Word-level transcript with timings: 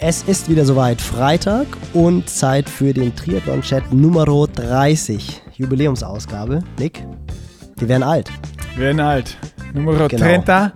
Es 0.00 0.22
ist 0.22 0.48
wieder 0.48 0.64
soweit 0.64 1.00
Freitag 1.00 1.66
und 1.92 2.30
Zeit 2.30 2.70
für 2.70 2.94
den 2.94 3.16
Triathlon-Chat 3.16 3.92
Nummer 3.92 4.24
30. 4.26 5.42
Jubiläumsausgabe. 5.56 6.62
Nick, 6.78 7.04
wir 7.78 7.88
werden 7.88 8.04
alt. 8.04 8.30
Wir 8.76 8.84
werden 8.84 9.00
alt. 9.00 9.36
Nummer 9.74 10.06
genau. 10.06 10.24
30. 10.24 10.72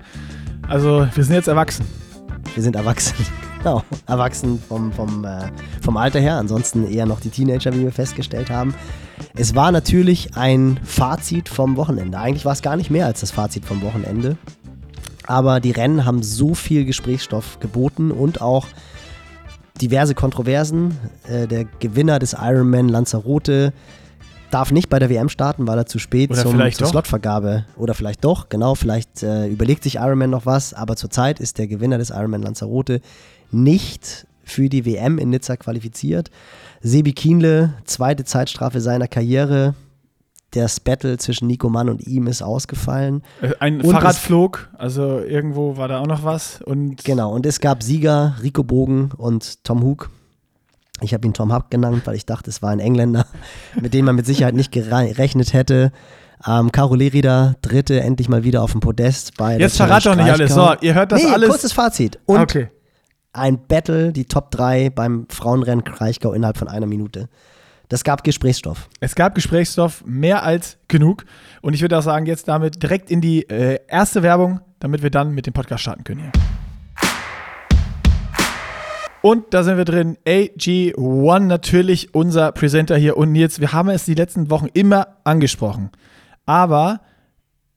Also, 0.67 1.07
wir 1.15 1.23
sind 1.23 1.37
jetzt 1.37 1.47
erwachsen. 1.47 1.87
Wir 2.55 2.63
sind 2.63 2.77
erwachsen. 2.77 3.15
Genau, 3.63 3.85
erwachsen 4.09 4.61
vom, 4.69 4.91
vom, 4.91 5.25
äh, 5.25 5.39
vom 5.83 5.97
Alter 5.97 6.19
her, 6.19 6.35
ansonsten 6.35 6.85
eher 6.85 7.07
noch 7.07 7.21
die 7.21 7.31
Teenager, 7.31 7.73
wie 7.73 7.83
wir 7.83 7.93
festgestellt 7.93 8.51
haben. 8.51 8.75
Es 9.37 9.55
war 9.55 9.71
natürlich 9.71 10.37
ein 10.37 10.81
Fazit 10.83 11.49
vom 11.49 11.77
Wochenende. 11.77 12.19
Eigentlich 12.19 12.45
war 12.45 12.55
es 12.55 12.63
gar 12.63 12.75
nicht 12.75 12.91
mehr 12.91 13.07
als 13.07 13.21
das 13.21 13.31
Fazit 13.31 13.65
vom 13.65 13.81
Wochenende. 13.83 14.37
Aber 15.29 15.61
die 15.61 15.71
Rennen 15.71 16.05
haben 16.05 16.25
so 16.25 16.55
viel 16.55 16.85
Gesprächsstoff 16.85 17.61
geboten 17.61 18.11
und 18.11 18.41
auch 18.41 18.67
diverse 19.83 20.15
Kontroversen. 20.15 20.97
Äh, 21.29 21.47
der 21.47 21.65
Gewinner 21.81 22.19
des 22.19 22.35
Ironman 22.41 22.89
Lanzarote 22.89 23.73
darf 24.51 24.71
nicht 24.71 24.89
bei 24.89 24.99
der 24.99 25.11
WM 25.11 25.29
starten, 25.29 25.67
weil 25.67 25.79
er 25.79 25.87
zu 25.87 25.99
spät 25.99 26.31
oder 26.31 26.43
zum, 26.43 26.59
zur 26.73 26.87
Slotvergabe 26.87 27.65
oder 27.77 27.95
vielleicht 27.95 28.25
doch, 28.25 28.49
genau, 28.49 28.75
vielleicht 28.75 29.23
äh, 29.23 29.47
überlegt 29.47 29.83
sich 29.83 29.97
Ironman 29.97 30.31
noch 30.31 30.47
was, 30.47 30.75
aber 30.75 30.97
zurzeit 30.97 31.41
ist 31.41 31.59
der 31.59 31.67
Gewinner 31.67 31.99
des 31.99 32.11
Ironman 32.11 32.43
Lanzarote 32.43 33.01
nicht 33.51 34.27
für 34.45 34.69
die 34.69 34.85
WM 34.85 35.19
in 35.19 35.31
Nizza 35.31 35.57
qualifiziert. 35.57 36.31
Sebi 36.83 37.13
Kienle, 37.13 37.75
zweite 37.85 38.25
Zeitstrafe 38.25 38.81
seiner 38.81 39.09
Karriere, 39.09 39.75
das 40.53 40.81
Battle 40.81 41.19
zwischen 41.19 41.47
Nico 41.47 41.69
Mann 41.69 41.89
und 41.89 42.07
ihm 42.07 42.27
ist 42.27 42.43
ausgefallen. 42.43 43.23
Äh, 43.41 43.53
ein 43.59 43.81
und 43.81 43.93
Fahrrad 43.93 44.17
flog, 44.17 44.69
also 44.79 45.19
irgendwo 45.21 45.77
war 45.77 45.89
da 45.89 46.01
auch 46.01 46.07
noch 46.07 46.25
was. 46.25 46.61
Und 46.63 47.05
genau, 47.05 47.33
und 47.33 47.47
es 47.47 47.61
gab 47.61 47.83
Sieger, 47.83 48.37
Rico 48.43 48.63
Bogen 48.63 49.11
und 49.17 49.65
Tom 49.65 49.83
Hook. 49.83 50.11
Ich 51.01 51.13
habe 51.15 51.27
ihn 51.27 51.35
Tom 51.35 51.53
Huck 51.53 51.71
genannt, 51.71 52.03
weil 52.05 52.15
ich 52.15 52.27
dachte, 52.27 52.51
es 52.51 52.63
war 52.63 52.71
ein 52.71 52.81
Engländer, 52.81 53.27
mit 53.81 53.95
dem 53.95 54.05
man 54.05 54.15
mit 54.15 54.27
Sicherheit 54.27 54.55
nicht 54.55 54.73
gerechnet 54.73 55.53
hätte. 55.53 55.93
Ähm, 56.47 56.73
Caro 56.73 56.95
Lerida, 56.95 57.55
dritte, 57.63 58.01
endlich 58.01 58.29
mal 58.29 58.45
wieder 58.45 58.63
auf 58.63 58.73
dem 58.73 58.81
Podest 58.81 59.37
bei 59.37 59.59
Jetzt 59.59 59.77
verrat 59.77 60.05
doch 60.07 60.17
nicht 60.17 60.31
alles. 60.31 60.53
So, 60.53 60.75
ihr 60.81 60.95
hört 60.95 61.13
das 61.13 61.23
nee, 61.23 61.31
alles. 61.31 61.49
kurzes 61.49 61.73
Fazit. 61.73 62.19
Und 62.27 62.41
okay. 62.41 62.69
ein 63.33 63.67
Battle, 63.67 64.13
die 64.13 64.25
Top 64.25 64.51
3 64.51 64.91
beim 64.91 65.27
Frauenrennen 65.29 65.85
Kraichgau 65.85 66.33
innerhalb 66.33 66.57
von 66.57 66.69
einer 66.69 66.87
Minute. 66.87 67.29
Das 67.93 68.05
gab 68.05 68.25
Gesprächsstoff. 68.25 68.89
Es 69.01 69.15
gab 69.15 69.35
Gesprächsstoff, 69.35 70.03
mehr 70.07 70.45
als 70.45 70.79
genug. 70.89 71.27
Und 71.61 71.75
ich 71.75 71.83
würde 71.83 71.99
auch 71.99 72.03
sagen, 72.03 72.25
jetzt 72.25 72.49
damit 72.49 72.83
direkt 72.83 73.11
in 73.11 73.21
die 73.21 73.47
äh, 73.51 73.81
erste 73.87 74.23
Werbung, 74.23 74.63
damit 74.79 75.03
wir 75.03 75.11
dann 75.11 75.33
mit 75.33 75.45
dem 75.45 75.53
Podcast 75.53 75.83
starten 75.83 76.03
können 76.03 76.21
hier. 76.23 76.33
Und 79.21 79.53
da 79.53 79.63
sind 79.63 79.77
wir 79.77 79.85
drin. 79.85 80.17
AG1 80.27 81.41
natürlich 81.41 82.15
unser 82.15 82.51
Presenter 82.53 82.97
hier. 82.97 83.19
Und 83.19 83.35
jetzt, 83.35 83.61
wir 83.61 83.75
haben 83.75 83.91
es 83.91 84.07
die 84.07 84.15
letzten 84.15 84.49
Wochen 84.49 84.69
immer 84.73 85.19
angesprochen. 85.25 85.91
Aber 86.47 87.03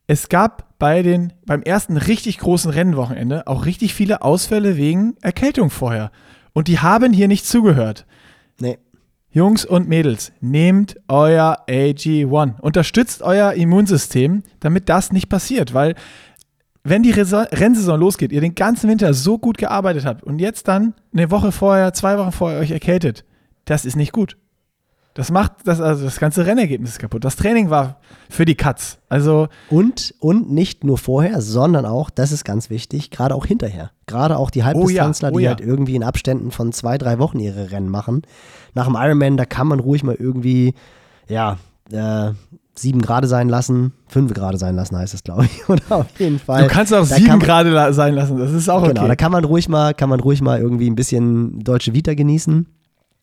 es 0.07 0.29
gab 0.29 0.79
bei 0.79 1.03
den, 1.03 1.33
beim 1.45 1.61
ersten 1.61 1.97
richtig 1.97 2.37
großen 2.37 2.71
Rennwochenende 2.71 3.47
auch 3.47 3.65
richtig 3.65 3.93
viele 3.93 4.21
Ausfälle 4.21 4.77
wegen 4.77 5.17
Erkältung 5.19 5.69
vorher. 5.69 6.09
Und 6.53 6.69
die 6.69 6.79
haben 6.79 7.11
hier 7.11 7.27
nicht 7.27 7.45
zugehört. 7.45 8.05
Nee. 8.61 8.77
Jungs 9.35 9.65
und 9.65 9.89
Mädels, 9.89 10.31
nehmt 10.39 10.95
euer 11.09 11.65
AG1. 11.67 12.61
Unterstützt 12.61 13.21
euer 13.21 13.51
Immunsystem, 13.51 14.43
damit 14.61 14.87
das 14.87 15.11
nicht 15.11 15.27
passiert, 15.27 15.73
weil 15.73 15.95
wenn 16.85 17.03
die 17.03 17.11
Rennsaison 17.11 17.99
losgeht, 17.99 18.31
ihr 18.31 18.39
den 18.39 18.55
ganzen 18.55 18.89
Winter 18.89 19.13
so 19.13 19.37
gut 19.37 19.57
gearbeitet 19.57 20.05
habt 20.05 20.23
und 20.23 20.39
jetzt 20.39 20.69
dann 20.69 20.93
eine 21.11 21.31
Woche 21.31 21.51
vorher, 21.51 21.91
zwei 21.91 22.17
Wochen 22.17 22.31
vorher 22.31 22.61
euch 22.61 22.71
erkältet, 22.71 23.25
das 23.65 23.83
ist 23.83 23.97
nicht 23.97 24.13
gut. 24.13 24.37
Das 25.15 25.31
macht 25.31 25.53
das, 25.63 25.79
also 25.79 26.03
das 26.03 26.19
ganze 26.19 26.45
Rennergebnis 26.45 26.91
ist 26.91 26.99
kaputt. 26.99 27.23
Das 27.23 27.37
Training 27.37 27.69
war 27.69 28.01
für 28.29 28.43
die 28.43 28.55
Katz. 28.55 28.97
Also 29.07 29.47
und, 29.69 30.13
und 30.19 30.51
nicht 30.51 30.83
nur 30.83 30.97
vorher, 30.97 31.41
sondern 31.41 31.85
auch, 31.85 32.09
das 32.09 32.33
ist 32.33 32.43
ganz 32.43 32.69
wichtig, 32.69 33.11
gerade 33.11 33.33
auch 33.33 33.45
hinterher. 33.45 33.91
Gerade 34.07 34.37
auch 34.37 34.49
die 34.49 34.65
Halbdistanzler, 34.65 35.29
oh 35.29 35.31
ja, 35.31 35.35
oh 35.35 35.37
die 35.39 35.43
ja. 35.43 35.49
halt 35.51 35.61
irgendwie 35.61 35.95
in 35.95 36.03
Abständen 36.03 36.51
von 36.51 36.73
zwei, 36.73 36.97
drei 36.97 37.17
Wochen 37.17 37.39
ihre 37.39 37.71
Rennen 37.71 37.87
machen. 37.87 38.23
Nach 38.73 38.87
dem 38.87 38.97
Ironman, 38.99 39.37
da 39.37 39.45
kann 39.45 39.67
man 39.67 39.79
ruhig 39.79 40.03
mal 40.03 40.15
irgendwie, 40.15 40.73
ja, 41.29 41.59
äh, 41.93 42.31
sieben 42.77 43.01
Grad 43.01 43.25
sein 43.25 43.47
lassen, 43.47 43.93
fünf 44.07 44.33
Grad 44.33 44.59
sein 44.59 44.75
lassen 44.75 44.97
heißt 44.97 45.13
es, 45.13 45.23
glaube 45.23 45.45
ich. 45.45 45.69
Oder 45.69 45.83
auf 45.91 46.19
jeden 46.19 46.39
Fall. 46.39 46.63
Du 46.63 46.67
kannst 46.67 46.93
auch 46.93 47.05
sieben 47.05 47.39
Grad 47.39 47.95
sein 47.95 48.15
lassen, 48.15 48.37
das 48.37 48.51
ist 48.51 48.67
auch 48.67 48.81
genau, 48.81 48.87
okay. 48.87 48.93
Genau, 48.95 49.07
da 49.07 49.15
kann 49.15 49.31
man 49.31 49.45
ruhig 49.45 49.69
mal, 49.69 49.93
kann 49.93 50.09
man 50.09 50.19
ruhig 50.19 50.41
mal 50.41 50.59
irgendwie 50.59 50.89
ein 50.89 50.95
bisschen 50.95 51.61
deutsche 51.61 51.93
Vita 51.93 52.15
genießen. 52.15 52.67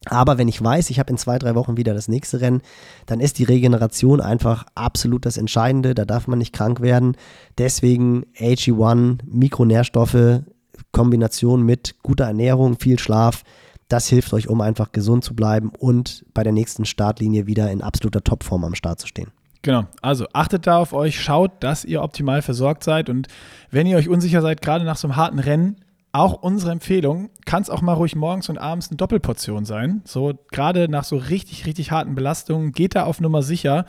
Aber 0.07 0.39
wenn 0.39 0.49
ich 0.49 0.63
weiß, 0.63 0.91
ich 0.91 0.99
habe 0.99 1.11
in 1.11 1.19
zwei, 1.19 1.39
drei 1.39 1.55
Wochen 1.55 1.77
wieder 1.77 1.95
das 1.95 2.09
nächste 2.09 2.41
Rennen, 2.41 2.63
dann 3.07 3.21
ist 3.21 3.39
die 3.39 3.45
Regeneration 3.45 4.21
einfach 4.21 4.67
absolut 4.75 5.27
das 5.27 5.37
Entscheidende. 5.37 5.95
Da 5.95 6.05
darf 6.05 6.27
man 6.27 6.39
nicht 6.39 6.53
krank 6.53 6.81
werden. 6.81 7.17
Deswegen 7.59 8.25
AG1, 8.39 9.21
Mikronährstoffe, 9.27 10.43
Kombination 10.91 11.63
mit 11.63 11.97
guter 12.03 12.25
Ernährung, 12.25 12.79
viel 12.79 12.99
Schlaf. 12.99 13.43
Das 13.89 14.09
hilft 14.09 14.33
euch, 14.33 14.49
um 14.49 14.61
einfach 14.61 14.93
gesund 14.93 15.23
zu 15.23 15.35
bleiben 15.35 15.71
und 15.79 16.25
bei 16.33 16.43
der 16.43 16.53
nächsten 16.53 16.85
Startlinie 16.85 17.47
wieder 17.47 17.71
in 17.71 17.83
absoluter 17.83 18.25
Topform 18.25 18.65
am 18.65 18.75
Start 18.75 19.01
zu 19.01 19.07
stehen. 19.07 19.31
Genau, 19.63 19.85
also 20.01 20.27
achtet 20.33 20.67
da 20.67 20.79
auf 20.79 20.93
euch, 20.93 21.21
schaut, 21.21 21.53
dass 21.61 21.85
ihr 21.85 22.03
optimal 22.03 22.43
versorgt 22.43 22.83
seid 22.83 23.09
und 23.09 23.29
wenn 23.71 23.87
ihr 23.87 23.97
euch 23.97 24.09
unsicher 24.09 24.43
seid, 24.43 24.61
gerade 24.61 24.85
nach 24.85 24.97
so 24.97 25.07
einem 25.07 25.17
harten 25.17 25.39
Rennen, 25.39 25.77
auch 26.13 26.35
unsere 26.35 26.73
Empfehlung, 26.73 27.31
kann 27.47 27.63
es 27.63 27.71
auch 27.71 27.81
mal 27.81 27.95
ruhig 27.95 28.15
morgens 28.15 28.49
und 28.49 28.59
abends 28.59 28.91
eine 28.91 28.99
Doppelportion 28.99 29.65
sein. 29.65 30.03
So 30.05 30.35
gerade 30.51 30.89
nach 30.89 31.05
so 31.05 31.17
richtig, 31.17 31.67
richtig 31.67 31.91
harten 31.91 32.15
Belastungen, 32.15 32.73
geht 32.73 32.95
da 32.95 33.05
auf 33.05 33.21
Nummer 33.21 33.43
sicher. 33.43 33.87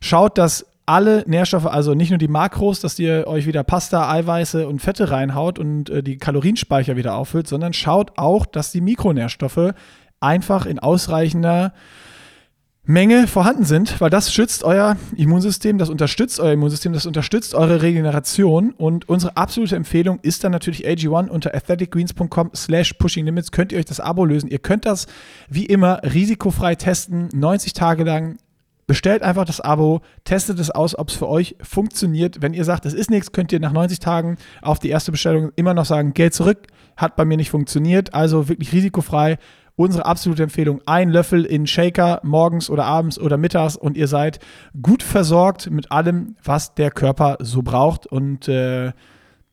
Schaut, 0.00 0.38
dass 0.38 0.66
alle 0.86 1.24
Nährstoffe, 1.26 1.66
also 1.66 1.94
nicht 1.94 2.10
nur 2.10 2.18
die 2.18 2.28
Makros, 2.28 2.80
dass 2.80 2.98
ihr 2.98 3.26
euch 3.26 3.46
wieder 3.46 3.64
Pasta, 3.64 4.10
Eiweiße 4.10 4.68
und 4.68 4.80
Fette 4.80 5.10
reinhaut 5.10 5.58
und 5.58 5.90
äh, 5.90 6.02
die 6.02 6.18
Kalorienspeicher 6.18 6.96
wieder 6.96 7.16
auffüllt, 7.16 7.48
sondern 7.48 7.72
schaut 7.72 8.12
auch, 8.16 8.46
dass 8.46 8.70
die 8.70 8.80
Mikronährstoffe 8.80 9.72
einfach 10.20 10.66
in 10.66 10.78
ausreichender 10.78 11.72
Menge 12.88 13.26
vorhanden 13.26 13.64
sind, 13.64 14.00
weil 14.00 14.10
das 14.10 14.32
schützt 14.32 14.62
euer 14.62 14.96
Immunsystem, 15.16 15.76
das 15.76 15.90
unterstützt 15.90 16.38
euer 16.38 16.52
Immunsystem, 16.52 16.92
das 16.92 17.04
unterstützt 17.04 17.56
eure 17.56 17.82
Regeneration 17.82 18.70
und 18.70 19.08
unsere 19.08 19.36
absolute 19.36 19.74
Empfehlung 19.74 20.20
ist 20.22 20.44
dann 20.44 20.52
natürlich 20.52 20.86
AG1 20.86 21.28
unter 21.28 21.52
athleticgreens.com 21.52 22.50
slash 22.54 22.92
pushinglimits 22.92 23.50
könnt 23.50 23.72
ihr 23.72 23.80
euch 23.80 23.86
das 23.86 23.98
Abo 23.98 24.24
lösen. 24.24 24.48
Ihr 24.48 24.60
könnt 24.60 24.86
das 24.86 25.06
wie 25.48 25.66
immer 25.66 26.00
risikofrei 26.04 26.76
testen, 26.76 27.28
90 27.32 27.72
Tage 27.72 28.04
lang. 28.04 28.36
Bestellt 28.86 29.22
einfach 29.24 29.44
das 29.44 29.60
Abo, 29.60 30.02
testet 30.22 30.60
es 30.60 30.70
aus, 30.70 30.96
ob 30.96 31.08
es 31.08 31.16
für 31.16 31.28
euch 31.28 31.56
funktioniert. 31.60 32.40
Wenn 32.40 32.54
ihr 32.54 32.64
sagt, 32.64 32.86
es 32.86 32.94
ist 32.94 33.10
nichts, 33.10 33.32
könnt 33.32 33.50
ihr 33.50 33.58
nach 33.58 33.72
90 33.72 33.98
Tagen 33.98 34.36
auf 34.62 34.78
die 34.78 34.90
erste 34.90 35.10
Bestellung 35.10 35.50
immer 35.56 35.74
noch 35.74 35.86
sagen, 35.86 36.14
Geld 36.14 36.34
zurück, 36.34 36.68
hat 36.96 37.16
bei 37.16 37.24
mir 37.24 37.36
nicht 37.36 37.50
funktioniert, 37.50 38.14
also 38.14 38.48
wirklich 38.48 38.72
risikofrei 38.72 39.38
Unsere 39.78 40.06
absolute 40.06 40.42
Empfehlung: 40.42 40.80
ein 40.86 41.10
Löffel 41.10 41.44
in 41.44 41.66
Shaker 41.66 42.20
morgens 42.22 42.70
oder 42.70 42.86
abends 42.86 43.18
oder 43.18 43.36
mittags 43.36 43.76
und 43.76 43.96
ihr 43.96 44.08
seid 44.08 44.40
gut 44.82 45.02
versorgt 45.02 45.70
mit 45.70 45.92
allem, 45.92 46.36
was 46.42 46.74
der 46.74 46.90
Körper 46.90 47.36
so 47.40 47.60
braucht. 47.60 48.06
Und 48.06 48.48
äh, 48.48 48.92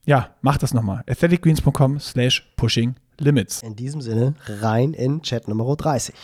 ja, 0.06 0.30
macht 0.42 0.64
das 0.64 0.74
nochmal. 0.74 1.04
athleticgreens.com 1.10 2.00
slash 2.00 2.54
pushing 2.56 2.96
limits. 3.20 3.62
In 3.64 3.76
diesem 3.76 4.00
Sinne 4.00 4.36
rein 4.62 4.94
in 4.94 5.22
Chat 5.22 5.50
Nummer 5.50 5.76
30. 5.76 6.16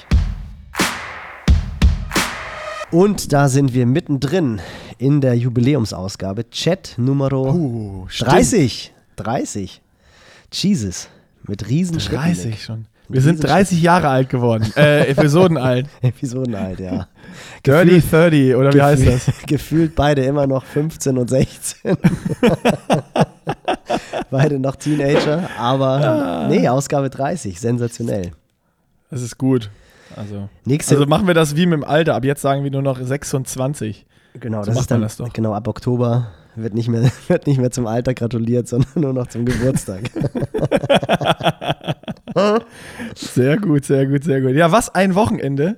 Und 2.92 3.34
da 3.34 3.50
sind 3.50 3.74
wir 3.74 3.86
mittendrin 3.86 4.62
in 4.98 5.20
der 5.20 5.36
Jubiläumsausgabe. 5.36 6.50
Chat 6.50 6.96
Nummer 6.98 7.31
uh, 7.34 8.08
30. 8.18 8.94
30. 9.18 9.81
Jesus. 10.54 11.10
Mit 11.44 11.68
riesen 11.68 11.98
30 11.98 12.64
schon. 12.64 12.86
Wir 13.09 13.22
sind 13.22 13.44
30 13.44 13.81
Jahre 13.81 14.10
alt 14.10 14.30
geworden. 14.30 14.72
Äh, 14.80 15.10
Episoden 15.10 15.57
alt. 15.57 15.88
Episoden 16.01 16.56
alt, 16.56 16.80
ja. 16.80 17.07
Dirty 17.66 18.01
30, 18.01 18.56
oder 18.56 18.74
wie 18.74 18.81
heißt 18.81 19.06
das? 19.06 19.31
Gefühlt 19.48 19.95
beide 19.95 20.24
immer 20.24 20.48
noch 20.48 20.63
15 20.63 21.18
und 21.18 21.30
16. 21.30 21.98
beide 24.30 24.60
noch 24.60 24.75
Teenager, 24.75 25.50
aber 25.57 25.88
ah. 25.88 26.48
nee, 26.48 26.69
Ausgabe 26.69 27.10
30, 27.10 27.60
sensationell. 27.60 28.31
Das 29.10 29.22
ist 29.22 29.38
gut. 29.38 29.69
Also, 30.16 30.48
Nächste, 30.66 30.95
also 30.95 31.07
machen 31.07 31.28
wir 31.28 31.34
das 31.34 31.56
wie 31.56 31.66
mit 31.66 31.81
dem 31.81 31.84
Alter. 31.84 32.16
Ab 32.16 32.24
jetzt 32.24 32.42
sagen 32.42 32.63
wir 32.63 32.72
nur 32.72 32.84
noch 32.84 33.01
26. 33.01 34.06
Genau, 34.39 34.63
so 34.63 34.72
das 34.72 34.81
ist 34.81 34.92
dann, 34.92 35.01
das 35.01 35.18
doch. 35.18 35.34
genau 35.34 35.54
ab 35.54 35.68
Oktober 35.68 36.28
wird 36.56 36.74
nicht, 36.74 36.88
mehr, 36.89 37.12
wird 37.28 37.48
nicht 37.48 37.60
mehr 37.60 37.72
zum 37.72 37.88
Alter 37.88 38.13
gratuliert, 38.13 38.68
sondern 38.68 38.92
nur 38.95 39.13
noch 39.13 39.28
zum 39.28 39.45
Geburtstag. 39.45 40.10
sehr 43.16 43.58
gut, 43.58 43.86
sehr 43.86 44.06
gut, 44.06 44.24
sehr 44.24 44.42
gut. 44.42 44.52
Ja, 44.52 44.72
was 44.72 44.94
ein 44.94 45.16
Wochenende. 45.16 45.78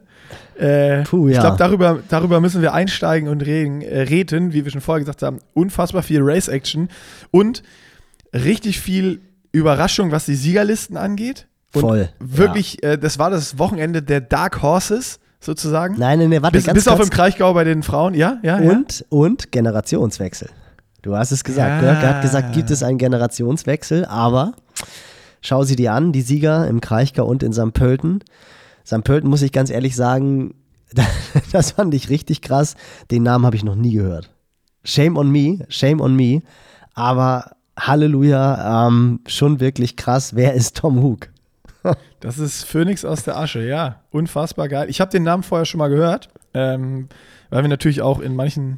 Äh, 0.57 1.03
Puh, 1.03 1.27
ja. 1.27 1.35
Ich 1.35 1.39
glaube, 1.39 1.57
darüber, 1.57 1.99
darüber 2.09 2.39
müssen 2.39 2.61
wir 2.61 2.73
einsteigen 2.73 3.29
und 3.29 3.41
reden, 3.41 3.81
äh, 3.81 4.01
reden, 4.01 4.53
wie 4.53 4.63
wir 4.63 4.71
schon 4.71 4.81
vorher 4.81 4.99
gesagt 4.99 5.23
haben. 5.23 5.39
Unfassbar 5.53 6.03
viel 6.03 6.21
Race-Action 6.21 6.89
und 7.31 7.63
richtig 8.33 8.79
viel 8.79 9.21
Überraschung, 9.51 10.11
was 10.11 10.25
die 10.25 10.35
Siegerlisten 10.35 10.97
angeht. 10.97 11.47
Und 11.73 11.81
Voll. 11.81 12.09
Wirklich, 12.19 12.83
äh, 12.83 12.97
das 12.97 13.17
war 13.17 13.29
das 13.29 13.57
Wochenende 13.57 14.01
der 14.01 14.21
Dark 14.21 14.61
Horses 14.61 15.19
sozusagen. 15.39 15.95
Nein, 15.97 16.19
nein, 16.19 16.29
nein, 16.29 16.41
warte, 16.41 16.57
bis 16.57 16.65
ganz 16.65 16.75
bis 16.75 16.87
auf 16.87 16.97
kurz. 16.97 17.09
im 17.09 17.13
Kraichgau 17.13 17.53
bei 17.53 17.63
den 17.63 17.81
Frauen, 17.83 18.13
ja, 18.13 18.39
ja, 18.43 18.61
ja. 18.61 18.71
Und, 18.71 19.05
und 19.09 19.51
Generationswechsel. 19.51 20.49
Du 21.01 21.15
hast 21.15 21.31
es 21.31 21.43
gesagt. 21.43 21.81
Ja. 21.83 21.93
Görke 21.93 22.07
hat 22.07 22.21
gesagt, 22.21 22.53
gibt 22.53 22.69
es 22.69 22.83
einen 22.83 22.99
Generationswechsel, 22.99 24.05
aber 24.05 24.53
schau 25.41 25.63
sie 25.63 25.75
dir 25.75 25.93
an, 25.93 26.11
die 26.11 26.21
Sieger 26.21 26.67
im 26.67 26.81
Kraichgau 26.81 27.25
und 27.25 27.43
in 27.43 27.53
St. 27.53 27.73
Pölten. 27.73 28.23
St. 28.85 29.03
Pölten 29.03 29.29
muss 29.29 29.41
ich 29.41 29.51
ganz 29.51 29.69
ehrlich 29.69 29.95
sagen, 29.95 30.55
das 31.51 31.71
fand 31.71 31.93
ich 31.93 32.09
richtig 32.09 32.41
krass. 32.41 32.75
Den 33.09 33.23
Namen 33.23 33.45
habe 33.45 33.55
ich 33.55 33.63
noch 33.63 33.75
nie 33.75 33.93
gehört. 33.93 34.29
Shame 34.83 35.17
on 35.17 35.29
me, 35.29 35.65
shame 35.69 36.01
on 36.01 36.15
me. 36.15 36.41
Aber 36.93 37.55
Halleluja, 37.79 38.87
ähm, 38.87 39.21
schon 39.27 39.59
wirklich 39.59 39.95
krass. 39.95 40.35
Wer 40.35 40.53
ist 40.53 40.77
Tom 40.77 41.01
Hook? 41.01 41.29
Das 42.19 42.37
ist 42.37 42.65
Phoenix 42.65 43.03
aus 43.03 43.23
der 43.23 43.35
Asche, 43.35 43.65
ja. 43.65 44.01
Unfassbar 44.11 44.67
geil. 44.69 44.91
Ich 44.91 45.01
habe 45.01 45.09
den 45.09 45.23
Namen 45.23 45.41
vorher 45.41 45.65
schon 45.65 45.79
mal 45.79 45.87
gehört, 45.87 46.29
ähm, 46.53 47.09
weil 47.49 47.63
wir 47.63 47.67
natürlich 47.67 48.03
auch 48.03 48.19
in 48.19 48.35
manchen 48.35 48.77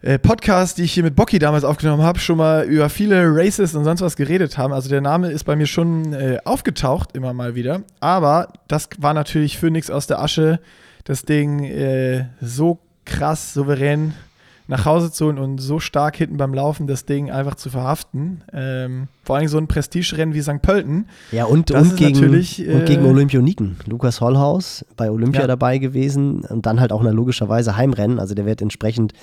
äh, 0.00 0.18
Podcasts, 0.18 0.74
die 0.76 0.82
ich 0.84 0.92
hier 0.92 1.02
mit 1.02 1.16
Bocky 1.16 1.38
damals 1.38 1.64
aufgenommen 1.64 2.02
habe, 2.02 2.18
schon 2.18 2.38
mal 2.38 2.64
über 2.64 2.88
viele 2.88 3.24
Races 3.26 3.74
und 3.74 3.84
sonst 3.84 4.00
was 4.00 4.16
geredet 4.16 4.56
haben. 4.56 4.72
Also 4.72 4.88
der 4.88 5.00
Name 5.00 5.30
ist 5.30 5.44
bei 5.44 5.56
mir 5.56 5.66
schon 5.66 6.12
äh, 6.12 6.38
aufgetaucht, 6.44 7.16
immer 7.16 7.32
mal 7.32 7.54
wieder. 7.54 7.82
Aber 8.00 8.52
das 8.68 8.88
war 8.98 9.14
natürlich 9.14 9.58
Phoenix 9.58 9.90
aus 9.90 10.06
der 10.06 10.20
Asche, 10.20 10.60
das 11.04 11.22
Ding 11.22 11.64
äh, 11.64 12.26
so 12.40 12.78
krass 13.04 13.54
souverän 13.54 14.14
nach 14.70 14.84
Hause 14.84 15.10
zu 15.10 15.24
holen 15.24 15.38
und 15.38 15.58
so 15.58 15.80
stark 15.80 16.16
hinten 16.16 16.36
beim 16.36 16.52
Laufen 16.52 16.86
das 16.86 17.06
Ding 17.06 17.30
einfach 17.30 17.54
zu 17.54 17.70
verhaften. 17.70 18.42
Ähm, 18.52 19.08
vor 19.24 19.36
allem 19.36 19.48
so 19.48 19.56
ein 19.56 19.66
Prestigerennen 19.66 20.34
wie 20.34 20.42
St. 20.42 20.60
Pölten. 20.60 21.06
Ja, 21.32 21.46
und, 21.46 21.70
und, 21.70 21.96
gegen, 21.96 22.12
natürlich, 22.12 22.68
und 22.68 22.84
gegen 22.84 23.04
äh, 23.06 23.08
Olympioniken. 23.08 23.78
Lukas 23.86 24.20
Hollhaus 24.20 24.84
bei 24.98 25.10
Olympia 25.10 25.40
Ja. 25.40 25.46
dabei 25.46 25.78
gewesen 25.78 26.42
und 26.42 26.66
dann 26.66 26.80
halt 26.80 26.92
auch 26.92 27.02
logischerweise 27.02 27.78
Heimrennen. 27.78 28.20
Also 28.20 28.34
der 28.34 28.44
wird 28.44 28.60
entsprechend 28.60 29.14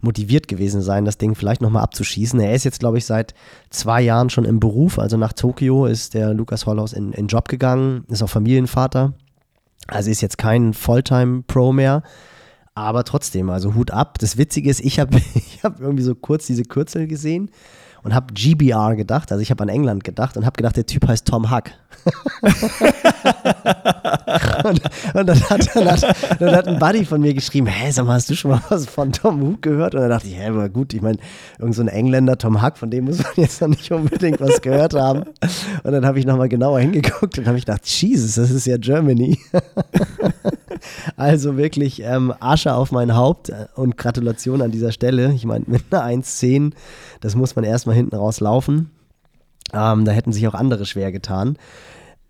motiviert 0.00 0.48
gewesen 0.48 0.80
sein, 0.82 1.04
das 1.04 1.18
Ding 1.18 1.34
vielleicht 1.34 1.60
nochmal 1.60 1.82
abzuschießen. 1.82 2.40
Er 2.40 2.54
ist 2.54 2.64
jetzt, 2.64 2.80
glaube 2.80 2.98
ich, 2.98 3.06
seit 3.06 3.34
zwei 3.70 4.00
Jahren 4.00 4.30
schon 4.30 4.44
im 4.44 4.60
Beruf. 4.60 4.98
Also 4.98 5.16
nach 5.16 5.32
Tokio 5.32 5.86
ist 5.86 6.14
der 6.14 6.34
Lukas 6.34 6.66
Hollhaus 6.66 6.92
in, 6.92 7.12
in 7.12 7.26
Job 7.26 7.48
gegangen, 7.48 8.04
ist 8.08 8.22
auch 8.22 8.30
Familienvater. 8.30 9.14
Also 9.86 10.10
ist 10.10 10.20
jetzt 10.20 10.38
kein 10.38 10.72
Volltime-Pro 10.72 11.72
mehr. 11.72 12.02
Aber 12.74 13.04
trotzdem, 13.04 13.50
also 13.50 13.74
Hut 13.74 13.90
ab. 13.90 14.18
Das 14.18 14.38
Witzige 14.38 14.70
ist, 14.70 14.80
ich 14.80 15.00
habe 15.00 15.16
ich 15.34 15.60
hab 15.62 15.80
irgendwie 15.80 16.04
so 16.04 16.14
kurz 16.14 16.46
diese 16.46 16.62
Kürzel 16.62 17.06
gesehen 17.06 17.50
und 18.02 18.14
habe 18.14 18.32
GBR 18.32 18.96
gedacht. 18.96 19.30
Also 19.32 19.42
ich 19.42 19.50
habe 19.50 19.62
an 19.62 19.68
England 19.68 20.04
gedacht 20.04 20.36
und 20.36 20.46
habe 20.46 20.56
gedacht, 20.56 20.76
der 20.76 20.86
Typ 20.86 21.06
heißt 21.06 21.26
Tom 21.26 21.50
Huck. 21.50 21.64
und, 24.64 24.80
und 25.14 25.26
dann, 25.26 25.40
hat, 25.50 25.76
dann, 25.76 25.90
hat, 25.90 26.16
dann 26.38 26.56
hat 26.56 26.66
ein 26.66 26.78
Buddy 26.78 27.04
von 27.04 27.20
mir 27.20 27.34
geschrieben, 27.34 27.66
hä, 27.66 27.90
sag 27.90 28.06
mal, 28.06 28.14
hast 28.14 28.30
du 28.30 28.34
schon 28.34 28.52
mal 28.52 28.62
was 28.68 28.86
von 28.86 29.12
Tom 29.12 29.42
Hook 29.42 29.62
gehört? 29.62 29.94
Und 29.94 30.00
dann 30.00 30.10
dachte 30.10 30.28
ich, 30.28 30.36
hä, 30.36 30.46
aber 30.46 30.68
gut, 30.68 30.94
ich 30.94 31.02
meine, 31.02 31.18
irgend 31.58 31.74
so 31.74 31.82
ein 31.82 31.88
Engländer, 31.88 32.38
Tom 32.38 32.62
Huck, 32.62 32.78
von 32.78 32.90
dem 32.90 33.04
muss 33.06 33.18
man 33.18 33.32
jetzt 33.36 33.60
noch 33.60 33.68
nicht 33.68 33.90
unbedingt 33.92 34.40
was 34.40 34.62
gehört 34.62 34.94
haben. 34.94 35.24
Und 35.82 35.92
dann 35.92 36.06
habe 36.06 36.18
ich 36.18 36.26
nochmal 36.26 36.48
genauer 36.48 36.80
hingeguckt 36.80 37.38
und 37.38 37.46
habe 37.46 37.58
ich 37.58 37.66
gedacht, 37.66 37.86
Jesus, 37.86 38.36
das 38.36 38.50
ist 38.50 38.66
ja 38.66 38.76
Germany. 38.78 39.38
Also 41.16 41.56
wirklich 41.56 42.02
ähm, 42.02 42.32
Asche 42.40 42.74
auf 42.74 42.92
mein 42.92 43.14
Haupt 43.14 43.50
äh, 43.50 43.66
und 43.74 43.96
Gratulation 43.96 44.62
an 44.62 44.70
dieser 44.70 44.92
Stelle. 44.92 45.32
Ich 45.34 45.44
meine, 45.44 45.64
mit 45.66 45.84
einer 45.90 46.04
1,10, 46.22 46.72
das 47.20 47.34
muss 47.36 47.56
man 47.56 47.64
erstmal 47.64 47.96
hinten 47.96 48.16
raus 48.16 48.40
laufen. 48.40 48.90
Ähm, 49.72 50.04
da 50.04 50.12
hätten 50.12 50.32
sich 50.32 50.46
auch 50.48 50.54
andere 50.54 50.86
schwer 50.86 51.12
getan. 51.12 51.56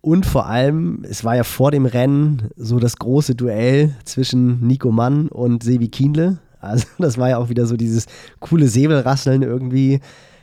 Und 0.03 0.25
vor 0.25 0.47
allem, 0.47 1.05
es 1.09 1.25
war 1.25 1.37
ja 1.37 1.45
vor 1.45 1.71
dem 1.71 1.85
Rennen 1.85 2.51
so 2.57 2.79
das 2.79 2.97
große 2.97 3.35
Duell 3.35 3.95
zwischen 4.05 4.67
Nico 4.67 4.91
Mann 4.91 5.29
und 5.29 5.63
Sebi 5.63 5.89
Kienle. 5.89 6.39
Also 6.61 6.87
das 6.99 7.19
war 7.19 7.31
ja 7.31 7.39
auch 7.39 7.49
wieder 7.49 7.67
so 7.67 7.77
dieses 7.77 8.07
coole 8.41 8.69
Säbelrasseln 8.69 9.43
irgendwie. 9.43 10.01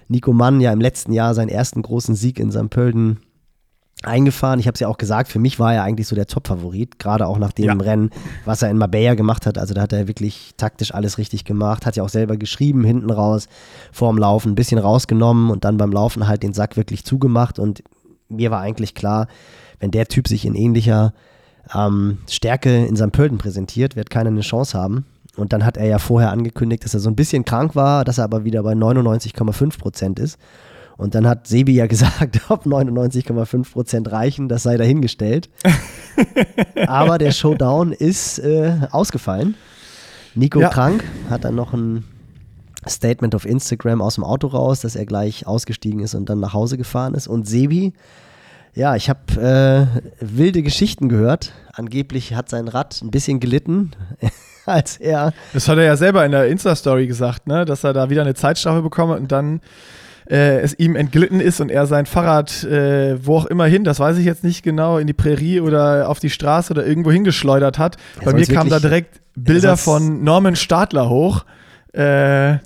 Nico 0.09 0.31
Mann 0.31 0.61
ja 0.61 0.71
im 0.71 0.79
letzten 0.79 1.11
Jahr 1.11 1.33
seinen 1.33 1.49
ersten 1.49 1.81
großen 1.81 2.15
Sieg 2.15 2.39
in 2.39 2.51
St. 2.51 2.69
Pölten 2.69 3.17
eingefahren. 4.03 4.59
Ich 4.59 4.67
habe 4.67 4.75
es 4.75 4.79
ja 4.79 4.87
auch 4.87 4.97
gesagt, 4.97 5.29
für 5.29 5.39
mich 5.39 5.59
war 5.59 5.73
er 5.73 5.83
eigentlich 5.83 6.07
so 6.07 6.15
der 6.15 6.27
Top-Favorit, 6.27 6.99
gerade 6.99 7.25
auch 7.25 7.39
nach 7.39 7.51
dem 7.51 7.65
Ja. 7.65 7.73
Rennen, 7.73 8.11
was 8.45 8.61
er 8.61 8.69
in 8.69 8.77
Marbella 8.77 9.15
gemacht 9.15 9.45
hat. 9.45 9.57
Also 9.57 9.73
da 9.73 9.81
hat 9.81 9.93
er 9.93 10.07
wirklich 10.07 10.51
taktisch 10.57 10.93
alles 10.93 11.17
richtig 11.17 11.45
gemacht, 11.45 11.85
hat 11.85 11.95
ja 11.95 12.03
auch 12.03 12.09
selber 12.09 12.37
geschrieben, 12.37 12.83
hinten 12.83 13.09
raus, 13.09 13.47
vorm 13.91 14.17
Laufen, 14.17 14.51
ein 14.51 14.55
bisschen 14.55 14.77
rausgenommen 14.77 15.49
und 15.49 15.65
dann 15.65 15.77
beim 15.77 15.91
Laufen 15.91 16.27
halt 16.27 16.43
den 16.43 16.53
Sack 16.53 16.77
wirklich 16.77 17.05
zugemacht. 17.05 17.57
Und 17.57 17.83
mir 18.29 18.51
war 18.51 18.61
eigentlich 18.61 18.93
klar, 18.93 19.27
wenn 19.79 19.91
der 19.91 20.07
Typ 20.07 20.27
sich 20.27 20.45
in 20.45 20.53
ähnlicher 20.55 21.13
ähm, 21.73 22.19
Stärke 22.29 22.85
in 22.85 22.95
St. 22.95 23.11
Pölten 23.11 23.37
präsentiert, 23.37 23.95
wird 23.95 24.09
keiner 24.09 24.29
eine 24.29 24.41
Chance 24.41 24.77
haben. 24.77 25.05
Und 25.35 25.53
dann 25.53 25.65
hat 25.65 25.77
er 25.77 25.85
ja 25.85 25.99
vorher 25.99 26.31
angekündigt, 26.31 26.83
dass 26.83 26.93
er 26.93 26.99
so 26.99 27.09
ein 27.09 27.15
bisschen 27.15 27.45
krank 27.45 27.75
war, 27.75 28.03
dass 28.03 28.17
er 28.17 28.23
aber 28.23 28.43
wieder 28.43 28.63
bei 28.63 28.73
99,5 28.73 29.77
Prozent 29.77 30.19
ist. 30.19 30.37
Und 30.97 31.13
dann 31.15 31.27
hat 31.27 31.47
Sebi 31.47 31.73
ja 31.73 31.87
gesagt, 31.87 32.41
ob 32.49 32.65
99,5 32.65 33.71
Prozent 33.71 34.11
reichen, 34.11 34.49
das 34.49 34.63
sei 34.63 34.77
dahingestellt. 34.77 35.49
aber 36.87 37.17
der 37.17 37.31
Showdown 37.31 37.91
ist 37.93 38.39
äh, 38.39 38.73
ausgefallen. 38.91 39.55
Nico 40.35 40.59
Ja. 40.59 40.69
krank, 40.69 41.03
hat 41.29 41.43
dann 41.45 41.55
noch 41.55 41.73
ein 41.73 42.03
Statement 42.87 43.35
auf 43.35 43.45
Instagram 43.45 44.01
aus 44.01 44.15
dem 44.15 44.23
Auto 44.23 44.47
raus, 44.47 44.81
dass 44.81 44.95
er 44.95 45.05
gleich 45.05 45.45
ausgestiegen 45.47 45.99
ist 45.99 46.15
und 46.15 46.29
dann 46.29 46.39
nach 46.39 46.53
Hause 46.53 46.77
gefahren 46.77 47.13
ist. 47.15 47.27
Und 47.27 47.47
Sebi, 47.47 47.93
ja, 48.73 48.95
ich 48.95 49.09
habe 49.09 49.89
äh, 49.91 50.01
wilde 50.19 50.61
Geschichten 50.61 51.09
gehört. 51.09 51.53
Angeblich 51.73 52.35
hat 52.35 52.49
sein 52.49 52.67
Rad 52.67 53.01
ein 53.01 53.11
bisschen 53.11 53.39
gelitten, 53.39 53.91
als 54.65 54.97
er 54.97 55.33
Das 55.53 55.67
hat 55.67 55.77
er 55.77 55.83
ja 55.85 55.97
selber 55.97 56.25
in 56.25 56.31
der 56.31 56.47
Insta-Story 56.47 57.07
gesagt, 57.07 57.47
ne? 57.47 57.65
dass 57.65 57.83
er 57.83 57.93
da 57.93 58.09
wieder 58.09 58.21
eine 58.21 58.35
Zeitstrafe 58.35 58.81
bekommen 58.81 59.13
hat 59.13 59.19
und 59.19 59.31
dann 59.31 59.61
äh, 60.29 60.59
es 60.59 60.77
ihm 60.77 60.95
entglitten 60.95 61.39
ist 61.39 61.59
und 61.61 61.69
er 61.71 61.85
sein 61.87 62.05
Fahrrad, 62.05 62.63
äh, 62.63 63.17
wo 63.25 63.37
auch 63.37 63.45
immer 63.45 63.65
hin, 63.65 63.83
das 63.83 63.99
weiß 63.99 64.17
ich 64.17 64.25
jetzt 64.25 64.43
nicht 64.43 64.61
genau, 64.63 64.97
in 64.97 65.07
die 65.07 65.13
Prärie 65.13 65.61
oder 65.61 66.09
auf 66.09 66.19
die 66.19 66.29
Straße 66.29 66.71
oder 66.73 66.85
irgendwo 66.85 67.11
hingeschleudert 67.11 67.79
hat. 67.79 67.97
Er 68.19 68.25
Bei 68.25 68.33
mir 68.33 68.45
kamen 68.45 68.69
da 68.69 68.79
direkt 68.79 69.21
Bilder 69.35 69.77
von 69.77 70.23
Norman 70.23 70.55
Stadler 70.55 71.09
hoch. 71.09 71.45
Äh, 71.93 72.57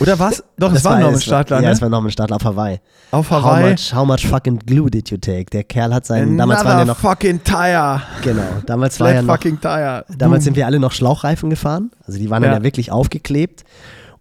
oder 0.00 0.18
was? 0.18 0.44
Doch, 0.58 0.68
es 0.68 0.74
Das 0.82 0.84
war 0.84 0.98
Norman 0.98 1.14
war- 1.14 1.20
Stadler, 1.20 1.56
Ja, 1.56 1.62
ne? 1.68 1.70
es 1.72 1.82
war 1.82 1.88
Norman 1.88 2.10
Stadler 2.10 2.36
auf 2.36 2.44
Hawaii. 2.44 2.80
Auf 3.10 3.30
How 3.30 3.42
Hawaii. 3.42 3.70
much, 3.72 3.92
how 3.94 4.06
much 4.06 4.26
fucking 4.26 4.58
glue 4.60 4.90
did 4.90 5.10
you 5.10 5.16
take? 5.16 5.46
Der 5.46 5.64
Kerl 5.64 5.92
hat 5.92 6.06
seinen, 6.06 6.38
damals 6.38 6.60
waren 6.60 6.66
ja 6.68 6.72
Another 6.82 6.86
noch, 6.92 6.98
fucking 6.98 7.42
tire. 7.44 8.02
genau, 8.22 8.42
damals 8.66 8.98
war 9.00 9.08
Flat 9.08 9.16
ja 9.16 9.22
noch, 9.22 9.34
fucking 9.34 9.60
tire. 9.60 10.04
damals 10.16 10.40
Boom. 10.40 10.44
sind 10.44 10.56
wir 10.56 10.66
alle 10.66 10.78
noch 10.78 10.92
Schlauchreifen 10.92 11.50
gefahren. 11.50 11.90
Also 12.06 12.18
die 12.18 12.30
waren 12.30 12.42
dann 12.42 12.52
Ja. 12.52 12.58
ja 12.58 12.62
wirklich 12.64 12.90
aufgeklebt. 12.92 13.64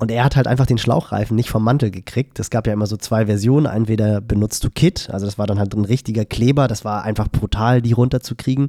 Und 0.03 0.11
er 0.11 0.25
hat 0.25 0.35
halt 0.35 0.47
einfach 0.47 0.65
den 0.65 0.77
Schlauchreifen 0.77 1.33
nicht 1.33 1.49
vom 1.49 1.63
Mantel 1.63 1.89
gekriegt. 1.89 2.37
Es 2.37 2.49
gab 2.49 2.67
ja 2.67 2.73
immer 2.73 2.87
so 2.87 2.97
zwei 2.97 3.27
Versionen. 3.27 3.67
Entweder 3.67 4.19
benutzt 4.19 4.61
du 4.65 4.69
Kit, 4.69 5.09
also 5.09 5.25
das 5.25 5.37
war 5.37 5.47
dann 5.47 5.59
halt 5.59 5.73
ein 5.73 5.85
richtiger 5.85 6.25
Kleber, 6.25 6.67
das 6.67 6.83
war 6.83 7.03
einfach 7.03 7.29
brutal, 7.29 7.81
die 7.81 7.93
runterzukriegen. 7.93 8.67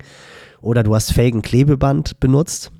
Oder 0.61 0.85
du 0.85 0.95
hast 0.95 1.12
Felgenklebeband 1.12 2.21
benutzt. 2.21 2.71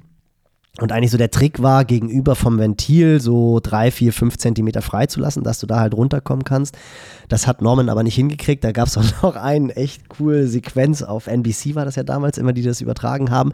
Und 0.80 0.90
eigentlich 0.90 1.12
so 1.12 1.18
der 1.18 1.30
Trick 1.30 1.62
war, 1.62 1.84
gegenüber 1.84 2.34
vom 2.34 2.58
Ventil 2.58 3.20
so 3.20 3.60
drei, 3.62 3.92
vier, 3.92 4.12
fünf 4.12 4.38
Zentimeter 4.38 4.82
freizulassen, 4.82 5.44
dass 5.44 5.60
du 5.60 5.68
da 5.68 5.78
halt 5.78 5.94
runterkommen 5.94 6.44
kannst. 6.44 6.76
Das 7.28 7.46
hat 7.46 7.62
Norman 7.62 7.88
aber 7.88 8.02
nicht 8.02 8.16
hingekriegt. 8.16 8.64
Da 8.64 8.72
gab 8.72 8.88
es 8.88 8.98
auch 8.98 9.22
noch 9.22 9.36
eine 9.36 9.74
echt 9.76 10.08
coole 10.08 10.48
Sequenz 10.48 11.02
auf 11.02 11.28
NBC, 11.28 11.76
war 11.76 11.84
das 11.84 11.94
ja 11.94 12.02
damals 12.02 12.38
immer, 12.38 12.52
die 12.52 12.62
das 12.62 12.80
übertragen 12.80 13.30
haben. 13.30 13.52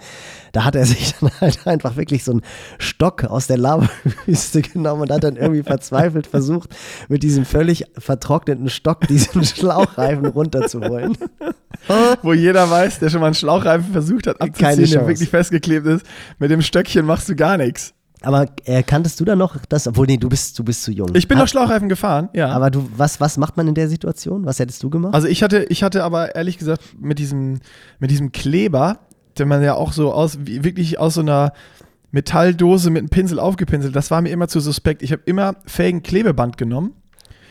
Da 0.53 0.65
hat 0.65 0.75
er 0.75 0.85
sich 0.87 1.15
dann 1.21 1.31
halt 1.43 1.67
einfach 1.67 1.97
wirklich 1.97 2.25
so 2.25 2.33
einen 2.33 2.43
Stock 2.79 3.25
aus 3.25 3.47
der 3.49 3.59
Lavawüste 3.59 4.63
genommen 4.73 5.03
und 5.03 5.11
hat 5.11 5.23
dann 5.23 5.37
irgendwie 5.37 5.63
verzweifelt 5.63 6.27
versucht, 6.27 6.71
mit 7.11 7.23
diesem 7.23 7.45
völlig 7.45 7.85
vertrockneten 7.99 8.71
Stock 8.71 9.07
diesen 9.09 9.45
Schlauchreifen 9.45 10.25
runterzuholen. 10.25 11.19
Wo 12.23 12.33
jeder 12.33 12.71
weiß, 12.71 12.99
der 12.99 13.11
schon 13.11 13.21
mal 13.21 13.27
einen 13.27 13.35
Schlauchreifen 13.35 13.93
versucht 13.93 14.27
hat 14.27 14.41
abzuziehen, 14.41 14.91
der 14.91 15.07
wirklich 15.07 15.29
festgeklebt 15.29 15.87
ist, 15.87 16.07
mit 16.39 16.51
dem 16.51 16.63
Stöckchen 16.63 17.10
machst 17.11 17.29
du 17.29 17.35
gar 17.37 17.57
nichts. 17.57 17.93
Aber 18.23 18.47
äh, 18.65 18.83
kanntest 18.83 19.19
du 19.19 19.25
da 19.25 19.35
noch 19.35 19.57
das, 19.69 19.87
obwohl 19.87 20.07
nee, 20.07 20.19
du 20.19 20.29
bist, 20.29 20.59
du 20.59 20.63
bist 20.65 20.83
zu 20.83 20.93
jung. 20.93 21.09
Ich 21.15 21.27
bin 21.27 21.39
Ha- 21.39 21.43
noch 21.43 21.49
Schlauchreifen 21.49 21.89
gefahren, 21.89 22.29
ja. 22.35 22.49
Aber 22.51 22.71
du, 22.71 22.87
was, 22.97 23.19
was 23.19 23.39
macht 23.39 23.57
man 23.57 23.67
in 23.67 23.75
der 23.75 23.89
Situation? 23.89 24.45
Was 24.45 24.59
hättest 24.59 24.83
du 24.83 24.91
gemacht? 24.91 25.15
also 25.15 25.27
ich 25.27 25.43
hatte, 25.43 25.65
ich 25.71 25.83
hatte 25.83 26.05
aber 26.05 26.35
ehrlich 26.35 26.59
gesagt 26.59 26.83
mit 27.01 27.19
diesem, 27.19 27.61
mit 27.99 28.11
diesem 28.11 28.31
Kleber, 28.31 28.99
den 29.39 29.49
man 29.49 29.63
ja 29.63 29.75
auch 29.75 29.93
so 29.93 30.13
aus, 30.13 30.39
wie, 30.43 30.65
wirklich 30.65 30.99
aus 30.99 31.15
so 31.15 31.23
einer 31.23 31.53
Metalldose 32.11 32.91
mit 32.91 33.01
einem 33.01 33.09
Pinsel 33.09 33.39
aufgepinselt, 33.39 33.95
das 33.97 34.11
war 34.11 34.21
mir 34.21 34.31
immer 34.31 34.49
zu 34.49 34.61
suspekt. 34.61 35.03
Ich 35.03 35.13
habe 35.13 35.23
immer 35.27 35.55
fähigen 35.67 36.03
Klebeband 36.03 36.59
genommen. 36.59 36.93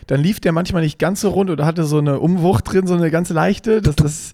Dann 0.09 0.21
lief 0.21 0.39
der 0.39 0.53
manchmal 0.53 0.81
nicht 0.81 0.97
ganz 0.97 1.21
so 1.21 1.29
rund 1.29 1.51
oder 1.51 1.67
hatte 1.67 1.83
so 1.83 1.99
eine 1.99 2.19
Umwucht 2.19 2.73
drin, 2.73 2.87
so 2.87 2.95
eine 2.95 3.11
ganz 3.11 3.29
leichte. 3.29 3.79
Das, 3.79 3.95
das, 3.95 4.31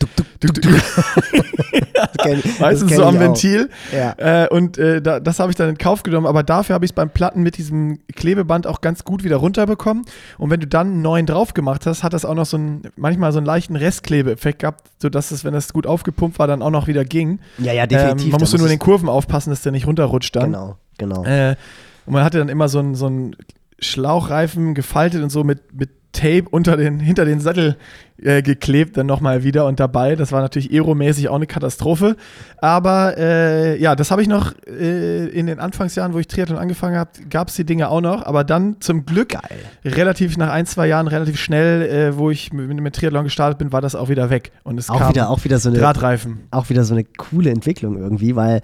Meistens 2.59 2.91
so 2.95 3.03
am 3.03 3.19
Ventil. 3.19 3.69
Ja. 3.93 4.13
Äh, 4.45 4.47
und 4.47 4.77
äh, 4.77 5.01
da, 5.01 5.19
das 5.19 5.39
habe 5.39 5.51
ich 5.51 5.57
dann 5.57 5.67
in 5.67 5.77
Kauf 5.77 6.03
genommen, 6.03 6.27
aber 6.27 6.43
dafür 6.43 6.75
habe 6.75 6.85
ich 6.85 6.91
es 6.91 6.95
beim 6.95 7.09
Platten 7.09 7.43
mit 7.43 7.57
diesem 7.57 7.99
Klebeband 8.15 8.67
auch 8.67 8.79
ganz 8.79 9.03
gut 9.03 9.25
wieder 9.25 9.35
runterbekommen. 9.35 10.05
Und 10.37 10.49
wenn 10.49 10.61
du 10.61 10.67
dann 10.67 10.87
einen 10.87 11.01
neuen 11.01 11.25
drauf 11.25 11.53
gemacht 11.53 11.85
hast, 11.85 12.03
hat 12.03 12.13
das 12.13 12.23
auch 12.23 12.35
noch 12.35 12.45
so 12.45 12.55
einen, 12.55 12.83
manchmal 12.95 13.33
so 13.33 13.39
einen 13.39 13.45
leichten 13.45 13.75
Restklebeeffekt 13.75 14.59
gehabt, 14.59 14.87
sodass 15.01 15.31
es, 15.31 15.43
wenn 15.43 15.53
das 15.53 15.73
gut 15.73 15.87
aufgepumpt 15.87 16.39
war, 16.39 16.47
dann 16.47 16.61
auch 16.61 16.71
noch 16.71 16.87
wieder 16.87 17.03
ging. 17.03 17.39
Ja, 17.57 17.73
ja, 17.73 17.85
definitiv. 17.85 18.27
Ähm, 18.27 18.31
man 18.31 18.39
musste 18.39 18.55
nur 18.57 18.67
in 18.67 18.71
den 18.71 18.79
Kurven 18.79 19.09
aufpassen, 19.09 19.49
dass 19.49 19.61
der 19.61 19.73
nicht 19.73 19.87
runterrutscht 19.87 20.37
dann. 20.37 20.53
Genau, 20.53 20.77
genau. 20.97 21.25
Äh, 21.25 21.57
und 22.05 22.13
man 22.13 22.23
hatte 22.23 22.37
dann 22.37 22.47
immer 22.47 22.69
so 22.69 22.79
einen 22.79 22.95
so 22.95 23.07
einen 23.07 23.35
Schlauchreifen 23.79 24.73
gefaltet 24.73 25.23
und 25.23 25.29
so 25.29 25.43
mit, 25.43 25.73
mit 25.73 25.89
Tape 26.15 26.45
unter 26.49 26.77
den, 26.77 26.99
hinter 26.99 27.25
den 27.25 27.39
Sattel 27.39 27.75
äh, 28.17 28.41
geklebt, 28.41 28.95
dann 28.95 29.05
nochmal 29.05 29.43
wieder 29.43 29.65
und 29.65 29.79
dabei. 29.79 30.15
Das 30.15 30.31
war 30.31 30.41
natürlich 30.41 30.71
aeromäßig 30.71 31.27
auch 31.29 31.35
eine 31.35 31.45
Katastrophe. 31.45 32.15
Aber 32.57 33.17
äh, 33.17 33.79
ja, 33.79 33.95
das 33.95 34.11
habe 34.11 34.21
ich 34.21 34.27
noch 34.27 34.53
äh, 34.65 35.27
in 35.27 35.47
den 35.47 35.59
Anfangsjahren, 35.59 36.13
wo 36.13 36.19
ich 36.19 36.27
Triathlon 36.27 36.57
angefangen 36.57 36.95
habe, 36.97 37.11
gab 37.29 37.49
es 37.49 37.55
die 37.55 37.65
Dinge 37.65 37.89
auch 37.89 38.01
noch. 38.01 38.25
Aber 38.25 38.43
dann 38.43 38.77
zum 38.79 39.05
Glück 39.05 39.29
Geil. 39.29 39.41
relativ 39.83 40.37
nach 40.37 40.51
ein, 40.51 40.65
zwei 40.65 40.87
Jahren, 40.87 41.07
relativ 41.07 41.37
schnell, 41.37 41.81
äh, 41.81 42.17
wo 42.17 42.31
ich 42.31 42.53
mit, 42.53 42.69
mit 42.69 42.95
Triathlon 42.95 43.25
gestartet 43.25 43.57
bin, 43.57 43.73
war 43.73 43.81
das 43.81 43.95
auch 43.95 44.07
wieder 44.07 44.29
weg. 44.29 44.53
Und 44.63 44.79
es 44.79 44.89
Auch 44.89 44.99
kam 44.99 45.09
wieder, 45.09 45.29
auch 45.29 45.43
wieder 45.43 45.59
so 45.59 45.69
eine 45.69 45.79
Drahtreifen. 45.79 46.47
auch 46.51 46.69
wieder 46.69 46.85
so 46.85 46.93
eine 46.93 47.03
coole 47.03 47.49
Entwicklung 47.49 47.97
irgendwie, 47.97 48.35
weil 48.37 48.61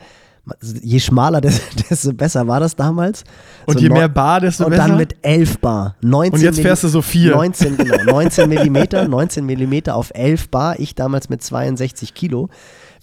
je 0.81 0.99
schmaler, 0.99 1.41
desto 1.89 2.13
besser 2.13 2.47
war 2.47 2.59
das 2.59 2.75
damals. 2.75 3.23
Und 3.65 3.75
So 3.75 3.79
je 3.79 3.89
mehr 3.89 4.09
Bar, 4.09 4.41
desto 4.41 4.65
und 4.65 4.71
besser. 4.71 4.87
dann 4.87 4.97
mit 4.97 5.15
11 5.21 5.59
Bar. 5.59 5.95
19 6.01 6.33
Und 6.33 6.41
jetzt 6.41 6.59
fährst 6.59 6.83
du 6.83 6.87
so 6.87 7.01
vier. 7.01 7.35
19, 7.35 7.77
genau, 7.77 8.03
19 8.05 8.49
Millimeter, 8.49 9.07
19 9.07 9.45
Millimeter 9.45 9.95
auf 9.95 10.11
11 10.13 10.49
Bar. 10.49 10.79
Ich 10.79 10.95
damals 10.95 11.29
mit 11.29 11.43
62 11.43 12.13
Kilo. 12.13 12.49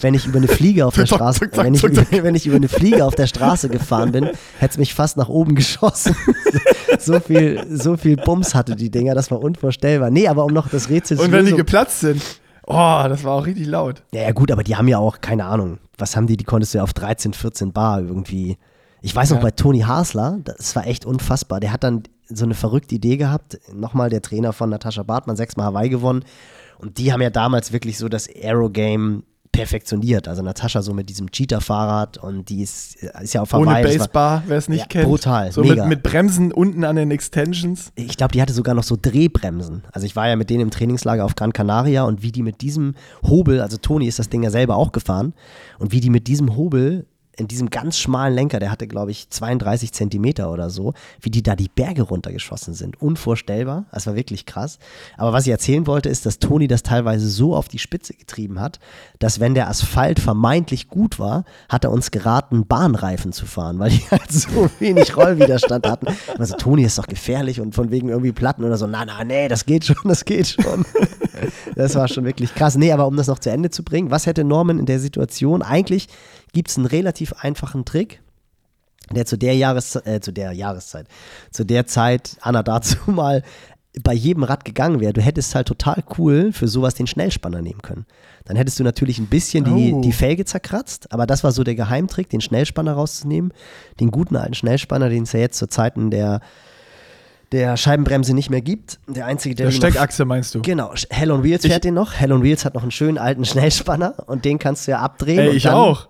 Wenn 0.01 0.15
ich 0.15 0.27
über 0.27 0.39
eine 0.39 0.47
Fliege 0.49 0.87
auf 0.87 0.95
der 0.97 1.07
Straße, 1.07 1.49
wenn 1.55 1.75
ich, 1.75 1.83
wenn 1.83 2.35
ich 2.35 2.47
über 2.47 2.57
eine 2.57 2.69
Fliege 2.69 3.05
auf 3.05 3.15
der 3.17 3.27
Straße 3.27 3.69
gefahren 3.69 4.13
bin, 4.13 4.25
hätte 4.59 4.73
es 4.73 4.79
mich 4.79 4.95
fast 4.95 5.17
nach 5.17 5.29
oben 5.29 5.55
geschossen. 5.57 6.15
so 7.01 7.19
viel, 7.21 7.67
so 7.71 7.97
viel 7.97 8.17
Bums 8.17 8.55
hatte 8.55 8.77
die 8.77 8.91
Dinger, 8.91 9.15
das 9.17 9.31
war 9.31 9.41
unvorstellbar. 9.41 10.11
Nee, 10.11 10.29
aber 10.29 10.45
um 10.45 10.53
noch 10.53 10.69
das 10.69 10.89
Rätsel 10.89 11.17
zu 11.17 11.25
Und 11.25 11.33
wenn 11.33 11.47
die 11.47 11.55
geplatzt 11.55 12.01
sind. 12.01 12.23
Oh, 12.71 13.05
das 13.09 13.25
war 13.25 13.33
auch 13.33 13.47
richtig 13.47 13.67
laut. 13.67 14.03
ja, 14.13 14.23
ja, 14.23 14.33
gut, 14.33 14.51
aber 14.53 14.63
die 14.63 14.77
haben 14.77 14.89
ja 14.89 14.99
auch, 14.99 15.21
keine 15.23 15.47
Ahnung, 15.47 15.79
was 15.97 16.15
haben 16.17 16.27
die, 16.27 16.37
die 16.37 16.45
konntest 16.45 16.75
du 16.75 16.79
ja 16.79 16.85
auf 16.85 16.93
13, 16.93 17.33
14 17.33 17.73
Bar 17.73 18.01
irgendwie. 18.01 18.59
Ich 19.01 19.15
weiß 19.17 19.31
noch 19.31 19.39
Ja. 19.39 19.43
bei 19.45 19.51
Toni 19.53 19.81
Hasler, 19.81 20.39
das 20.45 20.77
war 20.77 20.87
echt 20.87 21.07
unfassbar. 21.07 21.61
Der 21.61 21.73
hat 21.73 21.83
dann 21.85 22.03
so 22.29 22.45
eine 22.45 22.55
verrückte 22.55 22.95
Idee 22.97 23.17
gehabt. 23.17 23.59
Nochmal 23.73 24.11
der 24.11 24.21
Trainer 24.21 24.53
von 24.53 24.69
Natascha 24.69 25.03
Bartmann, 25.03 25.37
sechsmal 25.37 25.67
Hawaii 25.69 25.89
gewonnen. 25.89 26.25
Und 26.79 26.99
die 26.99 27.11
haben 27.13 27.23
ja 27.23 27.31
damals 27.31 27.73
wirklich 27.73 27.97
so 27.97 28.09
das 28.11 28.29
Aero-Game 28.29 29.23
perfektioniert. 29.53 30.29
Also 30.29 30.43
Natascha 30.43 30.83
so 30.83 30.93
mit 30.95 31.09
diesem 31.09 31.31
Cheetah-Fahrrad 31.31 32.19
und 32.19 32.49
die 32.49 32.63
ist, 32.63 32.97
ist 32.97 33.35
ja 33.35 33.43
auf 33.43 33.53
Ohne 33.55 33.71
Hawaii. 33.71 33.85
war- 33.85 33.99
Bassbar, 33.99 34.43
wer 34.47 34.59
es 34.59 34.69
nicht 34.69 34.81
Ja, 34.81 34.87
kennt. 34.87 35.05
brutal, 35.07 35.53
So 35.53 35.63
mega. 35.63 35.83
mit, 35.87 35.99
mit 35.99 36.03
Bremsen 36.03 36.53
unten 36.53 36.85
an 36.85 36.97
den 36.97 37.11
Extensions. 37.11 37.91
ich 37.95 38.17
glaube, 38.17 38.33
die 38.33 38.43
hatte 38.43 38.53
sogar 38.53 38.75
noch 38.75 38.83
so 38.85 38.97
Drehbremsen. 39.01 39.83
Also 39.93 40.07
ich 40.07 40.15
war 40.17 40.29
ja 40.29 40.37
mit 40.37 40.51
denen 40.51 40.61
im 40.63 40.71
Trainingslager 40.71 41.25
auf 41.25 41.35
Gran 41.35 41.53
Canaria 41.53 42.05
und 42.05 42.23
wie 42.23 42.33
die 42.33 42.43
mit 42.43 42.61
diesem 42.61 42.95
Hobel, 43.27 43.61
also 43.61 43.77
Toni 43.77 44.07
ist 44.07 44.19
das 44.19 44.29
Ding 44.29 44.43
ja 44.43 44.51
selber 44.51 44.77
auch 44.77 44.93
gefahren, 44.93 45.35
und 45.79 45.93
wie 45.93 46.01
die 46.01 46.11
mit 46.11 46.27
diesem 46.29 46.57
Hobel 46.57 47.07
in 47.39 47.49
diesem 47.49 47.71
ganz 47.71 47.99
schmalen 47.99 48.35
Lenker, 48.35 48.59
der 48.59 48.71
hatte 48.71 48.87
glaube 48.87 49.13
ich 49.13 49.31
32 49.31 49.93
Zentimeter 49.93 50.51
oder 50.51 50.71
so, 50.71 50.95
wie 51.21 51.31
die 51.31 51.43
da 51.43 51.55
die 51.55 51.69
Berge 51.69 52.03
runtergeschossen 52.03 52.75
sind. 52.75 53.01
Unvorstellbar. 53.01 53.87
Das 53.93 54.07
war 54.07 54.17
wirklich 54.17 54.45
krass. 54.45 54.79
Aber 55.17 55.33
was 55.33 55.47
ich 55.47 55.53
erzählen 55.53 55.87
wollte, 55.87 56.09
ist, 56.09 56.27
dass 56.27 56.39
Toni 56.39 56.67
das 56.67 56.83
teilweise 56.83 57.29
so 57.29 57.55
auf 57.55 57.69
die 57.69 57.79
Spitze 57.79 58.15
getrieben 58.15 58.61
hat, 58.61 58.81
dass 59.19 59.41
wenn 59.41 59.55
der 59.55 59.69
Asphalt 59.69 60.19
vermeintlich 60.19 60.89
gut 60.89 61.19
war, 61.19 61.45
hat 61.69 61.85
er 61.85 61.93
uns 61.93 62.11
geraten, 62.11 62.67
Bahnreifen 62.67 63.33
zu 63.33 63.47
fahren, 63.47 63.79
weil 63.79 63.91
die 63.91 64.03
halt 64.11 64.31
so 64.31 64.69
wenig 64.81 65.17
Rollwiderstand 65.17 65.87
hatten. 65.87 66.09
Also 66.39 66.57
Toni 66.57 66.83
ist 66.83 66.99
doch 66.99 67.07
gefährlich 67.07 67.61
und 67.61 67.75
von 67.75 67.91
wegen 67.91 68.09
irgendwie 68.09 68.33
Platten 68.33 68.65
oder 68.65 68.77
so. 68.77 68.87
Na, 68.87 69.05
na, 69.05 69.23
nee, 69.25 69.49
das 69.49 69.65
geht 69.65 69.85
schon, 69.85 69.97
das 70.05 70.25
geht 70.25 70.49
schon. 70.49 70.85
Das 71.77 71.95
war 71.95 72.09
schon 72.09 72.25
wirklich 72.25 72.55
krass. 72.55 72.77
Nee, 72.77 72.93
aber 72.93 73.07
um 73.07 73.17
das 73.17 73.29
noch 73.29 73.39
zu 73.39 73.51
Ende 73.51 73.71
zu 73.71 73.85
bringen, 73.85 74.11
was 74.11 74.27
hätte 74.27 74.43
Norman 74.43 74.79
in 74.79 74.87
der 74.87 74.99
Situation? 74.99 75.63
Eigentlich 75.63 76.09
gibt 76.53 76.71
es 76.71 76.77
einen 76.77 76.87
relativ 76.87 77.33
einfachen 77.41 77.85
Trick, 77.85 78.21
der 79.15 79.27
zu 79.27 79.37
der 79.39 79.55
Jahreszeit, 79.57 80.07
äh, 80.07 80.21
zu 80.21 80.33
der 80.33 80.53
Jahreszeit, 80.53 81.07
zu 81.51 81.65
der 81.65 81.87
Zeit, 81.87 82.37
Anna 82.41 82.63
dazu 82.63 82.97
mal 83.07 83.43
bei 84.03 84.13
jedem 84.13 84.45
Rad 84.45 84.65
gegangen 84.65 85.01
wäre. 85.01 85.13
Du 85.13 85.21
hättest 85.23 85.55
halt 85.55 85.67
total 85.67 86.05
cool 86.19 86.53
für 86.53 86.69
sowas 86.69 86.95
den 86.95 87.07
Schnellspanner 87.07 87.63
nehmen 87.63 87.83
können. 87.83 88.07
Dann 88.45 88.57
hättest 88.57 88.79
du 88.79 88.85
natürlich 88.85 89.19
ein 89.19 89.27
bisschen 89.27 89.65
die, 89.65 89.93
Oh. 89.93 90.01
die 90.03 90.13
Felge 90.13 90.45
zerkratzt, 90.45 91.11
aber 91.13 91.27
das 91.27 91.43
war 91.43 91.53
so 91.53 91.65
der 91.65 91.75
Geheimtrick, 91.75 92.29
den 92.29 92.41
Schnellspanner 92.41 92.93
rauszunehmen. 92.93 93.53
Den 93.99 94.11
guten 94.11 94.37
alten 94.37 94.55
Schnellspanner, 94.55 95.09
den 95.09 95.25
es 95.25 95.33
ja 95.33 95.41
jetzt 95.41 95.59
zu 95.59 95.67
Zeiten 95.69 96.11
der, 96.11 96.41
der 97.51 97.77
Scheibenbremse 97.77 98.35
nicht 98.35 98.51
mehr 98.51 98.61
gibt. 98.61 99.01
Der 99.09 99.27
einzige, 99.27 99.55
der 99.55 99.67
Der 99.67 99.73
den 99.73 99.81
noch- 99.81 99.89
Steckachse 99.89 100.25
meinst 100.27 100.55
du? 100.55 100.63
Genau, 100.63 100.93
Hell 101.11 101.31
on 101.33 101.43
Wheels 101.43 101.67
fährt 101.67 101.83
den 101.85 101.95
noch. 101.95 102.13
Hell 102.15 102.31
on 102.33 102.43
Wheels 102.43 102.65
hat 102.65 102.75
noch 102.75 102.83
einen 102.83 102.91
schönen 102.91 103.19
alten 103.19 103.45
Schnellspanner 103.47 104.15
und 104.27 104.45
den 104.45 104.59
kannst 104.59 104.87
du 104.87 104.93
ja 104.93 105.01
abdrehen. 105.01 105.39
Ey, 105.41 105.51
ich 105.57 105.63
dann, 105.65 105.75
auch. 105.75 106.09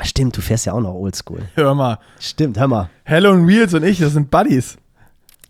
Stimmt, 0.00 0.36
du 0.36 0.40
fährst 0.40 0.66
ja 0.66 0.72
auch 0.72 0.80
noch 0.80 0.94
Oldschool. 0.94 1.40
Hör 1.54 1.74
mal. 1.74 1.98
Stimmt, 2.18 2.58
hör 2.58 2.66
mal. 2.68 2.90
Hello 3.04 3.30
und 3.32 3.46
Wheels 3.46 3.74
und 3.74 3.84
ich, 3.84 3.98
das 4.00 4.12
sind 4.14 4.30
Buddies. 4.30 4.76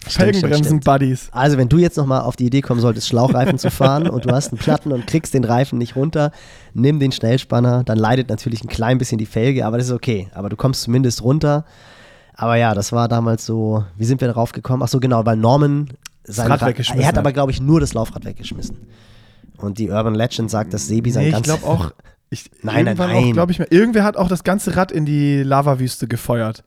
Stimmt, 0.08 0.34
stimmt, 0.34 0.36
stimmt. 0.36 0.40
Felgenbremsen-Buddies. 0.40 1.28
Also, 1.30 1.58
wenn 1.58 1.68
du 1.68 1.78
jetzt 1.78 1.96
nochmal 1.96 2.22
auf 2.22 2.34
die 2.34 2.46
Idee 2.46 2.60
kommen 2.60 2.80
solltest, 2.80 3.06
Schlauchreifen 3.06 3.56
zu 3.56 3.70
fahren 3.70 4.08
und 4.08 4.24
du 4.24 4.32
hast 4.34 4.50
einen 4.50 4.58
Platten 4.58 4.90
und 4.90 5.06
kriegst 5.06 5.32
den 5.32 5.44
Reifen 5.44 5.78
nicht 5.78 5.94
runter, 5.94 6.32
nimm 6.74 6.98
den 6.98 7.12
Schnellspanner, 7.12 7.84
dann 7.84 7.98
leidet 7.98 8.28
natürlich 8.28 8.64
ein 8.64 8.68
klein 8.68 8.98
bisschen 8.98 9.18
die 9.18 9.26
Felge, 9.26 9.64
aber 9.64 9.78
das 9.78 9.86
ist 9.86 9.92
okay. 9.92 10.28
Aber 10.34 10.48
du 10.48 10.56
kommst 10.56 10.82
zumindest 10.82 11.22
runter. 11.22 11.64
Aber 12.34 12.56
ja, 12.56 12.74
das 12.74 12.90
war 12.90 13.06
damals 13.06 13.46
so, 13.46 13.84
wie 13.96 14.04
sind 14.04 14.20
wir 14.20 14.26
darauf 14.26 14.50
gekommen? 14.50 14.82
Ach 14.82 14.88
so, 14.88 14.98
genau, 14.98 15.24
weil 15.24 15.36
Norman 15.36 15.88
sein 16.24 16.50
Rad 16.50 16.62
Ra- 16.62 16.66
weggeschmissen 16.66 17.00
Er 17.00 17.06
hat 17.06 17.16
aber, 17.18 17.32
glaube 17.32 17.52
ich, 17.52 17.60
nur 17.60 17.78
das 17.78 17.94
Laufrad 17.94 18.24
weggeschmissen. 18.24 18.76
Und 19.58 19.78
die 19.78 19.88
Urban 19.90 20.16
Legend 20.16 20.50
sagt, 20.50 20.74
dass 20.74 20.88
Sebi 20.88 21.12
sein 21.12 21.22
Nee, 21.24 21.28
ich 21.28 21.34
ganz 21.34 21.44
glaube 21.46 21.64
auch. 21.64 21.92
Ich, 22.32 22.50
Nein, 22.62 22.86
nein, 22.86 22.96
nein. 22.96 23.38
Auch, 23.38 23.48
ich 23.50 23.60
irgendwer 23.60 24.04
hat 24.04 24.16
auch 24.16 24.28
das 24.28 24.42
ganze 24.42 24.74
Rad 24.74 24.90
in 24.90 25.04
die 25.04 25.42
Lavawüste 25.42 26.08
gefeuert. 26.08 26.64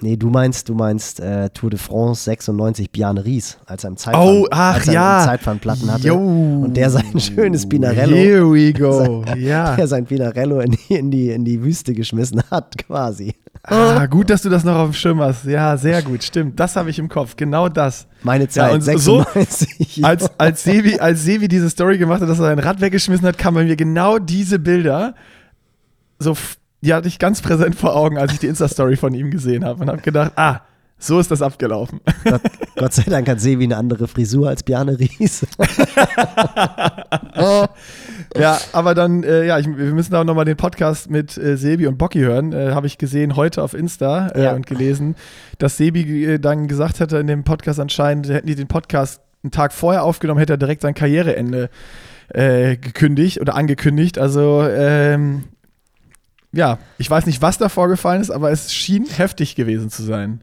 Nee, 0.00 0.16
du 0.16 0.30
meinst, 0.30 0.68
du 0.68 0.74
meinst 0.74 1.18
äh, 1.18 1.50
Tour 1.50 1.70
de 1.70 1.78
France 1.78 2.22
96 2.24 2.90
Bjarne 2.92 3.24
Ries, 3.24 3.58
als 3.66 3.82
er 3.84 3.88
im 3.90 3.96
Zeitfahren, 3.96 4.42
Oh, 4.42 4.46
ach 4.50 4.84
ja. 4.86 5.22
im 5.22 5.28
Zeitfahren 5.28 5.60
hatte. 5.90 6.06
Jo. 6.06 6.14
Und 6.16 6.74
der 6.76 6.90
sein 6.90 7.18
schönes 7.18 7.68
Pinarello, 7.68 8.14
Here 8.16 8.52
we 8.52 8.72
go. 8.72 9.24
ja. 9.36 9.74
der 9.74 9.88
sein 9.88 10.04
Pinarello 10.06 10.60
in 10.60 10.70
die, 10.72 10.94
in, 10.94 11.10
die, 11.10 11.30
in 11.30 11.44
die 11.44 11.62
Wüste 11.62 11.94
geschmissen 11.94 12.42
hat, 12.50 12.78
quasi. 12.86 13.34
Ah, 13.64 14.06
gut, 14.06 14.30
dass 14.30 14.42
du 14.42 14.48
das 14.48 14.62
noch 14.62 14.76
auf 14.76 14.90
dem 14.90 14.94
Schirm 14.94 15.20
hast. 15.20 15.44
Ja, 15.44 15.76
sehr 15.76 16.00
gut, 16.02 16.22
stimmt. 16.22 16.58
Das 16.60 16.76
habe 16.76 16.90
ich 16.90 16.98
im 17.00 17.08
Kopf. 17.08 17.34
Genau 17.36 17.68
das. 17.68 18.06
Meine 18.22 18.48
Zeit, 18.48 18.68
Ja, 18.68 18.74
und 18.74 18.80
so- 18.82 19.18
96. 19.24 20.04
Als, 20.04 20.30
als, 20.38 20.62
Sevi, 20.62 20.98
als 21.00 21.24
Sevi 21.24 21.48
diese 21.48 21.68
Story 21.68 21.98
gemacht 21.98 22.20
hat, 22.22 22.28
dass 22.28 22.38
er 22.38 22.44
sein 22.46 22.58
Rad 22.60 22.80
weggeschmissen 22.80 23.26
hat, 23.26 23.36
kamen 23.36 23.56
bei 23.56 23.64
mir 23.64 23.76
genau 23.76 24.18
diese 24.20 24.58
Bilder. 24.60 25.14
So, 26.20 26.36
die 26.80 26.94
hatte 26.94 27.08
ich 27.08 27.18
ganz 27.18 27.42
präsent 27.42 27.74
vor 27.74 27.94
Augen, 27.96 28.18
als 28.18 28.32
ich 28.32 28.38
die 28.38 28.46
Insta-Story 28.46 28.96
von 28.96 29.14
ihm 29.14 29.30
gesehen 29.30 29.64
habe 29.64 29.82
und 29.82 29.88
habe 29.88 30.00
gedacht, 30.02 30.32
ah, 30.36 30.60
so 31.00 31.20
ist 31.20 31.30
das 31.30 31.42
abgelaufen. 31.42 32.00
Gott, 32.24 32.40
Gott 32.76 32.92
sei 32.92 33.04
Dank 33.04 33.28
hat 33.28 33.40
Sevi 33.40 33.64
eine 33.64 33.76
andere 33.76 34.08
Frisur 34.08 34.48
als 34.48 34.62
Bjarne 34.64 34.98
Ries. 34.98 35.46
Ja, 38.36 38.58
aber 38.72 38.94
dann, 38.94 39.22
äh, 39.22 39.46
ja, 39.46 39.58
ich, 39.58 39.66
wir 39.66 39.92
müssen 39.94 40.14
auch 40.14 40.24
nochmal 40.24 40.44
den 40.44 40.56
Podcast 40.56 41.10
mit 41.10 41.36
äh, 41.38 41.56
Sebi 41.56 41.86
und 41.86 41.96
Bocky 41.98 42.20
hören. 42.20 42.52
Äh, 42.52 42.72
Habe 42.72 42.86
ich 42.86 42.98
gesehen 42.98 43.36
heute 43.36 43.62
auf 43.62 43.72
Insta 43.74 44.28
äh, 44.28 44.44
Ja. 44.44 44.52
und 44.54 44.66
gelesen, 44.66 45.16
dass 45.58 45.76
Sebi 45.78 46.24
äh, 46.26 46.38
dann 46.38 46.68
gesagt 46.68 47.00
hätte 47.00 47.18
in 47.18 47.26
dem 47.26 47.42
Podcast 47.44 47.80
anscheinend, 47.80 48.28
hätten 48.28 48.46
die 48.46 48.54
den 48.54 48.68
Podcast 48.68 49.22
einen 49.42 49.50
Tag 49.50 49.72
vorher 49.72 50.04
aufgenommen, 50.04 50.38
hätte 50.40 50.54
er 50.54 50.58
direkt 50.58 50.82
sein 50.82 50.94
Karriereende 50.94 51.70
äh, 52.28 52.76
gekündigt 52.76 53.40
oder 53.40 53.54
angekündigt. 53.54 54.18
Also, 54.18 54.62
ähm, 54.68 55.44
ja, 56.58 56.78
ich 56.98 57.08
weiß 57.08 57.24
nicht, 57.26 57.40
was 57.40 57.56
da 57.56 57.68
vorgefallen 57.68 58.20
ist, 58.20 58.30
aber 58.30 58.50
es 58.50 58.74
schien 58.74 59.06
heftig 59.06 59.54
gewesen 59.54 59.90
zu 59.90 60.02
sein. 60.02 60.42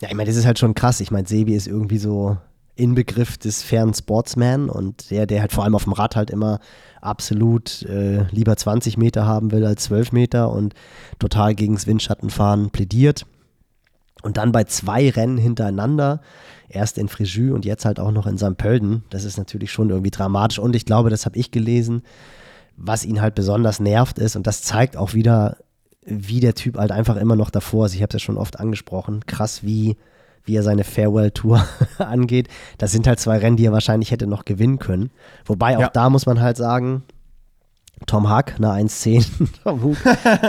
Ja, 0.00 0.08
ich 0.08 0.14
meine, 0.14 0.28
das 0.28 0.36
ist 0.36 0.46
halt 0.46 0.58
schon 0.58 0.74
krass. 0.74 1.00
Ich 1.00 1.10
meine, 1.10 1.28
Sebi 1.28 1.54
ist 1.54 1.66
irgendwie 1.66 1.98
so 1.98 2.38
Inbegriff 2.76 3.36
des 3.36 3.62
fairen 3.62 3.92
Sportsman 3.92 4.70
und 4.70 5.10
der, 5.10 5.26
der 5.26 5.42
halt 5.42 5.52
vor 5.52 5.64
allem 5.64 5.74
auf 5.74 5.84
dem 5.84 5.92
Rad 5.92 6.16
halt 6.16 6.30
immer 6.30 6.60
absolut 7.02 7.82
äh, 7.82 8.22
lieber 8.30 8.56
20 8.56 8.96
Meter 8.96 9.26
haben 9.26 9.52
will 9.52 9.66
als 9.66 9.84
12 9.84 10.12
Meter 10.12 10.50
und 10.50 10.72
total 11.18 11.54
gegens 11.54 11.86
Windschattenfahren 11.86 12.70
plädiert. 12.70 13.26
Und 14.22 14.38
dann 14.38 14.50
bei 14.50 14.64
zwei 14.64 15.10
Rennen 15.10 15.36
hintereinander, 15.36 16.22
erst 16.70 16.96
in 16.96 17.10
Fréjus 17.10 17.52
und 17.52 17.66
jetzt 17.66 17.84
halt 17.84 18.00
auch 18.00 18.12
noch 18.12 18.26
in 18.26 18.38
St. 18.38 18.56
Pölten, 18.56 19.04
das 19.10 19.24
ist 19.24 19.36
natürlich 19.36 19.70
schon 19.70 19.90
irgendwie 19.90 20.10
dramatisch. 20.10 20.58
Und 20.58 20.74
ich 20.74 20.86
glaube, 20.86 21.10
das 21.10 21.26
habe 21.26 21.36
ich 21.36 21.50
gelesen, 21.50 22.02
was 22.76 23.04
ihn 23.04 23.20
halt 23.20 23.34
besonders 23.34 23.80
nervt 23.80 24.18
ist, 24.18 24.36
und 24.36 24.46
das 24.46 24.62
zeigt 24.62 24.96
auch 24.96 25.14
wieder, 25.14 25.58
wie 26.04 26.40
der 26.40 26.54
Typ 26.54 26.76
halt 26.76 26.92
einfach 26.92 27.16
immer 27.16 27.36
noch 27.36 27.50
davor 27.50 27.86
ist. 27.86 27.94
Ich 27.94 28.02
habe 28.02 28.08
es 28.08 28.14
ja 28.14 28.18
schon 28.26 28.36
oft 28.36 28.60
angesprochen. 28.60 29.24
Krass, 29.26 29.62
wie, 29.62 29.96
wie 30.44 30.56
er 30.56 30.62
seine 30.62 30.84
Farewell-Tour 30.84 31.64
angeht. 31.98 32.48
Das 32.78 32.92
sind 32.92 33.06
halt 33.06 33.20
zwei 33.20 33.38
Rennen, 33.38 33.56
die 33.56 33.64
er 33.66 33.72
wahrscheinlich 33.72 34.10
hätte 34.10 34.26
noch 34.26 34.44
gewinnen 34.44 34.78
können. 34.78 35.10
Wobei 35.46 35.76
auch 35.76 35.82
Ja. 35.82 35.88
da 35.90 36.10
muss 36.10 36.26
man 36.26 36.40
halt 36.40 36.56
sagen, 36.58 37.04
Tom 38.06 38.28
Hack, 38.28 38.54
eine 38.58 38.68
1,10. 38.72 39.48
Tom 39.64 39.82
Hug, 39.82 39.96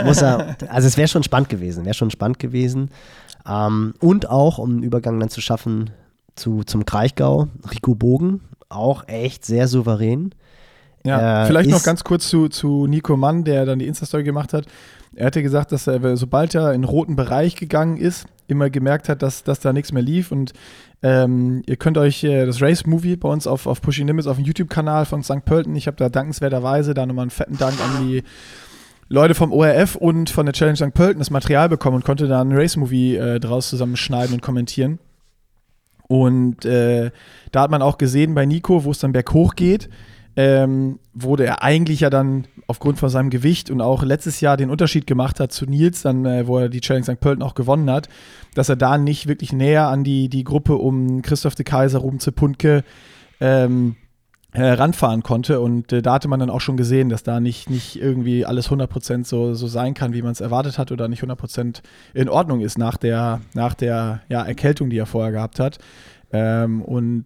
muss 0.04 0.22
er, 0.22 0.58
also 0.68 0.88
es 0.88 0.98
wäre 0.98 1.08
schon 1.08 1.24
spannend 1.24 1.48
gewesen, 1.48 1.86
wäre 1.86 1.94
schon 1.94 2.12
spannend 2.12 2.40
gewesen. 2.40 2.90
Ähm, 3.48 3.94
und 4.02 4.30
auch, 4.30 4.58
um 4.58 4.72
einen 4.72 4.84
Übergang 4.84 5.20
dann 5.20 5.30
zu 5.30 5.40
schaffen 5.40 5.92
zu, 6.36 6.64
zum 6.64 6.86
Kraichgau, 6.86 7.48
Rico 7.72 7.96
Bogen, 7.96 8.42
auch 8.68 9.08
echt 9.08 9.46
sehr 9.46 9.70
souverän. 9.70 10.34
Ja, 11.06 11.44
äh, 11.44 11.48
vielleicht 11.48 11.70
noch 11.70 11.84
ganz 11.84 12.04
kurz 12.04 12.28
zu, 12.28 12.50
zu 12.50 12.88
Nico 12.88 13.16
Mann, 13.16 13.44
der 13.44 13.66
dann 13.66 13.80
die 13.80 13.88
Insta-Story 13.88 14.24
gemacht 14.24 14.54
hat. 14.54 14.66
Er 15.16 15.28
hatte 15.28 15.44
gesagt, 15.44 15.72
dass 15.72 15.88
er, 15.88 16.18
sobald 16.18 16.56
er 16.56 16.74
in 16.74 16.82
den 16.82 16.90
roten 16.90 17.16
Bereich 17.16 17.56
gegangen 17.56 17.98
ist, 17.98 18.26
immer 18.48 18.70
gemerkt 18.70 19.08
hat, 19.08 19.22
dass, 19.22 19.44
dass 19.44 19.60
da 19.60 19.72
nichts 19.72 19.92
mehr 19.92 20.02
lief. 20.02 20.32
Und 20.32 20.54
ähm, 21.04 21.62
ihr 21.68 21.78
könnt 21.78 21.98
euch 21.98 22.24
äh, 22.24 22.46
das 22.46 22.62
Race-Movie 22.62 23.16
bei 23.16 23.30
uns 23.30 23.48
auf, 23.48 23.68
auf 23.68 23.82
Pushing 23.82 24.08
Limits 24.08 24.28
auf 24.28 24.38
dem 24.38 24.46
YouTube-Kanal 24.46 25.06
von 25.06 25.24
St. 25.24 25.46
Pölten, 25.46 25.76
ich 25.76 25.88
habe 25.88 25.98
da 25.98 26.10
dankenswerterweise 26.10 26.94
da 26.94 27.06
nochmal 27.06 27.24
einen 27.24 27.32
fetten 27.32 27.58
Dank 27.58 27.76
an 27.80 28.08
die 28.08 28.24
Leute 29.08 29.36
vom 29.36 29.54
ORF 29.54 29.96
und 29.96 30.32
von 30.32 30.48
der 30.48 30.54
Challenge 30.54 30.78
St. 30.78 30.94
Pölten 30.94 31.20
das 31.20 31.30
Material 31.30 31.70
bekommen 31.70 31.98
und 31.98 32.06
konnte 32.06 32.28
da 32.28 32.42
ein 32.42 32.52
Race-Movie 32.52 33.16
äh, 33.18 33.40
draus 33.40 33.70
zusammenschneiden 33.70 34.34
und 34.34 34.42
kommentieren. 34.42 35.00
Und 36.08 36.66
äh, 36.66 37.12
da 37.52 37.62
hat 37.62 37.72
man 37.72 37.82
auch 37.82 37.98
gesehen 37.98 38.36
bei 38.36 38.46
Nico, 38.46 38.84
wo 38.84 38.92
es 38.92 39.00
dann 39.00 39.12
berghoch 39.12 39.56
geht, 39.56 39.90
ähm, 40.36 41.00
wurde 41.14 41.46
er 41.46 41.64
eigentlich 41.64 42.02
ja 42.02 42.10
dann 42.10 42.48
aufgrund 42.68 42.98
von 42.98 43.10
seinem 43.10 43.30
Gewicht 43.30 43.70
und 43.70 43.82
auch 43.82 44.04
letztes 44.04 44.42
Jahr 44.42 44.58
den 44.58 44.70
Unterschied 44.70 45.08
gemacht 45.08 45.40
hat 45.40 45.52
zu 45.52 45.66
Nils, 45.66 46.02
dann, 46.02 46.26
äh, 46.26 46.48
wo 46.48 46.60
er 46.60 46.70
die 46.70 46.82
Challenge 46.82 47.06
St. 47.06 47.20
Pölten 47.20 47.44
auch 47.44 47.56
gewonnen 47.56 47.90
hat, 47.90 48.10
dass 48.54 48.70
er 48.70 48.76
da 48.76 48.98
nicht 48.98 49.28
wirklich 49.28 49.54
näher 49.54 49.88
an 49.88 50.04
die, 50.04 50.30
die 50.30 50.44
Gruppe 50.44 50.76
um 50.76 51.22
Christoph 51.22 51.56
de 51.56 51.64
Kaiser, 51.64 52.00
Ruben 52.00 52.20
Zepunke 52.20 52.84
ähm, 53.40 53.96
äh, 54.52 54.72
ranfahren 54.72 55.24
konnte. 55.24 55.60
Und 55.60 55.94
äh, 55.94 56.02
da 56.02 56.14
hatte 56.14 56.28
man 56.28 56.40
dann 56.40 56.50
auch 56.50 56.62
schon 56.62 56.78
gesehen, 56.78 57.10
dass 57.10 57.24
da 57.24 57.40
nicht, 57.40 57.70
nicht 57.70 57.96
irgendwie 58.02 58.46
alles 58.46 58.70
100% 58.70 59.26
so, 59.26 59.54
so 59.54 59.68
sein 59.68 59.94
kann, 59.94 60.14
wie 60.14 60.22
man 60.22 60.32
es 60.32 60.42
erwartet 60.42 60.78
hat 60.78 60.92
oder 60.92 61.08
nicht 61.08 61.24
100% 61.24 61.82
in 62.14 62.30
Ordnung 62.30 62.62
ist 62.62 62.78
nach 62.78 62.98
der, 62.98 63.42
nach 63.54 63.74
der 63.74 64.22
ja, 64.30 64.42
Erkältung, 64.44 64.90
die 64.90 64.98
er 64.98 65.06
vorher 65.06 65.32
gehabt 65.32 65.60
hat. 65.60 65.78
Ähm, 66.32 66.82
und 66.82 67.26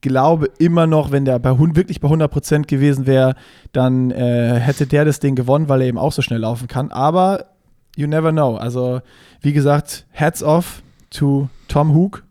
glaube 0.00 0.50
immer 0.58 0.86
noch, 0.86 1.10
wenn 1.10 1.24
der 1.24 1.38
bei, 1.38 1.58
wirklich 1.58 2.00
bei 2.00 2.08
100% 2.08 2.66
gewesen 2.66 3.06
wäre, 3.06 3.34
dann 3.72 4.10
äh, 4.10 4.58
hätte 4.60 4.86
der 4.86 5.04
das 5.04 5.20
Ding 5.20 5.34
gewonnen, 5.34 5.68
weil 5.68 5.82
er 5.82 5.88
eben 5.88 5.98
auch 5.98 6.12
so 6.12 6.22
schnell 6.22 6.40
laufen 6.40 6.68
kann. 6.68 6.90
Aber 6.90 7.46
you 7.96 8.06
never 8.06 8.32
know. 8.32 8.56
Also, 8.56 9.00
wie 9.40 9.52
gesagt, 9.52 10.06
hats 10.14 10.42
off 10.42 10.82
to 11.10 11.48
Tom 11.68 11.94
Hook. 11.94 12.24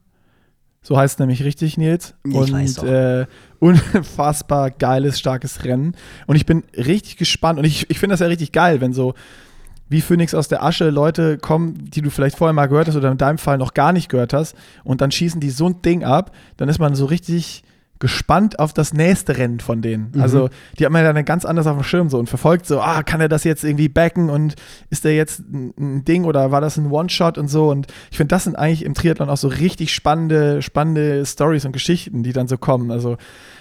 So 0.82 0.98
heißt 0.98 1.16
es 1.16 1.20
nämlich 1.20 1.44
richtig, 1.44 1.78
Nils. 1.78 2.14
Ich 2.24 2.36
und 2.36 2.84
äh, 2.84 3.26
unfassbar 3.60 4.70
geiles, 4.70 5.18
starkes 5.18 5.64
Rennen. 5.64 5.96
Und 6.28 6.36
ich 6.36 6.46
bin 6.46 6.64
richtig 6.78 7.18
gespannt. 7.18 7.58
Und 7.58 7.66
ich, 7.66 7.90
ich 7.90 7.98
finde 7.98 8.14
das 8.14 8.20
ja 8.20 8.28
richtig 8.28 8.52
geil, 8.52 8.82
wenn 8.82 8.94
so 8.94 9.16
wie 9.88 10.02
Phoenix 10.02 10.34
aus 10.34 10.48
der 10.48 10.64
Asche 10.64 10.90
Leute 10.90 11.38
kommen, 11.38 11.90
die 11.92 12.02
du 12.02 12.10
vielleicht 12.10 12.38
vorher 12.38 12.54
mal 12.54 12.68
gehört 12.68 12.88
hast 12.88 12.96
oder 12.96 13.12
in 13.12 13.18
deinem 13.18 13.38
Fall 13.38 13.58
noch 13.58 13.74
gar 13.74 13.94
nicht 13.94 14.10
gehört 14.10 14.34
hast. 14.34 14.56
Und 14.84 15.02
dann 15.02 15.12
schießen 15.12 15.40
die 15.40 15.52
so 15.52 15.68
ein 15.68 15.82
Ding 15.82 16.04
ab. 16.04 16.32
Dann 16.58 16.70
ist 16.70 16.80
man 16.80 16.96
so 16.96 17.06
richtig 17.06 17.64
gespannt 18.00 18.60
auf 18.60 18.74
das 18.74 18.94
nächste 18.94 19.38
Rennen 19.38 19.60
von 19.60 19.82
denen. 19.82 20.12
Mhm. 20.14 20.22
Also 20.22 20.50
die 20.78 20.86
hat 20.86 20.92
man 20.92 21.04
ja 21.04 21.14
dann 21.14 21.24
ganz 21.24 21.46
anders 21.46 21.66
auf 21.66 21.78
dem 21.78 21.84
Schirm 21.84 22.10
so 22.10 22.20
und 22.20 22.28
verfolgt 22.28 22.66
so, 22.66 22.82
ah, 22.82 23.04
kann 23.04 23.22
er 23.22 23.30
das 23.30 23.44
jetzt 23.44 23.64
irgendwie 23.64 23.88
backen 23.88 24.30
und 24.30 24.56
ist 24.90 25.06
der 25.06 25.16
jetzt 25.16 25.40
ein, 25.40 25.74
ein 25.80 26.06
Ding 26.06 26.26
oder 26.26 26.52
war 26.52 26.62
das 26.62 26.78
ein 26.78 26.92
One-Shot 26.92 27.38
und 27.38 27.48
so 27.48 27.70
und 27.70 27.88
ich 28.12 28.18
finde, 28.18 28.36
das 28.36 28.44
sind 28.44 28.58
eigentlich 28.58 28.84
im 28.84 28.96
Triathlon 28.96 29.30
auch 29.30 29.38
so 29.38 29.48
richtig 29.48 29.94
spannende, 29.94 30.62
spannende 30.62 31.26
Stories 31.26 31.66
und 31.66 31.72
Geschichten, 31.72 32.24
die 32.24 32.34
dann 32.34 32.48
so 32.48 32.58
kommen. 32.58 32.92
Also 32.92 33.18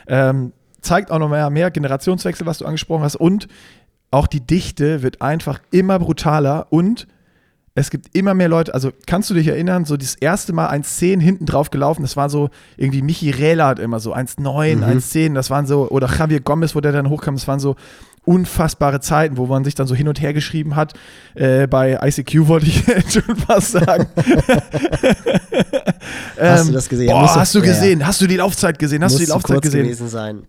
ähm, 0.08 0.52
zeigt 0.80 1.12
auch 1.12 1.18
noch 1.18 1.28
mehr, 1.28 1.48
mehr 1.50 1.70
Generationswechsel, 1.70 2.46
was 2.46 2.58
du 2.58 2.66
angesprochen 2.66 3.04
hast 3.04 3.16
und 3.16 3.46
auch 4.14 4.26
die 4.28 4.40
Dichte 4.40 5.02
wird 5.02 5.20
einfach 5.20 5.60
immer 5.70 5.98
brutaler 5.98 6.68
und 6.70 7.06
es 7.76 7.90
gibt 7.90 8.14
immer 8.16 8.34
mehr 8.34 8.48
Leute, 8.48 8.72
also 8.72 8.92
kannst 9.08 9.28
du 9.30 9.34
dich 9.34 9.48
erinnern, 9.48 9.84
so 9.84 9.96
das 9.96 10.14
erste 10.14 10.52
Mal 10.52 10.68
1,10 10.68 11.20
hinten 11.20 11.44
drauf 11.44 11.70
gelaufen, 11.70 12.02
das 12.02 12.16
war 12.16 12.30
so 12.30 12.50
irgendwie 12.76 13.02
Michi 13.02 13.30
Rähler 13.30 13.66
hat 13.66 13.80
immer 13.80 13.98
so 13.98 14.14
1,9, 14.14 14.76
Mhm. 14.76 14.84
1,10, 14.84 15.34
das 15.34 15.50
waren 15.50 15.66
so, 15.66 15.88
oder 15.90 16.08
Javier 16.08 16.38
Gomez, 16.38 16.76
wo 16.76 16.80
der 16.80 16.92
dann 16.92 17.10
hochkam, 17.10 17.34
das 17.34 17.48
waren 17.48 17.58
so 17.58 17.74
unfassbare 18.24 19.00
Zeiten, 19.00 19.36
wo 19.36 19.46
man 19.46 19.64
sich 19.64 19.74
dann 19.74 19.88
so 19.88 19.96
hin 19.96 20.06
und 20.06 20.20
her 20.22 20.32
geschrieben 20.32 20.76
hat. 20.76 20.94
Äh, 21.34 21.66
bei 21.66 21.98
ICQ 22.00 22.46
wollte 22.46 22.66
ich 22.66 22.82
schon 23.12 23.36
fast 23.36 23.72
sagen. 23.72 24.06
Hast 26.40 26.68
du 26.68 26.72
das 26.72 26.88
gesehen? 26.88 27.08
Ja, 27.08 27.14
Boah, 27.20 27.34
hast 27.34 27.54
du 27.54 27.58
ja, 27.58 27.64
ja. 27.66 27.72
gesehen? 27.72 28.06
Hast 28.06 28.20
du 28.20 28.26
die 28.26 28.36
Laufzeit 28.36 28.78
gesehen? 28.78 29.02
Hast 29.04 29.16
du 29.16 29.18
die 29.18 29.26
Laufzeit 29.30 29.60
gesehen? 29.62 29.84
gewesen 29.84 30.08
sein. 30.08 30.42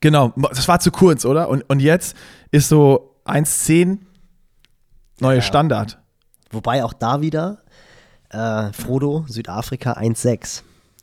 Genau, 0.00 0.32
das 0.36 0.68
war 0.68 0.80
zu 0.80 0.90
kurz, 0.90 1.24
oder? 1.24 1.48
Und, 1.48 1.68
und 1.68 1.80
jetzt 1.80 2.16
ist 2.50 2.68
so 2.68 3.14
1,10 3.24 3.98
neue 5.20 5.36
Ja. 5.36 5.42
Standard. 5.42 5.98
Wobei 6.50 6.84
auch 6.84 6.92
da 6.92 7.20
wieder 7.20 7.58
äh, 8.30 8.72
Frodo, 8.72 9.24
Südafrika 9.28 9.92
1,6. 9.94 10.62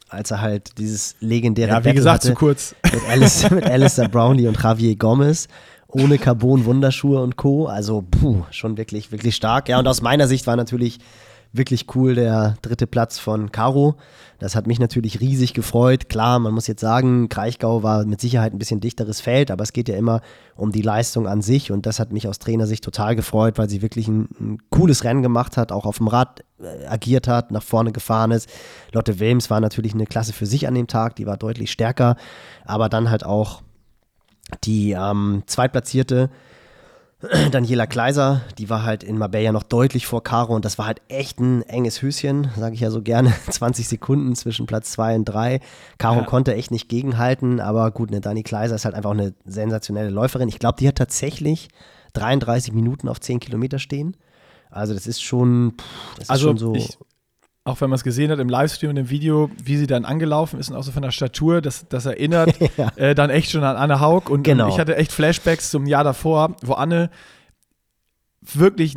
Als 0.09 0.29
er 0.31 0.41
halt 0.41 0.77
dieses 0.77 1.15
legendäre 1.21 1.69
Ja, 1.71 1.77
wie 1.79 1.83
Battle 1.85 1.93
gesagt, 1.95 2.23
zu 2.23 2.33
kurz. 2.35 2.75
mit, 2.93 3.01
Alice, 3.09 3.49
mit 3.49 3.65
Alistair 3.65 4.09
Brownlee 4.09 4.47
und 4.47 4.61
Javier 4.61 4.95
Gomez. 4.95 5.47
Ohne 5.87 6.17
Carbon-Wunderschuhe 6.17 7.21
und 7.21 7.35
Co. 7.35 7.67
Also, 7.67 8.03
puh, 8.03 8.43
schon 8.51 8.77
wirklich, 8.77 9.11
wirklich 9.11 9.35
stark. 9.35 9.69
Ja, 9.69 9.79
und 9.79 9.87
aus 9.87 10.01
meiner 10.01 10.27
Sicht 10.27 10.47
war 10.47 10.55
natürlich 10.55 10.99
wirklich 11.53 11.85
cool 11.95 12.15
der 12.15 12.55
dritte 12.63 12.87
Platz 12.87 13.19
von 13.19 13.51
Caro. 13.51 13.95
Das 14.39 14.55
hat 14.55 14.65
mich 14.65 14.79
natürlich 14.79 15.21
riesig 15.21 15.53
gefreut. 15.53 16.09
Klar, 16.09 16.39
man 16.39 16.53
muss 16.53 16.65
jetzt 16.67 16.81
sagen, 16.81 17.29
Kraichgau 17.29 17.83
war 17.83 18.05
mit 18.05 18.19
Sicherheit 18.19 18.53
ein 18.53 18.59
bisschen 18.59 18.81
dichteres 18.81 19.21
Feld, 19.21 19.51
aber 19.51 19.63
es 19.63 19.71
geht 19.71 19.87
ja 19.87 19.95
immer 19.95 20.21
um 20.55 20.71
die 20.71 20.81
Leistung 20.81 21.27
an 21.27 21.43
sich 21.43 21.71
und 21.71 21.85
das 21.85 21.99
hat 21.99 22.11
mich 22.11 22.27
aus 22.27 22.39
Trainersicht 22.39 22.83
total 22.83 23.15
gefreut, 23.15 23.59
weil 23.59 23.69
sie 23.69 23.83
wirklich 23.83 24.07
ein, 24.07 24.27
ein 24.39 24.57
cooles 24.71 25.03
Rennen 25.03 25.21
gemacht 25.21 25.55
hat, 25.55 25.71
auch 25.71 25.85
auf 25.85 25.99
dem 25.99 26.07
Rad 26.07 26.43
äh, 26.59 26.87
agiert 26.87 27.27
hat, 27.27 27.51
nach 27.51 27.63
vorne 27.63 27.91
gefahren 27.91 28.31
ist. 28.31 28.49
Lotte 28.91 29.19
Wilms 29.19 29.51
war 29.51 29.59
natürlich 29.59 29.93
eine 29.93 30.07
Klasse 30.07 30.33
für 30.33 30.47
sich 30.47 30.67
an 30.67 30.73
dem 30.73 30.87
Tag, 30.87 31.15
die 31.15 31.27
war 31.27 31.37
deutlich 31.37 31.71
stärker, 31.71 32.17
aber 32.65 32.89
dann 32.89 33.11
halt 33.11 33.23
auch 33.23 33.61
die 34.63 34.91
ähm, 34.91 35.43
Zweitplatzierte 35.45 36.31
Daniela 37.51 37.87
Kleiser, 37.87 38.41
die 38.57 38.69
war 38.69 38.83
halt 38.83 39.03
in 39.03 39.17
Marbella 39.17 39.51
noch 39.51 39.63
deutlich 39.63 40.05
vor 40.07 40.23
Caro 40.23 40.53
und 40.55 40.65
das 40.65 40.77
war 40.77 40.85
halt 40.85 41.01
echt 41.07 41.39
ein 41.39 41.61
enges 41.63 42.01
Höschen, 42.01 42.49
sage 42.57 42.75
ich 42.75 42.81
ja 42.81 42.91
so 42.91 43.01
gerne. 43.01 43.33
20 43.49 43.87
Sekunden 43.87 44.35
zwischen 44.35 44.65
Platz 44.65 44.91
2 44.91 45.15
und 45.15 45.25
3. 45.25 45.59
Caro 45.97 46.19
Ja. 46.19 46.25
konnte 46.25 46.53
echt 46.53 46.71
nicht 46.71 46.89
gegenhalten, 46.89 47.59
aber 47.59 47.91
gut, 47.91 48.09
eine 48.09 48.19
Dani 48.21 48.43
Kleiser 48.43 48.75
ist 48.75 48.85
halt 48.85 48.95
einfach 48.95 49.11
eine 49.11 49.33
sensationelle 49.45 50.09
Läuferin. 50.09 50.49
Ich 50.49 50.59
glaube, 50.59 50.77
die 50.79 50.87
hat 50.87 50.95
tatsächlich 50.97 51.69
33 52.13 52.73
Minuten 52.73 53.07
auf 53.07 53.19
10 53.21 53.39
Kilometer 53.39 53.79
stehen. 53.79 54.17
Also 54.69 54.93
das 54.93 55.07
ist 55.07 55.21
schon, 55.23 55.73
pff, 55.79 55.85
das 56.15 56.23
ist 56.23 56.29
Also 56.29 56.47
schon 56.47 56.57
so. 56.57 56.75
ich, 56.75 56.97
auch 57.65 57.79
wenn 57.79 57.89
man 57.89 57.95
es 57.95 58.03
gesehen 58.03 58.29
hat 58.29 58.39
im 58.39 58.49
Livestream 58.49 58.89
und 58.91 58.97
im 58.97 59.09
Video, 59.09 59.49
wie 59.63 59.77
sie 59.77 59.87
dann 59.87 60.03
angelaufen 60.05 60.59
ist 60.59 60.69
und 60.69 60.75
auch 60.75 60.83
so 60.83 60.91
von 60.91 61.01
der 61.01 61.11
Statur, 61.11 61.61
das, 61.61 61.87
das 61.87 62.05
erinnert 62.05 62.53
Ja. 62.77 62.89
äh, 62.97 63.15
dann 63.15 63.29
echt 63.29 63.51
schon 63.51 63.63
an 63.63 63.75
Anne 63.77 63.99
Haug. 64.01 64.29
Und, 64.29 64.43
Genau. 64.43 64.65
und 64.65 64.71
ich 64.71 64.79
hatte 64.79 64.95
echt 64.97 65.11
Flashbacks 65.13 65.71
zum 65.71 65.85
Jahr 65.85 66.03
davor, 66.03 66.55
wo 66.61 66.73
Anne 66.73 67.09
wirklich 68.41 68.95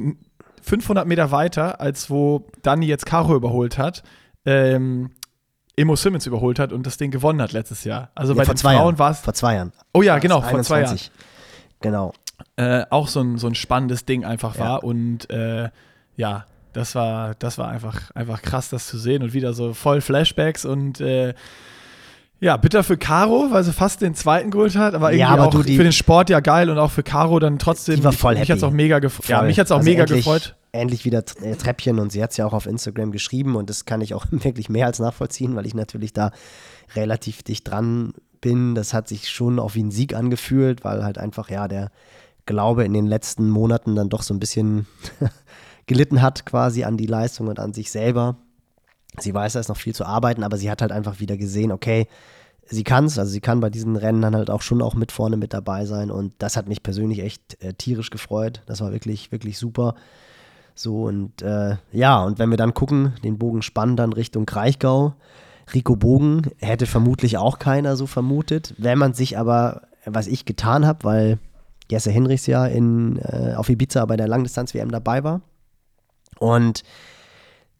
500 0.62 1.06
Meter 1.06 1.30
weiter, 1.30 1.80
als 1.80 2.10
wo 2.10 2.46
Dani 2.62 2.86
jetzt 2.86 3.06
Caro 3.06 3.36
überholt 3.36 3.78
hat, 3.78 4.02
ähm, 4.44 5.10
Emo 5.76 5.94
Simmons 5.94 6.26
überholt 6.26 6.58
hat 6.58 6.72
und 6.72 6.86
das 6.86 6.96
Ding 6.96 7.10
gewonnen 7.10 7.40
hat 7.42 7.52
letztes 7.52 7.84
Jahr. 7.84 8.10
Also 8.14 8.32
Ja, 8.32 8.38
bei 8.38 8.44
den 8.44 8.56
zwei 8.56 8.70
Frauen 8.74 8.82
Jahren. 8.86 8.98
war 8.98 9.10
es, 9.10 9.20
Vor 9.20 9.34
zwei 9.34 9.54
Jahren. 9.56 9.72
oh 9.92 10.02
ja, 10.02 10.18
genau, 10.18 10.40
vor 10.40 10.62
zwei 10.62 10.80
Jahren. 10.80 10.90
21. 10.98 11.10
Genau. 11.80 12.12
äh, 12.56 12.84
auch 12.90 13.08
so 13.08 13.20
ein, 13.20 13.38
so 13.38 13.46
ein 13.46 13.54
spannendes 13.54 14.06
Ding 14.06 14.24
einfach 14.24 14.56
Ja. 14.56 14.60
war. 14.64 14.84
Und 14.84 15.28
äh, 15.30 15.68
ja, 16.16 16.46
das 16.76 16.94
war, 16.94 17.34
das 17.38 17.56
war 17.56 17.68
einfach, 17.68 18.10
einfach 18.14 18.42
krass, 18.42 18.68
das 18.68 18.86
zu 18.86 18.98
sehen 18.98 19.22
und 19.22 19.32
wieder 19.32 19.54
so 19.54 19.72
voll 19.72 20.02
Flashbacks 20.02 20.66
und 20.66 21.00
äh, 21.00 21.32
ja, 22.38 22.58
bitter 22.58 22.84
für 22.84 22.98
Caro, 22.98 23.46
weil 23.50 23.64
sie 23.64 23.72
fast 23.72 24.02
den 24.02 24.14
zweiten 24.14 24.50
geholt 24.50 24.76
hat, 24.76 24.94
aber 24.94 25.10
irgendwie 25.10 25.20
Ja, 25.20 25.28
aber 25.30 25.46
auch 25.46 25.50
du, 25.50 25.62
für 25.62 25.82
den 25.82 25.92
Sport 25.92 26.28
ja 26.28 26.40
geil 26.40 26.68
und 26.68 26.76
auch 26.76 26.90
für 26.90 27.02
Caro 27.02 27.38
dann 27.38 27.58
trotzdem. 27.58 27.96
Die 27.96 28.04
war 28.04 28.12
voll 28.12 28.34
mich 28.34 28.42
happy. 28.42 28.52
hat's 28.52 28.62
auch 28.62 28.72
mega 28.72 28.98
gefreut. 28.98 29.28
Ja, 29.28 29.40
mich 29.40 29.58
hat's 29.58 29.70
auch 29.72 29.78
Also 29.78 29.88
mega 29.88 30.02
endlich, 30.02 30.24
gefreut. 30.24 30.54
Endlich 30.72 31.06
wieder 31.06 31.24
äh, 31.40 31.56
Treppchen 31.56 31.98
und 31.98 32.12
sie 32.12 32.22
hat 32.22 32.32
es 32.32 32.36
ja 32.36 32.44
auch 32.44 32.52
auf 32.52 32.66
Instagram 32.66 33.10
geschrieben 33.10 33.56
und 33.56 33.70
das 33.70 33.86
kann 33.86 34.02
ich 34.02 34.12
auch 34.12 34.26
wirklich 34.30 34.68
mehr 34.68 34.84
als 34.84 34.98
nachvollziehen, 34.98 35.56
weil 35.56 35.64
ich 35.64 35.74
natürlich 35.74 36.12
da 36.12 36.30
relativ 36.94 37.42
dicht 37.42 37.70
dran 37.70 38.12
bin. 38.42 38.74
Das 38.74 38.92
hat 38.92 39.08
sich 39.08 39.30
schon 39.30 39.58
auch 39.58 39.74
wie 39.74 39.82
ein 39.82 39.90
Sieg 39.90 40.14
angefühlt, 40.14 40.84
weil 40.84 41.04
halt 41.04 41.16
einfach, 41.16 41.48
ja, 41.48 41.68
der 41.68 41.90
Glaube 42.44 42.84
in 42.84 42.92
den 42.92 43.06
letzten 43.06 43.48
Monaten 43.48 43.96
dann 43.96 44.10
doch 44.10 44.22
so 44.22 44.34
ein 44.34 44.40
bisschen 44.40 44.86
gelitten 45.86 46.22
hat 46.22 46.46
quasi 46.46 46.84
an 46.84 46.96
die 46.96 47.06
Leistung 47.06 47.48
und 47.48 47.58
an 47.58 47.72
sich 47.72 47.90
selber. 47.90 48.36
Sie 49.18 49.32
weiß, 49.32 49.54
da 49.54 49.60
ist 49.60 49.68
noch 49.68 49.76
viel 49.76 49.94
zu 49.94 50.04
arbeiten, 50.04 50.42
aber 50.42 50.56
sie 50.56 50.70
hat 50.70 50.82
halt 50.82 50.92
einfach 50.92 51.20
wieder 51.20 51.36
gesehen, 51.36 51.72
okay, 51.72 52.06
sie 52.68 52.84
kann 52.84 53.06
es, 53.06 53.18
also 53.18 53.30
sie 53.30 53.40
kann 53.40 53.60
bei 53.60 53.70
diesen 53.70 53.96
Rennen 53.96 54.22
dann 54.22 54.36
halt 54.36 54.50
auch 54.50 54.62
schon 54.62 54.82
auch 54.82 54.94
mit 54.94 55.12
vorne 55.12 55.36
mit 55.36 55.54
dabei 55.54 55.86
sein 55.86 56.10
und 56.10 56.34
das 56.38 56.56
hat 56.56 56.68
mich 56.68 56.82
persönlich 56.82 57.20
echt 57.20 57.62
äh, 57.62 57.72
tierisch 57.74 58.10
gefreut. 58.10 58.62
Das 58.66 58.80
war 58.80 58.92
wirklich, 58.92 59.32
wirklich 59.32 59.58
super. 59.58 59.94
So 60.74 61.04
und 61.04 61.40
äh, 61.42 61.76
ja, 61.92 62.22
und 62.22 62.38
wenn 62.38 62.50
wir 62.50 62.58
dann 62.58 62.74
gucken, 62.74 63.14
den 63.24 63.38
Bogen 63.38 63.62
spannen 63.62 63.96
dann 63.96 64.12
Richtung 64.12 64.44
Kraichgau. 64.44 65.14
Rico 65.72 65.96
Bogen 65.96 66.42
hätte 66.58 66.86
vermutlich 66.86 67.38
auch 67.38 67.58
keiner 67.58 67.96
so 67.96 68.06
vermutet. 68.06 68.74
Wenn 68.78 68.98
man 68.98 69.14
sich 69.14 69.38
aber, 69.38 69.82
was 70.04 70.28
ich 70.28 70.44
getan 70.44 70.86
habe, 70.86 71.02
weil 71.02 71.38
Jesse 71.90 72.10
Henrichs 72.10 72.46
ja 72.46 72.66
in, 72.66 73.18
äh, 73.18 73.54
auf 73.56 73.68
Ibiza 73.68 74.04
bei 74.04 74.16
der 74.16 74.28
Langdistanz-WM 74.28 74.90
dabei 74.90 75.24
war. 75.24 75.40
Und 76.38 76.82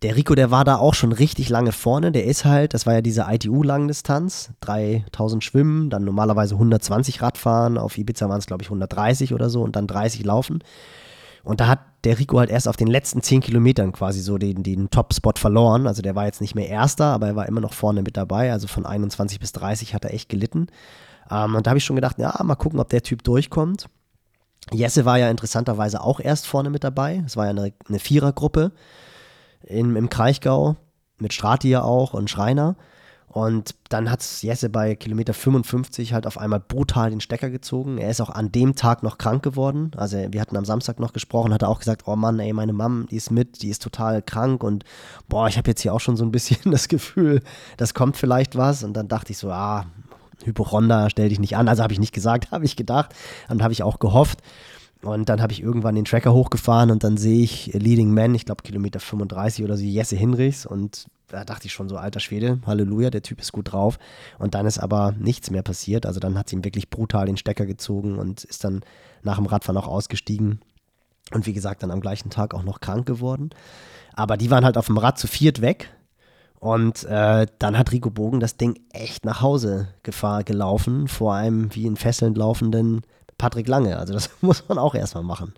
der 0.02 0.16
Rico, 0.16 0.34
der 0.34 0.50
war 0.50 0.64
da 0.64 0.76
auch 0.76 0.94
schon 0.94 1.12
richtig 1.12 1.48
lange 1.48 1.72
vorne. 1.72 2.12
Der 2.12 2.24
ist 2.24 2.44
halt, 2.44 2.74
das 2.74 2.86
war 2.86 2.94
ja 2.94 3.00
diese 3.00 3.26
ITU-Langdistanz, 3.28 4.50
3000 4.60 5.42
Schwimmen, 5.42 5.88
dann 5.88 6.04
normalerweise 6.04 6.54
120 6.54 7.22
Radfahren. 7.22 7.78
Auf 7.78 7.96
Ibiza 7.96 8.28
waren 8.28 8.38
es, 8.38 8.46
glaube 8.46 8.62
ich, 8.62 8.68
130 8.68 9.32
oder 9.32 9.48
so 9.48 9.62
und 9.62 9.74
dann 9.74 9.86
30 9.86 10.24
Laufen. 10.24 10.62
Und 11.44 11.60
da 11.60 11.68
hat 11.68 11.80
der 12.04 12.18
Rico 12.18 12.38
halt 12.38 12.50
erst 12.50 12.68
auf 12.68 12.76
den 12.76 12.88
letzten 12.88 13.22
10 13.22 13.40
Kilometern 13.40 13.92
quasi 13.92 14.20
so 14.20 14.36
den, 14.36 14.62
den 14.62 14.90
Top-Spot 14.90 15.32
verloren. 15.36 15.86
Also 15.86 16.02
der 16.02 16.14
war 16.14 16.26
jetzt 16.26 16.40
nicht 16.40 16.54
mehr 16.54 16.68
Erster, 16.68 17.06
aber 17.06 17.28
er 17.28 17.36
war 17.36 17.46
immer 17.46 17.60
noch 17.60 17.72
vorne 17.72 18.02
mit 18.02 18.16
dabei. 18.16 18.52
Also 18.52 18.66
von 18.66 18.84
21 18.84 19.40
bis 19.40 19.52
30 19.52 19.94
hat 19.94 20.04
er 20.04 20.12
echt 20.12 20.28
gelitten. 20.28 20.66
Ähm, 21.30 21.54
und 21.54 21.66
da 21.66 21.70
habe 21.70 21.78
ich 21.78 21.84
schon 21.84 21.96
gedacht, 21.96 22.18
ja, 22.18 22.34
mal 22.44 22.56
gucken, 22.56 22.80
ob 22.80 22.88
der 22.88 23.02
Typ 23.02 23.22
durchkommt. 23.22 23.88
Jesse 24.72 25.05
war 25.05 25.18
ja 25.18 25.31
interessanterweise 25.31 26.00
auch 26.00 26.20
erst 26.20 26.46
vorne 26.46 26.70
mit 26.70 26.85
dabei. 26.85 27.22
Es 27.24 27.37
war 27.37 27.44
ja 27.44 27.50
eine, 27.50 27.72
eine 27.88 27.98
Vierergruppe 27.98 28.72
im, 29.62 29.96
im 29.96 30.09
Kraichgau 30.09 30.76
mit 31.18 31.33
Strati 31.33 31.68
ja 31.70 31.83
auch 31.83 32.14
und 32.14 32.31
Schreiner. 32.31 32.76
Und 33.37 33.74
dann 33.90 34.11
hat 34.11 34.24
Jesse 34.40 34.70
bei 34.70 34.94
Kilometer 34.96 35.35
55 35.35 36.14
halt 36.14 36.26
auf 36.26 36.38
einmal 36.38 36.59
brutal 36.59 37.11
den 37.11 37.20
Stecker 37.20 37.50
gezogen. 37.50 37.98
Er 37.98 38.11
ist 38.11 38.22
auch 38.22 38.31
an 38.31 38.50
dem 38.50 38.76
Tag 38.76 39.02
noch 39.02 39.18
krank 39.18 39.42
geworden. 39.42 39.90
Also 39.94 40.16
wir 40.31 40.40
hatten 40.40 40.57
am 40.57 40.64
Samstag 40.64 41.00
noch 41.00 41.12
gesprochen, 41.12 41.52
hat 41.52 41.61
er 41.61 41.68
auch 41.68 41.81
gesagt, 41.81 42.05
oh 42.07 42.16
Mann, 42.16 42.38
ey, 42.38 42.55
meine 42.55 42.72
Mom, 42.72 43.07
die 43.11 43.16
ist 43.16 43.31
mit, 43.31 43.61
die 43.61 43.68
ist 43.68 43.83
total 43.83 44.22
krank 44.22 44.64
und 44.64 44.85
boah, 45.29 45.48
ich 45.48 45.59
habe 45.59 45.68
jetzt 45.68 45.83
hier 45.83 45.92
auch 45.92 46.00
schon 46.00 46.16
so 46.16 46.24
ein 46.24 46.31
bisschen 46.31 46.57
das 46.70 46.88
Gefühl, 46.88 47.42
das 47.76 47.92
kommt 47.92 48.16
vielleicht 48.16 48.57
was. 48.57 48.83
Und 48.83 48.94
dann 48.94 49.07
dachte 49.07 49.33
ich 49.33 49.38
so, 49.38 49.50
ah, 49.50 49.85
Hypochonda, 50.44 51.11
stell 51.11 51.29
dich 51.29 51.40
nicht 51.40 51.57
an. 51.57 51.68
Also 51.68 51.83
habe 51.83 51.92
ich 51.92 52.01
nicht 52.01 52.12
gesagt, 52.12 52.51
habe 52.51 52.64
ich 52.64 52.77
gedacht 52.77 53.14
und 53.49 53.62
habe 53.62 53.72
ich 53.72 53.83
auch 53.83 53.99
gehofft. 53.99 54.40
Und 55.03 55.29
dann 55.29 55.40
habe 55.40 55.53
ich 55.53 55.62
irgendwann 55.62 55.94
den 55.94 56.05
Tracker 56.05 56.33
hochgefahren 56.33 56.90
und 56.90 57.05
dann 57.05 57.16
sehe 57.16 57.42
ich 57.42 57.70
Leading 57.75 58.12
Man, 58.12 58.35
ich 58.35 58.44
glaube 58.44 58.62
Kilometer 58.62 58.99
35 58.99 59.64
oder 59.64 59.77
so, 59.77 59.85
Jesse 59.85 60.16
Hinrichs. 60.16 60.66
Und 60.66 61.07
da 61.29 61.44
dachte 61.44 61.66
ich 61.66 61.72
schon 61.72 61.88
so, 61.88 61.96
alter 61.96 62.18
Schwede, 62.18 62.61
Halleluja, 62.66 63.11
der 63.11 63.22
Typ 63.22 63.40
ist 63.40 63.53
gut 63.53 63.72
drauf. 63.72 63.99
Und 64.38 64.55
dann 64.55 64.66
ist 64.66 64.79
aber 64.79 65.12
nichts 65.18 65.51
mehr 65.51 65.62
passiert. 65.62 66.07
Also 66.07 66.18
dann 66.18 66.38
hat 66.38 66.49
sie 66.49 66.57
ihm 66.57 66.64
wirklich 66.64 66.90
brutal 66.90 67.27
den 67.27 67.37
Stecker 67.37 67.66
gezogen 67.66 68.18
und 68.18 68.44
ist 68.44 68.64
dann 68.64 68.81
nach 69.22 69.37
dem 69.37 69.46
Radfahren 69.46 69.77
auch 69.77 69.88
ausgestiegen. 69.88 70.61
Und 71.33 71.46
wie 71.46 71.53
gesagt, 71.53 71.83
dann 71.83 71.90
am 71.90 72.01
gleichen 72.01 72.31
Tag 72.31 72.55
auch 72.55 72.62
noch 72.62 72.81
krank 72.81 73.07
geworden. 73.07 73.51
Aber 74.14 74.37
die 74.37 74.51
waren 74.51 74.64
halt 74.64 74.79
auf 74.79 74.87
dem 74.87 74.99
Rad 74.99 75.18
zu 75.18 75.27
viert 75.27 75.61
weg. 75.61 75.90
Und 76.58 77.04
äh, 77.04 77.46
dann 77.58 77.78
hat 77.78 77.92
Rico 77.92 78.10
Bogen 78.10 78.40
das 78.40 78.56
Ding 78.56 78.78
echt 78.92 79.24
nach 79.24 79.40
Hause 79.40 79.88
gefahr, 80.02 80.42
gelaufen, 80.42 81.08
vor 81.08 81.34
einem 81.34 81.74
wie 81.74 81.86
in 81.86 81.96
Fesseln 81.96 82.34
laufenden 82.34 83.02
Patrick 83.38 83.68
Lange. 83.68 83.98
Also 83.98 84.14
das 84.14 84.30
muss 84.40 84.68
man 84.68 84.78
auch 84.78 84.94
erstmal 84.94 85.24
machen. 85.24 85.54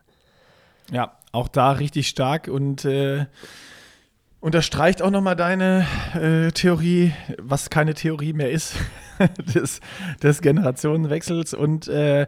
Ja, 0.91 1.17
auch 1.33 1.49
da 1.49 1.73
richtig 1.73 2.09
stark 2.09 2.49
und 2.49 2.85
äh, 2.85 3.27
unterstreicht 4.41 5.03
auch 5.03 5.11
nochmal 5.11 5.37
deine 5.37 5.87
äh, 6.15 6.51
Theorie, 6.53 7.13
was 7.39 7.71
keine 7.71 7.95
Theorie 7.95 8.33
mehr 8.33 8.51
ist, 8.51 8.75
des, 9.55 9.81
des 10.23 10.41
Generationenwechsels. 10.41 11.55
Und 11.55 11.89
äh, 11.89 12.27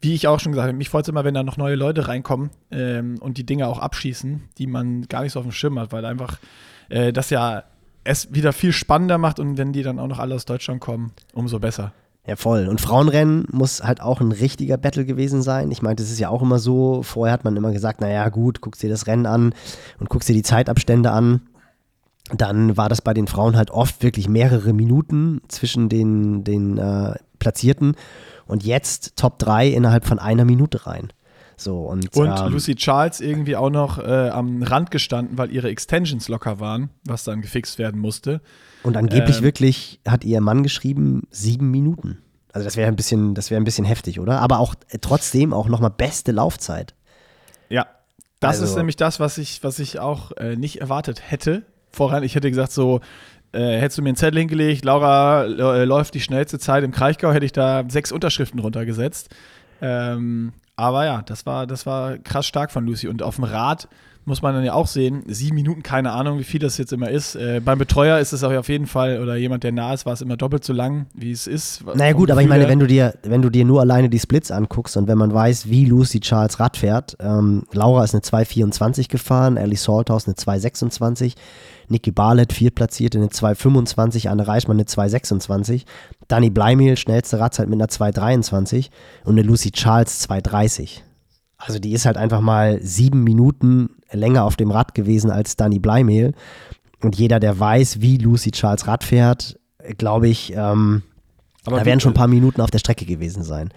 wie 0.00 0.14
ich 0.14 0.28
auch 0.28 0.40
schon 0.40 0.52
gesagt 0.52 0.68
habe, 0.68 0.76
mich 0.76 0.90
freut 0.90 1.04
es 1.04 1.08
immer, 1.08 1.24
wenn 1.24 1.34
da 1.34 1.42
noch 1.42 1.56
neue 1.56 1.76
Leute 1.76 2.08
reinkommen 2.08 2.50
ähm, 2.70 3.16
und 3.20 3.38
die 3.38 3.46
Dinge 3.46 3.68
auch 3.68 3.78
abschießen, 3.78 4.48
die 4.58 4.66
man 4.66 5.08
gar 5.08 5.22
nicht 5.22 5.32
so 5.32 5.40
auf 5.40 5.46
dem 5.46 5.52
Schirm 5.52 5.78
hat, 5.78 5.92
weil 5.92 6.04
einfach 6.04 6.38
äh, 6.88 7.12
das 7.12 7.30
ja 7.30 7.64
es 8.04 8.32
wieder 8.32 8.52
viel 8.52 8.72
spannender 8.72 9.18
macht 9.18 9.40
und 9.40 9.58
wenn 9.58 9.72
die 9.72 9.82
dann 9.82 9.98
auch 9.98 10.06
noch 10.06 10.18
alle 10.18 10.34
aus 10.34 10.44
Deutschland 10.44 10.80
kommen, 10.80 11.12
umso 11.32 11.58
besser. 11.58 11.92
Ja, 12.26 12.36
voll. 12.36 12.68
Und 12.68 12.80
Frauenrennen 12.80 13.46
muss 13.50 13.82
halt 13.82 14.00
auch 14.00 14.20
ein 14.20 14.32
richtiger 14.32 14.78
Battle 14.78 15.04
gewesen 15.04 15.42
sein. 15.42 15.70
Ich 15.70 15.82
meine, 15.82 15.96
das 15.96 16.10
ist 16.10 16.18
ja 16.18 16.30
auch 16.30 16.40
immer 16.40 16.58
so. 16.58 17.02
Vorher 17.02 17.34
hat 17.34 17.44
man 17.44 17.54
immer 17.54 17.70
gesagt, 17.70 18.00
naja, 18.00 18.28
gut, 18.30 18.62
guckst 18.62 18.82
dir 18.82 18.88
das 18.88 19.06
Rennen 19.06 19.26
an 19.26 19.54
und 19.98 20.08
guckst 20.08 20.28
dir 20.28 20.34
die 20.34 20.42
Zeitabstände 20.42 21.10
an. 21.10 21.42
Dann 22.32 22.78
war 22.78 22.88
das 22.88 23.02
bei 23.02 23.12
den 23.12 23.26
Frauen 23.26 23.56
halt 23.56 23.70
oft 23.70 24.02
wirklich 24.02 24.26
mehrere 24.26 24.72
Minuten 24.72 25.42
zwischen 25.48 25.90
den, 25.90 26.44
den 26.44 26.78
äh, 26.78 27.14
Platzierten. 27.38 27.94
Und 28.46 28.64
jetzt 28.64 29.16
Top 29.16 29.38
3 29.38 29.68
innerhalb 29.68 30.06
von 30.06 30.18
einer 30.18 30.46
Minute 30.46 30.86
rein. 30.86 31.12
So, 31.56 31.80
und 31.80 32.14
und 32.16 32.28
ähm, 32.28 32.52
Lucy 32.52 32.74
Charles 32.74 33.20
irgendwie 33.20 33.56
auch 33.56 33.70
noch 33.70 33.98
äh, 33.98 34.28
am 34.30 34.62
Rand 34.62 34.90
gestanden, 34.90 35.38
weil 35.38 35.50
ihre 35.52 35.68
Extensions 35.68 36.28
locker 36.28 36.60
waren, 36.60 36.90
was 37.04 37.24
dann 37.24 37.42
gefixt 37.42 37.78
werden 37.78 38.00
musste. 38.00 38.40
Und 38.82 38.96
angeblich 38.96 39.38
ähm, 39.38 39.44
wirklich 39.44 40.00
hat 40.06 40.24
ihr 40.24 40.40
Mann 40.40 40.62
geschrieben, 40.62 41.22
sieben 41.30 41.70
Minuten. 41.70 42.18
Also 42.52 42.64
das 42.64 42.76
wäre 42.76 42.88
ein 42.88 42.96
bisschen, 42.96 43.34
das 43.34 43.50
wäre 43.50 43.60
ein 43.60 43.64
bisschen 43.64 43.84
heftig, 43.84 44.20
oder? 44.20 44.40
Aber 44.40 44.58
auch 44.58 44.74
äh, 44.88 44.98
trotzdem 45.00 45.52
auch 45.52 45.68
nochmal 45.68 45.90
beste 45.90 46.32
Laufzeit. 46.32 46.94
Ja, 47.68 47.86
das 48.40 48.60
also, 48.60 48.64
ist 48.64 48.76
nämlich 48.76 48.96
das, 48.96 49.20
was 49.20 49.38
ich, 49.38 49.64
was 49.64 49.78
ich 49.78 49.98
auch 49.98 50.32
äh, 50.32 50.56
nicht 50.56 50.80
erwartet 50.80 51.22
hätte. 51.30 51.62
Voran, 51.90 52.22
ich 52.22 52.34
hätte 52.34 52.50
gesagt, 52.50 52.72
so, 52.72 53.00
äh, 53.52 53.78
hättest 53.78 53.98
du 53.98 54.02
mir 54.02 54.10
einen 54.10 54.16
Zettel 54.16 54.40
hingelegt, 54.40 54.84
Laura 54.84 55.44
äh, 55.44 55.84
läuft 55.84 56.14
die 56.14 56.20
schnellste 56.20 56.58
Zeit 56.58 56.84
im 56.84 56.90
Kraichgau, 56.90 57.32
hätte 57.32 57.46
ich 57.46 57.52
da 57.52 57.84
sechs 57.88 58.12
Unterschriften 58.12 58.60
runtergesetzt. 58.60 59.30
Ähm, 59.80 60.52
aber 60.76 61.04
ja, 61.04 61.22
das 61.22 61.46
war, 61.46 61.66
das 61.66 61.86
war 61.86 62.18
krass 62.18 62.46
stark 62.46 62.70
von 62.70 62.86
Lucy. 62.86 63.08
Und 63.08 63.22
auf 63.22 63.36
dem 63.36 63.44
Rad 63.44 63.88
muss 64.26 64.42
man 64.42 64.54
dann 64.54 64.64
ja 64.64 64.72
auch 64.72 64.86
sehen, 64.86 65.22
sieben 65.26 65.56
Minuten, 65.56 65.82
keine 65.82 66.12
Ahnung, 66.12 66.38
wie 66.38 66.44
viel 66.44 66.60
das 66.60 66.78
jetzt 66.78 66.92
immer 66.92 67.10
ist. 67.10 67.34
Äh, 67.34 67.60
beim 67.64 67.78
Betreuer 67.78 68.18
ist 68.18 68.32
es 68.32 68.42
auch 68.42 68.52
auf 68.52 68.68
jeden 68.68 68.86
Fall, 68.86 69.20
oder 69.20 69.36
jemand, 69.36 69.64
der 69.64 69.72
nah 69.72 69.92
ist, 69.92 70.06
war 70.06 70.14
es 70.14 70.22
immer 70.22 70.36
doppelt 70.36 70.64
so 70.64 70.72
lang, 70.72 71.06
wie 71.14 71.30
es 71.30 71.46
ist. 71.46 71.84
Naja 71.94 72.12
gut, 72.12 72.30
aber 72.30 72.42
ich 72.42 72.48
meine, 72.48 72.68
wenn 72.68 72.78
du 72.78 72.86
dir, 72.86 73.14
wenn 73.22 73.42
du 73.42 73.50
dir 73.50 73.64
nur 73.64 73.80
alleine 73.80 74.08
die 74.08 74.18
Splits 74.18 74.50
anguckst 74.50 74.96
und 74.96 75.08
wenn 75.08 75.18
man 75.18 75.32
weiß, 75.32 75.68
wie 75.68 75.84
Lucy 75.84 76.20
Charles 76.20 76.58
Rad 76.60 76.76
fährt, 76.76 77.16
ähm, 77.20 77.64
Laura 77.72 78.04
ist 78.04 78.14
eine 78.14 78.22
2,24 78.22 79.08
gefahren, 79.08 79.56
Ellie 79.56 79.76
Salthaus 79.76 80.26
eine 80.26 80.34
2,26, 80.34 81.34
Niki 81.88 82.10
Barlett 82.10 82.52
viertplatzierte 82.52 83.18
eine 83.18 83.28
2,25, 83.28 84.28
Anne 84.28 84.46
Reichmann 84.46 84.78
eine 84.78 84.84
2,26, 84.84 85.84
Dani 86.28 86.50
Bleimehl 86.50 86.96
schnellste 86.96 87.38
Radzeit 87.38 87.68
mit 87.68 87.80
einer 87.80 87.88
2,23 87.88 88.88
und 89.24 89.32
eine 89.32 89.42
Lucy 89.42 89.70
Charles 89.70 90.26
2,30. 90.28 91.02
Also 91.66 91.78
die 91.78 91.92
ist 91.92 92.04
halt 92.04 92.16
einfach 92.16 92.40
mal 92.40 92.78
sieben 92.82 93.24
Minuten 93.24 93.90
länger 94.12 94.44
auf 94.44 94.56
dem 94.56 94.70
Rad 94.70 94.94
gewesen 94.94 95.30
als 95.30 95.56
Dani 95.56 95.78
Bleimehl. 95.78 96.34
Und 97.02 97.16
jeder, 97.16 97.40
der 97.40 97.58
weiß, 97.58 98.00
wie 98.00 98.18
Lucy 98.18 98.50
Charles 98.50 98.86
Rad 98.86 99.02
fährt, 99.02 99.58
glaube 99.98 100.28
ich, 100.28 100.52
ähm, 100.54 101.02
da 101.64 101.84
werden 101.84 102.00
schon 102.00 102.12
ein 102.12 102.16
paar 102.16 102.28
Minuten 102.28 102.60
auf 102.60 102.70
der 102.70 102.78
Strecke 102.78 103.06
gewesen 103.06 103.42
sein. 103.42 103.70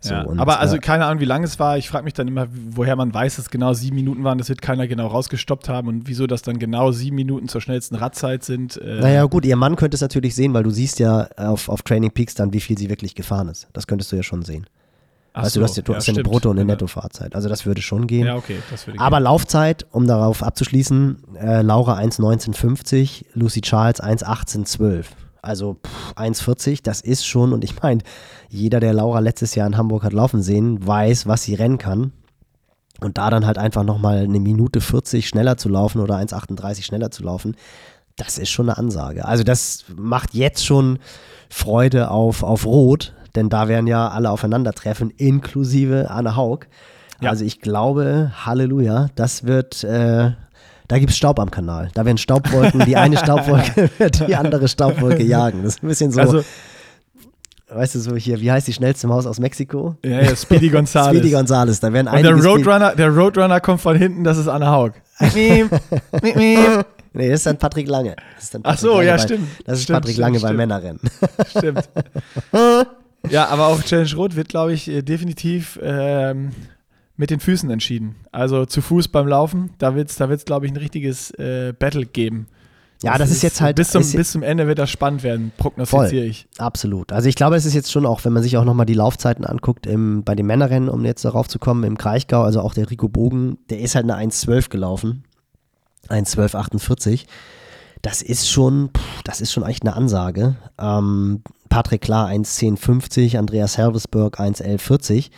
So, 0.00 0.14
ja, 0.14 0.22
und, 0.22 0.38
aber 0.38 0.60
also 0.60 0.76
äh, 0.76 0.78
keine 0.78 1.06
Ahnung, 1.06 1.20
wie 1.20 1.26
lange 1.26 1.44
es 1.44 1.58
war. 1.58 1.78
Ich 1.78 1.88
frage 1.88 2.04
mich 2.04 2.14
dann 2.14 2.28
immer, 2.28 2.46
woher 2.50 2.96
man 2.96 3.12
weiß, 3.12 3.36
dass 3.36 3.50
genau 3.50 3.72
sieben 3.72 3.96
Minuten 3.96 4.24
waren. 4.24 4.38
Das 4.38 4.48
wird 4.48 4.62
keiner 4.62 4.86
genau 4.86 5.06
rausgestoppt 5.08 5.68
haben 5.68 5.88
und 5.88 6.06
wieso 6.06 6.26
das 6.26 6.42
dann 6.42 6.58
genau 6.58 6.92
sieben 6.92 7.16
Minuten 7.16 7.48
zur 7.48 7.60
schnellsten 7.60 7.96
Radzeit 7.96 8.44
sind. 8.44 8.76
Äh 8.76 9.00
naja, 9.00 9.24
gut, 9.24 9.44
ihr 9.44 9.56
Mann 9.56 9.76
könnte 9.76 9.96
es 9.96 10.00
natürlich 10.00 10.34
sehen, 10.34 10.54
weil 10.54 10.62
du 10.62 10.70
siehst 10.70 10.98
ja 10.98 11.28
auf, 11.36 11.68
auf 11.68 11.82
Training 11.82 12.12
Peaks 12.12 12.34
dann, 12.34 12.52
wie 12.52 12.60
viel 12.60 12.78
sie 12.78 12.88
wirklich 12.88 13.14
gefahren 13.14 13.48
ist. 13.48 13.68
Das 13.72 13.86
könntest 13.86 14.12
du 14.12 14.16
ja 14.16 14.22
schon 14.22 14.42
sehen. 14.42 14.66
Weißt 15.42 15.54
so, 15.54 15.60
du, 15.60 15.64
hast, 15.64 15.76
du 15.76 15.92
ja, 15.92 15.98
hast 15.98 16.06
ja 16.06 16.14
eine 16.14 16.22
Brutto- 16.22 16.50
und 16.50 16.58
eine 16.58 16.64
Nettofahrzeit. 16.64 17.34
Also 17.34 17.48
das 17.48 17.66
würde 17.66 17.82
schon 17.82 18.06
gehen. 18.06 18.26
Ja, 18.26 18.36
okay, 18.36 18.58
das 18.70 18.86
würde 18.86 18.96
gehen. 18.96 19.04
Aber 19.04 19.20
Laufzeit, 19.20 19.86
um 19.90 20.06
darauf 20.06 20.42
abzuschließen, 20.42 21.36
äh, 21.38 21.62
Laura 21.62 21.98
1,1950, 21.98 23.26
Lucy 23.34 23.60
Charles 23.60 24.02
1,1812 24.02 25.04
also 25.46 25.76
1,40, 26.16 26.82
das 26.82 27.00
ist 27.00 27.24
schon, 27.24 27.52
und 27.52 27.64
ich 27.64 27.80
meine, 27.80 28.02
jeder, 28.48 28.80
der 28.80 28.92
Laura 28.92 29.20
letztes 29.20 29.54
Jahr 29.54 29.66
in 29.66 29.76
Hamburg 29.76 30.02
hat 30.02 30.12
laufen 30.12 30.42
sehen, 30.42 30.84
weiß, 30.84 31.26
was 31.26 31.44
sie 31.44 31.54
rennen 31.54 31.78
kann. 31.78 32.12
Und 33.00 33.18
da 33.18 33.30
dann 33.30 33.46
halt 33.46 33.58
einfach 33.58 33.84
nochmal 33.84 34.24
eine 34.24 34.40
Minute 34.40 34.80
40 34.80 35.28
schneller 35.28 35.56
zu 35.56 35.68
laufen 35.68 36.00
oder 36.00 36.16
1,38 36.16 36.82
schneller 36.82 37.10
zu 37.10 37.22
laufen, 37.22 37.54
das 38.16 38.38
ist 38.38 38.50
schon 38.50 38.68
eine 38.68 38.78
Ansage. 38.78 39.26
Also 39.26 39.44
das 39.44 39.84
macht 39.94 40.34
jetzt 40.34 40.64
schon 40.64 40.98
Freude 41.50 42.10
auf, 42.10 42.42
auf 42.42 42.64
Rot, 42.64 43.12
denn 43.36 43.48
da 43.48 43.68
werden 43.68 43.86
ja 43.86 44.08
alle 44.08 44.30
aufeinandertreffen, 44.30 45.10
inklusive 45.10 46.10
Anne 46.10 46.36
Haug. 46.36 46.66
Ja. 47.20 47.30
Also 47.30 47.44
ich 47.44 47.60
glaube, 47.60 48.32
Halleluja, 48.44 49.08
das 49.14 49.44
wird 49.44 49.84
äh, 49.84 50.32
da 50.88 50.98
gibt 50.98 51.10
es 51.10 51.16
Staub 51.16 51.40
am 51.40 51.50
Kanal. 51.50 51.90
Da 51.94 52.04
werden 52.04 52.18
Staubwolken, 52.18 52.84
die 52.84 52.96
eine 52.96 53.16
Staubwolke 53.16 53.90
wird 53.98 54.26
die 54.28 54.36
andere 54.36 54.68
Staubwolke 54.68 55.22
jagen. 55.22 55.62
Das 55.64 55.76
ist 55.76 55.82
ein 55.82 55.88
bisschen 55.88 56.12
so. 56.12 56.20
Also, 56.20 56.44
weißt 57.68 57.96
du, 57.96 58.00
so 58.00 58.16
hier, 58.16 58.40
wie 58.40 58.52
heißt 58.52 58.68
die 58.68 58.72
schnellste 58.72 59.08
Maus 59.08 59.26
aus 59.26 59.40
Mexiko? 59.40 59.96
Ja, 60.04 60.22
ja 60.22 60.36
Speedy 60.36 60.68
Gonzales. 60.68 61.08
Speedy 61.18 61.32
Gonzales, 61.32 61.80
da 61.80 61.92
werden 61.92 62.08
Und 62.08 62.22
der 62.22 62.34
Roadrunner, 62.34 62.94
der 62.94 63.08
Roadrunner 63.08 63.60
kommt 63.60 63.80
von 63.80 63.96
hinten, 63.96 64.22
das 64.22 64.38
ist 64.38 64.46
Anna 64.46 64.70
Haug. 64.70 64.92
nee, 65.34 65.64
das 67.12 67.24
ist 67.24 67.46
dann 67.46 67.58
Patrick 67.58 67.88
Lange. 67.88 68.14
Dann 68.52 68.62
Patrick 68.62 68.64
Ach 68.64 68.78
so, 68.78 68.94
Lange 68.94 69.06
ja, 69.06 69.16
bei, 69.16 69.22
stimmt. 69.22 69.48
Das 69.64 69.78
ist 69.78 69.84
stimmt, 69.84 70.00
Patrick 70.00 70.16
Lange 70.18 70.38
stimmt, 70.38 70.50
beim 70.50 70.56
Männerrennen. 70.56 71.00
Stimmt. 71.48 71.88
Ja, 73.30 73.48
aber 73.48 73.66
auch 73.68 73.82
Challenge 73.82 74.14
Rot 74.14 74.36
wird, 74.36 74.48
glaube 74.48 74.72
ich, 74.72 74.88
äh, 74.88 75.02
definitiv 75.02 75.78
ähm, 75.82 76.50
mit 77.16 77.30
den 77.30 77.40
Füßen 77.40 77.70
entschieden. 77.70 78.16
Also 78.32 78.66
zu 78.66 78.82
Fuß 78.82 79.08
beim 79.08 79.26
Laufen, 79.26 79.70
da 79.78 79.94
wird 79.94 80.10
es, 80.10 80.16
da 80.16 80.28
wird's, 80.28 80.44
glaube 80.44 80.66
ich, 80.66 80.72
ein 80.72 80.76
richtiges 80.76 81.30
äh, 81.32 81.72
Battle 81.78 82.06
geben 82.06 82.46
Ja, 83.02 83.12
das, 83.12 83.20
das 83.20 83.30
ist, 83.30 83.36
ist 83.36 83.42
jetzt 83.42 83.60
halt. 83.60 83.76
Bis 83.76 83.90
zum, 83.90 84.02
bis 84.12 84.32
zum 84.32 84.42
Ende 84.42 84.66
wird 84.66 84.78
das 84.78 84.90
spannend 84.90 85.22
werden, 85.22 85.52
prognostiziere 85.56 86.24
ich. 86.24 86.46
Absolut. 86.58 87.12
Also 87.12 87.28
ich 87.28 87.34
glaube, 87.34 87.56
es 87.56 87.64
ist 87.64 87.74
jetzt 87.74 87.90
schon 87.90 88.06
auch, 88.06 88.24
wenn 88.24 88.32
man 88.32 88.42
sich 88.42 88.56
auch 88.56 88.64
nochmal 88.64 88.86
die 88.86 88.94
Laufzeiten 88.94 89.44
anguckt, 89.44 89.86
im, 89.86 90.24
bei 90.24 90.34
den 90.34 90.46
Männerrennen, 90.46 90.88
um 90.88 91.04
jetzt 91.04 91.24
darauf 91.24 91.48
zu 91.48 91.58
kommen, 91.58 91.84
im 91.84 91.98
Kraichgau, 91.98 92.42
also 92.42 92.60
auch 92.60 92.74
der 92.74 92.90
Rico 92.90 93.08
Bogen, 93.08 93.58
der 93.70 93.80
ist 93.80 93.94
halt 93.94 94.10
eine 94.10 94.16
1,12 94.16 94.70
gelaufen. 94.70 95.24
1,12,48. 96.08 97.24
Das 98.06 98.22
ist 98.22 98.48
schon, 98.48 98.90
das 99.24 99.40
ist 99.40 99.50
schon 99.50 99.64
echt 99.64 99.82
eine 99.82 99.96
Ansage. 99.96 100.54
Ähm, 100.78 101.42
Patrick 101.68 102.02
Klar 102.02 102.28
1,10,50, 102.28 103.36
Andreas 103.36 103.78
Helvesberg 103.78 104.38
1,11,40. 104.38 105.30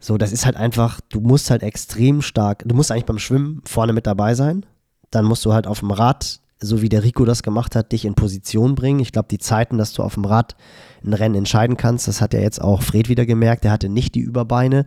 So, 0.00 0.18
das 0.18 0.32
ist 0.32 0.44
halt 0.44 0.56
einfach, 0.56 1.00
du 1.08 1.20
musst 1.20 1.52
halt 1.52 1.62
extrem 1.62 2.20
stark, 2.20 2.64
du 2.66 2.74
musst 2.74 2.90
eigentlich 2.90 3.04
beim 3.04 3.20
Schwimmen 3.20 3.62
vorne 3.64 3.92
mit 3.92 4.08
dabei 4.08 4.34
sein. 4.34 4.66
Dann 5.12 5.24
musst 5.24 5.44
du 5.44 5.52
halt 5.52 5.68
auf 5.68 5.78
dem 5.78 5.92
Rad 5.92 6.40
so 6.58 6.82
wie 6.82 6.88
der 6.88 7.04
Rico 7.04 7.24
das 7.24 7.44
gemacht 7.44 7.76
hat, 7.76 7.92
dich 7.92 8.04
in 8.04 8.14
Position 8.14 8.74
bringen. 8.74 8.98
Ich 8.98 9.12
glaube, 9.12 9.28
die 9.30 9.38
Zeiten, 9.38 9.78
dass 9.78 9.92
du 9.92 10.02
auf 10.02 10.14
dem 10.14 10.24
Rad 10.24 10.56
ein 11.04 11.12
Rennen 11.12 11.36
entscheiden 11.36 11.76
kannst, 11.76 12.08
das 12.08 12.20
hat 12.20 12.34
ja 12.34 12.40
jetzt 12.40 12.60
auch 12.60 12.82
Fred 12.82 13.08
wieder 13.08 13.24
gemerkt. 13.24 13.62
Der 13.62 13.70
hatte 13.70 13.88
nicht 13.88 14.16
die 14.16 14.20
Überbeine. 14.20 14.86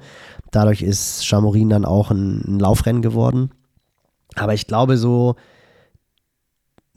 Dadurch 0.52 0.82
ist 0.82 1.26
Chamorin 1.26 1.70
dann 1.70 1.86
auch 1.86 2.12
ein, 2.12 2.43
ein 2.46 2.60
Laufrennen 2.60 3.02
geworden. 3.02 3.52
Aber 4.36 4.54
ich 4.54 4.67
glaube 4.67 4.98
so, 4.98 5.36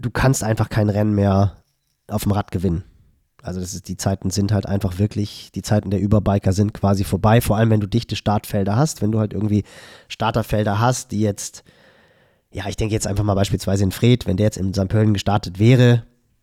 du 0.00 0.10
kannst 0.10 0.42
einfach 0.42 0.68
kein 0.68 0.88
Rennen 0.88 1.14
mehr 1.14 1.56
auf 2.08 2.24
dem 2.24 2.32
Rad 2.32 2.50
gewinnen. 2.50 2.84
Also 3.42 3.60
das 3.60 3.72
ist, 3.72 3.88
die 3.88 3.96
Zeiten 3.96 4.30
sind 4.30 4.52
halt 4.52 4.66
einfach 4.66 4.98
wirklich, 4.98 5.50
die 5.54 5.62
Zeiten 5.62 5.90
der 5.90 6.00
Überbiker 6.00 6.52
sind 6.52 6.74
quasi 6.74 7.04
vorbei, 7.04 7.40
vor 7.40 7.56
allem 7.56 7.70
wenn 7.70 7.80
du 7.80 7.86
dichte 7.86 8.16
Startfelder 8.16 8.76
hast, 8.76 9.00
wenn 9.00 9.12
du 9.12 9.18
halt 9.18 9.32
irgendwie 9.32 9.64
Starterfelder 10.08 10.78
hast, 10.78 11.12
die 11.12 11.20
jetzt 11.20 11.64
ja, 12.52 12.64
ich 12.68 12.76
denke 12.76 12.94
jetzt 12.94 13.06
einfach 13.06 13.24
mal 13.24 13.34
beispielsweise 13.34 13.84
in 13.84 13.92
Fred, 13.92 14.26
wenn 14.26 14.36
der 14.36 14.46
jetzt 14.46 14.56
in 14.56 14.74
St. 14.74 14.88
Pölten 14.88 15.14
gestartet 15.14 15.58
wäre, 15.58 16.02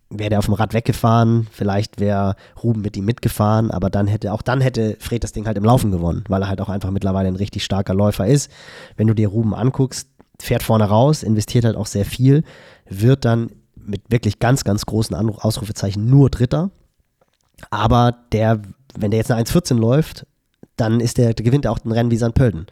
wäre 0.09 0.29
der 0.29 0.39
auf 0.39 0.45
dem 0.45 0.53
Rad 0.53 0.73
weggefahren, 0.73 1.47
vielleicht 1.51 1.99
wäre 1.99 2.35
Ruben 2.63 2.81
mit 2.81 2.95
ihm 2.95 3.03
mitgefahren, 3.03 3.71
aber 3.71 3.89
dann 3.89 4.07
hätte, 4.07 4.31
auch 4.31 4.41
dann 4.41 4.61
hätte 4.61 4.95
Fred 4.99 5.23
das 5.23 5.33
Ding 5.33 5.45
halt 5.45 5.57
im 5.57 5.65
Laufen 5.65 5.91
gewonnen, 5.91 6.23
weil 6.29 6.41
er 6.41 6.47
halt 6.47 6.61
auch 6.61 6.69
einfach 6.69 6.91
mittlerweile 6.91 7.27
ein 7.27 7.35
richtig 7.35 7.65
starker 7.65 7.93
Läufer 7.93 8.25
ist. 8.25 8.49
Wenn 8.95 9.07
du 9.07 9.13
dir 9.13 9.27
Ruben 9.27 9.53
anguckst, 9.53 10.07
fährt 10.39 10.63
vorne 10.63 10.85
raus, 10.85 11.23
investiert 11.23 11.65
halt 11.65 11.75
auch 11.75 11.87
sehr 11.87 12.05
viel, 12.05 12.43
wird 12.89 13.25
dann 13.25 13.51
mit 13.75 14.01
wirklich 14.09 14.39
ganz, 14.39 14.63
ganz 14.63 14.85
großen 14.85 15.15
Ausrufezeichen 15.15 16.09
nur 16.09 16.29
Dritter. 16.29 16.71
Aber 17.69 18.15
der, 18.31 18.61
wenn 18.97 19.11
der 19.11 19.19
jetzt 19.19 19.31
eine 19.31 19.43
1,14 19.43 19.75
läuft, 19.75 20.25
dann 20.75 20.99
ist 20.99 21.17
der, 21.17 21.33
der 21.33 21.43
gewinnt 21.43 21.65
er 21.65 21.71
auch 21.71 21.79
ein 21.83 21.91
Rennen 21.91 22.11
wie 22.11 22.17
St. 22.17 22.33
Pölten. 22.33 22.67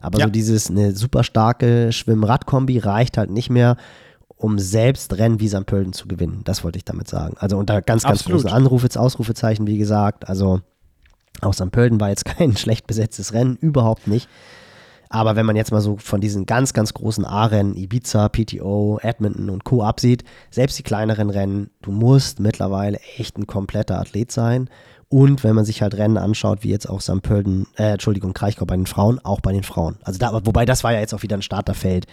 Aber 0.00 0.18
ja. 0.18 0.26
so 0.26 0.30
dieses, 0.30 0.70
eine 0.70 0.94
super 0.94 1.24
starke 1.24 1.92
Schwimm-Rad-Kombi 1.92 2.78
reicht 2.78 3.18
halt 3.18 3.30
nicht 3.30 3.50
mehr, 3.50 3.76
um 4.36 4.58
selbst 4.58 5.18
Rennen 5.18 5.40
wie 5.40 5.48
St. 5.48 5.66
Pölten 5.66 5.92
zu 5.92 6.06
gewinnen. 6.06 6.42
Das 6.44 6.62
wollte 6.62 6.78
ich 6.78 6.84
damit 6.84 7.08
sagen. 7.08 7.36
Also 7.38 7.58
unter 7.58 7.82
ganz, 7.82 8.04
ganz 8.04 8.20
Absolut. 8.20 8.42
großen 8.42 8.56
Anrufe, 8.56 8.88
Ausrufezeichen, 8.98 9.66
wie 9.66 9.78
gesagt. 9.78 10.28
Also 10.28 10.60
auch 11.40 11.54
St. 11.54 11.72
Pölten 11.72 12.00
war 12.00 12.10
jetzt 12.10 12.24
kein 12.24 12.56
schlecht 12.56 12.86
besetztes 12.86 13.32
Rennen, 13.32 13.56
überhaupt 13.56 14.06
nicht. 14.06 14.28
Aber 15.10 15.36
wenn 15.36 15.46
man 15.46 15.56
jetzt 15.56 15.72
mal 15.72 15.80
so 15.80 15.96
von 15.96 16.20
diesen 16.20 16.46
ganz, 16.46 16.72
ganz 16.72 16.92
großen 16.94 17.24
A-Rennen, 17.24 17.74
Ibiza, 17.74 18.28
PTO, 18.28 18.98
Edmonton 19.02 19.50
und 19.50 19.64
Co. 19.64 19.82
absieht, 19.82 20.24
selbst 20.50 20.78
die 20.78 20.82
kleineren 20.82 21.30
Rennen, 21.30 21.70
du 21.82 21.92
musst 21.92 22.40
mittlerweile 22.40 22.98
echt 23.16 23.38
ein 23.38 23.46
kompletter 23.46 23.98
Athlet 23.98 24.30
sein. 24.32 24.68
Und 25.10 25.42
wenn 25.42 25.54
man 25.54 25.64
sich 25.64 25.80
halt 25.80 25.94
Rennen 25.94 26.18
anschaut, 26.18 26.62
wie 26.62 26.68
jetzt 26.68 26.88
auch 26.88 27.00
St. 27.00 27.22
Pölten, 27.22 27.66
äh, 27.76 27.92
Entschuldigung, 27.92 28.34
Kraichgau 28.34 28.66
bei 28.66 28.76
den 28.76 28.86
Frauen, 28.86 29.18
auch 29.24 29.40
bei 29.40 29.52
den 29.52 29.62
Frauen. 29.62 29.96
Also 30.02 30.18
da, 30.18 30.32
wobei 30.44 30.66
das 30.66 30.84
war 30.84 30.92
ja 30.92 31.00
jetzt 31.00 31.14
auch 31.14 31.22
wieder 31.22 31.36
ein 31.36 31.42
Starterfeld. 31.42 32.06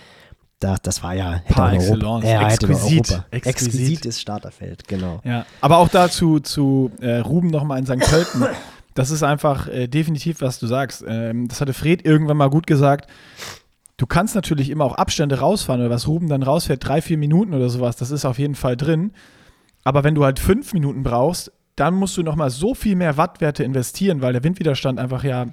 Das, 0.60 0.82
das 0.82 1.04
war 1.04 1.14
ja 1.14 1.42
Par 1.50 1.74
excellence. 1.74 2.24
Ja, 2.24 2.48
exquisit. 2.48 3.12
Europa. 3.12 3.26
Exquisit. 3.32 3.74
Exquisites 3.74 4.22
Starterfeld, 4.22 4.88
genau. 4.88 5.20
Ja, 5.26 5.46
aber 5.60 5.78
auch 5.78 5.90
dazu 5.90 6.40
zu 6.40 6.92
äh, 7.02 7.18
Ruben 7.18 7.50
nochmal 7.50 7.80
in 7.80 7.86
St. 7.86 8.00
Pölten. 8.00 8.46
Das 8.96 9.12
ist 9.12 9.22
einfach 9.22 9.68
äh, 9.68 9.88
definitiv, 9.88 10.42
was 10.42 10.58
du 10.58 10.66
sagst. 10.66 11.04
Ähm, 11.08 11.48
das 11.48 11.62
hatte 11.62 11.74
Fred 11.74 12.04
irgendwann 12.04 12.38
mal 12.38 12.50
gut 12.50 12.66
gesagt. 12.66 13.10
Du 13.98 14.08
kannst 14.08 14.36
natürlich 14.36 14.70
immer 14.72 14.86
auch 14.86 14.96
Abstände 14.96 15.40
rausfahren 15.40 15.82
oder 15.82 15.92
was 15.92 16.08
Ruben 16.08 16.28
dann 16.28 16.44
rausfährt, 16.44 16.86
drei, 16.86 17.02
vier 17.02 17.18
Minuten 17.18 17.54
oder 17.54 17.70
sowas, 17.70 17.96
das 17.96 18.12
ist 18.12 18.26
auf 18.26 18.40
jeden 18.40 18.56
Fall 18.56 18.76
drin. 18.76 19.12
Aber 19.84 20.04
wenn 20.04 20.16
du 20.16 20.26
halt 20.26 20.40
fünf 20.40 20.74
Minuten 20.74 21.04
brauchst, 21.04 21.52
dann 21.76 21.94
musst 21.94 22.18
du 22.18 22.24
nochmal 22.24 22.50
so 22.50 22.74
viel 22.74 22.96
mehr 22.96 23.18
Wattwerte 23.18 23.64
investieren, 23.64 24.22
weil 24.22 24.34
der 24.34 24.44
Windwiderstand 24.44 25.00
einfach 25.00 25.24
ja 25.24 25.48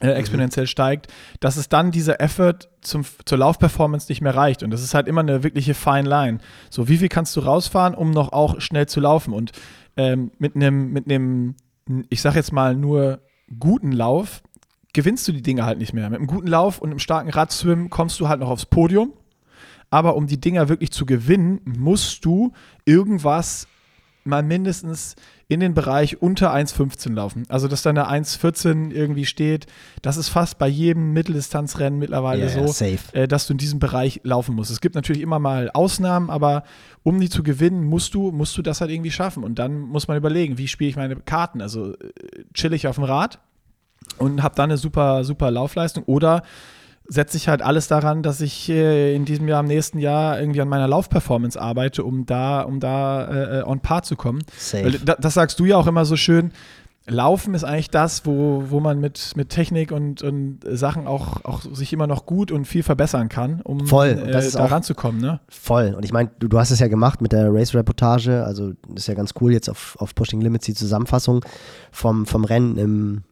äh, 0.00 0.10
exponentiell 0.10 0.64
mhm. 0.64 0.68
steigt, 0.68 1.12
dass 1.40 1.56
es 1.56 1.68
dann 1.68 1.90
dieser 1.90 2.20
Effort 2.20 2.68
zum, 2.80 3.04
zur 3.24 3.38
Laufperformance 3.38 4.10
nicht 4.10 4.20
mehr 4.20 4.34
reicht. 4.34 4.62
Und 4.62 4.70
das 4.70 4.82
ist 4.82 4.94
halt 4.94 5.08
immer 5.08 5.20
eine 5.22 5.42
wirkliche 5.42 5.74
Fine 5.74 6.08
Line. 6.08 6.38
So, 6.68 6.88
wie 6.88 6.98
viel 6.98 7.08
kannst 7.08 7.34
du 7.36 7.40
rausfahren, 7.40 7.94
um 7.94 8.10
noch 8.10 8.32
auch 8.32 8.60
schnell 8.60 8.86
zu 8.86 9.00
laufen? 9.00 9.32
Und 9.32 9.52
ähm, 9.96 10.32
mit 10.38 10.56
einem, 10.56 10.92
mit 10.92 11.06
einem, 11.06 11.54
ich 12.08 12.20
sag 12.20 12.34
jetzt 12.34 12.52
mal 12.52 12.74
nur 12.74 13.20
guten 13.58 13.92
Lauf, 13.92 14.42
gewinnst 14.92 15.26
du 15.28 15.32
die 15.32 15.42
Dinge 15.42 15.64
halt 15.64 15.78
nicht 15.78 15.92
mehr. 15.92 16.08
Mit 16.08 16.18
einem 16.18 16.26
guten 16.26 16.46
Lauf 16.46 16.78
und 16.78 16.90
einem 16.90 16.98
starken 16.98 17.30
Radswim 17.30 17.90
kommst 17.90 18.20
du 18.20 18.28
halt 18.28 18.40
noch 18.40 18.48
aufs 18.48 18.66
Podium. 18.66 19.12
Aber 19.90 20.16
um 20.16 20.26
die 20.26 20.40
Dinger 20.40 20.68
wirklich 20.68 20.92
zu 20.92 21.06
gewinnen, 21.06 21.60
musst 21.64 22.24
du 22.24 22.52
irgendwas 22.84 23.68
mal 24.24 24.42
mindestens 24.42 25.16
in 25.48 25.60
den 25.60 25.74
Bereich 25.74 26.22
unter 26.22 26.54
1,15 26.54 27.14
laufen. 27.14 27.44
Also, 27.48 27.68
dass 27.68 27.82
da 27.82 27.90
eine 27.90 28.08
1,14 28.08 28.90
irgendwie 28.90 29.26
steht, 29.26 29.66
das 30.02 30.16
ist 30.16 30.30
fast 30.30 30.58
bei 30.58 30.66
jedem 30.66 31.12
Mitteldistanzrennen 31.12 31.98
mittlerweile 31.98 32.46
yeah, 32.46 32.66
so, 32.66 32.84
äh, 33.12 33.28
dass 33.28 33.46
du 33.46 33.52
in 33.52 33.58
diesem 33.58 33.78
Bereich 33.78 34.20
laufen 34.24 34.54
musst. 34.54 34.70
Es 34.70 34.80
gibt 34.80 34.94
natürlich 34.94 35.22
immer 35.22 35.38
mal 35.38 35.70
Ausnahmen, 35.72 36.30
aber 36.30 36.64
um 37.02 37.20
die 37.20 37.28
zu 37.28 37.42
gewinnen, 37.42 37.84
musst 37.84 38.14
du, 38.14 38.32
musst 38.32 38.56
du 38.56 38.62
das 38.62 38.80
halt 38.80 38.90
irgendwie 38.90 39.10
schaffen. 39.10 39.44
Und 39.44 39.58
dann 39.58 39.80
muss 39.80 40.08
man 40.08 40.16
überlegen, 40.16 40.58
wie 40.58 40.68
spiele 40.68 40.90
ich 40.90 40.96
meine 40.96 41.16
Karten? 41.16 41.60
Also, 41.60 41.92
äh, 41.92 41.98
chill 42.54 42.72
ich 42.72 42.88
auf 42.88 42.96
dem 42.96 43.04
Rad 43.04 43.38
und 44.18 44.42
habe 44.42 44.54
dann 44.54 44.70
eine 44.70 44.78
super, 44.78 45.24
super 45.24 45.50
Laufleistung 45.50 46.04
oder 46.04 46.42
setze 47.06 47.36
ich 47.36 47.48
halt 47.48 47.62
alles 47.62 47.88
daran, 47.88 48.22
dass 48.22 48.40
ich 48.40 48.68
äh, 48.68 49.14
in 49.14 49.24
diesem 49.24 49.48
Jahr, 49.48 49.60
im 49.60 49.66
nächsten 49.66 49.98
Jahr 49.98 50.40
irgendwie 50.40 50.60
an 50.60 50.68
meiner 50.68 50.88
Laufperformance 50.88 51.60
arbeite, 51.60 52.04
um 52.04 52.26
da, 52.26 52.62
um 52.62 52.80
da 52.80 53.60
äh, 53.60 53.62
on 53.64 53.80
par 53.80 54.02
zu 54.02 54.16
kommen. 54.16 54.42
Safe. 54.56 54.98
Da, 55.04 55.16
das 55.18 55.34
sagst 55.34 55.60
du 55.60 55.66
ja 55.66 55.76
auch 55.76 55.86
immer 55.86 56.04
so 56.04 56.16
schön. 56.16 56.52
Laufen 57.06 57.54
ist 57.54 57.64
eigentlich 57.64 57.90
das, 57.90 58.24
wo, 58.24 58.64
wo 58.68 58.80
man 58.80 58.98
mit, 58.98 59.32
mit 59.36 59.50
Technik 59.50 59.92
und, 59.92 60.22
und 60.22 60.60
Sachen 60.66 61.06
auch, 61.06 61.44
auch 61.44 61.60
sich 61.60 61.92
immer 61.92 62.06
noch 62.06 62.24
gut 62.24 62.50
und 62.50 62.64
viel 62.64 62.82
verbessern 62.82 63.28
kann, 63.28 63.60
um 63.60 63.86
voll. 63.86 64.08
Äh, 64.26 64.50
da 64.50 64.64
ranzukommen. 64.64 65.20
Ne? 65.20 65.40
Voll. 65.48 65.92
Und 65.94 66.06
ich 66.06 66.12
meine, 66.14 66.30
du, 66.38 66.48
du 66.48 66.58
hast 66.58 66.70
es 66.70 66.78
ja 66.78 66.88
gemacht 66.88 67.20
mit 67.20 67.32
der 67.32 67.52
Race-Reportage, 67.52 68.42
also 68.44 68.72
das 68.88 69.02
ist 69.02 69.06
ja 69.08 69.14
ganz 69.14 69.34
cool 69.42 69.52
jetzt 69.52 69.68
auf, 69.68 69.96
auf 70.00 70.14
Pushing 70.14 70.40
Limits 70.40 70.64
die 70.64 70.72
Zusammenfassung 70.72 71.44
vom, 71.92 72.24
vom 72.24 72.44
Rennen 72.44 72.78
im, 72.78 73.22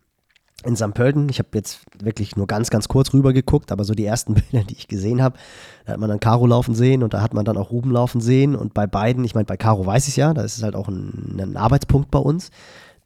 in 0.65 0.77
St. 0.77 0.95
Pölten. 0.95 1.29
Ich 1.29 1.39
habe 1.39 1.49
jetzt 1.55 1.81
wirklich 2.01 2.37
nur 2.37 2.47
ganz, 2.47 2.71
ganz 2.71 2.89
kurz 2.89 3.13
rüber 3.13 3.33
geguckt, 3.33 3.73
aber 3.73 3.85
so 3.85 3.95
die 3.95 4.05
ersten 4.05 4.35
Bilder, 4.51 4.65
die 4.65 4.75
ich 4.75 4.89
gesehen 4.89 5.23
habe, 5.23 5.37
da 5.85 5.93
hat 5.93 6.01
man 6.01 6.09
dann 6.09 6.21
Caro 6.21 6.47
laufen 6.47 6.75
sehen 6.75 7.03
und 7.03 7.15
da 7.15 7.21
hat 7.21 7.35
man 7.35 7.45
dann 7.45 7.57
auch 7.57 7.71
Ruben 7.71 7.91
laufen 7.91 8.21
sehen. 8.21 8.55
Und 8.55 8.75
bei 8.75 8.87
beiden, 8.87 9.25
ich 9.25 9.35
meine, 9.35 9.47
bei 9.47 9.57
Caro 9.57 9.85
weiß 9.85 10.09
ich 10.09 10.17
ja, 10.17 10.35
da 10.35 10.43
ist 10.43 10.57
es 10.57 10.63
halt 10.63 10.77
auch 10.77 10.89
ein, 10.89 11.39
ein, 11.41 11.57
Arbeitspunkt 11.57 12.11
bei 12.11 12.19
uns, 12.19 12.51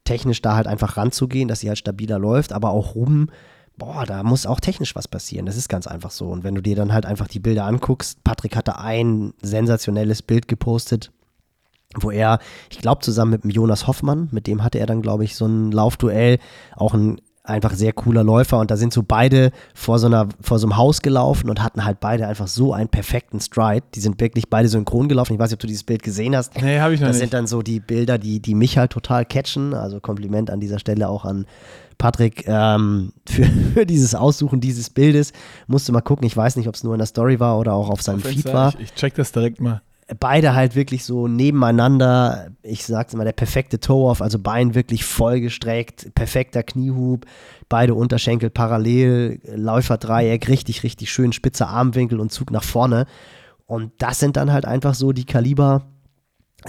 technisch 0.04 0.42
da 0.42 0.56
halt 0.56 0.66
einfach 0.66 0.96
ranzugehen, 0.96 1.48
dass 1.48 1.60
sie 1.60 1.68
halt 1.68 1.78
stabiler 1.78 2.18
läuft, 2.18 2.52
aber 2.52 2.70
auch 2.70 2.94
Ruben, 2.94 3.28
boah, 3.76 4.04
da 4.06 4.22
muss 4.22 4.46
auch 4.46 4.60
technisch 4.60 4.94
was 4.94 5.08
passieren. 5.08 5.46
Das 5.46 5.56
ist 5.56 5.68
ganz 5.68 5.86
einfach 5.86 6.10
so. 6.10 6.26
Und 6.28 6.44
wenn 6.44 6.54
du 6.54 6.62
dir 6.62 6.76
dann 6.76 6.92
halt 6.92 7.06
einfach 7.06 7.28
die 7.28 7.40
Bilder 7.40 7.64
anguckst, 7.64 8.22
Patrick 8.24 8.56
hatte 8.56 8.78
ein 8.78 9.34
sensationelles 9.42 10.22
Bild 10.22 10.48
gepostet, 10.48 11.10
wo 11.94 12.10
er, 12.10 12.38
ich 12.70 12.78
glaube, 12.78 13.02
zusammen 13.02 13.32
mit 13.32 13.44
dem 13.44 13.50
Jonas 13.50 13.86
Hoffmann, 13.86 14.28
mit 14.32 14.46
dem 14.46 14.62
hatte 14.62 14.78
er 14.78 14.86
dann, 14.86 15.02
glaube 15.02 15.24
ich, 15.24 15.36
so 15.36 15.46
ein 15.46 15.72
Laufduell, 15.72 16.38
auch 16.74 16.94
ein 16.94 17.20
einfach 17.48 17.74
sehr 17.74 17.92
cooler 17.92 18.24
Läufer 18.24 18.58
und 18.58 18.70
da 18.70 18.76
sind 18.76 18.92
so 18.92 19.02
beide 19.02 19.50
vor 19.74 19.98
so 19.98 20.06
einer 20.06 20.28
vor 20.40 20.58
so 20.58 20.66
einem 20.66 20.76
Haus 20.76 21.02
gelaufen 21.02 21.48
und 21.50 21.62
hatten 21.62 21.84
halt 21.84 22.00
beide 22.00 22.26
einfach 22.26 22.48
so 22.48 22.72
einen 22.72 22.88
perfekten 22.88 23.40
Stride. 23.40 23.86
Die 23.94 24.00
sind 24.00 24.20
wirklich 24.20 24.48
beide 24.50 24.68
synchron 24.68 25.08
gelaufen. 25.08 25.34
Ich 25.34 25.38
weiß 25.38 25.50
nicht, 25.50 25.56
ob 25.56 25.60
du 25.60 25.66
dieses 25.66 25.84
Bild 25.84 26.02
gesehen 26.02 26.36
hast. 26.36 26.60
Nee, 26.60 26.80
habe 26.80 26.94
ich 26.94 27.00
noch 27.00 27.08
das 27.08 27.16
nicht. 27.16 27.22
Das 27.22 27.30
sind 27.30 27.34
dann 27.34 27.46
so 27.46 27.62
die 27.62 27.80
Bilder, 27.80 28.18
die 28.18 28.40
die 28.40 28.54
mich 28.54 28.78
halt 28.78 28.92
total 28.92 29.24
catchen. 29.24 29.74
Also 29.74 30.00
Kompliment 30.00 30.50
an 30.50 30.60
dieser 30.60 30.78
Stelle 30.78 31.08
auch 31.08 31.24
an 31.24 31.46
Patrick 31.98 32.44
ähm, 32.46 33.12
für, 33.26 33.44
für, 33.74 33.86
dieses 33.86 34.14
Aussuchen 34.14 34.60
dieses 34.60 34.90
Bildes. 34.90 35.32
Musste 35.66 35.92
mal 35.92 36.00
gucken. 36.00 36.26
Ich 36.26 36.36
weiß 36.36 36.56
nicht, 36.56 36.68
ob 36.68 36.74
es 36.74 36.84
nur 36.84 36.94
in 36.94 36.98
der 36.98 37.06
Story 37.06 37.40
war 37.40 37.58
oder 37.58 37.74
auch 37.74 37.90
auf 37.90 38.02
seinem 38.02 38.18
auf 38.18 38.28
Feed 38.28 38.44
war. 38.46 38.74
Ich, 38.74 38.80
ich 38.80 38.94
check 38.94 39.14
das 39.14 39.32
direkt 39.32 39.60
mal 39.60 39.82
beide 40.20 40.54
halt 40.54 40.76
wirklich 40.76 41.04
so 41.04 41.26
nebeneinander, 41.26 42.48
ich 42.62 42.84
sag's 42.84 43.14
immer, 43.14 43.24
der 43.24 43.32
perfekte 43.32 43.80
Toe-Off, 43.80 44.22
also 44.22 44.38
Bein 44.38 44.74
wirklich 44.74 45.04
vollgestreckt, 45.04 46.14
perfekter 46.14 46.62
Kniehub, 46.62 47.26
beide 47.68 47.94
Unterschenkel 47.94 48.50
parallel, 48.50 49.40
Läuferdreieck, 49.54 50.48
richtig, 50.48 50.84
richtig 50.84 51.10
schön, 51.10 51.32
spitzer 51.32 51.68
Armwinkel 51.68 52.20
und 52.20 52.30
Zug 52.30 52.52
nach 52.52 52.62
vorne. 52.62 53.06
Und 53.66 53.92
das 53.98 54.20
sind 54.20 54.36
dann 54.36 54.52
halt 54.52 54.64
einfach 54.64 54.94
so 54.94 55.12
die 55.12 55.24
Kaliber, 55.26 55.86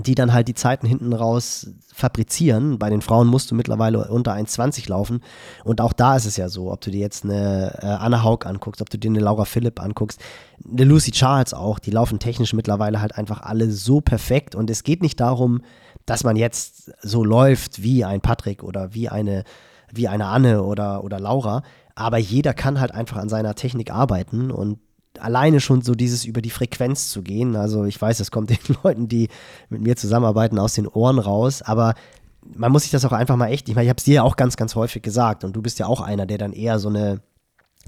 die 0.05 0.15
dann 0.15 0.33
halt 0.33 0.47
die 0.47 0.53
Zeiten 0.53 0.87
hinten 0.87 1.13
raus 1.13 1.71
fabrizieren. 1.93 2.77
Bei 2.77 2.89
den 2.89 3.01
Frauen 3.01 3.27
musst 3.27 3.49
du 3.49 3.55
mittlerweile 3.55 4.07
unter 4.07 4.33
1,20 4.33 4.89
laufen. 4.89 5.21
Und 5.63 5.81
auch 5.81 5.93
da 5.93 6.15
ist 6.15 6.25
es 6.25 6.37
ja 6.37 6.49
so, 6.49 6.71
ob 6.71 6.81
du 6.81 6.91
dir 6.91 6.99
jetzt 6.99 7.23
eine 7.23 7.77
äh, 7.81 7.85
Anna 7.85 8.23
Haug 8.23 8.45
anguckst, 8.45 8.81
ob 8.81 8.89
du 8.89 8.97
dir 8.97 9.09
eine 9.09 9.19
Laura 9.19 9.45
Philipp 9.45 9.81
anguckst, 9.81 10.19
eine 10.69 10.83
Lucy 10.83 11.11
Charles 11.11 11.53
auch, 11.53 11.79
die 11.79 11.91
laufen 11.91 12.19
technisch 12.19 12.53
mittlerweile 12.53 13.01
halt 13.01 13.17
einfach 13.17 13.41
alle 13.41 13.71
so 13.71 14.01
perfekt. 14.01 14.55
Und 14.55 14.69
es 14.69 14.83
geht 14.83 15.01
nicht 15.01 15.19
darum, 15.19 15.61
dass 16.05 16.23
man 16.23 16.35
jetzt 16.35 16.91
so 17.01 17.23
läuft 17.23 17.81
wie 17.81 18.05
ein 18.05 18.21
Patrick 18.21 18.63
oder 18.63 18.93
wie 18.93 19.09
eine, 19.09 19.43
wie 19.91 20.07
eine 20.07 20.27
Anne 20.27 20.63
oder, 20.63 21.03
oder 21.03 21.19
Laura. 21.19 21.63
Aber 21.95 22.17
jeder 22.17 22.53
kann 22.53 22.79
halt 22.79 22.91
einfach 22.91 23.17
an 23.17 23.29
seiner 23.29 23.55
Technik 23.55 23.91
arbeiten 23.91 24.51
und 24.51 24.79
alleine 25.19 25.59
schon 25.59 25.81
so 25.81 25.95
dieses 25.95 26.25
über 26.25 26.41
die 26.41 26.49
Frequenz 26.49 27.09
zu 27.09 27.21
gehen. 27.21 27.55
Also 27.55 27.85
ich 27.85 28.01
weiß, 28.01 28.19
es 28.19 28.31
kommt 28.31 28.49
den 28.49 28.57
Leuten, 28.83 29.07
die 29.07 29.29
mit 29.69 29.81
mir 29.81 29.95
zusammenarbeiten, 29.95 30.59
aus 30.59 30.73
den 30.73 30.87
Ohren 30.87 31.19
raus, 31.19 31.61
aber 31.61 31.93
man 32.55 32.71
muss 32.71 32.83
sich 32.83 32.91
das 32.91 33.03
auch 33.03 33.11
einfach 33.11 33.35
mal 33.35 33.47
echt, 33.47 33.67
ich 33.67 33.75
meine, 33.75 33.85
ich 33.85 33.89
habe 33.89 33.97
es 33.97 34.05
dir 34.05 34.15
ja 34.15 34.23
auch 34.23 34.37
ganz, 34.37 34.55
ganz 34.55 34.75
häufig 34.75 35.03
gesagt 35.03 35.43
und 35.43 35.53
du 35.55 35.61
bist 35.61 35.79
ja 35.79 35.87
auch 35.87 35.99
einer, 35.99 36.25
der 36.25 36.37
dann 36.37 36.53
eher 36.53 36.79
so 36.79 36.87
eine 36.87 37.21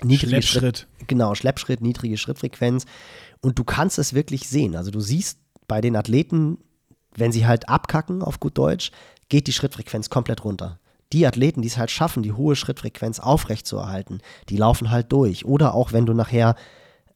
niedrige 0.03 0.41
Schleppschritt. 0.41 0.77
Schritt, 0.79 1.07
genau, 1.07 1.33
Schleppschritt, 1.35 1.81
niedrige 1.81 2.17
Schrittfrequenz 2.17 2.85
und 3.41 3.57
du 3.57 3.63
kannst 3.63 3.99
es 3.99 4.13
wirklich 4.13 4.49
sehen. 4.49 4.75
Also 4.75 4.91
du 4.91 4.99
siehst 4.99 5.39
bei 5.67 5.79
den 5.79 5.95
Athleten, 5.95 6.57
wenn 7.15 7.31
sie 7.31 7.47
halt 7.47 7.69
abkacken 7.69 8.21
auf 8.21 8.39
gut 8.39 8.57
Deutsch, 8.57 8.91
geht 9.29 9.47
die 9.47 9.53
Schrittfrequenz 9.53 10.09
komplett 10.09 10.43
runter 10.43 10.79
die 11.13 11.25
Athleten, 11.25 11.61
die 11.61 11.67
es 11.67 11.77
halt 11.77 11.91
schaffen, 11.91 12.23
die 12.23 12.33
hohe 12.33 12.55
Schrittfrequenz 12.55 13.19
aufrechtzuerhalten, 13.19 14.21
die 14.49 14.57
laufen 14.57 14.91
halt 14.91 15.11
durch. 15.11 15.45
Oder 15.45 15.73
auch 15.73 15.91
wenn 15.91 16.05
du 16.05 16.13
nachher 16.13 16.55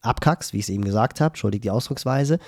abkackst, 0.04 0.54
wie 0.54 0.58
ich 0.58 0.66
es 0.66 0.70
eben 0.70 0.86
gesagt 0.86 1.22
habe, 1.22 1.34
entschuldigt 1.34 1.64
die 1.64 1.72
Ausdrucksweise, 1.72 2.40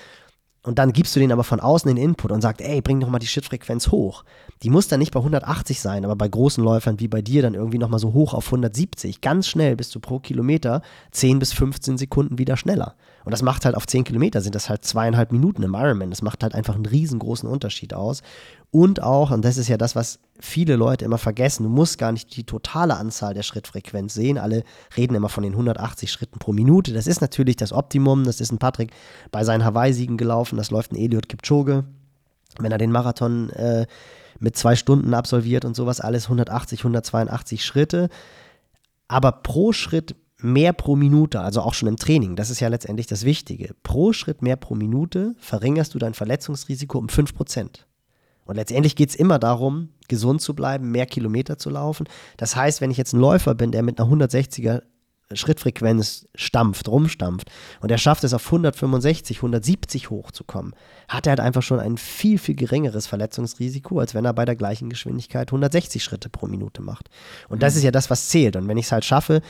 und 0.66 0.80
dann 0.80 0.94
gibst 0.94 1.16
du 1.16 1.20
denen 1.20 1.32
aber 1.32 1.44
von 1.44 1.60
außen 1.60 1.88
den 1.88 2.04
Input 2.04 2.32
und 2.32 2.42
sagst, 2.42 2.60
ey, 2.60 2.82
bring 2.82 3.00
doch 3.00 3.10
mal 3.10 3.20
die 3.20 3.28
Schrittfrequenz 3.28 3.90
hoch. 3.90 4.24
Die 4.64 4.72
muss 4.72 4.88
dann 4.88 5.00
nicht 5.00 5.14
bei 5.14 5.20
180 5.20 5.80
sein, 5.80 6.04
aber 6.04 6.16
bei 6.16 6.28
großen 6.28 6.64
Läufern 6.64 7.00
wie 7.00 7.08
bei 7.08 7.22
dir 7.22 7.44
dann 7.44 7.54
irgendwie 7.54 7.78
nochmal 7.78 8.00
so 8.00 8.14
hoch 8.14 8.34
auf 8.34 8.48
170. 8.48 9.22
Ganz 9.22 9.48
schnell 9.48 9.76
bist 9.76 9.94
du 9.94 10.00
pro 10.00 10.18
Kilometer 10.18 10.82
10 11.12 11.38
bis 11.38 11.54
15 11.54 12.00
Sekunden 12.00 12.40
wieder 12.40 12.58
schneller. 12.58 12.96
Und 13.26 13.32
das 13.32 13.42
macht 13.42 13.66
halt 13.66 13.76
auf 13.76 13.88
10 13.88 14.04
Kilometer 14.04 14.40
sind 14.40 14.54
das 14.54 14.70
halt 14.70 14.86
zweieinhalb 14.86 15.32
Minuten 15.32 15.64
im 15.64 15.74
Ironman. 15.74 16.12
Das 16.12 16.22
macht 16.22 16.44
halt 16.44 16.54
einfach 16.54 16.76
einen 16.76 16.86
riesengroßen 16.86 17.50
Unterschied 17.50 17.94
aus. 17.96 18.22
Und 18.70 19.02
auch, 19.02 19.32
und 19.32 19.44
das 19.44 19.58
ist 19.58 19.68
ja 19.68 19.78
das, 19.78 19.96
was 19.96 20.20
viele 20.40 20.76
Leute 20.76 21.06
immer 21.06 21.18
vergessen, 21.18 21.64
du 21.64 21.70
musst 21.70 21.98
gar 21.98 22.12
nicht 22.12 22.36
die 22.36 22.44
totale 22.44 22.96
Anzahl 22.98 23.34
der 23.34 23.42
Schrittfrequenz 23.42 24.14
sehen. 24.14 24.38
Alle 24.38 24.64
reden 24.96 25.16
immer 25.16 25.30
von 25.30 25.44
den 25.44 25.54
180 25.54 26.12
Schritten 26.12 26.38
pro 26.38 26.54
Minute. 26.54 26.94
Das 26.94 27.08
ist 27.08 27.20
natürlich 27.20 27.56
das 27.56 27.74
Optimum. 27.74 28.26
Das 28.26 28.40
ist 28.40 28.52
ein 28.52 28.60
Patrick 28.60 28.92
bei 29.32 29.44
seinen 29.44 29.66
Hawaii-Siegen 29.66 30.18
gelaufen. 30.18 30.58
Das 30.58 30.70
läuft 30.70 30.92
ein 30.92 30.98
Eliot 30.98 31.28
Kipchoge. 31.28 31.84
Wenn 32.60 32.72
er 32.72 32.78
den 32.78 32.92
Marathon 32.92 33.50
äh, 33.50 33.88
mit 34.40 34.56
zwei 34.56 34.76
Stunden 34.76 35.16
absolviert 35.16 35.66
und 35.66 35.76
sowas, 35.76 36.00
alles 36.00 36.26
180, 36.26 36.80
182 36.82 37.66
Schritte. 37.66 38.10
Aber 39.08 39.32
pro 39.32 39.72
Schritt 39.72 40.16
mehr 40.38 40.74
pro 40.74 40.96
Minute, 40.96 41.40
also 41.40 41.62
auch 41.62 41.74
schon 41.74 41.88
im 41.88 41.98
Training, 41.98 42.36
das 42.36 42.50
ist 42.50 42.60
ja 42.60 42.68
letztendlich 42.68 43.08
das 43.08 43.24
Wichtige. 43.24 43.74
Pro 43.84 44.14
Schritt 44.14 44.42
mehr 44.42 44.56
pro 44.56 44.76
Minute 44.76 45.36
verringerst 45.40 45.94
du 45.94 46.00
dein 46.00 46.14
Verletzungsrisiko 46.14 46.98
um 46.98 47.08
5%. 47.08 47.86
Und 48.46 48.56
letztendlich 48.56 48.96
geht 48.96 49.10
es 49.10 49.16
immer 49.16 49.40
darum, 49.40 49.90
gesund 50.08 50.42
zu 50.42 50.54
bleiben, 50.54 50.92
mehr 50.92 51.08
Kilometer 51.08 51.58
zu 51.58 51.70
laufen. 51.70 52.08
Das 52.38 52.56
heißt, 52.56 52.80
wenn 52.80 52.92
ich 52.92 52.98
jetzt 52.98 53.14
ein 53.14 53.20
Läufer 53.20 53.56
bin, 53.56 53.72
der 53.72 53.82
mit 53.82 54.00
einer 54.00 54.10
160er 54.10 54.84
Schrittfrequenz 55.34 56.28
stampft, 56.36 56.88
rumstampft 56.88 57.50
und 57.82 57.92
er 57.92 57.98
schafft 57.98 58.24
es 58.24 58.34
auf 58.36 58.46
165, 58.46 59.38
170 59.38 60.12
hochzukommen, 60.12 60.76
hat 61.08 61.26
er 61.26 61.32
halt 61.32 61.40
einfach 61.40 61.64
schon 61.64 61.80
ein 61.80 61.98
viel, 61.98 62.38
viel 62.38 62.54
geringeres 62.54 63.08
Verletzungsrisiko, 63.08 64.00
als 64.00 64.14
wenn 64.14 64.26
er 64.26 64.34
bei 64.34 64.46
der 64.46 64.56
gleichen 64.56 64.90
Geschwindigkeit 64.90 65.50
160 65.50 66.04
Schritte 66.04 66.30
pro 66.30 66.46
Minute 66.46 66.84
macht. 66.84 67.10
Und 67.50 67.64
das 67.64 67.74
mhm. 67.74 67.78
ist 67.78 67.84
ja 67.86 67.92
das, 67.92 68.12
was 68.12 68.30
zählt. 68.30 68.56
Und 68.56 68.68
wenn 68.68 68.78
ich 68.78 68.86
es 68.86 68.92
halt 68.92 69.04
schaffe, 69.04 69.42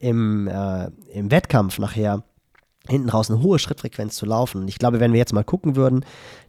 im, 0.00 0.48
äh, 0.48 0.90
im 1.12 1.30
Wettkampf 1.30 1.78
nachher 1.78 2.24
hinten 2.88 3.10
raus 3.10 3.30
eine 3.30 3.42
hohe 3.42 3.58
Schrittfrequenz 3.58 4.16
zu 4.16 4.26
laufen. 4.26 4.62
Und 4.62 4.68
ich 4.68 4.78
glaube, 4.78 5.00
wenn 5.00 5.12
wir 5.12 5.18
jetzt 5.18 5.32
mal 5.32 5.44
gucken 5.44 5.76
würden, 5.76 6.04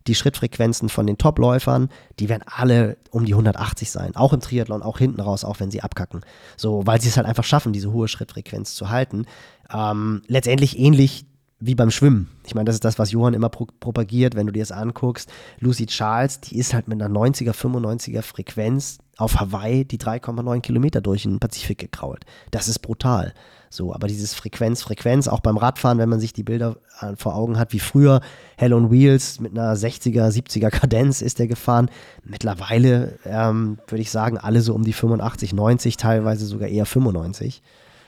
die 0.07 0.15
Schrittfrequenzen 0.15 0.89
von 0.89 1.05
den 1.05 1.17
Topläufern, 1.17 1.89
die 2.19 2.29
werden 2.29 2.43
alle 2.45 2.97
um 3.11 3.25
die 3.25 3.33
180 3.33 3.91
sein. 3.91 4.15
Auch 4.15 4.33
im 4.33 4.39
Triathlon, 4.39 4.81
auch 4.81 4.97
hinten 4.97 5.21
raus, 5.21 5.43
auch 5.43 5.59
wenn 5.59 5.69
sie 5.69 5.83
abkacken. 5.83 6.21
So, 6.57 6.87
weil 6.87 7.01
sie 7.01 7.09
es 7.09 7.17
halt 7.17 7.27
einfach 7.27 7.43
schaffen, 7.43 7.73
diese 7.73 7.91
hohe 7.91 8.07
Schrittfrequenz 8.07 8.73
zu 8.73 8.89
halten. 8.89 9.25
Ähm, 9.71 10.21
letztendlich 10.27 10.79
ähnlich 10.79 11.25
wie 11.59 11.75
beim 11.75 11.91
Schwimmen. 11.91 12.29
Ich 12.47 12.55
meine, 12.55 12.65
das 12.65 12.75
ist 12.75 12.85
das, 12.85 12.97
was 12.97 13.11
Johann 13.11 13.35
immer 13.35 13.49
pro 13.49 13.67
propagiert, 13.79 14.35
wenn 14.35 14.47
du 14.47 14.53
dir 14.53 14.63
das 14.63 14.71
anguckst. 14.71 15.31
Lucy 15.59 15.85
Charles, 15.85 16.39
die 16.39 16.57
ist 16.57 16.73
halt 16.73 16.87
mit 16.87 16.99
einer 16.99 17.13
90er, 17.13 17.51
95er 17.51 18.23
Frequenz 18.23 18.97
auf 19.21 19.39
Hawaii 19.39 19.85
die 19.85 19.99
3,9 19.99 20.61
Kilometer 20.61 20.99
durch 20.99 21.23
den 21.23 21.39
Pazifik 21.39 21.77
gekrault. 21.77 22.25
Das 22.49 22.67
ist 22.67 22.79
brutal. 22.79 23.33
So, 23.69 23.93
aber 23.93 24.07
dieses 24.07 24.33
Frequenz, 24.33 24.81
Frequenz, 24.81 25.29
auch 25.29 25.39
beim 25.39 25.55
Radfahren, 25.55 25.97
wenn 25.97 26.09
man 26.09 26.19
sich 26.19 26.33
die 26.33 26.43
Bilder 26.43 26.75
äh, 26.99 27.15
vor 27.15 27.35
Augen 27.35 27.57
hat, 27.57 27.71
wie 27.71 27.79
früher 27.79 28.19
Hell 28.57 28.73
on 28.73 28.91
Wheels 28.91 29.39
mit 29.39 29.57
einer 29.57 29.75
60er, 29.75 30.27
70er 30.27 30.69
Kadenz 30.69 31.21
ist 31.21 31.39
der 31.39 31.47
gefahren. 31.47 31.89
Mittlerweile 32.23 33.17
ähm, 33.25 33.77
würde 33.87 34.01
ich 34.01 34.11
sagen, 34.11 34.37
alle 34.37 34.61
so 34.61 34.73
um 34.73 34.83
die 34.83 34.91
85, 34.91 35.53
90, 35.53 35.95
teilweise 35.95 36.45
sogar 36.45 36.67
eher 36.67 36.85
95. 36.85 37.61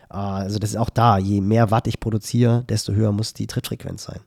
Äh, 0.10 0.16
also 0.16 0.60
das 0.60 0.72
ist 0.72 0.78
auch 0.78 0.90
da, 0.90 1.18
je 1.18 1.40
mehr 1.40 1.72
Watt 1.72 1.88
ich 1.88 2.00
produziere, 2.00 2.66
desto 2.68 2.92
höher 2.92 3.14
muss 3.14 3.34
die 3.34 3.48
Trittfrequenz 3.48 4.04
sein. 4.04 4.20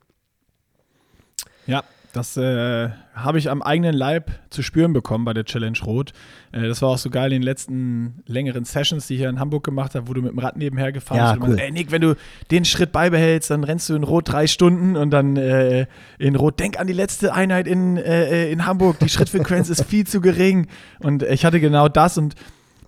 Ja, 1.66 1.82
das 2.16 2.36
äh, 2.36 2.88
habe 3.14 3.38
ich 3.38 3.50
am 3.50 3.62
eigenen 3.62 3.94
Leib 3.94 4.30
zu 4.50 4.62
spüren 4.62 4.92
bekommen 4.92 5.24
bei 5.24 5.34
der 5.34 5.44
Challenge 5.44 5.78
Rot. 5.84 6.12
Äh, 6.50 6.66
das 6.66 6.80
war 6.80 6.88
auch 6.88 6.98
so 6.98 7.10
geil 7.10 7.32
in 7.32 7.40
den 7.40 7.42
letzten 7.42 8.22
längeren 8.26 8.64
Sessions, 8.64 9.06
die 9.06 9.14
ich 9.14 9.20
hier 9.20 9.28
in 9.28 9.38
Hamburg 9.38 9.64
gemacht 9.64 9.94
habe, 9.94 10.08
wo 10.08 10.14
du 10.14 10.22
mit 10.22 10.32
dem 10.32 10.38
Rad 10.38 10.56
nebenher 10.56 10.92
gefahren 10.92 11.18
ja, 11.18 11.32
bist. 11.32 11.42
Cool. 11.42 11.48
Meinst, 11.50 11.64
ey 11.64 11.72
Nick, 11.72 11.90
wenn 11.90 12.00
du 12.00 12.16
den 12.50 12.64
Schritt 12.64 12.92
beibehältst, 12.92 13.50
dann 13.50 13.64
rennst 13.64 13.88
du 13.88 13.94
in 13.94 14.02
Rot 14.02 14.28
drei 14.32 14.46
Stunden 14.46 14.96
und 14.96 15.10
dann 15.10 15.36
äh, 15.36 15.86
in 16.18 16.36
Rot, 16.36 16.58
denk 16.58 16.80
an 16.80 16.86
die 16.86 16.94
letzte 16.94 17.34
Einheit 17.34 17.66
in, 17.66 17.98
äh, 17.98 18.50
in 18.50 18.64
Hamburg, 18.64 18.98
die 18.98 19.08
Schrittfrequenz 19.08 19.68
ist 19.68 19.84
viel 19.84 20.06
zu 20.06 20.20
gering. 20.20 20.68
Und 21.00 21.22
ich 21.22 21.44
hatte 21.44 21.60
genau 21.60 21.88
das 21.88 22.16
und 22.16 22.34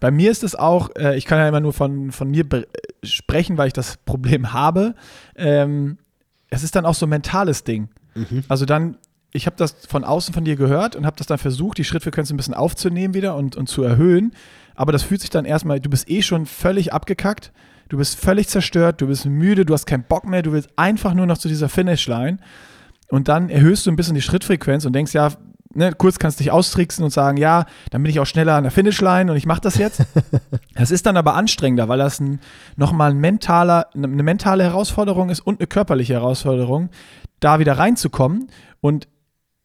bei 0.00 0.10
mir 0.10 0.30
ist 0.30 0.44
es 0.44 0.54
auch, 0.54 0.90
äh, 0.96 1.16
ich 1.16 1.26
kann 1.26 1.38
ja 1.38 1.48
immer 1.48 1.60
nur 1.60 1.72
von, 1.72 2.12
von 2.12 2.30
mir 2.30 2.44
sprechen, 3.02 3.58
weil 3.58 3.66
ich 3.66 3.72
das 3.72 3.98
Problem 3.98 4.52
habe. 4.52 4.94
Ähm, 5.36 5.98
es 6.50 6.62
ist 6.62 6.76
dann 6.76 6.86
auch 6.86 6.94
so 6.94 7.04
ein 7.06 7.10
mentales 7.10 7.64
Ding. 7.64 7.88
Mhm. 8.14 8.44
Also 8.48 8.64
dann 8.64 8.96
ich 9.32 9.46
habe 9.46 9.56
das 9.56 9.74
von 9.88 10.04
außen 10.04 10.32
von 10.32 10.44
dir 10.44 10.56
gehört 10.56 10.96
und 10.96 11.04
habe 11.04 11.16
das 11.16 11.26
dann 11.26 11.38
versucht, 11.38 11.78
die 11.78 11.84
Schrittfrequenz 11.84 12.30
ein 12.30 12.36
bisschen 12.36 12.54
aufzunehmen 12.54 13.14
wieder 13.14 13.36
und, 13.36 13.56
und 13.56 13.68
zu 13.68 13.82
erhöhen. 13.82 14.32
Aber 14.74 14.92
das 14.92 15.02
fühlt 15.02 15.20
sich 15.20 15.30
dann 15.30 15.44
erstmal, 15.44 15.80
du 15.80 15.90
bist 15.90 16.08
eh 16.08 16.22
schon 16.22 16.46
völlig 16.46 16.92
abgekackt, 16.92 17.52
du 17.88 17.98
bist 17.98 18.18
völlig 18.18 18.48
zerstört, 18.48 19.00
du 19.00 19.08
bist 19.08 19.26
müde, 19.26 19.64
du 19.64 19.74
hast 19.74 19.86
keinen 19.86 20.04
Bock 20.04 20.24
mehr, 20.24 20.42
du 20.42 20.52
willst 20.52 20.70
einfach 20.76 21.14
nur 21.14 21.26
noch 21.26 21.38
zu 21.38 21.48
dieser 21.48 21.68
Finishline. 21.68 22.38
Und 23.10 23.28
dann 23.28 23.50
erhöhst 23.50 23.86
du 23.86 23.90
ein 23.90 23.96
bisschen 23.96 24.14
die 24.14 24.22
Schrittfrequenz 24.22 24.84
und 24.84 24.92
denkst, 24.92 25.14
ja, 25.14 25.32
ne, 25.74 25.92
kurz 25.92 26.18
kannst 26.18 26.38
du 26.38 26.44
dich 26.44 26.52
austricksen 26.52 27.04
und 27.04 27.10
sagen, 27.10 27.36
ja, 27.36 27.66
dann 27.90 28.02
bin 28.02 28.10
ich 28.10 28.20
auch 28.20 28.26
schneller 28.26 28.54
an 28.54 28.64
der 28.64 28.72
Finishline 28.72 29.30
und 29.30 29.36
ich 29.36 29.46
mache 29.46 29.60
das 29.60 29.76
jetzt. 29.76 30.02
das 30.74 30.90
ist 30.90 31.06
dann 31.06 31.16
aber 31.16 31.34
anstrengender, 31.34 31.88
weil 31.88 31.98
das 31.98 32.20
ein, 32.20 32.40
nochmal 32.76 33.10
ein 33.10 33.18
mentaler, 33.18 33.88
eine 33.94 34.22
mentale 34.22 34.64
Herausforderung 34.64 35.30
ist 35.30 35.40
und 35.40 35.60
eine 35.60 35.66
körperliche 35.66 36.14
Herausforderung, 36.14 36.90
da 37.40 37.58
wieder 37.58 37.78
reinzukommen. 37.78 38.48
Und 38.80 39.08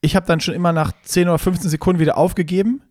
ich 0.04 0.16
habe 0.16 0.28
dann 0.28 0.42
schon 0.42 0.54
immer 0.54 0.74
nach 0.74 0.92
10 1.04 1.30
oder 1.30 1.40
15 1.40 1.70
Sekunden 1.70 2.00
wieder 2.00 2.18
aufgegeben. 2.18 2.82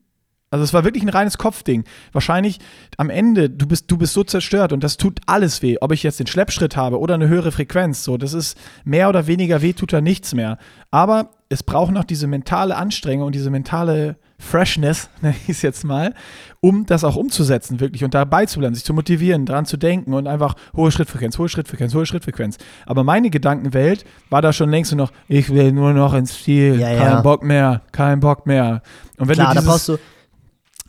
Also 0.50 0.64
es 0.64 0.74
war 0.74 0.84
wirklich 0.84 1.02
ein 1.02 1.08
reines 1.08 1.38
Kopfding. 1.38 1.84
Wahrscheinlich 2.12 2.58
am 2.96 3.10
Ende, 3.10 3.48
du 3.48 3.66
bist, 3.66 3.90
du 3.90 3.96
bist 3.96 4.12
so 4.12 4.24
zerstört 4.24 4.72
und 4.72 4.82
das 4.82 4.96
tut 4.96 5.20
alles 5.26 5.62
weh. 5.62 5.76
Ob 5.80 5.92
ich 5.92 6.02
jetzt 6.02 6.20
den 6.20 6.26
Schleppschritt 6.26 6.76
habe 6.76 6.98
oder 6.98 7.14
eine 7.14 7.28
höhere 7.28 7.52
Frequenz, 7.52 8.04
so, 8.04 8.16
das 8.16 8.32
ist 8.32 8.58
mehr 8.84 9.08
oder 9.08 9.26
weniger 9.26 9.62
weh, 9.62 9.72
tut 9.72 9.92
da 9.92 10.00
nichts 10.00 10.34
mehr. 10.34 10.58
Aber 10.90 11.30
es 11.52 11.62
braucht 11.62 11.92
noch 11.92 12.04
diese 12.04 12.26
mentale 12.26 12.76
Anstrengung 12.76 13.26
und 13.26 13.34
diese 13.34 13.50
mentale 13.50 14.16
Freshness, 14.38 15.10
nenne 15.20 15.36
ich 15.42 15.50
es 15.50 15.62
jetzt 15.62 15.84
mal, 15.84 16.14
um 16.60 16.86
das 16.86 17.04
auch 17.04 17.14
umzusetzen, 17.16 17.78
wirklich 17.78 18.04
und 18.04 18.14
dabei 18.14 18.46
zu 18.46 18.58
bleiben, 18.58 18.74
sich 18.74 18.84
zu 18.84 18.94
motivieren, 18.94 19.44
dran 19.44 19.66
zu 19.66 19.76
denken 19.76 20.14
und 20.14 20.26
einfach 20.26 20.54
hohe 20.74 20.90
Schrittfrequenz, 20.90 21.38
hohe 21.38 21.48
Schrittfrequenz, 21.48 21.94
hohe 21.94 22.06
Schrittfrequenz. 22.06 22.56
Aber 22.86 23.04
meine 23.04 23.28
Gedankenwelt 23.30 24.04
war 24.30 24.40
da 24.40 24.52
schon 24.52 24.70
längst 24.70 24.92
nur 24.92 25.06
noch, 25.06 25.12
ich 25.28 25.50
will 25.50 25.72
nur 25.72 25.92
noch 25.92 26.14
ins 26.14 26.42
Ziel, 26.42 26.80
ja, 26.80 26.88
kein 26.88 27.12
ja. 27.12 27.20
Bock 27.20 27.44
mehr, 27.44 27.82
kein 27.92 28.20
Bock 28.20 28.46
mehr. 28.46 28.82
Und 29.18 29.28
wenn 29.28 29.34
Klar, 29.34 29.54
du 29.54 29.60
da 29.60 29.66
brauchst 29.66 29.88
du 29.88 29.98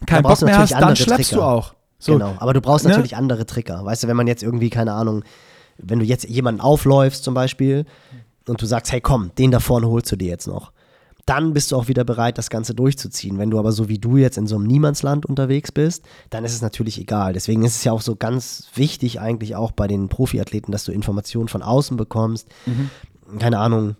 keinen 0.05 0.23
Bock 0.23 0.41
mehr 0.41 0.57
hast, 0.57 0.71
dann 0.71 0.95
schleppst 0.95 1.31
Trigger. 1.31 1.41
du 1.41 1.47
auch. 1.47 1.73
So, 1.99 2.13
genau, 2.13 2.35
aber 2.39 2.53
du 2.53 2.61
brauchst 2.61 2.85
ne? 2.85 2.91
natürlich 2.91 3.15
andere 3.15 3.45
Trigger. 3.45 3.83
Weißt 3.85 4.03
du, 4.03 4.07
wenn 4.07 4.17
man 4.17 4.27
jetzt 4.27 4.43
irgendwie, 4.43 4.69
keine 4.69 4.93
Ahnung, 4.93 5.23
wenn 5.77 5.99
du 5.99 6.05
jetzt 6.05 6.27
jemanden 6.27 6.61
aufläufst 6.61 7.23
zum 7.23 7.33
Beispiel 7.33 7.85
und 8.47 8.61
du 8.61 8.65
sagst, 8.65 8.91
hey 8.91 9.01
komm, 9.01 9.31
den 9.37 9.51
da 9.51 9.59
vorne 9.59 9.87
holst 9.87 10.11
du 10.11 10.15
dir 10.15 10.29
jetzt 10.29 10.47
noch 10.47 10.71
dann 11.25 11.53
bist 11.53 11.71
du 11.71 11.77
auch 11.77 11.87
wieder 11.87 12.03
bereit, 12.03 12.37
das 12.37 12.49
Ganze 12.49 12.73
durchzuziehen. 12.73 13.37
Wenn 13.37 13.49
du 13.49 13.57
aber 13.57 13.71
so 13.71 13.87
wie 13.87 13.97
du 13.97 14.17
jetzt 14.17 14.37
in 14.37 14.47
so 14.47 14.55
einem 14.55 14.65
Niemandsland 14.67 15.25
unterwegs 15.25 15.71
bist, 15.71 16.05
dann 16.29 16.43
ist 16.43 16.53
es 16.53 16.61
natürlich 16.61 16.99
egal. 16.99 17.33
Deswegen 17.33 17.63
ist 17.63 17.77
es 17.77 17.83
ja 17.83 17.93
auch 17.93 18.01
so 18.01 18.15
ganz 18.15 18.67
wichtig 18.75 19.21
eigentlich 19.21 19.55
auch 19.55 19.71
bei 19.71 19.87
den 19.87 20.09
Profiathleten, 20.09 20.71
dass 20.71 20.83
du 20.83 20.91
Informationen 20.91 21.47
von 21.47 21.61
außen 21.61 21.95
bekommst. 21.95 22.49
Mhm. 22.65 22.89
Keine 23.39 23.59
Ahnung, 23.59 23.95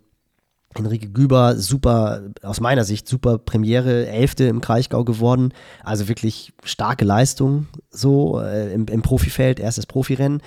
Henrike 0.75 1.09
Güber, 1.09 1.55
super, 1.55 2.23
aus 2.41 2.59
meiner 2.59 2.83
Sicht, 2.83 3.07
super 3.07 3.37
Premiere, 3.37 4.07
Elfte 4.07 4.45
im 4.45 4.59
Kraichgau 4.59 5.05
geworden. 5.05 5.53
Also 5.83 6.09
wirklich 6.09 6.51
starke 6.63 7.05
Leistung 7.05 7.67
so 7.89 8.41
äh, 8.41 8.73
im, 8.73 8.85
im 8.87 9.01
Profifeld, 9.01 9.61
erstes 9.61 9.85
Profirennen. 9.85 10.41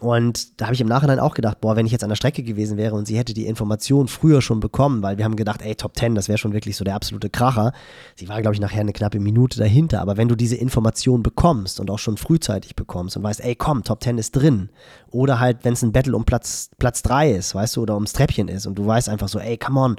Und 0.00 0.60
da 0.60 0.64
habe 0.64 0.74
ich 0.74 0.80
im 0.80 0.88
Nachhinein 0.88 1.20
auch 1.20 1.34
gedacht, 1.34 1.60
boah, 1.60 1.76
wenn 1.76 1.84
ich 1.84 1.92
jetzt 1.92 2.02
an 2.02 2.08
der 2.08 2.16
Strecke 2.16 2.42
gewesen 2.42 2.78
wäre 2.78 2.94
und 2.94 3.06
sie 3.06 3.18
hätte 3.18 3.34
die 3.34 3.46
Information 3.46 4.08
früher 4.08 4.40
schon 4.40 4.58
bekommen, 4.58 5.02
weil 5.02 5.18
wir 5.18 5.26
haben 5.26 5.36
gedacht, 5.36 5.60
ey, 5.62 5.74
Top 5.74 5.94
10, 5.94 6.14
das 6.14 6.28
wäre 6.28 6.38
schon 6.38 6.54
wirklich 6.54 6.76
so 6.76 6.84
der 6.84 6.94
absolute 6.94 7.28
Kracher. 7.28 7.72
Sie 8.16 8.28
war, 8.28 8.40
glaube 8.40 8.54
ich, 8.54 8.60
nachher 8.60 8.80
eine 8.80 8.94
knappe 8.94 9.20
Minute 9.20 9.58
dahinter. 9.58 10.00
Aber 10.00 10.16
wenn 10.16 10.28
du 10.28 10.36
diese 10.36 10.56
Information 10.56 11.22
bekommst 11.22 11.80
und 11.80 11.90
auch 11.90 11.98
schon 11.98 12.16
frühzeitig 12.16 12.76
bekommst 12.76 13.18
und 13.18 13.22
weißt, 13.22 13.44
ey, 13.44 13.54
komm, 13.54 13.84
Top 13.84 14.02
10 14.02 14.16
ist 14.16 14.32
drin. 14.32 14.70
Oder 15.10 15.38
halt, 15.38 15.58
wenn 15.64 15.74
es 15.74 15.82
ein 15.82 15.92
Battle 15.92 16.16
um 16.16 16.24
Platz, 16.24 16.70
Platz 16.78 17.02
3 17.02 17.32
ist, 17.32 17.54
weißt 17.54 17.76
du, 17.76 17.82
oder 17.82 17.94
ums 17.94 18.14
Treppchen 18.14 18.48
ist 18.48 18.66
und 18.66 18.78
du 18.78 18.86
weißt 18.86 19.10
einfach 19.10 19.28
so, 19.28 19.38
ey, 19.38 19.58
come 19.58 19.78
on, 19.78 19.96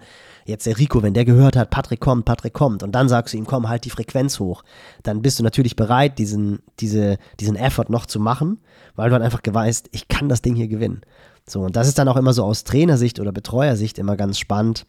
jetzt 0.51 0.67
der 0.67 0.77
Rico, 0.77 1.01
wenn 1.01 1.13
der 1.13 1.25
gehört 1.25 1.55
hat, 1.55 1.71
Patrick 1.71 1.99
kommt, 1.99 2.25
Patrick 2.25 2.53
kommt, 2.53 2.83
und 2.83 2.91
dann 2.93 3.09
sagst 3.09 3.33
du 3.33 3.37
ihm, 3.37 3.45
komm, 3.45 3.67
halt 3.67 3.85
die 3.85 3.89
Frequenz 3.89 4.39
hoch, 4.39 4.63
dann 5.03 5.21
bist 5.21 5.39
du 5.39 5.43
natürlich 5.43 5.75
bereit, 5.75 6.19
diesen, 6.19 6.59
diese, 6.79 7.17
diesen 7.39 7.55
Effort 7.55 7.89
noch 7.89 8.05
zu 8.05 8.19
machen, 8.19 8.59
weil 8.95 9.09
du 9.09 9.13
halt 9.13 9.23
einfach 9.23 9.41
weißt, 9.43 9.89
ich 9.91 10.07
kann 10.07 10.29
das 10.29 10.41
Ding 10.41 10.55
hier 10.55 10.67
gewinnen. 10.67 11.01
So, 11.47 11.61
und 11.61 11.75
das 11.75 11.87
ist 11.87 11.97
dann 11.97 12.07
auch 12.07 12.17
immer 12.17 12.33
so 12.33 12.43
aus 12.43 12.63
Trainersicht 12.63 13.19
oder 13.19 13.31
Betreuersicht 13.31 13.97
immer 13.97 14.15
ganz 14.15 14.37
spannend, 14.37 14.85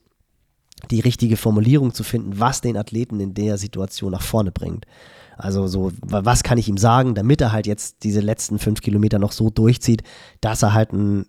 die 0.90 1.00
richtige 1.00 1.36
Formulierung 1.36 1.94
zu 1.94 2.04
finden, 2.04 2.38
was 2.38 2.60
den 2.60 2.76
Athleten 2.76 3.20
in 3.20 3.34
der 3.34 3.56
Situation 3.56 4.12
nach 4.12 4.22
vorne 4.22 4.52
bringt. 4.52 4.86
Also 5.36 5.66
so, 5.66 5.92
was 6.02 6.42
kann 6.42 6.58
ich 6.58 6.68
ihm 6.68 6.76
sagen, 6.76 7.14
damit 7.14 7.40
er 7.40 7.52
halt 7.52 7.66
jetzt 7.66 8.04
diese 8.04 8.20
letzten 8.20 8.58
fünf 8.58 8.80
Kilometer 8.80 9.18
noch 9.18 9.32
so 9.32 9.50
durchzieht, 9.50 10.02
dass 10.40 10.62
er 10.62 10.74
halt 10.74 10.92
ein 10.92 11.26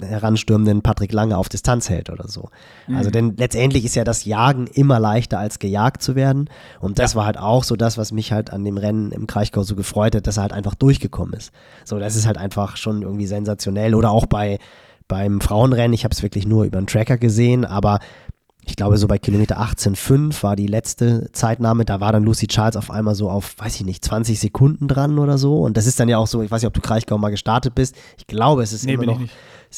heranstürmenden 0.00 0.82
Patrick 0.82 1.12
Lange 1.12 1.36
auf 1.36 1.48
Distanz 1.48 1.88
hält 1.88 2.10
oder 2.10 2.28
so. 2.28 2.48
Mhm. 2.86 2.96
Also 2.96 3.10
denn 3.10 3.36
letztendlich 3.36 3.84
ist 3.84 3.94
ja 3.94 4.04
das 4.04 4.24
Jagen 4.24 4.66
immer 4.66 4.98
leichter 4.98 5.38
als 5.38 5.58
gejagt 5.58 6.02
zu 6.02 6.14
werden 6.14 6.48
und 6.80 6.98
das 6.98 7.12
ja. 7.12 7.18
war 7.18 7.26
halt 7.26 7.38
auch 7.38 7.64
so 7.64 7.76
das, 7.76 7.98
was 7.98 8.12
mich 8.12 8.32
halt 8.32 8.52
an 8.52 8.64
dem 8.64 8.76
Rennen 8.76 9.12
im 9.12 9.26
Kraichgau 9.26 9.62
so 9.62 9.76
gefreut 9.76 10.14
hat, 10.14 10.26
dass 10.26 10.38
er 10.38 10.42
halt 10.42 10.52
einfach 10.52 10.74
durchgekommen 10.74 11.34
ist. 11.34 11.52
So, 11.84 11.98
das 11.98 12.16
ist 12.16 12.26
halt 12.26 12.38
einfach 12.38 12.76
schon 12.76 13.02
irgendwie 13.02 13.26
sensationell 13.26 13.94
oder 13.94 14.10
auch 14.10 14.26
bei 14.26 14.58
beim 15.06 15.42
Frauenrennen, 15.42 15.92
ich 15.92 16.04
habe 16.04 16.14
es 16.14 16.22
wirklich 16.22 16.46
nur 16.46 16.64
über 16.64 16.78
einen 16.78 16.86
Tracker 16.86 17.18
gesehen, 17.18 17.66
aber 17.66 17.98
ich 18.66 18.76
glaube, 18.76 18.96
so 18.96 19.06
bei 19.06 19.18
Kilometer 19.18 19.60
18,5 19.60 20.42
war 20.42 20.56
die 20.56 20.66
letzte 20.66 21.30
Zeitnahme. 21.32 21.84
Da 21.84 22.00
war 22.00 22.12
dann 22.12 22.24
Lucy 22.24 22.46
Charles 22.46 22.76
auf 22.76 22.90
einmal 22.90 23.14
so 23.14 23.28
auf, 23.28 23.54
weiß 23.58 23.76
ich 23.76 23.84
nicht, 23.84 24.04
20 24.04 24.40
Sekunden 24.40 24.88
dran 24.88 25.18
oder 25.18 25.38
so. 25.38 25.60
Und 25.60 25.76
das 25.76 25.86
ist 25.86 26.00
dann 26.00 26.08
ja 26.08 26.18
auch 26.18 26.26
so, 26.26 26.42
ich 26.42 26.50
weiß 26.50 26.62
nicht, 26.62 26.68
ob 26.68 26.74
du 26.74 26.80
Kraichgau 26.80 27.18
mal 27.18 27.30
gestartet 27.30 27.74
bist. 27.74 27.94
Ich 28.16 28.26
glaube, 28.26 28.62
es 28.62 28.72
ist 28.72 28.86
nee, 28.86 28.94
immer 28.94 29.06
noch, 29.06 29.20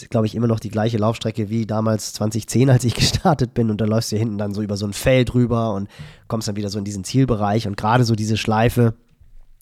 ist, 0.03 0.11
glaube 0.11 0.26
ich, 0.26 0.34
immer 0.34 0.47
noch 0.47 0.61
die 0.61 0.68
gleiche 0.68 0.99
Laufstrecke 0.99 1.49
wie 1.49 1.66
damals 1.66 2.12
2010, 2.14 2.70
als 2.70 2.84
ich 2.84 2.94
gestartet 2.94 3.55
bin. 3.55 3.70
Und 3.70 3.80
da 3.80 3.84
läufst 3.84 4.12
du 4.12 4.16
hinten 4.16 4.38
dann 4.38 4.55
so 4.55 4.62
über 4.62 4.76
so 4.76 4.86
ein 4.86 4.92
Feld 4.92 5.34
rüber 5.34 5.74
und 5.74 5.88
kommst 6.28 6.49
dann 6.49 6.57
wieder 6.57 6.70
so 6.70 6.78
in 6.78 6.84
diesen 6.84 7.05
Zielbereich. 7.05 7.66
Und 7.66 7.76
gerade 7.76 8.05
so 8.05 8.14
diese 8.14 8.36
Schleife 8.36 8.94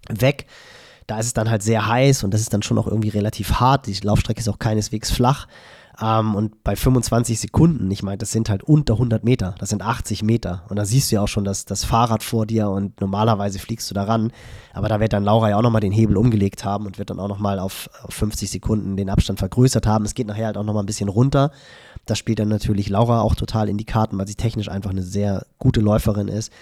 weg, 0.08 0.46
da 1.06 1.18
ist 1.18 1.26
es 1.26 1.34
dann 1.34 1.50
halt 1.50 1.62
sehr 1.62 1.86
heiß 1.86 2.24
und 2.24 2.32
das 2.32 2.40
ist 2.40 2.52
dann 2.54 2.62
schon 2.62 2.78
auch 2.78 2.86
irgendwie 2.86 3.10
relativ 3.10 3.54
hart. 3.54 3.86
Die 3.86 3.94
Laufstrecke 4.02 4.40
ist 4.40 4.48
auch 4.48 4.58
keineswegs 4.58 5.10
flach. 5.10 5.46
Ähm, 6.00 6.34
und 6.34 6.64
bei 6.64 6.76
25 6.76 7.38
Sekunden, 7.38 7.90
ich 7.90 8.02
meine, 8.02 8.18
das 8.18 8.32
sind 8.32 8.48
halt 8.48 8.64
unter 8.64 8.94
100 8.94 9.24
Meter, 9.24 9.54
das 9.58 9.68
sind 9.68 9.82
80 9.82 10.22
Meter. 10.22 10.64
Und 10.68 10.76
da 10.76 10.84
siehst 10.84 11.10
du 11.10 11.16
ja 11.16 11.22
auch 11.22 11.28
schon 11.28 11.44
das, 11.44 11.64
das 11.64 11.84
Fahrrad 11.84 12.22
vor 12.22 12.46
dir 12.46 12.68
und 12.68 13.00
normalerweise 13.00 13.58
fliegst 13.58 13.90
du 13.90 13.94
da 13.94 14.04
ran. 14.04 14.32
Aber 14.72 14.88
da 14.88 15.00
wird 15.00 15.12
dann 15.12 15.24
Laura 15.24 15.50
ja 15.50 15.56
auch 15.56 15.62
nochmal 15.62 15.80
den 15.80 15.92
Hebel 15.92 16.16
umgelegt 16.16 16.64
haben 16.64 16.86
und 16.86 16.98
wird 16.98 17.10
dann 17.10 17.20
auch 17.20 17.28
nochmal 17.28 17.58
auf, 17.58 17.88
auf 18.02 18.14
50 18.14 18.50
Sekunden 18.50 18.96
den 18.96 19.10
Abstand 19.10 19.38
vergrößert 19.38 19.86
haben. 19.86 20.04
Es 20.04 20.14
geht 20.14 20.26
nachher 20.26 20.46
halt 20.46 20.56
auch 20.56 20.64
nochmal 20.64 20.82
ein 20.82 20.86
bisschen 20.86 21.08
runter. 21.08 21.52
Das 22.06 22.18
spielt 22.18 22.38
dann 22.38 22.48
natürlich 22.48 22.88
Laura 22.88 23.20
auch 23.20 23.34
total 23.34 23.68
in 23.68 23.78
die 23.78 23.86
Karten, 23.86 24.18
weil 24.18 24.26
sie 24.26 24.34
technisch 24.34 24.68
einfach 24.68 24.90
eine 24.90 25.02
sehr 25.02 25.46
gute 25.58 25.80
Läuferin 25.80 26.28
ist. 26.28 26.52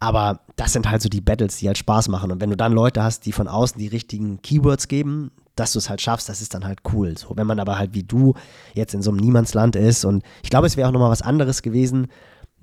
Aber 0.00 0.40
das 0.56 0.72
sind 0.72 0.90
halt 0.90 1.02
so 1.02 1.08
die 1.08 1.20
Battles, 1.20 1.58
die 1.58 1.66
halt 1.66 1.78
Spaß 1.78 2.08
machen. 2.08 2.32
Und 2.32 2.40
wenn 2.40 2.50
du 2.50 2.56
dann 2.56 2.72
Leute 2.72 3.02
hast, 3.02 3.26
die 3.26 3.32
von 3.32 3.48
außen 3.48 3.78
die 3.78 3.86
richtigen 3.86 4.40
Keywords 4.42 4.88
geben, 4.88 5.30
dass 5.60 5.72
du 5.74 5.78
es 5.78 5.90
halt 5.90 6.00
schaffst, 6.00 6.28
das 6.28 6.40
ist 6.40 6.54
dann 6.54 6.64
halt 6.64 6.80
cool. 6.92 7.16
So, 7.16 7.36
wenn 7.36 7.46
man 7.46 7.60
aber 7.60 7.78
halt 7.78 7.94
wie 7.94 8.02
du 8.02 8.34
jetzt 8.74 8.94
in 8.94 9.02
so 9.02 9.10
einem 9.10 9.20
Niemandsland 9.20 9.76
ist 9.76 10.04
und 10.04 10.24
ich 10.42 10.50
glaube, 10.50 10.66
es 10.66 10.76
wäre 10.76 10.88
auch 10.88 10.92
nochmal 10.92 11.10
was 11.10 11.22
anderes 11.22 11.62
gewesen, 11.62 12.08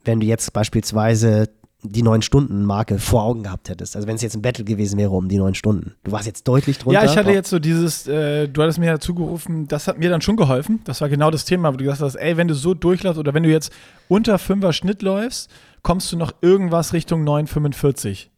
wenn 0.04 0.20
du 0.20 0.26
jetzt 0.26 0.52
beispielsweise 0.52 1.50
die 1.84 2.02
neun 2.02 2.24
Stunden 2.24 2.66
Marke 2.66 2.98
vor 2.98 3.24
Augen 3.24 3.44
gehabt 3.44 3.70
hättest. 3.70 3.96
Also 3.96 4.08
wenn 4.08 4.16
es 4.16 4.24
jetzt 4.24 4.36
ein 4.36 4.42
Battle 4.42 4.66
gewesen 4.66 4.98
wäre 4.98 5.12
um 5.12 5.30
die 5.30 5.38
neun 5.38 5.54
Stunden. 5.54 5.94
Du 6.04 6.12
warst 6.12 6.26
jetzt 6.26 6.48
deutlich 6.48 6.80
drunter. 6.80 7.04
Ja, 7.04 7.10
ich 7.10 7.16
hatte 7.16 7.32
jetzt 7.32 7.52
so 7.52 7.60
dieses, 7.60 8.08
äh, 8.08 8.48
du 8.48 8.64
hattest 8.64 8.80
mir 8.80 8.88
ja 8.88 9.00
zugerufen, 9.00 9.68
das 9.68 9.88
hat 9.88 10.00
mir 10.00 10.10
dann 10.10 10.22
schon 10.22 10.38
geholfen. 10.38 10.80
Das 10.86 11.02
war 11.02 11.10
genau 11.10 11.30
das 11.30 11.46
Thema, 11.46 11.72
wo 11.72 11.78
du 11.78 11.84
gesagt 11.84 12.02
hast, 12.02 12.16
ey, 12.16 12.36
wenn 12.36 12.48
du 12.48 12.56
so 12.56 12.74
durchläufst 12.74 13.20
oder 13.20 13.36
wenn 13.36 13.44
du 13.44 13.50
jetzt 13.50 13.72
unter 14.08 14.40
Fünfer 14.40 14.74
Schnitt 14.74 15.04
läufst, 15.04 15.52
kommst 15.84 16.12
du 16.12 16.18
noch 16.18 16.34
irgendwas 16.42 16.94
Richtung 16.94 17.24
9,45. 17.24 18.30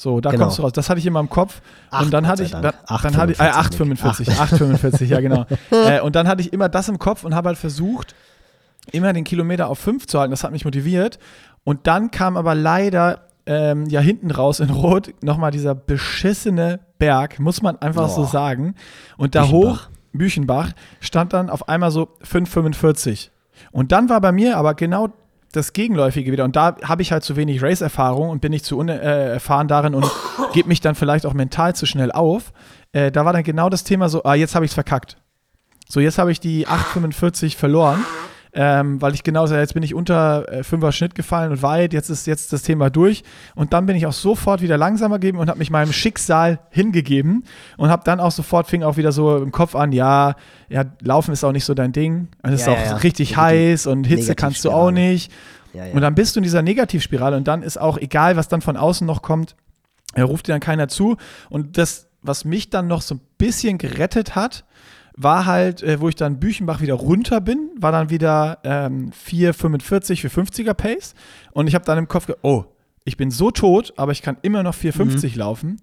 So, 0.00 0.18
da 0.22 0.30
genau. 0.30 0.44
kommst 0.44 0.58
du 0.58 0.62
raus. 0.62 0.72
Das 0.72 0.88
hatte 0.88 0.98
ich 0.98 1.04
immer 1.04 1.20
im 1.20 1.28
Kopf. 1.28 1.60
Ach, 1.90 2.00
und 2.00 2.10
dann 2.10 2.26
hatte 2.26 2.42
ich, 2.42 2.52
dann, 2.52 2.62
dann 2.62 3.16
hatte 3.18 3.32
ich, 3.32 3.38
äh, 3.38 3.42
8,45, 3.42 4.30
8,45, 4.30 5.04
ja 5.04 5.20
genau. 5.20 5.44
äh, 5.70 6.00
und 6.00 6.16
dann 6.16 6.26
hatte 6.26 6.40
ich 6.40 6.54
immer 6.54 6.70
das 6.70 6.88
im 6.88 6.98
Kopf 6.98 7.22
und 7.22 7.34
habe 7.34 7.48
halt 7.48 7.58
versucht, 7.58 8.14
immer 8.92 9.12
den 9.12 9.24
Kilometer 9.24 9.68
auf 9.68 9.78
5 9.78 10.06
zu 10.06 10.18
halten. 10.18 10.30
Das 10.30 10.42
hat 10.42 10.52
mich 10.52 10.64
motiviert. 10.64 11.18
Und 11.64 11.86
dann 11.86 12.10
kam 12.10 12.38
aber 12.38 12.54
leider 12.54 13.26
ähm, 13.44 13.90
ja 13.90 14.00
hinten 14.00 14.30
raus 14.30 14.60
in 14.60 14.70
Rot 14.70 15.12
nochmal 15.22 15.50
dieser 15.50 15.74
beschissene 15.74 16.80
Berg, 16.98 17.38
muss 17.38 17.60
man 17.60 17.76
einfach 17.76 18.06
Boah. 18.06 18.14
so 18.14 18.24
sagen. 18.24 18.76
Und 19.18 19.34
da 19.34 19.42
Büchenbach. 19.42 19.82
hoch, 19.82 19.88
Büchenbach, 20.14 20.72
stand 21.00 21.34
dann 21.34 21.50
auf 21.50 21.68
einmal 21.68 21.90
so 21.90 22.08
5,45. 22.24 23.28
Und 23.70 23.92
dann 23.92 24.08
war 24.08 24.22
bei 24.22 24.32
mir 24.32 24.56
aber 24.56 24.72
genau 24.72 25.08
das 25.52 25.72
Gegenläufige 25.72 26.32
wieder. 26.32 26.44
Und 26.44 26.56
da 26.56 26.76
habe 26.84 27.02
ich 27.02 27.12
halt 27.12 27.24
zu 27.24 27.36
wenig 27.36 27.62
Race-Erfahrung 27.62 28.30
und 28.30 28.40
bin 28.40 28.50
nicht 28.50 28.64
zu 28.64 28.78
unerfahren 28.78 29.68
darin 29.68 29.94
und 29.94 30.10
gebe 30.52 30.68
mich 30.68 30.80
dann 30.80 30.94
vielleicht 30.94 31.26
auch 31.26 31.34
mental 31.34 31.74
zu 31.74 31.86
schnell 31.86 32.12
auf. 32.12 32.52
Äh, 32.92 33.10
da 33.10 33.24
war 33.24 33.32
dann 33.32 33.42
genau 33.42 33.68
das 33.68 33.84
Thema 33.84 34.08
so, 34.08 34.22
ah, 34.24 34.34
jetzt 34.34 34.54
habe 34.54 34.64
ich 34.64 34.70
es 34.70 34.74
verkackt. 34.74 35.16
So, 35.88 36.00
jetzt 36.00 36.18
habe 36.18 36.30
ich 36.30 36.40
die 36.40 36.68
8,45 36.68 37.56
verloren 37.56 38.04
ähm, 38.52 39.00
weil 39.00 39.14
ich 39.14 39.22
genau 39.22 39.46
sage, 39.46 39.60
jetzt 39.60 39.74
bin 39.74 39.82
ich 39.82 39.94
unter 39.94 40.50
äh, 40.50 40.62
Fünfer 40.64 40.92
Schnitt 40.92 41.14
gefallen 41.14 41.52
und 41.52 41.62
weit, 41.62 41.92
jetzt 41.92 42.10
ist 42.10 42.26
jetzt 42.26 42.52
das 42.52 42.62
Thema 42.62 42.90
durch. 42.90 43.22
Und 43.54 43.72
dann 43.72 43.86
bin 43.86 43.96
ich 43.96 44.06
auch 44.06 44.12
sofort 44.12 44.60
wieder 44.60 44.76
langsamer 44.76 45.18
gegeben 45.18 45.38
und 45.38 45.48
habe 45.48 45.58
mich 45.58 45.70
meinem 45.70 45.92
Schicksal 45.92 46.58
hingegeben 46.70 47.44
und 47.76 47.90
habe 47.90 48.02
dann 48.04 48.18
auch 48.18 48.32
sofort, 48.32 48.66
fing 48.66 48.82
auch 48.82 48.96
wieder 48.96 49.12
so 49.12 49.36
im 49.36 49.52
Kopf 49.52 49.74
an, 49.74 49.92
ja, 49.92 50.34
ja, 50.68 50.84
Laufen 51.00 51.32
ist 51.32 51.44
auch 51.44 51.52
nicht 51.52 51.64
so 51.64 51.74
dein 51.74 51.92
Ding. 51.92 52.28
Es 52.42 52.52
ist 52.52 52.66
ja, 52.66 52.72
auch 52.72 52.78
ja, 52.78 52.96
richtig 52.96 53.36
heiß 53.36 53.86
und 53.86 54.04
Hitze 54.04 54.34
kannst 54.34 54.64
du 54.64 54.70
auch 54.70 54.90
nicht. 54.90 55.30
Ja, 55.72 55.84
und 55.92 56.00
dann 56.00 56.14
bist 56.14 56.34
du 56.34 56.40
in 56.40 56.44
dieser 56.44 56.62
Negativspirale 56.62 57.36
und 57.36 57.46
dann 57.46 57.62
ist 57.62 57.80
auch 57.80 57.98
egal, 57.98 58.36
was 58.36 58.48
dann 58.48 58.60
von 58.60 58.76
außen 58.76 59.06
noch 59.06 59.22
kommt, 59.22 59.54
er 60.14 60.24
ruft 60.24 60.48
dir 60.48 60.52
dann 60.52 60.60
keiner 60.60 60.88
zu. 60.88 61.16
Und 61.48 61.78
das, 61.78 62.08
was 62.22 62.44
mich 62.44 62.70
dann 62.70 62.88
noch 62.88 63.02
so 63.02 63.16
ein 63.16 63.20
bisschen 63.38 63.78
gerettet 63.78 64.34
hat, 64.34 64.64
war 65.16 65.46
halt, 65.46 65.82
äh, 65.82 66.00
wo 66.00 66.08
ich 66.08 66.14
dann 66.14 66.40
Büchenbach 66.40 66.80
wieder 66.80 66.94
runter 66.94 67.40
bin, 67.40 67.70
war 67.76 67.92
dann 67.92 68.10
wieder 68.10 68.58
ähm, 68.64 69.10
4,45 69.10 70.20
für 70.20 70.28
50er 70.28 70.74
Pace. 70.74 71.14
Und 71.52 71.66
ich 71.66 71.74
habe 71.74 71.84
dann 71.84 71.98
im 71.98 72.08
Kopf, 72.08 72.30
oh, 72.42 72.64
ich 73.04 73.16
bin 73.16 73.30
so 73.30 73.50
tot, 73.50 73.92
aber 73.96 74.12
ich 74.12 74.22
kann 74.22 74.36
immer 74.42 74.62
noch 74.62 74.74
4,50 74.74 75.32
mhm. 75.32 75.38
laufen. 75.38 75.80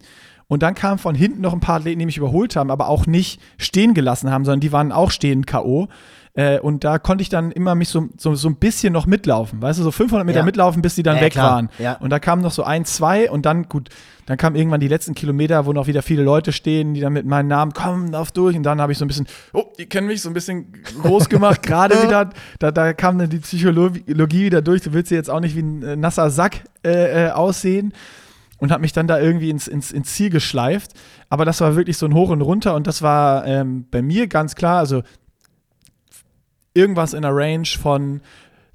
Und 0.48 0.64
dann 0.64 0.76
kamen 0.76 0.98
von 0.98 1.14
hinten 1.14 1.42
noch 1.42 1.54
ein 1.54 1.60
paar 1.60 1.76
Athleten, 1.78 2.00
die 2.00 2.06
mich 2.06 2.18
überholt 2.18 2.56
haben, 2.56 2.72
aber 2.72 2.88
auch 2.88 3.06
nicht 3.06 3.42
stehen 3.58 3.94
gelassen 3.94 4.32
haben, 4.32 4.46
sondern 4.46 4.62
die 4.62 4.72
waren 4.72 4.94
auch 4.94 5.12
stehend 5.12 5.46
K.O. 5.46 5.90
Äh, 6.36 6.60
und 6.60 6.84
da 6.84 7.00
konnte 7.00 7.24
ich 7.24 7.30
dann 7.30 7.52
immer 7.52 7.76
mich 7.76 7.90
so, 7.90 8.08
so, 8.16 8.36
so 8.36 8.48
ein 8.48 8.56
bisschen 8.56 8.94
noch 8.94 9.08
mitlaufen. 9.08 9.62
Weißt 9.62 9.80
du, 9.80 9.84
so 9.84 9.92
500 9.92 10.26
Meter 10.26 10.40
ja. 10.40 10.46
mitlaufen, 10.46 10.82
bis 10.82 10.96
die 10.96 11.04
dann 11.04 11.18
ja, 11.18 11.24
weg 11.24 11.34
klar. 11.34 11.52
waren. 11.52 11.70
Ja. 11.80 11.94
Und 11.98 12.12
da 12.12 12.20
kamen 12.20 12.44
noch 12.44 12.52
so 12.52 12.64
ein, 12.64 12.86
zwei 12.86 13.30
und 13.30 13.46
dann, 13.46 13.64
gut, 13.64 13.90
dann 14.26 14.38
kamen 14.38 14.56
irgendwann 14.56 14.80
die 14.80 14.88
letzten 14.88 15.16
Kilometer, 15.16 15.66
wo 15.66 15.74
noch 15.74 15.88
wieder 15.88 16.02
viele 16.02 16.24
Leute 16.24 16.54
stehen, 16.54 16.94
die 16.94 17.02
dann 17.02 17.12
mit 17.12 17.26
meinem 17.26 17.48
Namen 17.48 17.74
kommen, 17.74 18.12
lauf 18.12 18.32
durch. 18.32 18.56
Und 18.56 18.64
dann 18.64 18.80
habe 18.80 18.92
ich 18.92 19.00
so 19.00 19.04
ein 19.06 19.10
bisschen, 19.10 19.28
oh, 19.52 19.64
die 19.78 19.88
kennen 19.88 20.08
mich 20.08 20.22
so 20.22 20.30
ein 20.30 20.34
bisschen 20.34 20.72
groß 21.02 21.28
gemacht. 21.28 21.62
Gerade 21.66 22.02
wieder, 22.04 22.30
da, 22.60 22.72
da 22.72 22.94
kam 22.94 23.18
dann 23.18 23.30
die 23.30 23.40
Psychologie 23.40 24.46
wieder 24.46 24.62
durch. 24.62 24.84
Du 24.84 24.94
willst 24.94 25.12
jetzt 25.12 25.30
auch 25.30 25.42
nicht 25.42 25.58
wie 25.58 25.62
ein 25.64 25.84
äh, 25.84 25.96
nasser 25.98 26.30
Sack 26.30 26.64
äh, 26.86 27.26
äh, 27.26 27.32
aussehen 27.32 27.92
und 28.58 28.72
habe 28.72 28.82
mich 28.82 28.94
dann 28.94 29.08
da 29.08 29.20
irgendwie 29.20 29.50
ins, 29.50 29.68
ins, 29.68 29.92
ins 29.92 30.14
Ziel 30.14 30.30
geschleift. 30.30 30.94
Aber 31.30 31.46
das 31.46 31.62
war 31.62 31.76
wirklich 31.76 31.98
so 31.98 32.06
ein 32.06 32.14
Hoch 32.14 32.30
und 32.30 32.42
Runter 32.42 32.76
und 32.76 32.88
das 32.88 33.02
war 33.02 33.46
ähm, 33.46 33.86
bei 33.90 34.02
mir 34.02 34.28
ganz 34.28 34.56
klar, 34.56 34.80
also 34.80 35.04
irgendwas 36.74 37.14
in 37.14 37.24
der 37.24 37.36
Range 37.36 37.68
von 37.68 38.22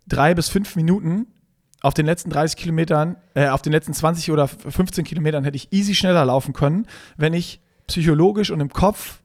drei 0.06 0.34
bis 0.34 0.48
fünf 0.48 0.76
Minuten 0.76 1.26
auf 1.82 1.94
den 1.94 2.06
letzten 2.06 2.30
30 2.30 2.56
Kilometern, 2.56 3.16
äh, 3.34 3.48
auf 3.48 3.62
den 3.62 3.72
letzten 3.72 3.92
20 3.92 4.30
oder 4.30 4.46
15 4.46 5.04
Kilometern 5.04 5.44
hätte 5.44 5.56
ich 5.56 5.72
easy 5.72 5.94
schneller 5.94 6.24
laufen 6.24 6.52
können, 6.52 6.86
wenn 7.16 7.34
ich 7.34 7.60
psychologisch 7.88 8.50
und 8.50 8.60
im 8.60 8.70
Kopf 8.70 9.20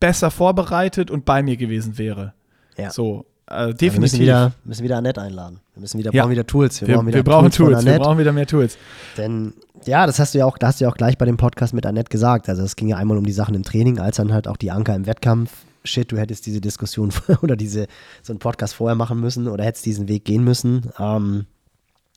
besser 0.00 0.30
vorbereitet 0.30 1.10
und 1.10 1.24
bei 1.24 1.42
mir 1.42 1.56
gewesen 1.56 1.96
wäre. 1.96 2.34
Ja. 2.76 2.90
So, 2.90 3.26
äh, 3.48 3.74
definitiv. 3.74 3.92
wir 3.92 4.00
müssen 4.00 4.20
wieder, 4.20 4.52
müssen 4.64 4.84
wieder 4.84 4.96
Annette 4.96 5.20
einladen. 5.20 5.60
Wir 5.74 5.80
müssen 5.80 5.98
wieder, 5.98 6.12
ja. 6.12 6.22
brauchen 6.22 6.32
wieder 6.32 6.46
Tools. 6.46 6.80
Wir, 6.80 6.88
wir 6.88 6.94
brauchen, 6.94 7.06
wieder 7.06 7.16
wir 7.16 7.24
brauchen 7.24 7.50
Tools, 7.50 7.72
Tools. 7.72 7.84
wir 7.84 7.98
brauchen 7.98 8.18
wieder 8.18 8.32
mehr 8.32 8.46
Tools. 8.46 8.78
Denn, 9.16 9.52
ja, 9.84 10.06
das 10.06 10.18
hast 10.18 10.34
du 10.34 10.38
ja 10.38 10.46
auch, 10.46 10.56
hast 10.62 10.80
du 10.80 10.84
ja 10.84 10.90
auch 10.90 10.96
gleich 10.96 11.18
bei 11.18 11.26
dem 11.26 11.36
Podcast 11.36 11.74
mit 11.74 11.86
Annette 11.86 12.10
gesagt. 12.10 12.48
Also 12.48 12.62
es 12.62 12.76
ging 12.76 12.88
ja 12.88 12.96
einmal 12.96 13.18
um 13.18 13.24
die 13.24 13.32
Sachen 13.32 13.54
im 13.54 13.62
Training, 13.62 13.98
als 13.98 14.16
dann 14.16 14.32
halt 14.32 14.48
auch 14.48 14.56
die 14.56 14.70
Anker 14.70 14.94
im 14.94 15.06
Wettkampf 15.06 15.50
shit, 15.86 16.10
du 16.10 16.18
hättest 16.18 16.46
diese 16.46 16.60
Diskussion 16.60 17.12
oder 17.42 17.56
diese, 17.56 17.86
so 18.22 18.32
einen 18.32 18.40
Podcast 18.40 18.74
vorher 18.74 18.96
machen 18.96 19.20
müssen 19.20 19.48
oder 19.48 19.64
hättest 19.64 19.86
diesen 19.86 20.08
Weg 20.08 20.24
gehen 20.24 20.44
müssen. 20.44 20.90
Ähm, 20.98 21.46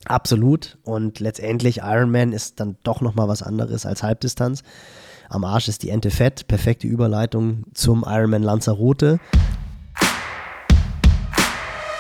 absolut. 0.06 0.78
Und 0.84 1.20
letztendlich 1.20 1.78
Ironman 1.78 2.34
ist 2.34 2.60
dann 2.60 2.78
doch 2.84 3.02
nochmal 3.02 3.28
was 3.28 3.44
anderes 3.44 3.86
als 3.86 4.04
Halbdistanz. 4.04 4.64
Am 5.30 5.44
Arsch 5.44 5.68
ist 5.68 5.84
die 5.84 5.90
Ente 5.90 6.10
fett. 6.10 6.48
Perfekte 6.48 6.88
Überleitung 6.88 7.66
zum 7.74 8.04
Ironman 8.06 8.44
Lanzarote. 8.44 9.20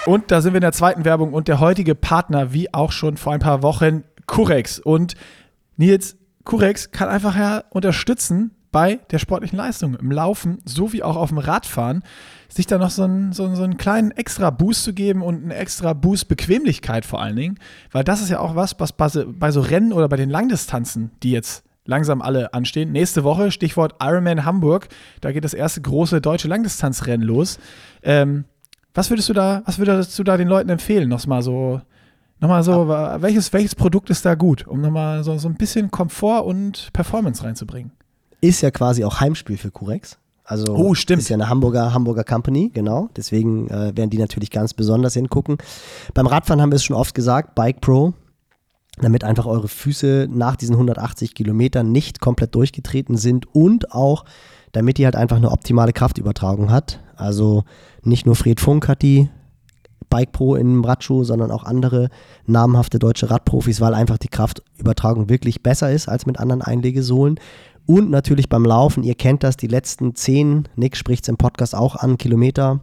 Und 0.09 0.31
da 0.31 0.41
sind 0.41 0.53
wir 0.53 0.57
in 0.57 0.61
der 0.61 0.71
zweiten 0.71 1.05
Werbung 1.05 1.33
und 1.33 1.47
der 1.47 1.59
heutige 1.59 1.93
Partner, 1.93 2.51
wie 2.51 2.73
auch 2.73 2.91
schon 2.91 3.15
vor 3.15 3.31
ein 3.31 3.41
paar 3.41 3.61
Wochen, 3.61 4.05
Curex. 4.25 4.79
Und 4.79 5.13
Nils, 5.77 6.17
Curex 6.45 6.89
kann 6.89 7.09
einfach 7.09 7.37
ja 7.37 7.63
unterstützen 7.69 8.49
bei 8.71 8.95
der 9.11 9.19
sportlichen 9.19 9.59
Leistung 9.59 9.93
im 9.93 10.11
Laufen 10.11 10.61
sowie 10.65 11.03
auch 11.03 11.15
auf 11.15 11.29
dem 11.29 11.37
Radfahren, 11.37 12.01
sich 12.47 12.65
da 12.65 12.79
noch 12.79 12.89
so 12.89 13.03
einen, 13.03 13.33
so, 13.33 13.53
so 13.53 13.61
einen 13.61 13.77
kleinen 13.77 14.09
extra 14.09 14.49
Boost 14.49 14.83
zu 14.83 14.93
geben 14.95 15.21
und 15.21 15.43
einen 15.43 15.51
extra 15.51 15.93
Boost 15.93 16.27
Bequemlichkeit 16.27 17.05
vor 17.05 17.21
allen 17.21 17.35
Dingen, 17.35 17.59
weil 17.91 18.03
das 18.03 18.19
ist 18.19 18.29
ja 18.29 18.39
auch 18.39 18.55
was, 18.55 18.79
was 18.79 18.93
bei 18.93 19.51
so 19.51 19.61
Rennen 19.61 19.93
oder 19.93 20.09
bei 20.09 20.17
den 20.17 20.31
Langdistanzen, 20.31 21.11
die 21.21 21.33
jetzt 21.33 21.63
langsam 21.85 22.23
alle 22.23 22.51
anstehen. 22.55 22.91
Nächste 22.91 23.23
Woche, 23.23 23.51
Stichwort 23.51 23.93
Ironman 24.01 24.43
Hamburg, 24.43 24.87
da 25.21 25.31
geht 25.31 25.43
das 25.43 25.53
erste 25.53 25.81
große 25.81 26.19
deutsche 26.19 26.47
Langdistanzrennen 26.47 27.27
los. 27.27 27.59
Ähm, 28.01 28.45
was 28.93 29.09
würdest 29.09 29.29
du 29.29 29.33
da, 29.33 29.61
was 29.65 29.77
würdest 29.77 30.17
du 30.17 30.23
da 30.23 30.37
den 30.37 30.47
Leuten 30.47 30.69
empfehlen? 30.69 31.09
Nochmal 31.09 31.43
so, 31.43 31.81
nochmal 32.39 32.63
so, 32.63 32.87
welches, 32.87 33.53
welches 33.53 33.75
Produkt 33.75 34.09
ist 34.09 34.25
da 34.25 34.35
gut, 34.35 34.67
um 34.67 34.81
nochmal 34.81 35.23
so, 35.23 35.37
so 35.37 35.47
ein 35.47 35.55
bisschen 35.55 35.91
Komfort 35.91 36.45
und 36.45 36.89
Performance 36.93 37.43
reinzubringen? 37.43 37.91
Ist 38.41 38.61
ja 38.61 38.71
quasi 38.71 39.03
auch 39.03 39.19
Heimspiel 39.19 39.57
für 39.57 39.71
Curex. 39.71 40.17
Also 40.49 40.75
oh, 40.75 40.95
stimmt. 40.95 41.21
ist 41.21 41.29
ja 41.29 41.35
eine 41.35 41.47
Hamburger, 41.47 41.93
Hamburger 41.93 42.23
Company, 42.23 42.71
genau. 42.73 43.09
Deswegen 43.15 43.67
äh, 43.67 43.95
werden 43.95 44.09
die 44.09 44.17
natürlich 44.17 44.49
ganz 44.49 44.73
besonders 44.73 45.13
hingucken. 45.13 45.59
Beim 46.15 46.25
Radfahren 46.25 46.59
haben 46.59 46.71
wir 46.71 46.77
es 46.77 46.83
schon 46.83 46.95
oft 46.95 47.13
gesagt, 47.13 47.53
Bike 47.53 47.81
Pro, 47.81 48.15
damit 48.97 49.23
einfach 49.23 49.45
eure 49.45 49.67
Füße 49.67 50.27
nach 50.27 50.55
diesen 50.55 50.73
180 50.73 51.35
Kilometern 51.35 51.91
nicht 51.91 52.19
komplett 52.19 52.55
durchgetreten 52.55 53.15
sind 53.15 53.53
und 53.53 53.91
auch 53.91 54.25
damit 54.71 54.99
ihr 54.99 55.05
halt 55.05 55.15
einfach 55.15 55.37
eine 55.37 55.51
optimale 55.51 55.93
Kraftübertragung 55.93 56.71
hat. 56.71 56.99
Also 57.15 57.63
nicht 58.03 58.25
nur 58.25 58.35
Fred 58.35 58.59
Funk 58.59 58.87
hat 58.87 59.01
die 59.01 59.29
Bike 60.09 60.31
Pro 60.31 60.55
im 60.55 60.83
Radschuh, 60.83 61.23
sondern 61.23 61.51
auch 61.51 61.63
andere 61.63 62.09
namhafte 62.45 62.99
deutsche 62.99 63.29
Radprofis, 63.29 63.79
weil 63.79 63.93
einfach 63.93 64.17
die 64.17 64.27
Kraftübertragung 64.27 65.29
wirklich 65.29 65.61
besser 65.61 65.91
ist 65.91 66.09
als 66.09 66.25
mit 66.25 66.39
anderen 66.39 66.61
Einlegesohlen. 66.61 67.39
Und 67.85 68.09
natürlich 68.09 68.49
beim 68.49 68.65
Laufen, 68.65 69.03
ihr 69.03 69.15
kennt 69.15 69.43
das, 69.43 69.57
die 69.57 69.67
letzten 69.67 70.15
10, 70.15 70.67
Nick 70.75 70.95
spricht 70.95 71.23
es 71.23 71.29
im 71.29 71.37
Podcast 71.37 71.75
auch 71.75 71.95
an, 71.95 72.17
Kilometer, 72.17 72.81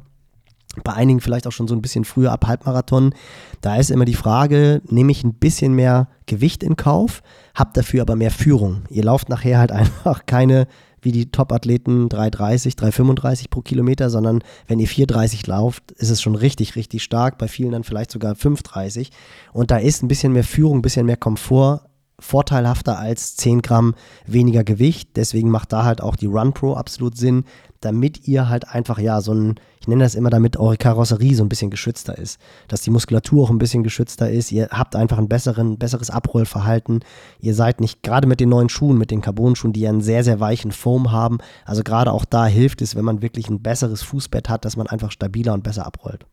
bei 0.84 0.92
einigen 0.92 1.20
vielleicht 1.20 1.46
auch 1.46 1.52
schon 1.52 1.68
so 1.68 1.74
ein 1.74 1.82
bisschen 1.82 2.04
früher 2.04 2.32
ab 2.32 2.46
Halbmarathon. 2.46 3.14
Da 3.60 3.76
ist 3.76 3.90
immer 3.90 4.04
die 4.04 4.14
Frage, 4.14 4.82
nehme 4.88 5.12
ich 5.12 5.24
ein 5.24 5.34
bisschen 5.34 5.74
mehr 5.74 6.08
Gewicht 6.26 6.62
in 6.62 6.76
Kauf, 6.76 7.22
habt 7.54 7.76
dafür 7.76 8.02
aber 8.02 8.16
mehr 8.16 8.30
Führung. 8.30 8.82
Ihr 8.90 9.04
lauft 9.04 9.28
nachher 9.28 9.58
halt 9.58 9.72
einfach 9.72 10.26
keine 10.26 10.66
wie 11.02 11.12
die 11.12 11.30
Top-Athleten 11.30 12.08
3,30, 12.08 12.76
3,35 12.76 13.50
pro 13.50 13.60
Kilometer, 13.60 14.10
sondern 14.10 14.42
wenn 14.66 14.78
ihr 14.78 14.88
4,30 14.88 15.48
lauft, 15.48 15.92
ist 15.92 16.10
es 16.10 16.22
schon 16.22 16.34
richtig, 16.34 16.76
richtig 16.76 17.02
stark. 17.02 17.38
Bei 17.38 17.48
vielen 17.48 17.72
dann 17.72 17.84
vielleicht 17.84 18.10
sogar 18.10 18.34
5,30. 18.34 19.10
Und 19.52 19.70
da 19.70 19.76
ist 19.78 20.02
ein 20.02 20.08
bisschen 20.08 20.32
mehr 20.32 20.44
Führung, 20.44 20.78
ein 20.78 20.82
bisschen 20.82 21.06
mehr 21.06 21.16
Komfort 21.16 21.82
vorteilhafter 22.26 22.98
als 22.98 23.36
10 23.36 23.62
Gramm 23.62 23.94
weniger 24.26 24.64
Gewicht. 24.64 25.10
Deswegen 25.16 25.50
macht 25.50 25.72
da 25.72 25.84
halt 25.84 26.00
auch 26.02 26.16
die 26.16 26.26
Run 26.26 26.52
Pro 26.52 26.74
absolut 26.74 27.16
Sinn, 27.16 27.44
damit 27.80 28.26
ihr 28.26 28.48
halt 28.48 28.68
einfach, 28.68 28.98
ja, 28.98 29.20
so 29.20 29.32
ein, 29.32 29.54
ich 29.80 29.86
nenne 29.86 30.02
das 30.02 30.14
immer, 30.14 30.30
damit 30.30 30.56
eure 30.56 30.76
Karosserie 30.76 31.34
so 31.34 31.44
ein 31.44 31.48
bisschen 31.48 31.70
geschützter 31.70 32.18
ist. 32.18 32.38
Dass 32.68 32.82
die 32.82 32.90
Muskulatur 32.90 33.44
auch 33.44 33.50
ein 33.50 33.58
bisschen 33.58 33.84
geschützter 33.84 34.30
ist. 34.30 34.50
Ihr 34.50 34.68
habt 34.70 34.96
einfach 34.96 35.18
ein 35.18 35.28
besseren, 35.28 35.78
besseres 35.78 36.10
Abrollverhalten. 36.10 37.00
Ihr 37.40 37.54
seid 37.54 37.80
nicht, 37.80 38.02
gerade 38.02 38.26
mit 38.26 38.40
den 38.40 38.48
neuen 38.48 38.68
Schuhen, 38.68 38.98
mit 38.98 39.10
den 39.10 39.20
Carbon-Schuhen, 39.20 39.72
die 39.72 39.80
ja 39.80 39.90
einen 39.90 40.00
sehr, 40.00 40.24
sehr 40.24 40.40
weichen 40.40 40.72
Foam 40.72 41.12
haben. 41.12 41.38
Also 41.64 41.82
gerade 41.82 42.12
auch 42.12 42.24
da 42.24 42.46
hilft 42.46 42.82
es, 42.82 42.96
wenn 42.96 43.04
man 43.04 43.22
wirklich 43.22 43.48
ein 43.48 43.62
besseres 43.62 44.02
Fußbett 44.02 44.48
hat, 44.48 44.64
dass 44.64 44.76
man 44.76 44.88
einfach 44.88 45.12
stabiler 45.12 45.54
und 45.54 45.62
besser 45.62 45.86
abrollt. 45.86 46.26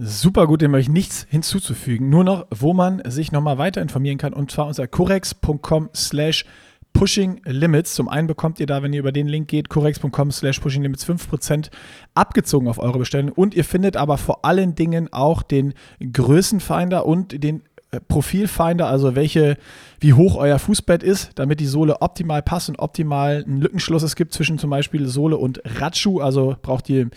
Super 0.00 0.46
gut, 0.46 0.62
dem 0.62 0.70
habe 0.70 0.80
ich 0.80 0.88
nichts 0.88 1.26
hinzuzufügen. 1.28 2.08
Nur 2.08 2.22
noch, 2.22 2.46
wo 2.50 2.72
man 2.72 3.02
sich 3.10 3.32
nochmal 3.32 3.58
weiter 3.58 3.82
informieren 3.82 4.16
kann, 4.16 4.32
und 4.32 4.48
zwar 4.52 4.68
unter 4.68 4.86
corex.com 4.86 5.90
slash 5.92 6.44
Pushing 6.92 7.40
Limits. 7.44 7.94
Zum 7.94 8.08
einen 8.08 8.28
bekommt 8.28 8.60
ihr 8.60 8.66
da, 8.66 8.82
wenn 8.84 8.92
ihr 8.92 9.00
über 9.00 9.10
den 9.10 9.26
Link 9.26 9.48
geht, 9.48 9.68
corex.com 9.68 10.30
slash 10.30 10.60
Pushing 10.60 10.82
Limits 10.82 11.04
5% 11.04 11.70
abgezogen 12.14 12.68
auf 12.68 12.78
eure 12.78 13.00
Bestellung. 13.00 13.32
Und 13.32 13.54
ihr 13.54 13.64
findet 13.64 13.96
aber 13.96 14.18
vor 14.18 14.44
allen 14.44 14.76
Dingen 14.76 15.12
auch 15.12 15.42
den 15.42 15.74
Größenfinder 16.00 17.04
und 17.04 17.42
den 17.42 17.62
äh, 17.90 18.00
Profilfinder, 18.00 18.86
also 18.86 19.16
welche, 19.16 19.56
wie 19.98 20.12
hoch 20.12 20.36
euer 20.36 20.60
Fußbett 20.60 21.02
ist, 21.02 21.32
damit 21.34 21.58
die 21.58 21.66
Sohle 21.66 22.02
optimal 22.02 22.42
passt 22.42 22.68
und 22.68 22.78
optimal 22.78 23.44
einen 23.44 23.60
Lückenschluss 23.60 24.04
es 24.04 24.14
gibt 24.14 24.32
zwischen 24.32 24.58
zum 24.58 24.70
Beispiel 24.70 25.06
Sohle 25.06 25.38
und 25.38 25.60
Radschuh. 25.64 26.20
Also 26.20 26.56
braucht 26.62 26.88
ihr 26.88 27.10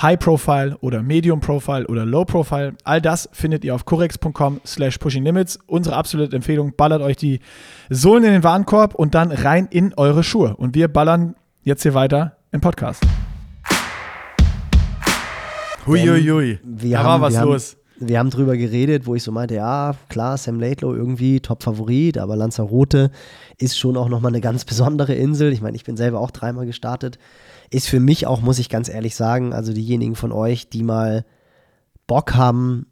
High 0.00 0.18
Profile 0.18 0.76
oder 0.80 1.02
Medium 1.02 1.40
Profile 1.40 1.86
oder 1.86 2.04
Low 2.04 2.24
Profile. 2.24 2.74
All 2.84 3.00
das 3.00 3.28
findet 3.32 3.64
ihr 3.64 3.74
auf 3.74 3.84
corex.com 3.84 4.60
slash 4.64 4.98
pushing 4.98 5.22
limits. 5.22 5.58
Unsere 5.66 5.96
absolute 5.96 6.34
Empfehlung, 6.34 6.74
ballert 6.76 7.02
euch 7.02 7.16
die 7.16 7.40
Sohlen 7.90 8.24
in 8.24 8.32
den 8.32 8.42
Warenkorb 8.42 8.94
und 8.94 9.14
dann 9.14 9.30
rein 9.30 9.68
in 9.70 9.94
eure 9.94 10.24
Schuhe. 10.24 10.56
Und 10.56 10.74
wir 10.74 10.88
ballern 10.88 11.36
jetzt 11.62 11.82
hier 11.82 11.94
weiter 11.94 12.36
im 12.50 12.60
Podcast. 12.60 13.02
Huiuiui, 15.86 16.60
da 16.64 17.04
war 17.04 17.20
was 17.20 17.34
wir 17.34 17.44
los. 17.44 17.76
Haben, 17.98 18.08
wir 18.08 18.18
haben 18.18 18.30
drüber 18.30 18.56
geredet, 18.56 19.06
wo 19.06 19.14
ich 19.14 19.22
so 19.22 19.32
meinte, 19.32 19.54
ja, 19.54 19.94
klar, 20.08 20.36
Sam 20.36 20.58
Laidlow 20.58 20.94
irgendwie 20.94 21.40
Top-Favorit, 21.40 22.18
aber 22.18 22.36
Lanzarote 22.36 23.10
ist 23.58 23.78
schon 23.78 23.96
auch 23.96 24.08
nochmal 24.08 24.32
eine 24.32 24.40
ganz 24.40 24.64
besondere 24.64 25.14
Insel. 25.14 25.52
Ich 25.52 25.60
meine, 25.60 25.76
ich 25.76 25.84
bin 25.84 25.96
selber 25.96 26.20
auch 26.20 26.30
dreimal 26.30 26.66
gestartet 26.66 27.18
ist 27.72 27.88
für 27.88 28.00
mich 28.00 28.26
auch, 28.26 28.42
muss 28.42 28.58
ich 28.58 28.68
ganz 28.68 28.88
ehrlich 28.88 29.16
sagen, 29.16 29.54
also 29.54 29.72
diejenigen 29.72 30.14
von 30.14 30.30
euch, 30.30 30.68
die 30.68 30.82
mal 30.82 31.24
Bock 32.06 32.34
haben, 32.34 32.86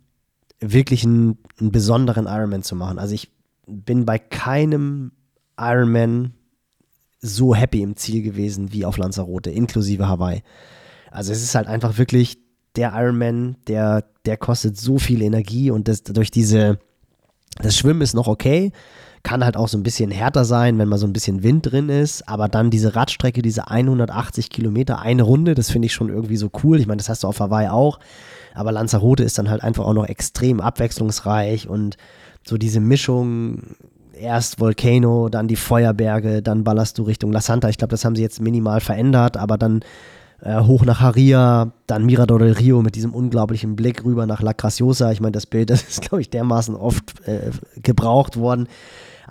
wirklich 0.59 1.05
einen, 1.05 1.39
einen 1.59 1.71
besonderen 1.71 2.27
Ironman 2.27 2.63
zu 2.63 2.77
machen. 2.77 2.99
Also 2.99 3.15
ich 3.15 3.31
bin 3.67 4.07
bei 4.07 4.19
keinem 4.19 5.13
Ironman 5.59 6.33
so 7.21 7.55
happy 7.55 7.83
im 7.83 7.97
Ziel 7.97 8.23
gewesen 8.23 8.73
wie 8.73 8.87
auf 8.87 8.97
Lanzarote, 8.97 9.51
inklusive 9.51 10.09
Hawaii. 10.09 10.43
Also 11.11 11.33
es 11.33 11.43
ist 11.43 11.55
halt 11.55 11.67
einfach 11.67 11.99
wirklich 11.99 12.39
der 12.77 12.93
Ironman, 12.95 13.57
der, 13.67 14.05
der 14.25 14.39
kostet 14.39 14.79
so 14.79 14.99
viel 14.99 15.21
Energie 15.21 15.71
und 15.71 15.89
das, 15.89 16.03
durch 16.05 16.31
diese, 16.31 16.79
das 17.61 17.77
Schwimmen 17.77 18.01
ist 18.01 18.15
noch 18.15 18.29
okay, 18.29 18.73
kann 19.23 19.45
halt 19.45 19.57
auch 19.57 19.69
so 19.69 19.77
ein 19.77 19.83
bisschen 19.83 20.11
härter 20.11 20.45
sein, 20.45 20.79
wenn 20.79 20.89
mal 20.89 20.99
so 20.99 21.07
ein 21.07 21.13
bisschen 21.13 21.43
Wind 21.43 21.71
drin 21.71 21.89
ist. 21.89 22.29
Aber 22.29 22.49
dann 22.49 22.71
diese 22.71 22.97
Radstrecke, 22.97 23.43
diese 23.43 23.69
180 23.69 24.51
Kilometer, 24.51 25.01
eine 25.01 25.23
Runde, 25.23 25.55
das 25.55 25.71
finde 25.71 25.87
ich 25.87 25.93
schon 25.93 26.09
irgendwie 26.09 26.37
so 26.37 26.51
cool. 26.63 26.81
Ich 26.81 26.87
meine, 26.87 26.99
das 26.99 27.09
hast 27.09 27.25
du 27.25 27.29
auf 27.29 27.41
Hawaii 27.41 27.69
auch. 27.69 27.99
Aber 28.55 28.73
Lanzarote 28.73 29.23
ist 29.23 29.39
dann 29.39 29.51
halt 29.51 29.63
einfach 29.63 29.85
auch 29.85 29.95
noch 29.95 30.07
extrem 30.07 30.61
abwechslungsreich 30.61 31.69
und 31.69 31.97
so 32.45 32.57
diese 32.57 32.81
Mischung, 32.81 33.77
erst 34.19 34.61
Volcano, 34.61 35.29
dann 35.29 35.49
die 35.49 35.57
Feuerberge, 35.57 36.43
dann 36.43 36.65
ballerst 36.65 36.99
du 36.99 37.03
Richtung 37.03 37.33
La 37.33 37.41
Santa. 37.41 37.69
Ich 37.69 37.79
glaube, 37.79 37.91
das 37.91 38.05
haben 38.05 38.17
sie 38.17 38.23
jetzt 38.23 38.41
minimal 38.41 38.81
verändert, 38.81 39.37
aber 39.37 39.59
dann 39.59 39.83
äh, 40.43 40.61
hoch 40.61 40.85
nach 40.85 41.01
Haria, 41.01 41.73
dann 41.87 42.07
Mirador 42.07 42.39
del 42.39 42.53
Rio 42.53 42.83
mit 42.83 42.95
diesem 42.95 43.15
unglaublichen 43.15 43.77
Blick 43.77 44.05
rüber 44.05 44.27
nach 44.27 44.43
La 44.43 44.53
Graciosa. 44.53 45.13
Ich 45.13 45.21
meine, 45.21 45.33
das 45.33 45.47
Bild, 45.47 45.71
das 45.71 45.83
ist, 45.83 46.03
glaube 46.03 46.23
ich, 46.23 46.31
dermaßen 46.31 46.75
oft 46.75 47.27
äh, 47.27 47.51
gebraucht 47.83 48.37
worden. 48.37 48.69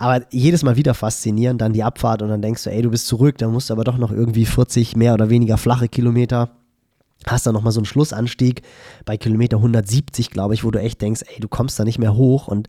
Aber 0.00 0.24
jedes 0.30 0.62
Mal 0.62 0.76
wieder 0.76 0.94
faszinierend, 0.94 1.60
dann 1.60 1.74
die 1.74 1.82
Abfahrt 1.82 2.22
und 2.22 2.30
dann 2.30 2.40
denkst 2.40 2.64
du, 2.64 2.70
ey, 2.70 2.80
du 2.80 2.88
bist 2.90 3.06
zurück, 3.06 3.36
dann 3.36 3.52
musst 3.52 3.68
du 3.68 3.74
aber 3.74 3.84
doch 3.84 3.98
noch 3.98 4.10
irgendwie 4.10 4.46
40 4.46 4.96
mehr 4.96 5.12
oder 5.12 5.28
weniger 5.28 5.58
flache 5.58 5.88
Kilometer. 5.88 6.52
Hast 7.26 7.46
dann 7.46 7.52
nochmal 7.52 7.72
so 7.72 7.80
einen 7.80 7.84
Schlussanstieg 7.84 8.62
bei 9.04 9.18
Kilometer 9.18 9.58
170, 9.58 10.30
glaube 10.30 10.54
ich, 10.54 10.64
wo 10.64 10.70
du 10.70 10.80
echt 10.80 11.02
denkst, 11.02 11.24
ey, 11.28 11.38
du 11.38 11.48
kommst 11.48 11.78
da 11.78 11.84
nicht 11.84 11.98
mehr 11.98 12.14
hoch. 12.14 12.48
Und 12.48 12.68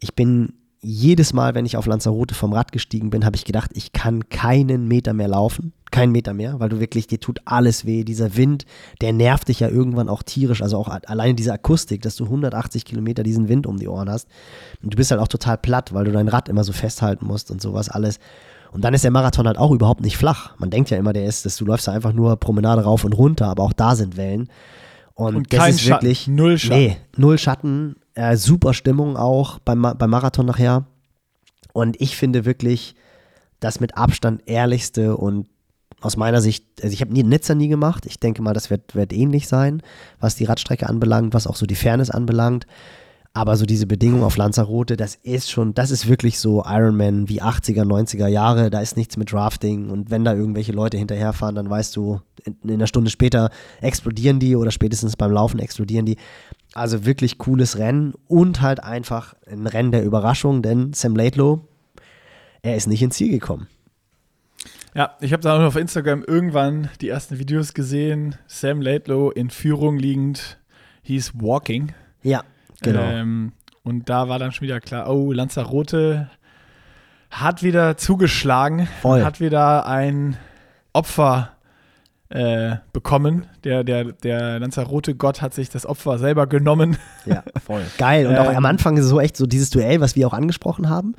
ich 0.00 0.16
bin 0.16 0.54
jedes 0.84 1.32
Mal, 1.32 1.54
wenn 1.54 1.66
ich 1.66 1.76
auf 1.76 1.86
Lanzarote 1.86 2.34
vom 2.34 2.52
Rad 2.52 2.72
gestiegen 2.72 3.10
bin, 3.10 3.24
habe 3.24 3.36
ich 3.36 3.44
gedacht, 3.44 3.70
ich 3.74 3.92
kann 3.92 4.28
keinen 4.28 4.86
Meter 4.86 5.12
mehr 5.12 5.28
laufen 5.28 5.72
keinen 5.94 6.10
Meter 6.10 6.34
mehr, 6.34 6.58
weil 6.58 6.68
du 6.68 6.80
wirklich, 6.80 7.06
dir 7.06 7.20
tut 7.20 7.40
alles 7.44 7.86
weh. 7.86 8.02
Dieser 8.02 8.36
Wind, 8.36 8.66
der 9.00 9.12
nervt 9.12 9.46
dich 9.46 9.60
ja 9.60 9.68
irgendwann 9.68 10.08
auch 10.08 10.24
tierisch. 10.24 10.60
Also 10.60 10.76
auch 10.76 10.88
alleine 10.88 11.34
diese 11.34 11.52
Akustik, 11.52 12.02
dass 12.02 12.16
du 12.16 12.24
180 12.24 12.84
Kilometer 12.84 13.22
diesen 13.22 13.48
Wind 13.48 13.64
um 13.68 13.78
die 13.78 13.86
Ohren 13.86 14.10
hast. 14.10 14.28
Und 14.82 14.92
du 14.92 14.96
bist 14.96 15.12
halt 15.12 15.20
auch 15.20 15.28
total 15.28 15.56
platt, 15.56 15.94
weil 15.94 16.04
du 16.04 16.10
dein 16.10 16.26
Rad 16.26 16.48
immer 16.48 16.64
so 16.64 16.72
festhalten 16.72 17.26
musst 17.26 17.52
und 17.52 17.62
sowas 17.62 17.88
alles. 17.88 18.18
Und 18.72 18.82
dann 18.82 18.92
ist 18.92 19.04
der 19.04 19.12
Marathon 19.12 19.46
halt 19.46 19.56
auch 19.56 19.70
überhaupt 19.70 20.00
nicht 20.00 20.16
flach. 20.16 20.58
Man 20.58 20.70
denkt 20.70 20.90
ja 20.90 20.98
immer, 20.98 21.12
der 21.12 21.26
ist, 21.26 21.46
dass 21.46 21.56
du 21.56 21.64
läufst 21.64 21.86
da 21.86 21.92
einfach 21.92 22.12
nur 22.12 22.36
Promenade 22.38 22.82
rauf 22.82 23.04
und 23.04 23.12
runter, 23.12 23.46
aber 23.46 23.62
auch 23.62 23.72
da 23.72 23.94
sind 23.94 24.16
Wellen. 24.16 24.48
Und, 25.14 25.36
und 25.36 25.52
das 25.52 25.76
ist 25.76 25.86
wirklich 25.86 26.22
Schatten, 26.22 26.34
null 26.34 26.58
Schatten. 26.58 26.76
Nee, 26.76 26.96
null 27.16 27.38
Schatten. 27.38 27.94
Äh, 28.14 28.36
super 28.36 28.74
Stimmung 28.74 29.16
auch 29.16 29.58
beim, 29.58 29.82
beim 29.82 30.10
Marathon 30.10 30.46
nachher. 30.46 30.86
Und 31.72 32.00
ich 32.00 32.16
finde 32.16 32.44
wirklich 32.44 32.94
das 33.60 33.80
mit 33.80 33.96
Abstand 33.96 34.42
ehrlichste 34.46 35.16
und 35.16 35.48
aus 36.00 36.16
meiner 36.16 36.40
Sicht, 36.40 36.64
also 36.82 36.92
ich 36.92 37.00
habe 37.00 37.12
nie 37.12 37.22
Nizza 37.22 37.54
nie 37.54 37.68
gemacht. 37.68 38.04
Ich 38.06 38.20
denke 38.20 38.42
mal, 38.42 38.52
das 38.52 38.70
wird, 38.70 38.94
wird 38.94 39.12
ähnlich 39.12 39.48
sein, 39.48 39.82
was 40.20 40.36
die 40.36 40.44
Radstrecke 40.44 40.88
anbelangt, 40.88 41.32
was 41.32 41.46
auch 41.46 41.56
so 41.56 41.66
die 41.66 41.74
Fairness 41.74 42.10
anbelangt. 42.10 42.66
Aber 43.36 43.56
so 43.56 43.66
diese 43.66 43.86
Bedingungen 43.86 44.22
auf 44.22 44.36
Lanzarote, 44.36 44.96
das 44.96 45.16
ist 45.16 45.50
schon, 45.50 45.74
das 45.74 45.90
ist 45.90 46.06
wirklich 46.06 46.38
so 46.38 46.62
Ironman 46.64 47.28
wie 47.28 47.42
80er, 47.42 47.82
90er 47.82 48.28
Jahre. 48.28 48.70
Da 48.70 48.80
ist 48.80 48.96
nichts 48.96 49.16
mit 49.16 49.32
Drafting. 49.32 49.90
Und 49.90 50.10
wenn 50.10 50.24
da 50.24 50.34
irgendwelche 50.34 50.70
Leute 50.70 50.98
hinterherfahren, 50.98 51.56
dann 51.56 51.68
weißt 51.68 51.96
du, 51.96 52.20
in, 52.44 52.56
in 52.62 52.74
einer 52.74 52.86
Stunde 52.86 53.10
später 53.10 53.50
explodieren 53.80 54.38
die 54.38 54.54
oder 54.54 54.70
spätestens 54.70 55.16
beim 55.16 55.32
Laufen 55.32 55.58
explodieren 55.58 56.06
die. 56.06 56.16
Also 56.74 57.06
wirklich 57.06 57.38
cooles 57.38 57.78
Rennen 57.78 58.14
und 58.26 58.60
halt 58.60 58.82
einfach 58.82 59.34
ein 59.48 59.66
Rennen 59.66 59.92
der 59.92 60.04
Überraschung, 60.04 60.60
denn 60.60 60.92
Sam 60.92 61.14
Laidlow, 61.14 61.66
er 62.62 62.76
ist 62.76 62.88
nicht 62.88 63.02
ins 63.02 63.16
Ziel 63.16 63.30
gekommen. 63.30 63.68
Ja, 64.94 65.16
ich 65.20 65.32
habe 65.32 65.42
da 65.42 65.56
auch 65.56 65.62
auf 65.62 65.76
Instagram 65.76 66.24
irgendwann 66.24 66.88
die 67.00 67.08
ersten 67.08 67.38
Videos 67.38 67.74
gesehen. 67.74 68.36
Sam 68.46 68.80
Laidlow 68.80 69.30
in 69.30 69.50
Führung 69.50 69.98
liegend, 69.98 70.58
he's 71.02 71.32
walking. 71.34 71.92
Ja, 72.22 72.42
genau. 72.80 73.02
Ähm, 73.02 73.52
und 73.82 74.08
da 74.08 74.28
war 74.28 74.38
dann 74.38 74.52
schon 74.52 74.66
wieder 74.66 74.80
klar, 74.80 75.08
oh, 75.10 75.32
Lanzarote 75.32 76.30
hat 77.30 77.62
wieder 77.62 77.96
zugeschlagen, 77.96 78.88
Voll. 79.02 79.24
hat 79.24 79.40
wieder 79.40 79.86
ein 79.86 80.36
Opfer 80.92 81.53
äh, 82.34 82.76
bekommen. 82.92 83.46
Der, 83.62 83.84
der, 83.84 84.04
der 84.12 84.58
Lanzarote-Gott 84.58 85.40
hat 85.40 85.54
sich 85.54 85.70
das 85.70 85.86
Opfer 85.86 86.18
selber 86.18 86.46
genommen. 86.46 86.96
Ja, 87.26 87.42
voll. 87.64 87.80
Geil. 87.96 88.26
Und 88.26 88.36
auch 88.36 88.50
Ähm. 88.50 88.56
am 88.58 88.66
Anfang 88.66 88.98
ist 88.98 89.04
es 89.04 89.10
so 89.10 89.18
echt 89.18 89.34
so 89.36 89.46
dieses 89.46 89.70
Duell, 89.70 90.02
was 90.02 90.14
wir 90.14 90.26
auch 90.26 90.34
angesprochen 90.34 90.90
haben. 90.90 91.14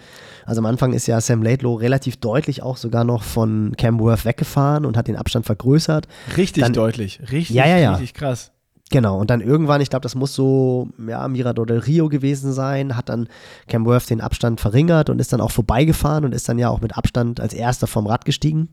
Also 0.46 0.60
am 0.60 0.66
Anfang 0.68 0.94
ist 0.94 1.08
ja 1.08 1.20
Sam 1.20 1.42
Laidlow 1.42 1.74
relativ 1.74 2.18
deutlich 2.18 2.62
auch 2.62 2.78
sogar 2.78 3.04
noch 3.06 3.24
von 3.24 3.74
Cam 3.76 4.00
Worth 4.00 4.24
weggefahren 4.26 4.86
und 4.86 4.98
hat 4.98 5.08
den 5.08 5.16
Abstand 5.16 5.48
vergrößert. 5.48 6.08
Richtig 6.38 6.62
Dann- 6.64 6.74
deutlich. 6.74 7.20
Richtig, 7.32 7.56
Ja, 7.56 7.66
ja, 7.66 7.78
ja. 7.78 7.92
richtig 7.94 8.14
krass. 8.14 8.52
Genau, 8.92 9.18
und 9.20 9.32
dann 9.32 9.42
irgendwann, 9.42 9.82
ich 9.82 9.90
glaube, 9.90 10.04
das 10.04 10.14
muss 10.14 10.36
so, 10.36 10.90
ja, 11.08 11.28
Mirador 11.28 11.66
del 11.66 11.80
Rio 11.80 12.08
gewesen 12.08 12.54
sein, 12.54 12.96
hat 12.96 13.10
dann 13.10 13.28
Cam 13.68 13.84
Worth 13.88 14.12
den 14.12 14.22
Abstand 14.22 14.62
verringert 14.62 15.10
und 15.10 15.20
ist 15.20 15.34
dann 15.34 15.42
auch 15.42 15.50
vorbeigefahren 15.50 16.24
und 16.24 16.36
ist 16.36 16.48
dann 16.48 16.60
ja 16.60 16.70
auch 16.70 16.82
mit 16.82 16.96
Abstand 16.96 17.40
als 17.40 17.54
erster 17.56 17.88
vom 17.88 18.06
Rad 18.06 18.26
gestiegen. 18.26 18.70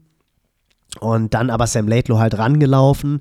Und 1.00 1.34
dann 1.34 1.50
aber 1.50 1.66
Sam 1.66 1.88
Laidlow 1.88 2.18
halt 2.18 2.38
rangelaufen, 2.38 3.20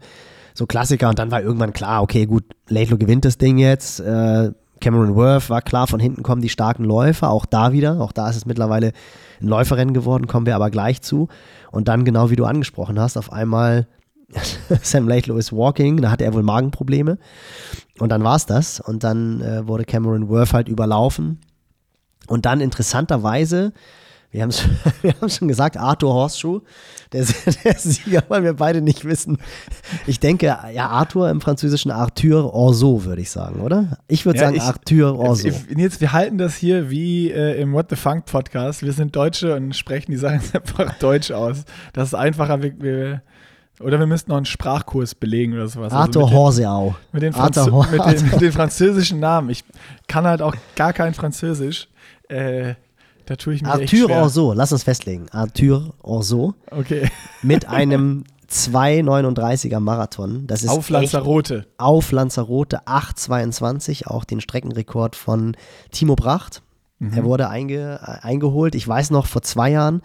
so 0.54 0.66
Klassiker, 0.66 1.10
und 1.10 1.20
dann 1.20 1.32
war 1.32 1.42
irgendwann 1.42 1.74
klar, 1.74 2.02
okay, 2.02 2.26
gut, 2.26 2.44
Laidlow 2.68 2.98
gewinnt 2.98 3.26
das 3.26 3.38
Ding 3.38 3.58
jetzt. 3.58 4.00
Äh, 4.02 4.52
Cameron 4.82 5.16
Worth 5.16 5.50
war 5.50 5.62
klar, 5.62 5.88
von 5.88 6.00
hinten 6.00 6.24
kommen 6.24 6.42
die 6.42 6.50
starken 6.50 6.84
Läufer, 6.84 7.30
auch 7.30 7.46
da 7.46 7.72
wieder, 7.72 8.02
auch 8.02 8.12
da 8.12 8.30
ist 8.30 8.36
es 8.36 8.46
mittlerweile 8.46 8.92
ein 9.40 9.48
Läuferrennen 9.48 9.94
geworden, 9.94 10.28
kommen 10.28 10.46
wir 10.46 10.56
aber 10.56 10.70
gleich 10.70 11.02
zu. 11.02 11.30
Und 11.72 11.88
dann, 11.88 12.04
genau 12.04 12.30
wie 12.30 12.36
du 12.36 12.46
angesprochen 12.46 13.00
hast, 13.00 13.18
auf 13.18 13.32
einmal 13.32 13.88
Sam 14.82 15.08
Laidlow 15.08 15.38
ist 15.38 15.54
walking, 15.54 15.98
da 16.02 16.12
hatte 16.12 16.24
er 16.26 16.34
wohl 16.34 16.44
Magenprobleme. 16.44 17.18
Und 18.00 18.10
dann 18.10 18.24
war 18.24 18.36
es 18.36 18.46
das. 18.46 18.80
Und 18.80 19.04
dann 19.04 19.42
äh, 19.42 19.68
wurde 19.68 19.86
Cameron 19.86 20.30
Worth 20.30 20.54
halt 20.54 20.68
überlaufen. 20.68 21.40
Und 22.28 22.46
dann 22.46 22.62
interessanterweise, 22.62 23.74
wir 24.32 24.42
haben 24.42 24.50
es 24.50 24.64
wir 25.02 25.14
haben's 25.14 25.36
schon 25.38 25.48
gesagt, 25.48 25.78
Arthur 25.78 26.14
Horseshoe, 26.14 26.62
der, 27.12 27.26
der 27.64 27.76
Sieger, 27.78 28.24
weil 28.30 28.44
wir 28.44 28.54
beide 28.54 28.82
nicht 28.82 29.04
wissen. 29.06 29.38
Ich 30.08 30.20
denke, 30.20 30.46
ja, 30.74 30.88
Arthur 30.88 31.30
im 31.30 31.42
Französischen 31.42 31.92
Arthur 31.92 32.54
Orso, 32.54 33.04
würde 33.04 33.22
ich 33.22 33.30
sagen, 33.30 33.62
oder? 33.62 33.98
Ich 34.08 34.26
würde 34.26 34.40
Ja, 34.40 34.46
sagen 34.46 34.56
ich- 34.58 34.62
Arthur 34.64 35.20
Orso. 35.20 35.50
Jetzt, 35.76 36.02
wir 36.02 36.14
halten 36.14 36.38
das 36.38 36.56
hier 36.56 36.90
wie 36.90 37.30
äh, 37.32 37.60
im 37.62 37.74
What 37.74 37.88
the 37.90 37.96
Funk 37.96 38.26
Podcast. 38.26 38.84
Wir 38.84 38.94
sind 38.94 39.16
Deutsche 39.16 39.56
und 39.56 39.76
sprechen 39.76 40.12
die 40.12 40.18
Sachen 40.18 40.42
einfach 40.54 40.94
Deutsch 41.00 41.32
aus. 41.32 41.66
Das 41.94 42.10
ist 42.10 42.14
einfacher. 42.16 42.62
Wir, 42.64 42.74
wir, 42.80 43.22
oder 43.82 44.00
wir 44.00 44.06
müssten 44.08 44.30
noch 44.32 44.38
einen 44.38 44.46
Sprachkurs 44.46 45.16
belegen 45.16 45.54
oder 45.54 45.68
sowas. 45.68 45.92
Also 45.92 45.98
Arthur 46.20 46.22
mit 46.24 46.32
den- 46.32 46.38
Horseau. 46.38 46.96
Mit 47.12 47.24
den, 47.24 47.34
Franzö 47.34 47.72
Hor- 47.72 47.88
mit, 47.92 48.06
den, 48.06 48.30
mit 48.30 48.42
den 48.42 48.52
französischen 48.52 49.20
Namen. 49.20 49.50
Ich 49.50 49.64
kann 50.08 50.26
halt 50.26 50.42
auch 50.42 50.56
gar 50.76 50.94
kein 50.94 51.14
Französisch. 51.14 51.88
Äh, 52.30 52.76
da 53.32 53.38
tue 53.38 53.54
ich 53.54 53.62
mir 53.62 53.70
Arthur. 53.70 54.10
Orso, 54.10 54.52
lass 54.52 54.74
uns 54.74 54.84
festlegen. 54.84 55.28
Arthur 55.32 55.94
Orso 56.02 56.54
Okay. 56.70 57.10
mit 57.42 57.66
einem 57.70 58.26
2,39er 58.50 59.80
Marathon. 59.80 60.46
Das 60.48 60.64
ist 60.64 60.70
Auf 60.70 60.90
Lanzarote. 60.90 61.66
auf 61.78 62.12
Lanzarote 62.12 62.82
8,22, 62.88 64.06
auch 64.08 64.26
den 64.26 64.42
Streckenrekord 64.42 65.16
von 65.16 65.56
Timo 65.92 66.16
Bracht. 66.16 66.62
Mhm. 67.00 67.14
Er 67.14 67.24
wurde 67.24 67.48
einge, 67.48 68.00
äh, 68.04 68.26
eingeholt. 68.28 68.76
Ich 68.76 68.86
weiß 68.86 69.12
noch, 69.12 69.28
vor 69.28 69.42
zwei 69.44 69.72
Jahren 69.72 70.02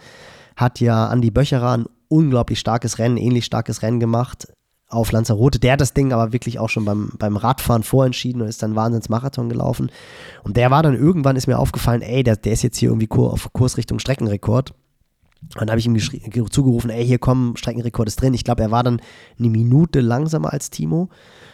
hat 0.55 0.79
ja 0.79 1.09
Andi 1.09 1.33
Böcherer 1.33 1.73
ein 1.79 1.87
unglaublich 2.07 2.61
starkes 2.61 2.99
Rennen, 3.01 3.17
ähnlich 3.17 3.45
starkes 3.45 3.83
Rennen 3.83 3.99
gemacht 3.99 4.47
auf 4.89 5.11
Lanzarote. 5.13 5.59
Der 5.59 5.73
hat 5.73 5.81
das 5.81 5.95
Ding 5.95 6.13
aber 6.13 6.33
wirklich 6.33 6.59
auch 6.59 6.69
schon 6.69 6.85
beim, 6.85 7.11
beim 7.19 7.37
Radfahren 7.37 7.83
vorentschieden 7.83 8.43
und 8.43 8.49
ist 8.49 8.63
dann 8.63 8.77
Wahnsinns-Marathon 8.77 9.49
gelaufen. 9.49 9.91
Und 10.45 10.57
der 10.57 10.71
war 10.71 10.83
dann 10.83 10.95
irgendwann, 10.95 11.37
ist 11.37 11.49
mir 11.49 11.59
aufgefallen, 11.59 12.03
ey, 12.03 12.23
der, 12.23 12.37
der 12.37 12.53
ist 12.53 12.63
jetzt 12.63 12.79
hier 12.79 12.91
irgendwie 12.91 13.09
Kur, 13.09 13.33
auf 13.33 13.53
Kurs 13.53 13.77
Richtung 13.77 13.99
Streckenrekord. 13.99 14.73
Und 15.43 15.61
dann 15.61 15.71
habe 15.71 15.79
ich 15.79 15.87
ihm 15.87 15.99
zugerufen, 16.51 16.91
ey, 16.91 17.05
hier 17.07 17.19
komm, 17.19 17.57
Streckenrekord 17.57 18.09
ist 18.09 18.21
drin. 18.21 18.35
Ich 18.35 18.45
glaube, 18.45 18.63
er 18.63 18.71
war 18.71 18.83
dann 18.83 19.01
eine 19.39 19.49
Minute 19.51 20.01
langsamer 20.01 20.53
als 20.53 20.71
Timo. 20.71 21.09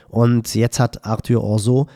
Und 0.09 0.55
jetzt 0.55 0.79
hat 0.79 1.05
Arthur 1.07 1.43
Orso, 1.43 1.87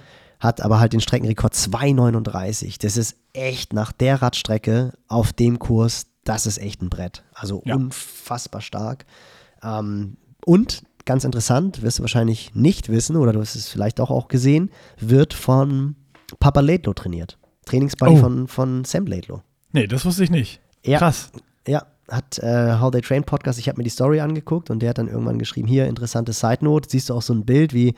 hat 0.41 0.63
aber 0.63 0.81
halt 0.81 0.95
den 0.95 1.01
Streckenrekord 1.01 1.55
2,39. 1.55 2.81
Das 2.81 2.97
ist 2.97 3.17
echt 3.33 3.73
nach 3.73 3.93
der 3.93 4.23
Radstrecke 4.23 4.93
auf 5.09 5.33
dem 5.33 5.59
Kurs, 5.59 6.07
das 6.25 6.47
ist 6.47 6.59
echt 6.59 6.83
ein 6.83 6.89
Brett. 6.91 7.25
Also 7.35 7.63
Ja. 7.65 7.77
unfassbar 7.77 8.61
stark. 8.63 9.05
Ähm, 9.63 10.17
und 10.45 10.83
ganz 11.07 11.25
interessant, 11.25 11.83
wirst 11.83 11.99
du 11.99 12.03
wahrscheinlich 12.03 12.55
nicht 12.55 12.89
wissen, 12.91 13.17
oder 13.17 13.33
du 13.33 13.41
hast 13.41 13.55
es 13.55 13.69
vielleicht 13.69 14.01
auch, 14.01 14.11
auch 14.11 14.29
gesehen, 14.29 14.71
wird 15.01 15.33
von 15.33 15.97
Papa 16.41 16.61
Laidlow 16.61 16.93
trainiert. 16.93 17.39
Trainingsbuddy 17.65 18.13
Oh. 18.15 18.17
von, 18.19 18.49
von 18.49 18.85
Sam 18.85 19.07
Laidlow. 19.07 19.41
Nee, 19.73 19.87
das 19.87 20.05
wusste 20.05 20.23
ich 20.25 20.31
nicht. 20.31 20.61
Ja. 20.85 20.99
Krass. 20.99 21.31
Ja, 21.67 21.85
hat 22.09 22.39
äh, 22.39 22.79
How 22.81 22.91
They 22.93 23.01
Train 23.01 23.25
Podcast, 23.25 23.59
ich 23.59 23.69
habe 23.69 23.79
mir 23.79 23.85
die 23.85 23.91
Story 23.91 24.21
angeguckt 24.21 24.71
und 24.71 24.81
der 24.81 24.91
hat 24.91 24.99
dann 24.99 25.09
irgendwann 25.09 25.39
geschrieben, 25.39 25.67
hier, 25.67 25.87
interessante 25.87 26.33
Side 26.33 26.59
Note, 26.61 26.89
siehst 26.89 27.09
du 27.11 27.15
auch 27.15 27.23
so 27.23 27.35
ein 27.35 27.45
Bild, 27.45 27.75
wie 27.75 27.95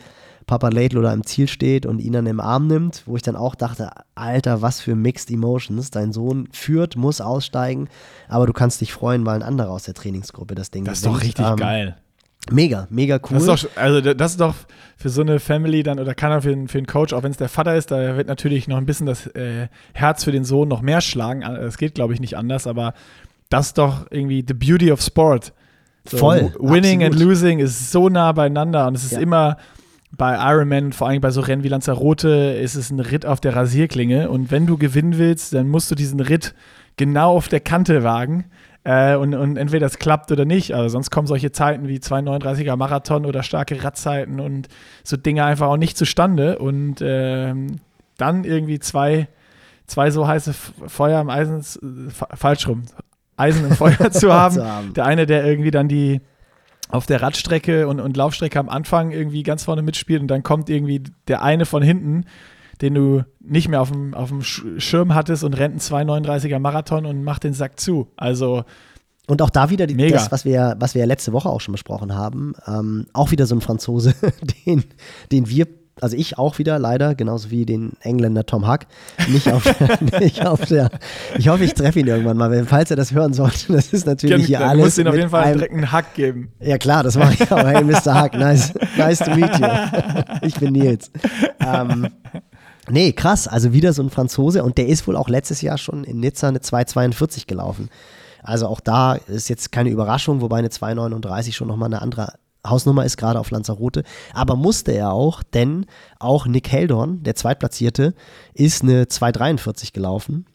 Papa 0.47 0.71
Laidlow 0.71 1.03
da 1.03 1.13
im 1.13 1.27
Ziel 1.27 1.47
steht 1.47 1.85
und 1.85 1.99
ihn 1.99 2.15
dann 2.15 2.25
im 2.27 2.41
Arm 2.41 2.67
nimmt, 2.69 3.03
wo 3.05 3.17
ich 3.17 3.23
dann 3.23 3.37
auch 3.37 3.55
dachte, 3.55 3.91
Alter, 4.15 4.63
was 4.63 4.81
für 4.81 4.95
Mixed 4.95 5.31
Emotions, 5.31 5.91
dein 5.91 6.13
Sohn 6.15 6.49
führt, 6.53 6.97
muss 6.97 7.21
aussteigen, 7.21 7.89
aber 8.29 8.47
du 8.47 8.55
kannst 8.55 8.81
dich 8.81 8.95
freuen, 8.95 9.27
weil 9.27 9.35
ein 9.37 9.43
anderer 9.43 9.71
aus 9.71 9.83
der 9.83 9.93
Trainingsgruppe 9.93 10.55
das 10.55 10.71
Ding 10.71 10.85
Das 10.85 10.99
ist 10.99 11.07
doch 11.07 11.21
richtig 11.21 11.45
Ähm, 11.45 11.57
geil. 11.57 11.97
Mega, 12.51 12.86
mega 12.90 13.16
cool. 13.16 13.38
Das 13.38 13.42
ist 13.42 13.49
doch, 13.64 13.76
also 13.76 14.01
das 14.14 14.32
ist 14.32 14.40
doch 14.40 14.55
für 14.96 15.09
so 15.11 15.20
eine 15.20 15.38
Family 15.38 15.82
dann, 15.82 15.99
oder 15.99 16.14
kann 16.14 16.32
auch 16.32 16.42
für, 16.42 16.51
einen- 16.53 16.68
für 16.68 16.78
einen 16.78 16.86
Coach, 16.86 17.12
auch 17.12 17.22
wenn 17.22 17.30
es 17.30 17.36
der 17.36 17.49
Vater 17.49 17.76
ist, 17.76 17.90
da 17.90 18.16
wird 18.16 18.26
natürlich 18.28 18.68
noch 18.68 18.76
ein 18.78 18.86
bisschen 18.86 19.07
das 19.07 19.26
äh, 19.28 19.68
Herz 19.92 20.24
für 20.24 20.32
den 20.32 20.44
Sohn 20.44 20.68
noch 20.68 20.80
mehr 20.82 21.01
schlagen. 21.01 21.42
Es 21.42 21.76
geht, 21.78 21.94
glaube 21.94 22.14
ich, 22.14 22.20
nicht 22.20 22.36
anders, 22.36 22.66
aber 22.66 22.94
das 23.51 23.66
ist 23.68 23.78
doch 23.78 24.07
irgendwie 24.11 24.44
the 24.46 24.55
beauty 24.55 24.90
of 24.90 25.01
sport. 25.01 25.53
So, 26.09 26.16
Voll, 26.16 26.53
Winning 26.59 27.03
and 27.05 27.12
absolut. 27.14 27.34
losing 27.34 27.59
ist 27.59 27.92
so 27.92 28.09
nah 28.09 28.32
beieinander 28.32 28.86
und 28.86 28.94
es 28.96 29.05
ist 29.05 29.12
Ja. 29.12 29.20
immer 29.20 29.57
bei 30.16 30.36
Ironman, 30.36 30.92
vor 30.94 31.09
allem 31.09 31.20
bei 31.20 31.30
so 31.30 31.42
Rennen 31.42 31.62
wie 31.64 31.68
Lanzarote, 31.68 32.28
ist 32.61 32.76
es 32.76 32.90
ein 32.90 32.99
Ritt 33.01 33.26
auf 33.26 33.40
der 33.40 33.55
Rasierklinge 33.55 34.30
und 34.30 34.51
wenn 34.51 34.66
du 34.66 34.78
gewinnen 34.78 35.18
willst, 35.18 35.53
dann 35.53 35.68
musst 35.68 35.90
du 35.90 35.94
diesen 35.94 36.20
Ritt 36.20 36.55
genau 36.96 37.36
auf 37.36 37.49
der 37.49 37.61
Kante 37.61 38.03
wagen. 38.05 38.46
Äh, 38.89 39.16
und, 39.16 39.34
und 39.34 39.59
entweder 39.59 39.84
es 39.84 39.99
klappt 39.99 40.32
oder 40.32 40.47
nicht. 40.47 40.74
Also 40.74 40.89
sonst 40.89 41.11
kommen 41.11 41.26
solche 41.26 41.53
Zeiten 41.53 41.89
wie 41.89 41.99
2,39er 41.99 42.74
Marathon 42.76 43.26
oder 43.26 43.43
starke 43.43 43.84
Radzeiten 43.84 44.41
und 44.41 44.68
so 45.05 45.18
Dinge 45.18 45.45
einfach 45.45 45.66
auch 45.66 45.76
nicht 45.76 45.99
zustande. 45.99 46.59
Und 46.59 46.97
ähm, 47.03 47.76
dann 48.16 48.45
irgendwie 48.45 48.78
zwei, 48.78 49.28
zwei 49.86 50.11
so 50.11 50.26
heiße 50.26 50.55
Feuer 50.55 51.20
im 51.20 51.28
Eisen, 51.28 51.59
äh, 51.59 52.11
fa- 52.11 52.28
falsch 52.34 52.66
rum, 52.66 52.84
Eisen 53.36 53.66
im 53.66 53.76
Feuer 53.76 54.11
zu 54.11 54.32
haben. 54.32 54.55
Zu 54.55 54.64
haben. 54.66 54.95
Der 54.95 55.05
eine, 55.05 55.26
der 55.26 55.45
irgendwie 55.45 55.70
dann 55.70 55.89
die 55.89 56.22
auf 56.89 57.05
der 57.05 57.20
Radstrecke 57.20 57.86
und, 57.89 58.01
und 58.01 58.16
Laufstrecke 58.16 58.59
am 58.59 58.70
Anfang 58.70 59.11
irgendwie 59.11 59.43
ganz 59.43 59.64
vorne 59.64 59.82
mitspielt 59.82 60.22
und 60.22 60.28
dann 60.28 60.43
kommt 60.43 60.70
irgendwie 60.70 61.03
der 61.28 61.43
eine 61.43 61.66
von 61.66 61.82
hinten, 61.82 62.24
den 62.81 62.95
du 62.95 63.24
nicht 63.41 63.68
mehr 63.68 63.81
auf 63.81 63.91
dem, 63.91 64.14
auf 64.14 64.29
dem 64.29 64.41
Sch- 64.41 64.79
Schirm 64.81 65.14
hattest 65.14 65.45
und 65.45 65.55
rennt 65.55 65.72
einen 65.93 66.09
2,39er 66.09 66.59
Marathon 66.59 67.07
und 67.07 67.24
macht 67.24 67.45
den 67.45 67.53
Sack 67.55 67.81
zu. 67.81 68.09
Also 68.16 68.64
Und 69.26 69.43
auch 69.43 69.51
da 69.51 69.70
wieder 69.70 69.87
die, 69.87 69.97
das, 70.11 70.31
was 70.33 70.45
wir, 70.45 70.76
was 70.79 70.95
wir 70.95 71.01
ja 71.01 71.07
letzte 71.07 71.33
Woche 71.33 71.49
auch 71.49 71.61
schon 71.61 71.72
besprochen 71.72 72.14
haben, 72.14 72.55
ähm, 72.66 73.07
auch 73.12 73.31
wieder 73.31 73.47
so 73.47 73.55
ein 73.55 73.61
Franzose, 73.61 74.14
den, 74.66 74.85
den 75.33 75.49
wir, 75.49 75.66
also 76.01 76.16
ich 76.16 76.39
auch 76.39 76.59
wieder 76.59 76.79
leider, 76.79 77.16
genauso 77.16 77.51
wie 77.51 77.66
den 77.66 77.95
Engländer 78.03 78.47
Tom 78.47 78.70
Huck, 78.70 78.81
nicht 79.29 79.51
auf, 79.53 79.64
nicht 80.20 80.47
auf 80.47 80.64
der, 80.66 80.91
ich 81.37 81.49
hoffe, 81.49 81.64
ich 81.64 81.74
treffe 81.74 81.99
ihn 81.99 82.07
irgendwann 82.07 82.37
mal, 82.37 82.64
falls 82.66 82.91
er 82.93 82.97
das 82.97 83.12
hören 83.12 83.33
sollte, 83.33 83.72
das 83.72 83.93
ist 83.93 84.07
natürlich 84.07 84.47
hier 84.47 84.61
dann 84.61 84.68
alles. 84.68 84.85
musst 84.85 84.99
du 84.99 85.03
ihm 85.03 85.09
auf 85.09 85.16
jeden 85.16 85.31
Fall 85.31 85.43
einem- 85.43 85.55
direkt 85.59 85.74
einen 85.74 85.91
Hack 85.91 86.14
geben. 86.14 86.53
ja 86.61 86.79
klar, 86.79 87.03
das 87.03 87.16
mache 87.16 87.35
ich 87.35 87.51
auch. 87.51 87.59
Hey, 87.66 87.83
Mr. 87.83 88.22
Huck, 88.22 88.35
nice, 88.35 88.72
nice 88.97 89.18
to 89.18 89.35
meet 89.35 89.59
you. 89.59 89.66
Ich 90.43 90.55
bin 90.61 90.72
Nils. 90.72 91.11
Ähm, 91.59 92.07
nee, 92.91 93.12
krass, 93.12 93.49
also 93.49 93.72
wieder 93.72 93.93
so 93.93 94.03
ein 94.03 94.11
Franzose 94.11 94.62
und 94.64 94.78
der 94.78 94.89
ist 94.89 95.07
wohl 95.07 95.16
auch 95.16 95.28
letztes 95.28 95.62
Jahr 95.62 95.78
schon 95.78 96.05
in 96.05 96.20
Nizza 96.20 96.49
eine 96.49 96.59
2,42 96.59 97.47
gelaufen. 97.47 97.91
Also 98.43 98.66
auch 98.66 98.80
da 98.80 99.14
ist 99.14 99.49
jetzt 99.49 99.72
keine 99.72 99.91
Überraschung, 99.91 100.41
wobei 100.41 100.59
eine 100.59 100.68
2,39 100.68 101.53
schon 101.53 101.68
nochmal 101.68 101.89
eine 101.89 102.03
andere 102.03 102.34
Hausnummer 102.66 103.05
ist, 103.05 103.16
gerade 103.16 103.39
auf 103.39 103.51
Lanzarote. 103.51 104.05
Aber 104.34 104.57
musste 104.57 104.93
er 104.93 105.12
auch, 105.12 105.43
denn 105.43 105.86
auch 106.18 106.47
Nick 106.47 106.70
Heldorn, 106.70 107.22
der 107.22 107.34
Zweitplatzierte, 107.34 108.14
ist 108.55 108.82
eine 108.82 109.05
2,43 109.05 109.93
gelaufen. 109.93 110.47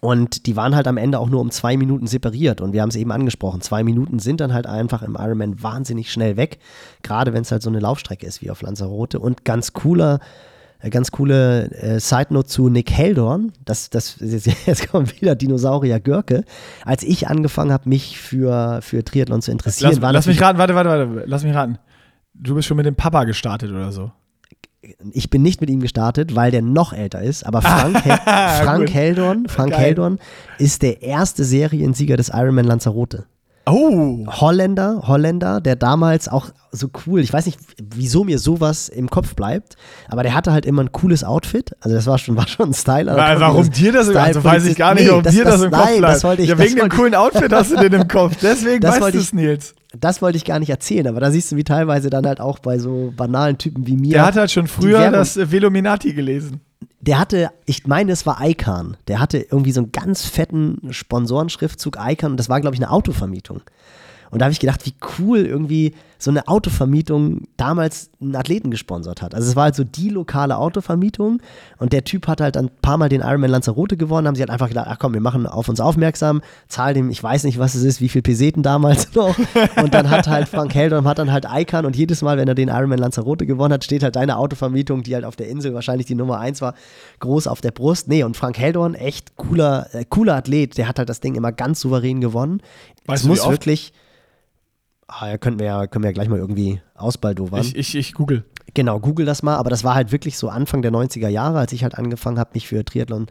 Und 0.00 0.46
die 0.46 0.54
waren 0.54 0.76
halt 0.76 0.86
am 0.86 0.96
Ende 0.96 1.18
auch 1.18 1.28
nur 1.28 1.40
um 1.40 1.50
zwei 1.50 1.76
Minuten 1.76 2.06
separiert. 2.06 2.60
Und 2.60 2.72
wir 2.72 2.82
haben 2.82 2.90
es 2.90 2.96
eben 2.96 3.10
angesprochen. 3.10 3.60
Zwei 3.62 3.82
Minuten 3.82 4.20
sind 4.20 4.40
dann 4.40 4.52
halt 4.52 4.66
einfach 4.66 5.02
im 5.02 5.16
Ironman 5.18 5.60
wahnsinnig 5.60 6.12
schnell 6.12 6.36
weg. 6.36 6.60
Gerade 7.02 7.32
wenn 7.32 7.42
es 7.42 7.50
halt 7.50 7.62
so 7.62 7.70
eine 7.70 7.80
Laufstrecke 7.80 8.24
ist 8.24 8.40
wie 8.40 8.50
auf 8.50 8.62
Lanzarote. 8.62 9.18
Und 9.18 9.44
ganz 9.44 9.72
cooler, 9.72 10.20
ganz 10.90 11.10
coole 11.10 11.70
äh, 11.72 12.00
Side 12.00 12.28
Note 12.30 12.48
zu 12.48 12.68
Nick 12.68 12.90
Heldorn. 12.90 13.52
Das, 13.64 13.90
das, 13.90 14.16
jetzt, 14.20 14.46
jetzt 14.66 14.88
kommt 14.88 15.20
wieder 15.20 15.34
Dinosaurier 15.34 16.00
Görke. 16.00 16.44
Als 16.84 17.02
ich 17.02 17.28
angefangen 17.28 17.72
habe, 17.72 17.88
mich 17.88 18.18
für, 18.18 18.80
für 18.82 19.04
Triathlon 19.04 19.42
zu 19.42 19.50
interessieren, 19.50 19.90
lass, 19.90 20.02
war 20.02 20.12
lass 20.12 20.26
mich 20.26 20.40
raten, 20.40 20.58
warte, 20.58 20.74
warte, 20.74 20.90
warte, 20.90 21.24
lass 21.26 21.44
mich 21.44 21.54
raten. 21.54 21.78
Du 22.34 22.54
bist 22.54 22.68
schon 22.68 22.76
mit 22.76 22.86
dem 22.86 22.94
Papa 22.94 23.24
gestartet 23.24 23.70
oder 23.70 23.90
so. 23.90 24.12
ich 25.12 25.28
bin 25.28 25.42
nicht 25.42 25.60
mit 25.60 25.68
ihm 25.68 25.80
gestartet, 25.80 26.36
weil 26.36 26.52
der 26.52 26.62
noch 26.62 26.92
älter 26.92 27.20
ist, 27.22 27.44
aber 27.44 27.60
Frank, 27.62 28.04
Hel 28.04 28.16
Frank. 28.64 28.94
Heldorn, 28.94 29.48
Frank 29.48 29.72
Geil. 29.72 29.80
Heldorn 29.80 30.18
ist 30.58 30.82
der 30.82 31.02
erste 31.02 31.42
Seriensieger 31.44 32.16
des 32.16 32.28
Ironman 32.28 32.64
Lanzarote. 32.64 33.26
Oh! 33.70 34.26
Holländer, 34.28 35.02
Holländer, 35.06 35.60
der 35.60 35.76
damals 35.76 36.28
auch 36.28 36.46
so 36.70 36.88
cool, 37.06 37.20
ich 37.20 37.32
weiß 37.32 37.46
nicht, 37.46 37.58
wieso 37.94 38.24
mir 38.24 38.38
sowas 38.38 38.88
im 38.88 39.08
Kopf 39.08 39.34
bleibt, 39.34 39.76
aber 40.08 40.22
der 40.22 40.34
hatte 40.34 40.52
halt 40.52 40.66
immer 40.66 40.82
ein 40.82 40.92
cooles 40.92 41.24
Outfit, 41.24 41.74
also 41.80 41.96
das 41.96 42.06
war 42.06 42.18
schon, 42.18 42.36
war 42.36 42.46
schon 42.46 42.70
ein 42.70 42.74
Style. 42.74 43.14
Weil, 43.14 43.40
warum 43.40 43.70
dir 43.70 43.92
das, 43.92 44.08
also 44.14 44.44
weiß 44.44 44.66
ich 44.66 44.76
gar 44.76 44.94
nicht, 44.94 45.04
Nee, 45.04 45.10
warum 45.10 45.22
das- 45.22 45.34
dir 45.34 45.44
das, 45.44 45.54
das- 45.54 45.62
im 45.62 45.70
Kopf 45.70 45.84
nein, 45.84 45.98
bleibt. 45.98 46.14
das 46.16 46.24
wollte 46.24 46.42
ich- 46.42 46.48
ja, 46.50 46.58
wegen 46.58 46.76
dem 46.76 46.88
coolen 46.88 47.14
Outfit 47.14 47.52
hast 47.52 47.70
du 47.72 47.76
den 47.76 47.92
im 47.94 48.08
Kopf, 48.08 48.36
deswegen 48.42 48.80
Das 48.80 48.92
weißt 48.92 49.00
wollte 49.02 49.16
du 49.16 49.22
ich- 49.22 49.28
es, 49.28 49.32
Nils. 49.32 49.74
Das 49.98 50.20
wollte 50.20 50.36
ich 50.36 50.44
gar 50.44 50.58
nicht 50.58 50.68
erzählen, 50.68 51.06
aber 51.06 51.18
da 51.20 51.30
siehst 51.30 51.50
du, 51.50 51.56
wie 51.56 51.64
teilweise 51.64 52.10
dann 52.10 52.26
halt 52.26 52.40
auch 52.40 52.58
bei 52.58 52.78
so 52.78 53.12
banalen 53.16 53.56
Typen 53.56 53.86
wie 53.86 53.96
mir. 53.96 54.12
Der 54.12 54.26
hat 54.26 54.36
halt 54.36 54.50
schon 54.50 54.66
früher 54.66 55.10
das 55.10 55.36
Velominati 55.50 56.12
gelesen. 56.12 56.60
Der 57.08 57.18
hatte, 57.18 57.50
ich 57.64 57.86
meine, 57.86 58.12
es 58.12 58.26
war 58.26 58.46
Icon. 58.46 58.98
Der 59.06 59.18
hatte 59.18 59.38
irgendwie 59.38 59.72
so 59.72 59.80
einen 59.80 59.92
ganz 59.92 60.26
fetten 60.26 60.88
Sponsorenschriftzug 60.90 61.96
Icon 61.98 62.36
das 62.36 62.50
war, 62.50 62.60
glaube 62.60 62.76
ich, 62.76 62.82
eine 62.82 62.90
Autovermietung. 62.90 63.62
Und 64.30 64.40
da 64.40 64.46
habe 64.46 64.52
ich 64.52 64.60
gedacht, 64.60 64.84
wie 64.86 64.94
cool 65.18 65.38
irgendwie 65.38 65.94
so 66.18 66.30
eine 66.30 66.48
Autovermietung 66.48 67.42
damals 67.56 68.10
einen 68.20 68.34
Athleten 68.34 68.70
gesponsert 68.70 69.22
hat. 69.22 69.34
Also 69.34 69.48
es 69.48 69.56
war 69.56 69.64
halt 69.64 69.76
so 69.76 69.84
die 69.84 70.08
lokale 70.08 70.56
Autovermietung 70.56 71.40
und 71.78 71.92
der 71.92 72.02
Typ 72.02 72.26
hat 72.26 72.40
halt 72.40 72.56
ein 72.56 72.70
paar 72.82 72.98
Mal 72.98 73.08
den 73.08 73.20
Ironman 73.20 73.50
Lanzarote 73.50 73.96
gewonnen, 73.96 74.26
haben 74.26 74.34
sie 74.34 74.42
halt 74.42 74.50
einfach 74.50 74.68
gedacht, 74.68 74.88
ach 74.90 74.98
komm, 74.98 75.14
wir 75.14 75.20
machen 75.20 75.46
auf 75.46 75.68
uns 75.68 75.78
aufmerksam, 75.78 76.42
zahl 76.66 76.92
dem, 76.92 77.10
ich 77.10 77.22
weiß 77.22 77.44
nicht, 77.44 77.58
was 77.58 77.76
es 77.76 77.84
ist, 77.84 78.00
wie 78.00 78.08
viel 78.08 78.22
Peseten 78.22 78.64
damals 78.64 79.14
noch. 79.14 79.36
Und 79.80 79.94
dann 79.94 80.10
hat 80.10 80.26
halt 80.26 80.48
Frank 80.48 80.74
Heldorm 80.74 81.06
hat 81.06 81.18
dann 81.18 81.30
halt 81.30 81.46
Icon 81.50 81.86
und 81.86 81.94
jedes 81.94 82.20
Mal, 82.20 82.36
wenn 82.36 82.48
er 82.48 82.56
den 82.56 82.68
Ironman 82.68 82.98
Lanzarote 82.98 83.46
gewonnen 83.46 83.72
hat, 83.72 83.84
steht 83.84 84.02
halt 84.02 84.16
deine 84.16 84.38
Autovermietung, 84.38 85.04
die 85.04 85.14
halt 85.14 85.24
auf 85.24 85.36
der 85.36 85.48
Insel 85.48 85.72
wahrscheinlich 85.72 86.06
die 86.06 86.16
Nummer 86.16 86.40
eins 86.40 86.60
war, 86.60 86.74
groß 87.20 87.46
auf 87.46 87.60
der 87.60 87.70
Brust. 87.70 88.08
Nee, 88.08 88.24
und 88.24 88.36
Frank 88.36 88.58
Heldorn, 88.58 88.94
echt 88.94 89.36
cooler, 89.36 89.86
äh, 89.92 90.04
cooler 90.08 90.34
Athlet, 90.34 90.76
der 90.78 90.88
hat 90.88 90.98
halt 90.98 91.08
das 91.08 91.20
Ding 91.20 91.36
immer 91.36 91.52
ganz 91.52 91.80
souverän 91.80 92.20
gewonnen. 92.20 92.60
Weißt 93.06 93.22
es 93.22 93.28
muss 93.28 93.48
wirklich. 93.48 93.92
Ah, 95.08 95.28
ja, 95.28 95.38
können 95.38 95.58
wir 95.58 95.66
ja, 95.66 95.86
können 95.86 96.04
wir 96.04 96.10
ja 96.10 96.14
gleich 96.14 96.28
mal 96.28 96.38
irgendwie 96.38 96.80
ausbaldowern. 96.94 97.62
Ich, 97.62 97.74
ich, 97.74 97.94
ich 97.94 98.12
google. 98.12 98.44
Genau, 98.74 99.00
google 99.00 99.24
das 99.24 99.42
mal, 99.42 99.56
aber 99.56 99.70
das 99.70 99.82
war 99.82 99.94
halt 99.94 100.12
wirklich 100.12 100.36
so 100.36 100.50
Anfang 100.50 100.82
der 100.82 100.92
90er 100.92 101.28
Jahre, 101.28 101.58
als 101.58 101.72
ich 101.72 101.82
halt 101.82 101.96
angefangen 101.96 102.38
habe, 102.38 102.50
mich 102.52 102.68
für 102.68 102.84
Triathlon 102.84 103.26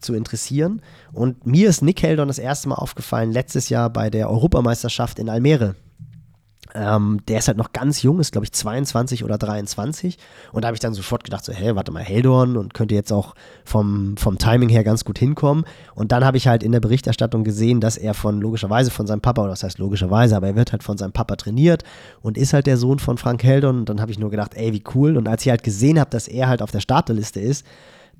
zu 0.00 0.14
interessieren. 0.14 0.82
Und 1.12 1.46
mir 1.46 1.68
ist 1.68 1.82
Nick 1.82 2.02
Heldon 2.02 2.28
das 2.28 2.40
erste 2.40 2.68
Mal 2.68 2.74
aufgefallen, 2.74 3.30
letztes 3.30 3.68
Jahr 3.68 3.90
bei 3.90 4.10
der 4.10 4.28
Europameisterschaft 4.28 5.20
in 5.20 5.28
Almere. 5.28 5.76
Ähm, 6.74 7.20
der 7.28 7.38
ist 7.38 7.46
halt 7.48 7.56
noch 7.56 7.72
ganz 7.72 8.02
jung, 8.02 8.18
ist 8.18 8.32
glaube 8.32 8.44
ich 8.44 8.52
22 8.52 9.24
oder 9.24 9.38
23. 9.38 10.18
Und 10.52 10.62
da 10.62 10.68
habe 10.68 10.74
ich 10.74 10.80
dann 10.80 10.92
sofort 10.92 11.24
gedacht, 11.24 11.44
so, 11.44 11.52
hä, 11.52 11.72
warte 11.74 11.92
mal, 11.92 12.02
Heldorn 12.02 12.56
und 12.56 12.74
könnte 12.74 12.94
jetzt 12.94 13.12
auch 13.12 13.34
vom, 13.64 14.16
vom 14.16 14.38
Timing 14.38 14.68
her 14.68 14.82
ganz 14.82 15.04
gut 15.04 15.18
hinkommen. 15.18 15.64
Und 15.94 16.10
dann 16.12 16.24
habe 16.24 16.36
ich 16.36 16.48
halt 16.48 16.62
in 16.62 16.72
der 16.72 16.80
Berichterstattung 16.80 17.44
gesehen, 17.44 17.80
dass 17.80 17.96
er 17.96 18.14
von, 18.14 18.40
logischerweise 18.40 18.90
von 18.90 19.06
seinem 19.06 19.20
Papa, 19.20 19.42
oder 19.42 19.50
das 19.50 19.62
heißt 19.62 19.78
logischerweise, 19.78 20.36
aber 20.36 20.48
er 20.48 20.56
wird 20.56 20.72
halt 20.72 20.82
von 20.82 20.98
seinem 20.98 21.12
Papa 21.12 21.36
trainiert 21.36 21.84
und 22.20 22.36
ist 22.36 22.52
halt 22.52 22.66
der 22.66 22.76
Sohn 22.76 22.98
von 22.98 23.18
Frank 23.18 23.44
Heldorn. 23.44 23.78
Und 23.78 23.88
dann 23.88 24.00
habe 24.00 24.10
ich 24.10 24.18
nur 24.18 24.30
gedacht, 24.30 24.54
ey, 24.54 24.72
wie 24.72 24.84
cool. 24.94 25.16
Und 25.16 25.28
als 25.28 25.44
ich 25.46 25.50
halt 25.50 25.62
gesehen 25.62 26.00
habe, 26.00 26.10
dass 26.10 26.28
er 26.28 26.48
halt 26.48 26.60
auf 26.60 26.72
der 26.72 26.80
Starterliste 26.80 27.40
ist, 27.40 27.64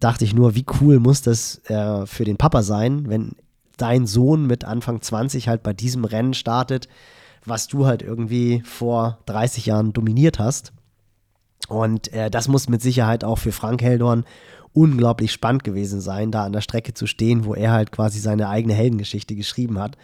dachte 0.01 0.25
ich 0.25 0.35
nur, 0.35 0.55
wie 0.55 0.67
cool 0.81 1.01
muss 1.01 1.23
das 1.23 1.61
äh, 1.69 2.07
für 2.07 2.25
den 2.25 2.37
Papa 2.37 2.63
sein, 2.63 3.09
wenn 3.09 3.33
dein 3.77 4.07
Sohn 4.07 4.47
mit 4.47 4.65
Anfang 4.65 5.01
20 5.01 5.49
halt 5.49 5.63
bei 5.63 5.73
diesem 5.73 6.05
Rennen 6.05 6.35
startet, 6.35 6.89
was 7.45 7.69
du 7.69 7.87
halt 7.87 8.03
irgendwie 8.03 8.63
vor 8.65 9.19
30 9.27 9.67
Jahren 9.67 9.93
dominiert 9.93 10.39
hast. 10.39 10.73
Und 11.69 12.13
äh, 12.13 12.31
das 12.31 12.49
muss 12.49 12.69
mit 12.69 12.83
Sicherheit 12.83 13.25
auch 13.25 13.39
für 13.39 13.53
Frank 13.53 13.83
Heldorn 13.83 14.25
unglaublich 14.73 15.33
spannend 15.33 15.65
gewesen 15.65 16.01
sein, 16.01 16.31
da 16.31 16.45
an 16.45 16.53
der 16.53 16.61
Strecke 16.61 16.95
zu 16.95 17.07
stehen, 17.07 17.45
wo 17.45 17.55
er 17.55 17.73
halt 17.73 17.93
quasi 17.93 18.19
seine 18.19 18.49
eigene 18.49 18.75
Heldengeschichte 18.75 19.37
geschrieben 19.37 19.79
hat 19.79 19.97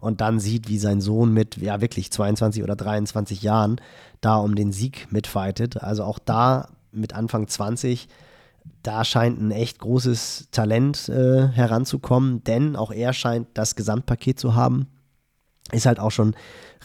und 0.00 0.20
dann 0.20 0.38
sieht, 0.38 0.68
wie 0.68 0.78
sein 0.78 1.00
Sohn 1.00 1.32
mit, 1.32 1.56
ja 1.56 1.80
wirklich 1.80 2.12
22 2.12 2.62
oder 2.62 2.76
23 2.76 3.42
Jahren 3.42 3.80
da 4.20 4.36
um 4.36 4.54
den 4.54 4.70
Sieg 4.70 5.10
mitfightet. 5.10 5.82
Also 5.82 6.04
auch 6.04 6.18
da 6.18 6.68
mit 6.92 7.14
Anfang 7.14 7.48
20 7.48 8.08
da 8.82 9.04
scheint 9.04 9.40
ein 9.40 9.50
echt 9.50 9.78
großes 9.78 10.48
Talent 10.50 11.08
äh, 11.08 11.48
heranzukommen, 11.48 12.44
denn 12.44 12.76
auch 12.76 12.90
er 12.90 13.12
scheint 13.12 13.48
das 13.54 13.76
Gesamtpaket 13.76 14.38
zu 14.38 14.54
haben. 14.54 14.86
Ist 15.72 15.86
halt 15.86 16.00
auch 16.00 16.10
schon 16.10 16.34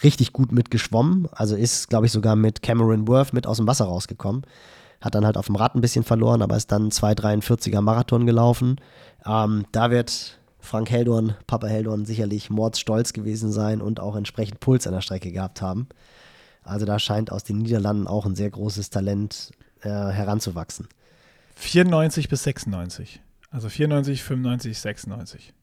richtig 0.03 0.34
gut 0.34 0.51
mitgeschwommen, 0.51 1.27
also 1.31 1.55
ist, 1.55 1.89
glaube 1.89 2.05
ich, 2.05 2.11
sogar 2.11 2.36
mit 2.36 2.61
Cameron 2.61 3.07
Worth 3.07 3.34
mit 3.34 3.47
aus 3.47 3.57
dem 3.57 3.67
Wasser 3.67 3.86
rausgekommen. 3.86 4.43
Hat 5.01 5.15
dann 5.15 5.25
halt 5.25 5.38
auf 5.38 5.47
dem 5.47 5.55
Rad 5.55 5.75
ein 5.75 5.81
bisschen 5.81 6.03
verloren, 6.03 6.41
aber 6.41 6.57
ist 6.57 6.71
dann 6.71 6.89
2,43er 6.89 7.81
Marathon 7.81 8.25
gelaufen. 8.25 8.77
Ähm, 9.25 9.65
da 9.71 9.91
wird 9.91 10.39
Frank 10.59 10.89
Heldorn, 10.89 11.36
Papa 11.45 11.67
Heldorn 11.67 12.05
sicherlich 12.05 12.49
mordsstolz 12.49 13.11
gewesen 13.11 13.51
sein 13.51 13.81
und 13.81 13.99
auch 13.99 14.15
entsprechend 14.15 14.61
Puls 14.61 14.88
an 14.88 14.93
der 14.93 15.01
Strecke 15.01 15.31
gehabt 15.31 15.61
haben. 15.61 15.88
Also 16.63 16.86
da 16.86 16.99
scheint 16.99 17.31
aus 17.31 17.43
den 17.43 17.57
Niederlanden 17.57 18.07
auch 18.07 18.25
ein 18.25 18.36
sehr 18.36 18.49
großes 18.49 18.89
Talent 18.89 19.51
äh, 19.81 19.89
heranzuwachsen. 19.89 20.88
94 21.55 22.29
bis 22.29 22.43
96. 22.43 23.21
Also 23.51 23.69
94, 23.69 24.23
95, 24.23 24.79
96. 24.79 25.53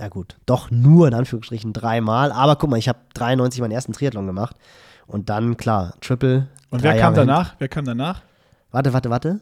Ja 0.00 0.08
gut, 0.08 0.36
doch 0.46 0.70
nur 0.70 1.06
in 1.08 1.14
Anführungsstrichen 1.14 1.72
dreimal. 1.74 2.32
Aber 2.32 2.56
guck 2.56 2.70
mal, 2.70 2.78
ich 2.78 2.88
habe 2.88 2.98
93 3.14 3.60
meinen 3.60 3.72
ersten 3.72 3.92
Triathlon 3.92 4.26
gemacht. 4.26 4.56
Und 5.06 5.28
dann, 5.28 5.56
klar, 5.58 5.92
Triple. 6.00 6.48
Und 6.70 6.82
wer 6.82 6.92
kam 6.92 7.14
Jahre 7.14 7.26
danach? 7.26 7.54
Wer 7.58 7.68
kam 7.68 7.84
danach? 7.84 8.20
hin- 8.20 8.26
Warte, 8.70 8.92
warte, 8.94 9.10
warte. 9.10 9.40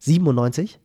97? 0.00 0.78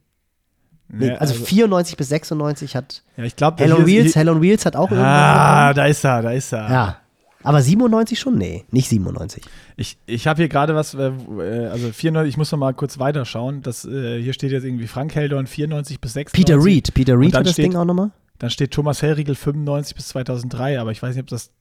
Nee, 0.93 1.07
Nee, 1.07 1.11
also, 1.15 1.33
94 1.33 1.95
bis 1.97 2.09
96 2.09 2.75
hat 2.75 3.01
ja, 3.15 3.23
ich 3.23 3.35
glaube, 3.37 3.63
Hell 3.63 3.71
on 3.73 3.85
Wheels, 3.85 4.15
Hell 4.15 4.27
on 4.29 4.41
Wheels 4.41 4.65
hat 4.65 4.75
auch 4.75 4.91
Ah, 4.91 5.73
da 5.73 5.85
ist 5.85 6.03
er, 6.03 6.21
da 6.21 6.31
ist 6.31 6.51
er. 6.51 6.69
Ja. 6.69 6.97
Aber 7.43 7.61
97 7.61 8.19
schon? 8.19 8.37
Nee, 8.37 8.65
nicht 8.71 8.89
97. 8.89 9.43
Ich, 9.77 9.97
ich 10.05 10.27
habe 10.27 10.37
hier 10.37 10.49
gerade 10.49 10.75
was, 10.75 10.93
äh, 10.93 11.07
äh, 11.39 11.67
also 11.69 11.91
94, 11.91 12.29
ich 12.33 12.37
muss 12.37 12.51
noch 12.51 12.59
mal 12.59 12.73
kurz 12.73 12.99
weiterschauen. 12.99 13.61
Das, 13.63 13.85
äh, 13.85 14.21
hier 14.21 14.33
steht 14.33 14.51
jetzt 14.51 14.63
irgendwie 14.65 14.85
Frank 14.85 15.15
Heldorn 15.15 15.47
94 15.47 15.99
bis 16.01 16.13
96. 16.13 16.45
Peter 16.45 16.63
Reed. 16.63 16.93
Peter 16.93 17.17
Reed 17.17 17.33
hat 17.35 17.45
das 17.45 17.53
steht- 17.53 17.65
Ding 17.65 17.75
auch 17.77 17.85
nochmal? 17.85 18.11
Dann 18.41 18.49
steht 18.49 18.71
Thomas 18.71 19.03
Hellriegel 19.03 19.35
95 19.35 19.95
bis 19.95 20.07
2003, 20.07 20.79
aber 20.79 20.91
ich 20.91 21.03
weiß 21.03 21.13
nicht, 21.13 21.21
ob 21.21 21.27
das 21.27 21.51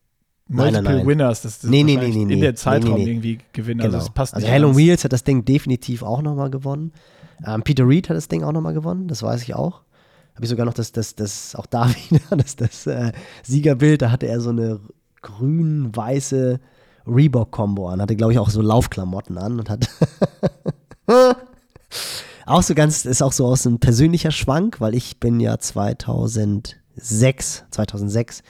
Nein, 0.48 0.72
nein, 0.72 0.82
Multiple 0.82 0.96
nein. 0.96 1.06
Winners, 1.06 1.42
das, 1.42 1.58
das 1.58 1.70
Nee, 1.70 1.84
nee, 1.84 1.96
nee, 1.96 2.22
in 2.22 2.40
der 2.40 2.54
Zeitraum 2.54 2.96
irgendwie 2.96 3.38
gewinnen. 3.52 3.80
Genau. 3.80 3.94
Also 3.94 3.98
das 3.98 4.14
passt 4.14 4.32
also 4.32 4.46
nicht. 4.46 4.50
Hell 4.50 4.64
on. 4.64 4.78
Wheels 4.78 5.04
hat 5.04 5.12
das 5.12 5.22
Ding 5.22 5.44
definitiv 5.44 6.02
auch 6.02 6.22
nochmal 6.22 6.48
gewonnen. 6.48 6.92
Ähm, 7.46 7.62
Peter 7.62 7.86
Reed 7.86 8.08
hat 8.08 8.16
das 8.16 8.28
Ding 8.28 8.42
auch 8.44 8.52
nochmal 8.52 8.72
gewonnen, 8.72 9.08
das 9.08 9.22
weiß 9.22 9.42
ich 9.42 9.54
auch. 9.54 9.82
Habe 10.34 10.44
ich 10.44 10.48
sogar 10.48 10.64
noch 10.64 10.72
das, 10.72 10.90
das, 10.92 11.14
das, 11.14 11.54
auch 11.54 11.66
da 11.66 11.90
wieder, 12.08 12.34
das, 12.34 12.56
das 12.56 12.86
äh, 12.86 13.12
Siegerbild, 13.42 14.00
da 14.00 14.10
hatte 14.10 14.26
er 14.26 14.40
so 14.40 14.48
eine 14.48 14.80
grün-weiße 15.20 16.60
Reebok-Kombo 17.06 17.90
an, 17.90 18.00
hatte, 18.00 18.16
glaube 18.16 18.32
ich, 18.32 18.38
auch 18.38 18.48
so 18.48 18.62
Laufklamotten 18.62 19.36
an 19.36 19.60
und 19.60 19.68
hat 19.68 19.86
auch 22.50 22.62
so 22.62 22.74
ganz, 22.74 23.04
ist 23.04 23.22
auch 23.22 23.32
so 23.32 23.46
aus 23.46 23.66
einem 23.66 23.78
persönlicher 23.78 24.30
Schwank, 24.30 24.80
weil 24.80 24.94
ich 24.94 25.20
bin 25.20 25.40
ja 25.40 25.58
2006, 25.58 27.64
2006 27.70 28.42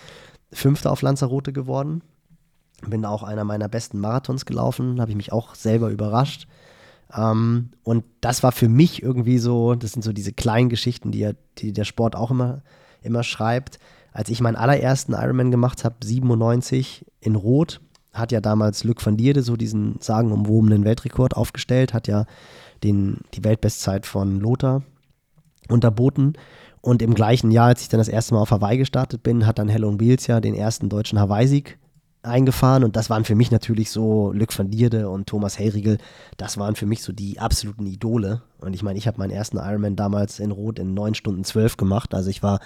Fünfter 0.52 0.90
auf 0.90 1.02
Lanzarote 1.02 1.52
geworden. 1.52 2.02
Bin 2.86 3.04
auch 3.04 3.22
einer 3.22 3.44
meiner 3.44 3.68
besten 3.68 4.00
Marathons 4.00 4.46
gelaufen, 4.46 5.00
habe 5.00 5.10
ich 5.10 5.16
mich 5.16 5.32
auch 5.32 5.54
selber 5.54 5.90
überrascht. 5.90 6.46
Ähm, 7.14 7.70
und 7.82 8.04
das 8.20 8.42
war 8.42 8.52
für 8.52 8.68
mich 8.68 9.02
irgendwie 9.02 9.38
so, 9.38 9.74
das 9.74 9.92
sind 9.92 10.02
so 10.02 10.12
diese 10.12 10.32
kleinen 10.32 10.70
Geschichten, 10.70 11.12
die, 11.12 11.20
ja- 11.20 11.32
die 11.58 11.72
der 11.72 11.84
Sport 11.84 12.16
auch 12.16 12.30
immer, 12.30 12.62
immer 13.02 13.22
schreibt. 13.22 13.78
Als 14.12 14.28
ich 14.28 14.40
meinen 14.40 14.56
allerersten 14.56 15.12
Ironman 15.12 15.50
gemacht 15.50 15.84
habe, 15.84 15.96
97 16.02 17.04
in 17.20 17.36
Rot, 17.36 17.80
hat 18.12 18.32
ja 18.32 18.40
damals 18.40 18.82
Luc 18.82 19.04
van 19.04 19.16
Dierde 19.16 19.42
so 19.42 19.56
diesen 19.56 19.96
sagenumwobenen 20.00 20.84
Weltrekord 20.84 21.36
aufgestellt, 21.36 21.94
hat 21.94 22.08
ja 22.08 22.24
den, 22.84 23.18
die 23.34 23.44
Weltbestzeit 23.44 24.06
von 24.06 24.40
Lothar 24.40 24.82
unterboten. 25.68 26.34
Und 26.82 27.02
im 27.02 27.14
gleichen 27.14 27.50
Jahr, 27.50 27.68
als 27.68 27.82
ich 27.82 27.88
dann 27.88 27.98
das 27.98 28.08
erste 28.08 28.34
Mal 28.34 28.40
auf 28.40 28.50
Hawaii 28.50 28.78
gestartet 28.78 29.22
bin, 29.22 29.46
hat 29.46 29.58
dann 29.58 29.68
Helen 29.68 30.00
Wheels 30.00 30.26
ja 30.26 30.40
den 30.40 30.54
ersten 30.54 30.88
deutschen 30.88 31.18
Hawaii-Sieg 31.18 31.78
eingefahren. 32.22 32.84
Und 32.84 32.96
das 32.96 33.10
waren 33.10 33.24
für 33.24 33.34
mich 33.34 33.50
natürlich 33.50 33.90
so 33.90 34.32
Luc 34.32 34.56
van 34.58 34.70
Dierde 34.70 35.08
und 35.08 35.26
Thomas 35.26 35.58
Heyriegel. 35.58 35.98
Das 36.36 36.58
waren 36.58 36.76
für 36.76 36.86
mich 36.86 37.02
so 37.02 37.12
die 37.12 37.38
absoluten 37.38 37.86
Idole. 37.86 38.42
Und 38.58 38.74
ich 38.74 38.82
meine, 38.82 38.98
ich 38.98 39.06
habe 39.06 39.18
meinen 39.18 39.30
ersten 39.30 39.58
Ironman 39.58 39.96
damals 39.96 40.40
in 40.40 40.50
Rot 40.50 40.78
in 40.78 40.94
9 40.94 41.14
Stunden 41.14 41.44
12 41.44 41.76
gemacht. 41.76 42.14
Also 42.14 42.30
ich 42.30 42.42
war 42.42 42.60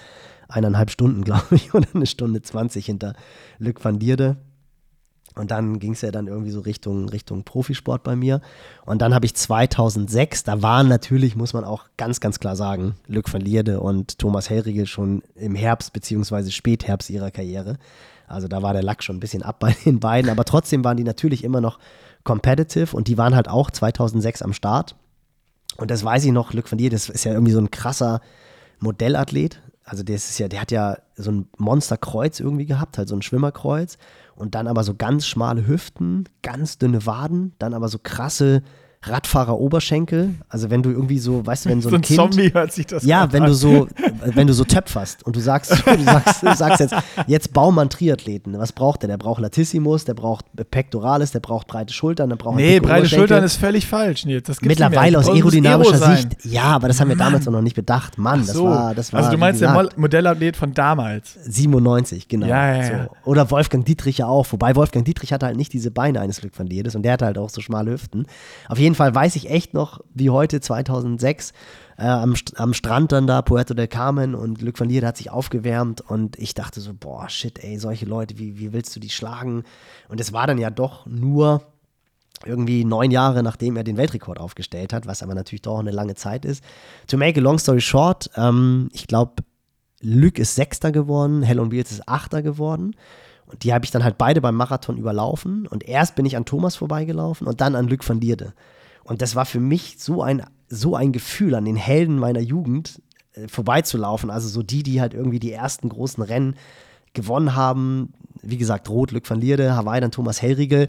eineinhalb 0.48 0.90
Stunden, 0.90 1.24
glaube 1.24 1.54
ich, 1.56 1.74
oder 1.74 1.88
eine 1.94 2.06
Stunde 2.06 2.42
20 2.42 2.86
hinter 2.86 3.14
Luc 3.58 3.84
van 3.84 3.98
Dierde. 3.98 4.36
Und 5.34 5.50
dann 5.50 5.80
ging 5.80 5.92
es 5.92 6.00
ja 6.02 6.12
dann 6.12 6.28
irgendwie 6.28 6.52
so 6.52 6.60
Richtung, 6.60 7.08
Richtung 7.08 7.42
Profisport 7.42 8.04
bei 8.04 8.14
mir. 8.14 8.40
Und 8.86 9.02
dann 9.02 9.14
habe 9.14 9.26
ich 9.26 9.34
2006, 9.34 10.44
da 10.44 10.62
waren 10.62 10.88
natürlich, 10.88 11.34
muss 11.34 11.54
man 11.54 11.64
auch 11.64 11.86
ganz, 11.96 12.20
ganz 12.20 12.38
klar 12.38 12.54
sagen, 12.54 12.94
Luc 13.08 13.32
van 13.32 13.40
Lierde 13.40 13.80
und 13.80 14.18
Thomas 14.18 14.48
Hellriegel 14.48 14.86
schon 14.86 15.22
im 15.34 15.56
Herbst 15.56 15.92
bzw. 15.92 16.50
Spätherbst 16.50 17.10
ihrer 17.10 17.32
Karriere. 17.32 17.78
Also 18.28 18.46
da 18.46 18.62
war 18.62 18.72
der 18.72 18.84
Lack 18.84 19.02
schon 19.02 19.16
ein 19.16 19.20
bisschen 19.20 19.42
ab 19.42 19.58
bei 19.58 19.72
den 19.84 19.98
beiden, 19.98 20.30
aber 20.30 20.44
trotzdem 20.44 20.84
waren 20.84 20.96
die 20.96 21.04
natürlich 21.04 21.42
immer 21.42 21.60
noch 21.60 21.78
competitive 22.22 22.96
und 22.96 23.08
die 23.08 23.18
waren 23.18 23.34
halt 23.34 23.48
auch 23.48 23.70
2006 23.70 24.40
am 24.42 24.52
Start. 24.52 24.94
Und 25.76 25.90
das 25.90 26.04
weiß 26.04 26.24
ich 26.24 26.32
noch, 26.32 26.52
Luc 26.52 26.70
van 26.70 26.78
Lierde, 26.78 26.94
das 26.94 27.08
ist 27.08 27.24
ja 27.24 27.32
irgendwie 27.32 27.52
so 27.52 27.58
ein 27.58 27.72
krasser 27.72 28.20
Modellathlet. 28.78 29.60
Also 29.82 30.04
der 30.04 30.14
ist 30.14 30.38
ja, 30.38 30.46
der 30.46 30.60
hat 30.60 30.70
ja 30.70 30.96
so 31.16 31.32
ein 31.32 31.48
Monsterkreuz 31.58 32.38
irgendwie 32.38 32.66
gehabt, 32.66 32.96
halt 32.96 33.08
so 33.08 33.16
ein 33.16 33.22
Schwimmerkreuz 33.22 33.98
und 34.36 34.54
dann 34.54 34.66
aber 34.66 34.84
so 34.84 34.94
ganz 34.94 35.26
schmale 35.26 35.66
Hüften, 35.66 36.24
ganz 36.42 36.78
dünne 36.78 37.06
Waden, 37.06 37.54
dann 37.58 37.74
aber 37.74 37.88
so 37.88 37.98
krasse 38.02 38.62
Radfahrer-Oberschenkel. 39.06 40.34
Also 40.48 40.70
wenn 40.70 40.82
du 40.82 40.90
irgendwie 40.90 41.18
so, 41.18 41.44
weißt 41.46 41.64
du, 41.66 41.70
wenn 41.70 41.80
so 41.80 41.88
ein, 41.88 41.90
so 41.90 41.96
ein 41.96 42.02
Kind, 42.02 42.16
Zombie 42.16 42.52
hört 42.52 42.72
sich 42.72 42.86
das 42.86 43.04
Ja, 43.04 43.32
wenn 43.32 43.42
an. 43.42 43.48
du 43.48 43.54
so, 43.54 43.88
wenn 44.24 44.46
du 44.46 44.52
so 44.52 44.64
töpferst 44.64 45.24
und 45.24 45.36
du 45.36 45.40
sagst, 45.40 45.70
du 45.86 46.02
sagst, 46.04 46.42
du 46.42 46.54
sagst 46.54 46.80
jetzt, 46.80 46.94
jetzt 47.26 47.52
bau 47.52 47.70
mal 47.70 47.82
einen 47.82 47.90
Triathleten. 47.90 48.58
Was 48.58 48.72
braucht 48.72 49.02
der? 49.02 49.08
Der 49.08 49.16
braucht 49.18 49.40
Latissimus, 49.40 50.04
der 50.04 50.14
braucht 50.14 50.46
Pectoralis, 50.70 51.32
der 51.32 51.40
braucht 51.40 51.66
breite 51.66 51.92
Schultern, 51.92 52.28
der 52.28 52.36
braucht 52.36 52.56
Nee, 52.56 52.80
breite 52.80 53.08
Schultern 53.08 53.44
ist 53.44 53.56
völlig 53.56 53.86
falsch, 53.86 54.24
Nils. 54.26 54.44
Das 54.46 54.60
Mittlerweile 54.60 55.18
aus 55.18 55.28
aerodynamischer 55.28 56.02
Aero 56.02 56.16
Sicht. 56.16 56.44
Ja, 56.44 56.64
aber 56.64 56.88
das 56.88 57.00
haben 57.00 57.08
wir 57.08 57.16
Mann. 57.16 57.26
damals 57.32 57.46
noch 57.46 57.62
nicht 57.62 57.76
bedacht. 57.76 58.18
Mann, 58.18 58.44
so. 58.44 58.64
das 58.68 58.76
war, 58.76 58.94
das 58.94 59.12
war. 59.12 59.18
Also 59.20 59.30
du 59.32 59.38
meinst 59.38 59.60
der 59.60 59.88
Modellathlet 59.96 60.56
von 60.56 60.74
damals? 60.74 61.34
97, 61.44 62.28
genau. 62.28 62.46
Ja, 62.46 62.74
ja, 62.74 62.82
ja. 62.82 63.04
So. 63.04 63.30
Oder 63.30 63.50
Wolfgang 63.50 63.84
Dietrich 63.84 64.18
ja 64.18 64.26
auch. 64.26 64.46
Wobei 64.50 64.74
Wolfgang 64.76 65.04
Dietrich 65.04 65.32
hatte 65.32 65.46
halt 65.46 65.56
nicht 65.56 65.72
diese 65.72 65.90
Beine 65.90 66.20
eines 66.20 66.40
Glück 66.40 66.54
von 66.54 66.66
Liedes 66.66 66.94
und 66.94 67.02
der 67.02 67.12
hatte 67.14 67.24
halt 67.26 67.38
auch 67.38 67.50
so 67.50 67.60
schmale 67.60 67.92
Hüften. 67.92 68.26
Auf 68.68 68.78
jeden 68.78 68.93
Fall 68.94 69.14
weiß 69.14 69.36
ich 69.36 69.50
echt 69.50 69.74
noch, 69.74 70.00
wie 70.12 70.30
heute 70.30 70.60
2006 70.60 71.52
äh, 71.96 72.06
am, 72.06 72.34
am 72.56 72.74
Strand 72.74 73.12
dann 73.12 73.26
da, 73.26 73.42
Puerto 73.42 73.74
del 73.74 73.88
Carmen 73.88 74.34
und 74.34 74.62
Luc 74.62 74.80
van 74.80 74.88
Lier 74.88 75.06
hat 75.06 75.16
sich 75.16 75.30
aufgewärmt 75.30 76.00
und 76.00 76.38
ich 76.38 76.54
dachte 76.54 76.80
so, 76.80 76.92
boah, 76.92 77.28
shit, 77.28 77.62
ey, 77.62 77.78
solche 77.78 78.06
Leute, 78.06 78.38
wie, 78.38 78.58
wie 78.58 78.72
willst 78.72 78.94
du 78.96 79.00
die 79.00 79.10
schlagen? 79.10 79.64
Und 80.08 80.20
es 80.20 80.32
war 80.32 80.46
dann 80.46 80.58
ja 80.58 80.70
doch 80.70 81.06
nur 81.06 81.62
irgendwie 82.44 82.84
neun 82.84 83.10
Jahre 83.10 83.42
nachdem 83.42 83.76
er 83.76 83.84
den 83.84 83.96
Weltrekord 83.96 84.38
aufgestellt 84.38 84.92
hat, 84.92 85.06
was 85.06 85.22
aber 85.22 85.34
natürlich 85.34 85.62
doch 85.62 85.78
eine 85.78 85.92
lange 85.92 86.14
Zeit 86.14 86.44
ist. 86.44 86.64
To 87.06 87.16
make 87.16 87.38
a 87.38 87.42
long 87.42 87.58
story 87.58 87.80
short, 87.80 88.30
ähm, 88.36 88.88
ich 88.92 89.06
glaube, 89.06 89.34
Luc 90.00 90.38
ist 90.38 90.54
Sechster 90.54 90.92
geworden, 90.92 91.42
Helen 91.42 91.70
Beals 91.70 91.90
ist 91.90 92.08
Achter 92.08 92.42
geworden. 92.42 92.94
Und 93.46 93.62
die 93.62 93.72
habe 93.72 93.84
ich 93.84 93.90
dann 93.90 94.04
halt 94.04 94.18
beide 94.18 94.40
beim 94.40 94.56
Marathon 94.56 94.96
überlaufen. 94.96 95.66
Und 95.66 95.84
erst 95.84 96.14
bin 96.14 96.26
ich 96.26 96.36
an 96.36 96.44
Thomas 96.44 96.76
vorbeigelaufen 96.76 97.46
und 97.46 97.60
dann 97.60 97.74
an 97.74 97.88
Luc 97.88 98.06
van 98.06 98.20
Lierde. 98.20 98.52
Und 99.04 99.22
das 99.22 99.36
war 99.36 99.44
für 99.44 99.60
mich 99.60 99.96
so 99.98 100.22
ein, 100.22 100.42
so 100.68 100.96
ein 100.96 101.12
Gefühl, 101.12 101.54
an 101.54 101.64
den 101.64 101.76
Helden 101.76 102.18
meiner 102.18 102.40
Jugend 102.40 103.00
äh, 103.34 103.48
vorbeizulaufen. 103.48 104.30
Also 104.30 104.48
so 104.48 104.62
die, 104.62 104.82
die 104.82 105.00
halt 105.00 105.14
irgendwie 105.14 105.38
die 105.38 105.52
ersten 105.52 105.88
großen 105.88 106.22
Rennen 106.22 106.56
gewonnen 107.12 107.54
haben. 107.54 108.12
Wie 108.42 108.58
gesagt, 108.58 108.90
Rot, 108.90 109.12
Luc 109.12 109.28
van 109.28 109.40
Lierde, 109.40 109.76
Hawaii, 109.76 110.00
dann 110.00 110.10
Thomas 110.10 110.42
Hellriegel. 110.42 110.88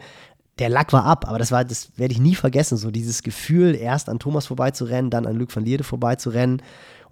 Der 0.60 0.70
Lack 0.70 0.93
war 0.93 1.03
ab, 1.03 1.28
aber 1.28 1.38
das 1.38 1.51
war, 1.51 1.66
das 1.66 1.89
werde 1.97 2.14
ich 2.14 2.20
nie 2.20 2.36
vergessen. 2.36 2.78
So 2.78 2.89
dieses 2.89 3.24
Gefühl, 3.24 3.76
erst 3.76 4.08
an 4.08 4.20
Thomas 4.20 4.47
vorbeizurennen, 4.47 5.12
dann 5.12 5.26
an 5.26 5.36
Luc 5.36 5.53
van 5.53 5.66
Lierde 5.66 5.84
vorbeizurennen 5.84 6.62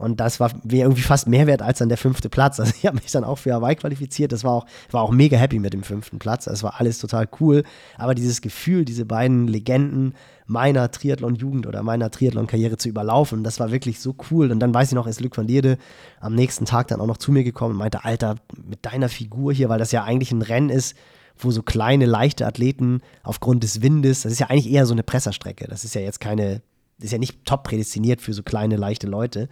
und 0.03 0.19
das 0.19 0.39
war 0.39 0.51
mir 0.63 0.83
irgendwie 0.83 1.01
fast 1.01 1.27
mehr 1.27 1.47
wert 1.47 1.61
als 1.61 1.79
dann 1.79 1.89
der 1.89 1.97
fünfte 1.97 2.29
Platz. 2.29 2.59
Also 2.59 2.73
ich 2.77 2.85
habe 2.85 2.97
mich 2.97 3.11
dann 3.11 3.23
auch 3.23 3.37
für 3.37 3.53
Hawaii 3.53 3.75
qualifiziert. 3.75 4.31
Das 4.31 4.43
war 4.43 4.51
auch, 4.51 4.65
war 4.91 5.01
auch 5.01 5.11
mega 5.11 5.37
happy 5.37 5.59
mit 5.59 5.73
dem 5.73 5.83
fünften 5.83 6.19
Platz. 6.19 6.45
Das 6.45 6.63
war 6.63 6.79
alles 6.79 6.99
total 6.99 7.27
cool. 7.39 7.63
Aber 7.97 8.15
dieses 8.15 8.41
Gefühl, 8.41 8.85
diese 8.85 9.05
beiden 9.05 9.47
Legenden 9.47 10.13
meiner 10.45 10.91
Triathlon-Jugend 10.91 11.67
oder 11.67 11.83
meiner 11.83 12.11
Triathlon-Karriere 12.11 12.77
zu 12.77 12.89
überlaufen, 12.89 13.43
das 13.43 13.59
war 13.59 13.71
wirklich 13.71 13.99
so 14.01 14.15
cool. 14.29 14.51
Und 14.51 14.59
dann 14.59 14.73
weiß 14.73 14.89
ich 14.89 14.95
noch, 14.95 15.07
ist 15.07 15.21
Luc 15.21 15.37
van 15.37 15.47
Lierde 15.47 15.77
am 16.19 16.35
nächsten 16.35 16.65
Tag 16.65 16.87
dann 16.89 16.99
auch 16.99 17.07
noch 17.07 17.17
zu 17.17 17.31
mir 17.31 17.43
gekommen 17.43 17.71
und 17.71 17.79
meinte, 17.79 18.03
Alter, 18.03 18.35
mit 18.61 18.85
deiner 18.85 19.09
Figur 19.09 19.53
hier, 19.53 19.69
weil 19.69 19.79
das 19.79 19.91
ja 19.91 20.03
eigentlich 20.03 20.31
ein 20.31 20.41
Rennen 20.41 20.69
ist, 20.69 20.95
wo 21.37 21.51
so 21.51 21.61
kleine, 21.61 22.05
leichte 22.05 22.45
Athleten 22.45 23.01
aufgrund 23.23 23.63
des 23.63 23.81
Windes, 23.81 24.21
das 24.21 24.31
ist 24.31 24.39
ja 24.39 24.47
eigentlich 24.49 24.71
eher 24.71 24.85
so 24.85 24.93
eine 24.93 25.03
Presserstrecke. 25.03 25.67
Das 25.67 25.83
ist 25.83 25.95
ja 25.95 26.01
jetzt 26.01 26.19
keine, 26.19 26.61
ist 26.99 27.11
ja 27.11 27.17
nicht 27.17 27.45
top 27.45 27.63
prädestiniert 27.63 28.21
für 28.21 28.33
so 28.33 28.43
kleine, 28.43 28.75
leichte 28.75 29.07
Leute. 29.07 29.49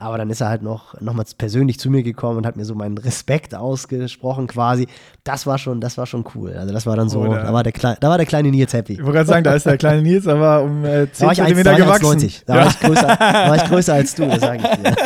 Aber 0.00 0.16
dann 0.16 0.30
ist 0.30 0.40
er 0.40 0.48
halt 0.48 0.62
noch, 0.62 0.98
noch 1.00 1.12
mal 1.12 1.24
persönlich 1.36 1.80
zu 1.80 1.90
mir 1.90 2.04
gekommen 2.04 2.38
und 2.38 2.46
hat 2.46 2.56
mir 2.56 2.64
so 2.64 2.76
meinen 2.76 2.96
Respekt 2.98 3.52
ausgesprochen 3.52 4.46
quasi. 4.46 4.86
Das 5.24 5.44
war 5.44 5.58
schon, 5.58 5.80
das 5.80 5.98
war 5.98 6.06
schon 6.06 6.24
cool. 6.36 6.52
Also 6.52 6.72
das 6.72 6.86
war 6.86 6.94
dann 6.94 7.08
so, 7.08 7.24
da, 7.24 7.52
war 7.52 7.64
der 7.64 7.72
da 7.72 8.08
war 8.08 8.16
der 8.16 8.26
kleine 8.26 8.52
Nils 8.52 8.72
happy. 8.72 8.92
Ich 8.92 8.98
wollte 9.00 9.12
gerade 9.14 9.26
sagen, 9.26 9.42
da 9.42 9.54
ist 9.54 9.66
der 9.66 9.76
kleine 9.76 10.02
Nils 10.02 10.28
aber 10.28 10.62
um 10.62 10.84
äh, 10.84 11.10
10 11.10 11.34
cm 11.34 11.56
gewachsen. 11.64 12.32
Da, 12.46 12.54
ja. 12.54 12.60
war 12.60 12.68
ich 12.68 12.78
größer, 12.78 13.08
war 13.08 13.56
ich 13.56 13.64
größer 13.64 13.94
als 13.94 14.14
du, 14.14 14.26
das 14.28 14.38
sage 14.40 14.58
ich 14.58 14.62
dir. 14.62 14.96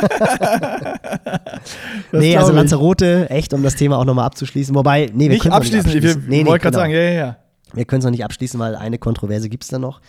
nee, 2.18 2.36
also 2.36 2.53
Lanzarote, 2.53 3.30
echt, 3.30 3.55
um 3.55 3.62
das 3.62 3.76
Thema 3.76 3.97
auch 3.97 4.05
nochmal 4.05 4.26
abzuschließen. 4.26 4.74
Wobei, 4.74 5.11
nee, 5.14 5.30
wir 5.30 5.38
können 5.38 5.55
abschließen. 5.55 5.86
Nicht 5.90 5.97
abschließen. 5.97 6.22
Ich 6.24 6.28
nee, 6.28 6.43
nee, 6.43 6.51
wollte 6.51 6.64
gerade 6.64 6.74
genau. 6.74 6.82
sagen, 6.82 6.93
ja, 6.93 7.01
ja, 7.01 7.12
ja. 7.12 7.36
Wir 7.72 7.86
können 7.86 8.01
es 8.01 8.05
noch 8.05 8.11
nicht 8.11 8.26
abschließen, 8.26 8.61
weil 8.61 8.76
eine 8.76 8.99
Kontroverse 8.99 9.49
gibt 9.49 9.62
es 9.62 9.70
da 9.70 9.78
noch. 9.78 10.03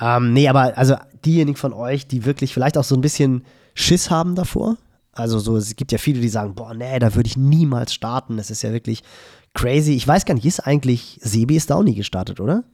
Ähm, 0.00 0.32
nee, 0.32 0.48
aber 0.48 0.78
also 0.78 0.96
diejenigen 1.26 1.58
von 1.58 1.74
euch, 1.74 2.06
die 2.06 2.24
wirklich 2.24 2.54
vielleicht 2.54 2.78
auch 2.78 2.84
so 2.84 2.94
ein 2.94 3.02
bisschen 3.02 3.44
Schiss 3.74 4.10
haben 4.10 4.34
davor. 4.34 4.76
Also 5.12 5.38
so, 5.38 5.56
es 5.56 5.76
gibt 5.76 5.92
ja 5.92 5.98
viele, 5.98 6.20
die 6.20 6.28
sagen, 6.28 6.54
boah, 6.54 6.74
nee, 6.74 6.98
da 6.98 7.14
würde 7.14 7.28
ich 7.28 7.36
niemals 7.36 7.94
starten. 7.94 8.36
Das 8.36 8.50
ist 8.50 8.62
ja 8.62 8.72
wirklich 8.72 9.02
crazy. 9.54 9.92
Ich 9.92 10.06
weiß 10.06 10.24
gar 10.24 10.34
nicht, 10.34 10.44
ist 10.44 10.60
eigentlich, 10.60 11.20
Sebi 11.22 11.56
ist 11.56 11.70
da 11.70 11.76
auch 11.76 11.82
nie 11.82 11.94
gestartet, 11.94 12.40
oder? 12.40 12.64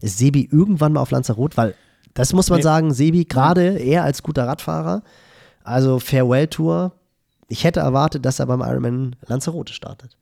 Ist 0.00 0.18
Sebi 0.18 0.48
irgendwann 0.50 0.92
mal 0.92 1.00
auf 1.00 1.10
Lanzarote? 1.10 1.56
Weil, 1.56 1.74
das 2.14 2.32
muss 2.32 2.50
man 2.50 2.58
nee. 2.58 2.64
sagen, 2.64 2.92
Sebi 2.92 3.24
gerade 3.24 3.78
eher 3.78 4.02
als 4.02 4.22
guter 4.22 4.46
Radfahrer. 4.46 5.02
Also 5.62 5.98
Farewell-Tour. 5.98 6.92
Ich 7.48 7.62
hätte 7.64 7.80
erwartet, 7.80 8.24
dass 8.24 8.40
er 8.40 8.46
beim 8.46 8.60
Ironman 8.60 9.14
Lanzarote 9.26 9.72
startet. 9.72 10.16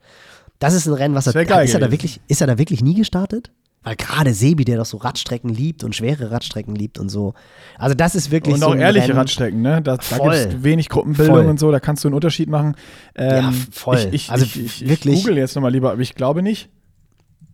Das 0.59 0.75
ist 0.75 0.87
ein 0.87 0.93
Rennen, 0.93 1.15
was 1.15 1.27
er, 1.27 1.35
ist 1.63 1.75
er 1.75 1.81
da 1.81 1.91
wirklich, 1.91 2.21
ist 2.29 2.41
er 2.41 2.47
da 2.47 2.59
wirklich 2.59 2.83
nie 2.83 2.95
gestartet? 2.95 3.51
Weil 3.85 3.97
gerade 3.97 4.33
Sebi, 4.33 4.65
der 4.65 4.79
doch 4.79 4.87
so 4.87 4.97
Radstrecken 4.97 5.51
liebt 5.51 5.85
und 5.85 5.95
schwere 5.95 6.31
Radstrecken 6.31 6.75
liebt 6.75 6.99
und 6.99 7.11
so. 7.11 7.35
Also 7.79 7.95
das 7.95 8.15
ist 8.15 8.31
wirklich 8.31 8.55
und 8.55 8.61
so. 8.61 8.69
Und 8.69 8.79
auch 8.79 8.81
ehrliche 8.81 9.09
Rennen. 9.09 9.19
Radstrecken, 9.19 9.61
ne? 9.61 9.83
Da, 9.83 9.99
da 9.99 10.19
gibt 10.19 10.35
es 10.35 10.63
wenig 10.63 10.89
Gruppenbildung 10.89 11.37
voll. 11.37 11.47
und 11.47 11.61
so, 11.61 11.71
da 11.71 11.81
kannst 11.81 12.03
du 12.03 12.09
einen 12.09 12.15
Unterschied 12.15 12.49
machen. 12.49 12.77
Ähm, 13.15 13.31
ja, 13.31 13.53
voll. 13.71 13.99
Ich, 13.99 14.15
ich, 14.15 14.31
also 14.31 14.47
ich, 14.47 14.59
ich, 14.59 14.89
wirklich. 14.89 15.21
google 15.21 15.37
jetzt 15.37 15.55
nochmal 15.55 15.71
lieber, 15.71 15.93
aber 15.93 16.01
ich 16.01 16.15
glaube 16.15 16.43
nicht. 16.43 16.71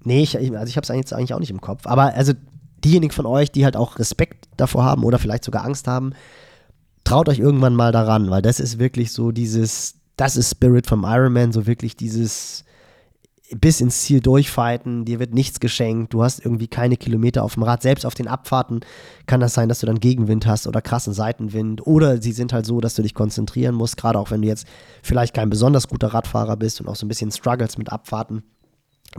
Nee, 0.05 0.23
ich, 0.23 0.37
also 0.39 0.67
ich 0.67 0.77
habe 0.77 0.85
es 0.85 0.91
eigentlich, 0.91 1.13
eigentlich 1.15 1.35
auch 1.35 1.41
nicht 1.41 1.51
im 1.51 1.61
Kopf. 1.61 1.87
Aber 1.87 2.15
also 2.15 2.33
diejenigen 2.85 3.13
von 3.13 3.27
euch, 3.27 3.51
die 3.51 3.65
halt 3.65 3.77
auch 3.77 3.99
Respekt 3.99 4.49
davor 4.57 4.85
haben 4.85 5.03
oder 5.03 5.19
vielleicht 5.19 5.45
sogar 5.45 5.65
Angst 5.65 5.89
haben, 5.89 6.13
traut 7.03 7.29
euch 7.29 7.41
irgendwann 7.41 7.75
mal 7.75 7.91
daran, 7.91 8.31
weil 8.31 8.41
das 8.41 8.61
ist 8.61 8.79
wirklich 8.79 9.11
so 9.13 9.33
dieses, 9.33 9.97
das 10.17 10.37
ist 10.37 10.53
Spirit 10.53 10.87
vom 10.87 11.05
Ironman, 11.05 11.51
so 11.51 11.67
wirklich 11.67 11.97
dieses 11.97 12.65
bis 13.53 13.81
ins 13.81 14.03
Ziel 14.03 14.21
durchfighten, 14.21 15.05
dir 15.05 15.19
wird 15.19 15.35
nichts 15.35 15.59
geschenkt, 15.59 16.15
du 16.15 16.23
hast 16.23 16.45
irgendwie 16.45 16.69
keine 16.69 16.97
Kilometer 16.97 17.43
auf 17.43 17.55
dem 17.55 17.65
Rad. 17.65 17.83
Selbst 17.83 18.07
auf 18.07 18.15
den 18.15 18.29
Abfahrten 18.29 18.81
kann 19.27 19.41
das 19.41 19.55
sein, 19.55 19.69
dass 19.69 19.81
du 19.81 19.87
dann 19.87 19.99
Gegenwind 19.99 20.47
hast 20.47 20.67
oder 20.67 20.81
krassen 20.81 21.13
Seitenwind. 21.13 21.87
Oder 21.87 22.23
sie 22.23 22.33
sind 22.33 22.53
halt 22.53 22.67
so, 22.67 22.81
dass 22.81 22.95
du 22.95 23.03
dich 23.03 23.15
konzentrieren 23.15 23.75
musst, 23.75 23.97
gerade 23.97 24.19
auch 24.19 24.31
wenn 24.31 24.43
du 24.43 24.49
jetzt 24.49 24.67
vielleicht 25.03 25.35
kein 25.35 25.51
besonders 25.51 25.89
guter 25.89 26.09
Radfahrer 26.09 26.57
bist 26.57 26.81
und 26.81 26.89
auch 26.89 26.97
so 26.97 27.05
ein 27.05 27.09
bisschen 27.09 27.33
struggles 27.33 27.77
mit 27.77 27.91
Abfahrten. 27.91 28.45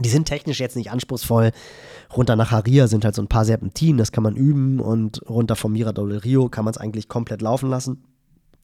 Die 0.00 0.08
sind 0.08 0.26
technisch 0.26 0.60
jetzt 0.60 0.76
nicht 0.76 0.90
anspruchsvoll. 0.90 1.50
Runter 2.16 2.34
nach 2.34 2.50
Haria 2.50 2.86
sind 2.88 3.04
halt 3.04 3.14
so 3.14 3.20
ein 3.20 3.28
paar 3.28 3.44
Serpentinen, 3.44 3.98
das 3.98 4.12
kann 4.12 4.22
man 4.22 4.36
üben. 4.36 4.80
Und 4.80 5.20
runter 5.28 5.56
vom 5.56 5.72
Mirador 5.72 6.08
del 6.08 6.18
Rio 6.18 6.48
kann 6.48 6.64
man 6.64 6.72
es 6.72 6.78
eigentlich 6.78 7.08
komplett 7.08 7.42
laufen 7.42 7.68
lassen. 7.68 8.02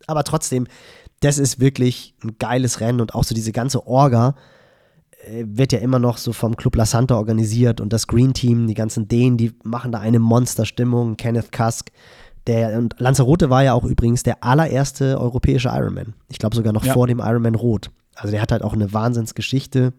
Aber 0.06 0.24
trotzdem, 0.24 0.66
das 1.20 1.36
ist 1.36 1.60
wirklich 1.60 2.14
ein 2.24 2.38
geiles 2.38 2.80
Rennen 2.80 3.02
und 3.02 3.14
auch 3.14 3.24
so 3.24 3.34
diese 3.34 3.52
ganze 3.52 3.86
Orga 3.86 4.34
wird 5.44 5.72
ja 5.72 5.78
immer 5.78 5.98
noch 5.98 6.18
so 6.18 6.32
vom 6.32 6.56
Club 6.56 6.76
La 6.76 6.86
Santa 6.86 7.16
organisiert 7.16 7.80
und 7.80 7.92
das 7.92 8.06
Green 8.06 8.34
Team, 8.34 8.66
die 8.66 8.74
ganzen 8.74 9.08
Dänen, 9.08 9.36
die 9.36 9.52
machen 9.64 9.92
da 9.92 10.00
eine 10.00 10.18
Monsterstimmung. 10.18 11.16
Kenneth 11.16 11.52
Kusk, 11.52 11.90
der, 12.46 12.78
und 12.78 12.94
Lanzarote 12.98 13.50
war 13.50 13.62
ja 13.62 13.74
auch 13.74 13.84
übrigens 13.84 14.22
der 14.22 14.42
allererste 14.42 15.20
europäische 15.20 15.68
Ironman. 15.68 16.14
Ich 16.28 16.38
glaube 16.38 16.56
sogar 16.56 16.72
noch 16.72 16.84
ja. 16.84 16.94
vor 16.94 17.06
dem 17.06 17.18
Ironman 17.18 17.54
Rot. 17.54 17.90
Also 18.14 18.32
der 18.32 18.42
hat 18.42 18.52
halt 18.52 18.62
auch 18.62 18.72
eine 18.72 18.92
Wahnsinnsgeschichte. 18.92 19.92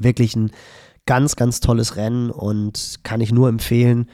Wirklich 0.00 0.34
ein 0.36 0.50
ganz, 1.06 1.36
ganz 1.36 1.60
tolles 1.60 1.96
Rennen 1.96 2.30
und 2.30 3.00
kann 3.02 3.20
ich 3.20 3.32
nur 3.32 3.48
empfehlen. 3.48 4.08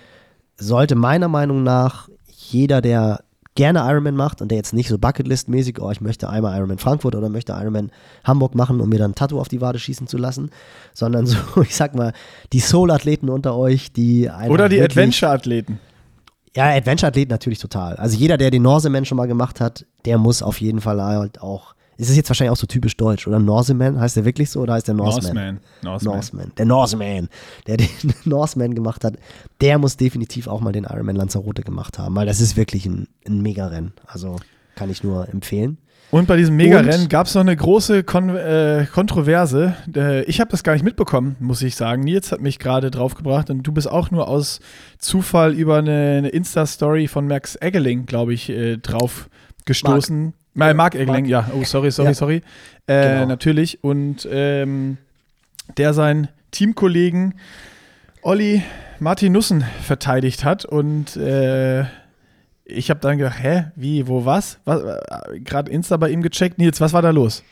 Sollte 0.57 0.95
meiner 0.95 1.29
Meinung 1.29 1.63
nach 1.63 2.09
jeder, 2.27 2.81
der 2.81 3.25
gerne 3.59 3.81
Ironman 3.81 4.15
macht 4.15 4.41
und 4.41 4.53
der 4.53 4.57
jetzt 4.57 4.73
nicht 4.73 4.89
so 4.89 4.99
Bucketlist-mäßig, 4.99 5.81
oh, 5.81 5.91
ich 5.91 6.01
möchte 6.01 6.31
einmal 6.31 6.57
Ironman 6.57 6.79
Frankfurt 6.79 7.17
oder 7.17 7.29
möchte 7.29 7.53
Ironman 7.53 7.91
Hamburg 8.23 8.55
machen, 8.55 8.81
um 8.81 8.89
mir 8.89 8.99
dann 8.99 9.11
ein 9.11 9.15
Tattoo 9.17 9.41
auf 9.41 9.49
die 9.49 9.61
Wade 9.61 9.81
schießen 9.81 10.07
zu 10.07 10.17
lassen, 10.17 10.51
sondern 10.95 11.27
so, 11.27 11.37
ich 11.63 11.75
sag 11.75 11.97
mal, 11.97 12.13
die 12.53 12.61
Soul-Athleten 12.61 13.29
unter 13.29 13.57
euch, 13.57 13.93
die 13.93 14.31
Oder 14.49 14.69
die 14.69 14.81
Adventure-Athleten. 14.81 15.81
Ja, 16.57 16.71
Adventure-Athlet 16.71 17.31
natürlich 17.31 17.59
total. 17.59 17.97
Also 17.97 18.17
jeder, 18.17 18.39
der 18.39 18.53
den 18.53 18.63
Norseman 18.63 19.05
schon 19.05 19.17
mal 19.17 19.27
gemacht 19.27 19.61
hat, 19.61 19.85
der 20.05 20.19
muss 20.19 20.41
auf 20.41 20.61
jeden 20.61 20.81
Fall 20.81 21.03
halt 21.03 21.41
auch. 21.43 21.75
Ist 21.99 22.11
es 22.11 22.17
jetzt 22.17 22.31
wahrscheinlich 22.31 22.53
auch 22.53 22.57
so 22.57 22.67
typisch 22.69 22.97
deutsch, 22.97 23.27
oder? 23.27 23.41
Norseman, 23.41 24.01
heißt 24.01 24.17
der 24.17 24.25
wirklich 24.25 24.51
so 24.51 24.61
oder 24.61 24.75
heißt 24.75 24.87
der 24.87 24.95
Norseman? 24.95 25.35
Norseman. 25.35 25.61
Norseman. 25.83 26.15
Norseman. 26.15 26.53
Der 26.57 26.67
Norseman, 26.67 27.29
der 27.67 27.77
den 27.77 27.89
Norseman 28.25 28.75
gemacht 28.75 29.05
hat, 29.05 29.15
der 29.61 29.79
muss 29.79 29.97
definitiv 29.97 30.47
auch 30.47 30.61
mal 30.61 30.73
den 30.73 30.85
Ironman 30.85 31.17
Lanzarote 31.17 31.63
gemacht 31.63 31.99
haben, 31.99 32.15
weil 32.15 32.27
das 32.27 32.41
ist 32.41 32.57
wirklich 32.57 32.87
ein, 32.87 33.09
ein 33.27 33.43
Mega-Rennen. 33.43 33.95
Also 34.07 34.37
kann 34.77 34.91
ich 34.91 35.03
nur 35.03 35.29
empfehlen. 35.29 35.79
Und 36.11 36.27
bei 36.27 36.37
diesem 36.37 36.57
Mega-Rennen 36.57 37.09
gab 37.09 37.27
es 37.27 37.35
noch 37.35 37.43
eine 37.43 37.55
große 37.55 38.03
Kon 38.03 38.35
äh, 38.35 38.87
Kontroverse. 38.91 39.75
Äh, 39.95 40.23
ich 40.23 40.41
habe 40.41 40.51
das 40.51 40.63
gar 40.63 40.73
nicht 40.73 40.85
mitbekommen, 40.85 41.37
muss 41.41 41.61
ich 41.61 41.77
sagen. 41.77 42.03
Nils 42.03 42.33
hat 42.33 42.41
mich 42.41 42.59
gerade 42.59 42.91
draufgebracht 42.91 43.51
und 43.51 43.65
du 43.65 43.73
bist 43.73 43.91
auch 43.91 44.11
nur 44.11 44.29
aus 44.29 44.61
Zufall 44.99 45.53
über 45.53 45.79
eine, 45.79 46.15
eine 46.19 46.29
Insta-Story 46.29 47.09
von 47.09 47.27
Max 47.27 47.57
Eggeling, 47.57 48.07
glaube 48.07 48.33
ich, 48.33 48.49
äh, 48.49 48.79
drauf 48.79 49.29
gestoßen. 49.67 50.25
Mark, 50.25 50.35
Mark 50.59 50.95
Eggeling, 50.95 51.25
ja. 51.27 51.51
Oh, 51.55 51.65
sorry, 51.65 51.91
sorry, 51.91 52.09
Ja. 52.11 52.15
sorry. 52.15 52.43
Äh, 52.87 53.09
Genau. 53.15 53.27
Natürlich. 53.27 53.83
Und 53.85 54.29
ähm, 54.31 54.99
der 55.77 55.95
seinen 55.95 56.29
Teamkollegen 56.51 57.35
Olli 58.23 58.63
Martinussen 59.01 59.65
verteidigt 59.83 60.45
hat 60.45 60.65
und 60.65 61.17
äh, 61.17 61.83
ich 62.65 62.91
habe 62.91 63.01
dann 63.01 63.17
gedacht, 63.19 63.39
hä, 63.43 63.67
wie, 63.77 64.09
wo, 64.09 64.25
was? 64.25 64.59
was 64.65 64.83
äh, 64.83 65.41
Gerade 65.41 65.71
Insta 65.71 65.97
bei 65.97 66.11
ihm 66.11 66.21
gecheckt. 66.23 66.59
Nils, 66.59 66.81
was 66.81 66.93
war 66.93 67.01
da 67.03 67.11
los? 67.11 67.43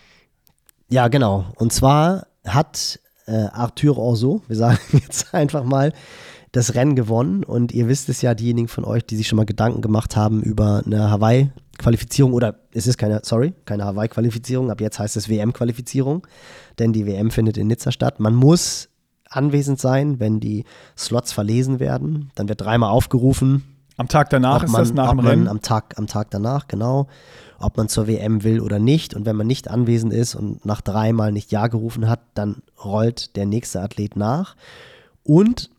Ja, 0.88 1.09
genau. 1.09 1.46
Und 1.57 1.72
zwar 1.72 2.26
hat 2.46 2.98
äh, 3.26 3.32
Arthur 3.52 3.96
Orso, 3.98 4.42
wir 4.48 4.57
sagen 4.57 4.78
jetzt 4.92 5.32
einfach 5.34 5.64
mal, 5.64 5.92
das 6.52 6.74
Rennen 6.74 6.96
gewonnen. 6.96 7.44
Und 7.44 7.72
ihr 7.72 7.88
wisst 7.88 8.09
es 8.09 8.22
ja, 8.22 8.34
diejenigen 8.34 8.68
von 8.68 8.84
euch, 8.84 9.04
die 9.04 9.16
sich 9.16 9.28
schon 9.28 9.36
mal 9.36 9.46
Gedanken 9.46 9.80
gemacht 9.82 10.16
haben 10.16 10.42
über 10.42 10.82
eine 10.84 11.11
Hawaii-Qualifizierung, 11.77 12.33
oder 12.33 12.57
es 12.72 12.87
ist 12.87 12.99
keine, 12.99 13.20
sorry, 13.22 13.55
keine 13.64 13.85
Hawaii-Qualifizierung, 13.85 14.70
ab 14.70 14.81
jetzt 14.81 14.99
heißt 14.99 15.16
es 15.16 15.29
WM-Qualifizierung, 15.29 16.27
denn 16.79 16.93
die 16.93 17.07
WM 17.07 17.31
findet 17.31 17.57
in 17.57 17.66
Nizza 17.66 17.93
statt. 17.93 18.20
Man 18.20 18.35
muss 18.35 18.89
anwesend 19.29 19.81
sein, 19.81 20.20
wenn 20.20 20.41
die 20.41 20.64
Slots 20.97 21.33
verlesen 21.33 21.81
werden. 21.81 22.31
Dann 22.35 22.49
wird 22.49 22.61
dreimal 22.61 22.91
aufgerufen, 22.91 23.64
Am 23.99 24.09
Tag 24.09 24.29
danach 24.29 24.59
ob 24.59 24.64
ist 24.64 24.72
man, 24.72 24.83
das 24.83 24.93
nach 24.93 25.09
dem 25.09 25.16
man 25.16 25.27
Rennen. 25.27 25.49
Am 25.49 25.62
Tag, 25.62 25.95
am 25.97 26.07
Tag 26.07 26.31
danach, 26.31 26.68
genau. 26.68 27.07
Ob 27.59 27.79
man 27.79 27.89
zur 27.89 28.07
WM 28.07 28.45
will 28.45 28.61
oder 28.61 28.79
nicht. 28.79 29.14
Und 29.14 29.24
wenn 29.24 29.37
man 29.37 29.47
nicht 29.47 29.70
anwesend 29.70 30.12
ist 30.12 30.35
und 30.35 30.66
nach 30.66 30.83
dreimal 30.83 31.33
nicht 31.33 31.51
Ja 31.51 31.68
gerufen 31.68 32.07
hat, 32.07 32.20
dann 32.35 32.57
rollt 32.85 33.37
der 33.37 33.47
nächste 33.47 33.81
Athlet 33.81 34.14
nach. 34.14 34.55
Und 35.22 35.70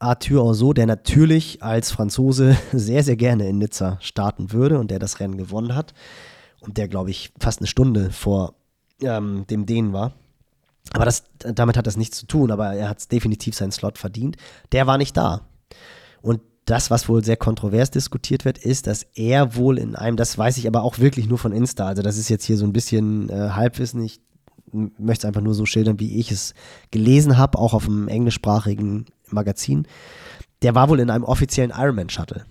Arthur 0.00 0.42
Orso, 0.42 0.72
der 0.72 0.86
natürlich 0.86 1.62
als 1.62 1.92
Franzose 1.92 2.56
sehr, 2.72 3.04
sehr 3.04 3.16
gerne 3.16 3.48
in 3.48 3.58
Nizza 3.58 3.98
starten 4.00 4.52
würde 4.52 4.78
und 4.78 4.90
der 4.90 4.98
das 4.98 5.20
Rennen 5.20 5.36
gewonnen 5.36 5.76
hat. 5.76 5.94
Und 6.60 6.76
der, 6.76 6.88
glaube 6.88 7.10
ich, 7.10 7.32
fast 7.38 7.60
eine 7.60 7.68
Stunde 7.68 8.10
vor 8.10 8.54
ähm, 9.02 9.46
dem 9.48 9.64
Dänen 9.66 9.92
war. 9.92 10.12
Aber 10.92 11.04
das, 11.04 11.24
damit 11.38 11.76
hat 11.76 11.86
das 11.86 11.96
nichts 11.96 12.18
zu 12.18 12.26
tun, 12.26 12.50
aber 12.50 12.74
er 12.74 12.88
hat 12.88 13.12
definitiv 13.12 13.54
seinen 13.54 13.72
Slot 13.72 13.96
verdient. 13.96 14.36
Der 14.72 14.86
war 14.86 14.98
nicht 14.98 15.16
da. 15.16 15.42
Und 16.20 16.40
das, 16.64 16.90
was 16.90 17.08
wohl 17.08 17.24
sehr 17.24 17.36
kontrovers 17.36 17.90
diskutiert 17.90 18.44
wird, 18.44 18.58
ist, 18.58 18.86
dass 18.86 19.06
er 19.14 19.56
wohl 19.56 19.78
in 19.78 19.96
einem, 19.96 20.16
das 20.16 20.36
weiß 20.36 20.56
ich 20.56 20.66
aber 20.66 20.82
auch 20.82 20.98
wirklich 20.98 21.28
nur 21.28 21.38
von 21.38 21.52
Insta, 21.52 21.86
also 21.86 22.02
das 22.02 22.16
ist 22.16 22.28
jetzt 22.28 22.44
hier 22.44 22.56
so 22.56 22.64
ein 22.64 22.72
bisschen 22.72 23.28
äh, 23.28 23.50
Halbwissen, 23.50 24.02
ich 24.02 24.20
möchte 24.72 25.22
es 25.22 25.24
einfach 25.24 25.40
nur 25.40 25.54
so 25.54 25.66
schildern, 25.66 25.98
wie 25.98 26.18
ich 26.18 26.30
es 26.30 26.54
gelesen 26.90 27.36
habe, 27.36 27.58
auch 27.58 27.74
auf 27.74 27.88
einem 27.88 28.08
englischsprachigen 28.08 29.06
Magazin. 29.32 29.86
Der 30.62 30.74
war 30.74 30.88
wohl 30.88 31.00
in 31.00 31.10
einem 31.10 31.24
offiziellen 31.24 31.72
Ironman-Shuttle. 31.74 32.44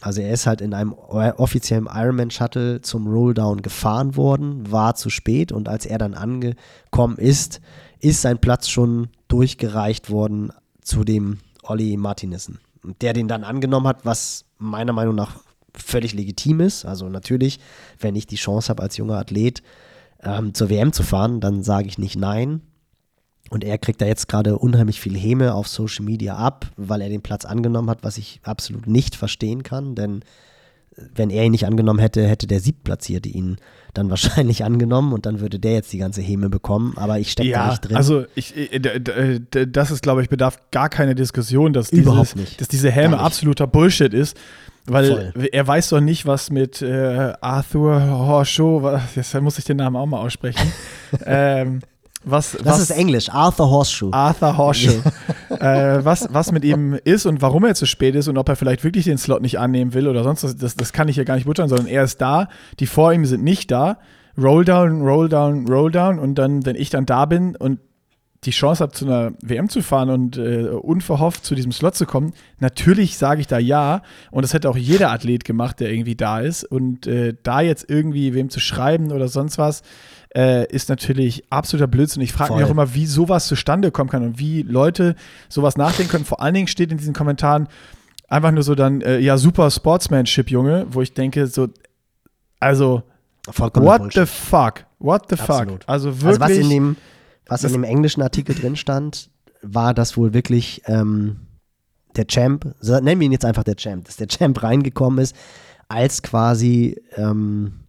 Also 0.00 0.22
er 0.22 0.32
ist 0.32 0.46
halt 0.46 0.60
in 0.62 0.72
einem 0.72 0.94
offiziellen 0.94 1.86
Ironman-Shuttle 1.86 2.80
zum 2.80 3.06
Rolldown 3.06 3.60
gefahren 3.60 4.16
worden, 4.16 4.70
war 4.70 4.94
zu 4.94 5.10
spät 5.10 5.52
und 5.52 5.68
als 5.68 5.84
er 5.84 5.98
dann 5.98 6.14
angekommen 6.14 7.18
ist, 7.18 7.60
ist 7.98 8.22
sein 8.22 8.38
Platz 8.38 8.68
schon 8.68 9.08
durchgereicht 9.28 10.10
worden 10.10 10.52
zu 10.80 11.04
dem 11.04 11.38
Olli 11.62 11.98
Martinissen. 11.98 12.60
Der 13.02 13.12
den 13.12 13.28
dann 13.28 13.44
angenommen 13.44 13.86
hat, 13.86 14.06
was 14.06 14.46
meiner 14.56 14.94
Meinung 14.94 15.14
nach 15.14 15.36
völlig 15.74 16.14
legitim 16.14 16.60
ist. 16.60 16.86
Also 16.86 17.08
natürlich, 17.10 17.60
wenn 17.98 18.16
ich 18.16 18.26
die 18.26 18.36
Chance 18.36 18.70
habe, 18.70 18.82
als 18.82 18.96
junger 18.96 19.18
Athlet 19.18 19.62
ähm, 20.22 20.54
zur 20.54 20.70
WM 20.70 20.92
zu 20.92 21.02
fahren, 21.02 21.40
dann 21.40 21.62
sage 21.62 21.88
ich 21.88 21.98
nicht 21.98 22.16
nein. 22.16 22.62
Und 23.50 23.64
er 23.64 23.76
kriegt 23.78 24.00
da 24.00 24.06
jetzt 24.06 24.28
gerade 24.28 24.56
unheimlich 24.58 25.00
viel 25.00 25.18
Häme 25.18 25.54
auf 25.54 25.66
Social 25.68 26.04
Media 26.04 26.36
ab, 26.36 26.66
weil 26.76 27.02
er 27.02 27.08
den 27.08 27.20
Platz 27.20 27.44
angenommen 27.44 27.90
hat, 27.90 27.98
was 28.02 28.16
ich 28.16 28.40
absolut 28.44 28.86
nicht 28.86 29.16
verstehen 29.16 29.64
kann. 29.64 29.96
Denn 29.96 30.22
äh, 30.96 31.02
wenn 31.16 31.30
er 31.30 31.44
ihn 31.44 31.50
nicht 31.50 31.66
angenommen 31.66 31.98
hätte, 31.98 32.24
hätte 32.26 32.46
der 32.46 32.60
Siebtplatzierte 32.60 33.28
ihn 33.28 33.56
dann 33.92 34.08
wahrscheinlich 34.10 34.62
angenommen 34.64 35.12
und 35.12 35.26
dann 35.26 35.40
würde 35.40 35.58
der 35.58 35.72
jetzt 35.72 35.92
die 35.92 35.98
ganze 35.98 36.22
Häme 36.22 36.48
bekommen. 36.48 36.92
Aber 36.96 37.18
ich 37.18 37.32
stecke 37.32 37.50
da 37.50 37.64
Ja, 37.64 37.68
nicht 37.70 37.80
drin. 37.88 37.96
also 37.96 38.24
ich, 38.36 38.56
äh, 38.56 38.78
d- 38.78 39.66
das 39.66 39.90
ist, 39.90 40.02
glaube 40.04 40.22
ich, 40.22 40.28
bedarf 40.28 40.58
gar 40.70 40.88
keine 40.88 41.16
Diskussion, 41.16 41.72
dass, 41.72 41.90
dieses, 41.90 42.36
nicht. 42.36 42.60
dass 42.60 42.68
diese 42.68 42.86
nicht. 42.86 42.98
absoluter 43.14 43.66
Bullshit 43.66 44.14
ist. 44.14 44.36
Weil 44.86 45.32
Voll. 45.32 45.48
er 45.52 45.66
weiß 45.66 45.88
doch 45.90 46.00
nicht, 46.00 46.24
was 46.24 46.50
mit 46.50 46.82
äh, 46.82 47.32
Arthur 47.40 48.00
Horshow, 48.10 48.96
jetzt 49.16 49.34
muss 49.40 49.58
ich 49.58 49.64
den 49.64 49.78
Namen 49.78 49.96
auch 49.96 50.06
mal 50.06 50.20
aussprechen. 50.20 50.72
ähm, 51.26 51.80
was, 52.22 52.52
das 52.52 52.66
was, 52.66 52.80
ist 52.80 52.90
Englisch, 52.90 53.30
Arthur 53.30 53.70
Horseshoe. 53.70 54.12
Arthur 54.12 54.56
Horshow. 54.56 55.02
äh, 55.48 56.04
was, 56.04 56.28
was 56.30 56.52
mit 56.52 56.64
ihm 56.64 56.98
ist 57.04 57.24
und 57.24 57.40
warum 57.40 57.64
er 57.64 57.74
zu 57.74 57.86
spät 57.86 58.14
ist 58.14 58.28
und 58.28 58.36
ob 58.36 58.48
er 58.48 58.56
vielleicht 58.56 58.84
wirklich 58.84 59.04
den 59.04 59.16
Slot 59.16 59.40
nicht 59.40 59.58
annehmen 59.58 59.94
will 59.94 60.06
oder 60.06 60.22
sonst 60.22 60.44
was, 60.44 60.56
das, 60.56 60.76
das 60.76 60.92
kann 60.92 61.08
ich 61.08 61.16
ja 61.16 61.24
gar 61.24 61.36
nicht 61.36 61.44
beurteilen, 61.44 61.70
sondern 61.70 61.86
er 61.86 62.04
ist 62.04 62.20
da, 62.20 62.48
die 62.78 62.86
vor 62.86 63.12
ihm 63.12 63.24
sind 63.24 63.42
nicht 63.42 63.70
da. 63.70 63.98
Roll 64.36 64.64
down, 64.64 65.02
roll 65.02 65.28
down, 65.28 65.66
roll 65.66 65.90
down 65.90 66.18
und 66.18 66.36
dann, 66.36 66.64
wenn 66.64 66.76
ich 66.76 66.90
dann 66.90 67.06
da 67.06 67.24
bin 67.24 67.56
und 67.56 67.80
die 68.44 68.52
Chance 68.52 68.82
habe, 68.82 68.92
zu 68.92 69.04
einer 69.04 69.32
WM 69.42 69.68
zu 69.68 69.82
fahren 69.82 70.08
und 70.08 70.38
äh, 70.38 70.68
unverhofft 70.68 71.44
zu 71.44 71.54
diesem 71.54 71.72
Slot 71.72 71.94
zu 71.94 72.06
kommen, 72.06 72.32
natürlich 72.58 73.18
sage 73.18 73.40
ich 73.42 73.46
da 73.46 73.58
ja. 73.58 74.02
Und 74.30 74.42
das 74.42 74.54
hätte 74.54 74.70
auch 74.70 74.78
jeder 74.78 75.10
Athlet 75.10 75.44
gemacht, 75.44 75.78
der 75.80 75.90
irgendwie 75.92 76.16
da 76.16 76.40
ist. 76.40 76.64
Und 76.64 77.06
äh, 77.06 77.34
da 77.42 77.60
jetzt 77.60 77.90
irgendwie 77.90 78.32
wem 78.32 78.48
zu 78.48 78.58
schreiben 78.58 79.12
oder 79.12 79.28
sonst 79.28 79.58
was, 79.58 79.82
äh, 80.36 80.66
ist 80.72 80.88
natürlich 80.88 81.44
absoluter 81.50 81.86
Blödsinn. 81.88 82.22
Ich 82.22 82.32
frage 82.32 82.54
mich 82.54 82.64
auch 82.64 82.70
immer, 82.70 82.94
wie 82.94 83.06
sowas 83.06 83.46
zustande 83.48 83.90
kommen 83.90 84.10
kann 84.10 84.22
und 84.22 84.38
wie 84.38 84.62
Leute 84.62 85.16
sowas 85.48 85.76
nachdenken 85.76 86.10
können. 86.12 86.24
Vor 86.24 86.40
allen 86.40 86.54
Dingen 86.54 86.68
steht 86.68 86.92
in 86.92 86.98
diesen 86.98 87.14
Kommentaren 87.14 87.68
einfach 88.28 88.52
nur 88.52 88.62
so 88.62 88.74
dann, 88.74 89.00
äh, 89.00 89.18
ja, 89.18 89.36
super 89.38 89.70
Sportsmanship, 89.70 90.50
Junge, 90.50 90.86
wo 90.90 91.02
ich 91.02 91.12
denke, 91.14 91.46
so, 91.48 91.68
also, 92.60 93.02
Vollkommen 93.50 93.86
what 93.86 94.02
Bullshit. 94.02 94.20
the 94.20 94.26
fuck? 94.26 94.84
What 94.98 95.24
the 95.30 95.36
fuck? 95.36 95.50
Absolut. 95.50 95.88
Also 95.88 96.08
Also 96.10 96.22
wirklich. 96.22 96.40
was 96.40 96.50
in 96.58 96.68
dem, 96.70 96.96
was 97.46 97.62
Das- 97.62 97.72
in 97.72 97.78
dem 97.80 97.84
englischen 97.84 98.22
Artikel 98.22 98.54
drin 98.54 98.76
stand, 98.76 99.30
war, 99.62 99.94
dass 99.94 100.16
wohl 100.16 100.32
wirklich 100.32 100.82
ähm, 100.86 101.40
der 102.16 102.26
Champ, 102.26 102.64
nennen 102.82 103.20
wir 103.20 103.26
ihn 103.26 103.32
jetzt 103.32 103.44
einfach 103.44 103.64
der 103.64 103.76
Champ, 103.76 104.04
dass 104.04 104.16
der 104.16 104.28
Champ 104.28 104.62
reingekommen 104.62 105.18
ist, 105.18 105.34
als 105.88 106.22
quasi 106.22 107.00
ähm, 107.16 107.80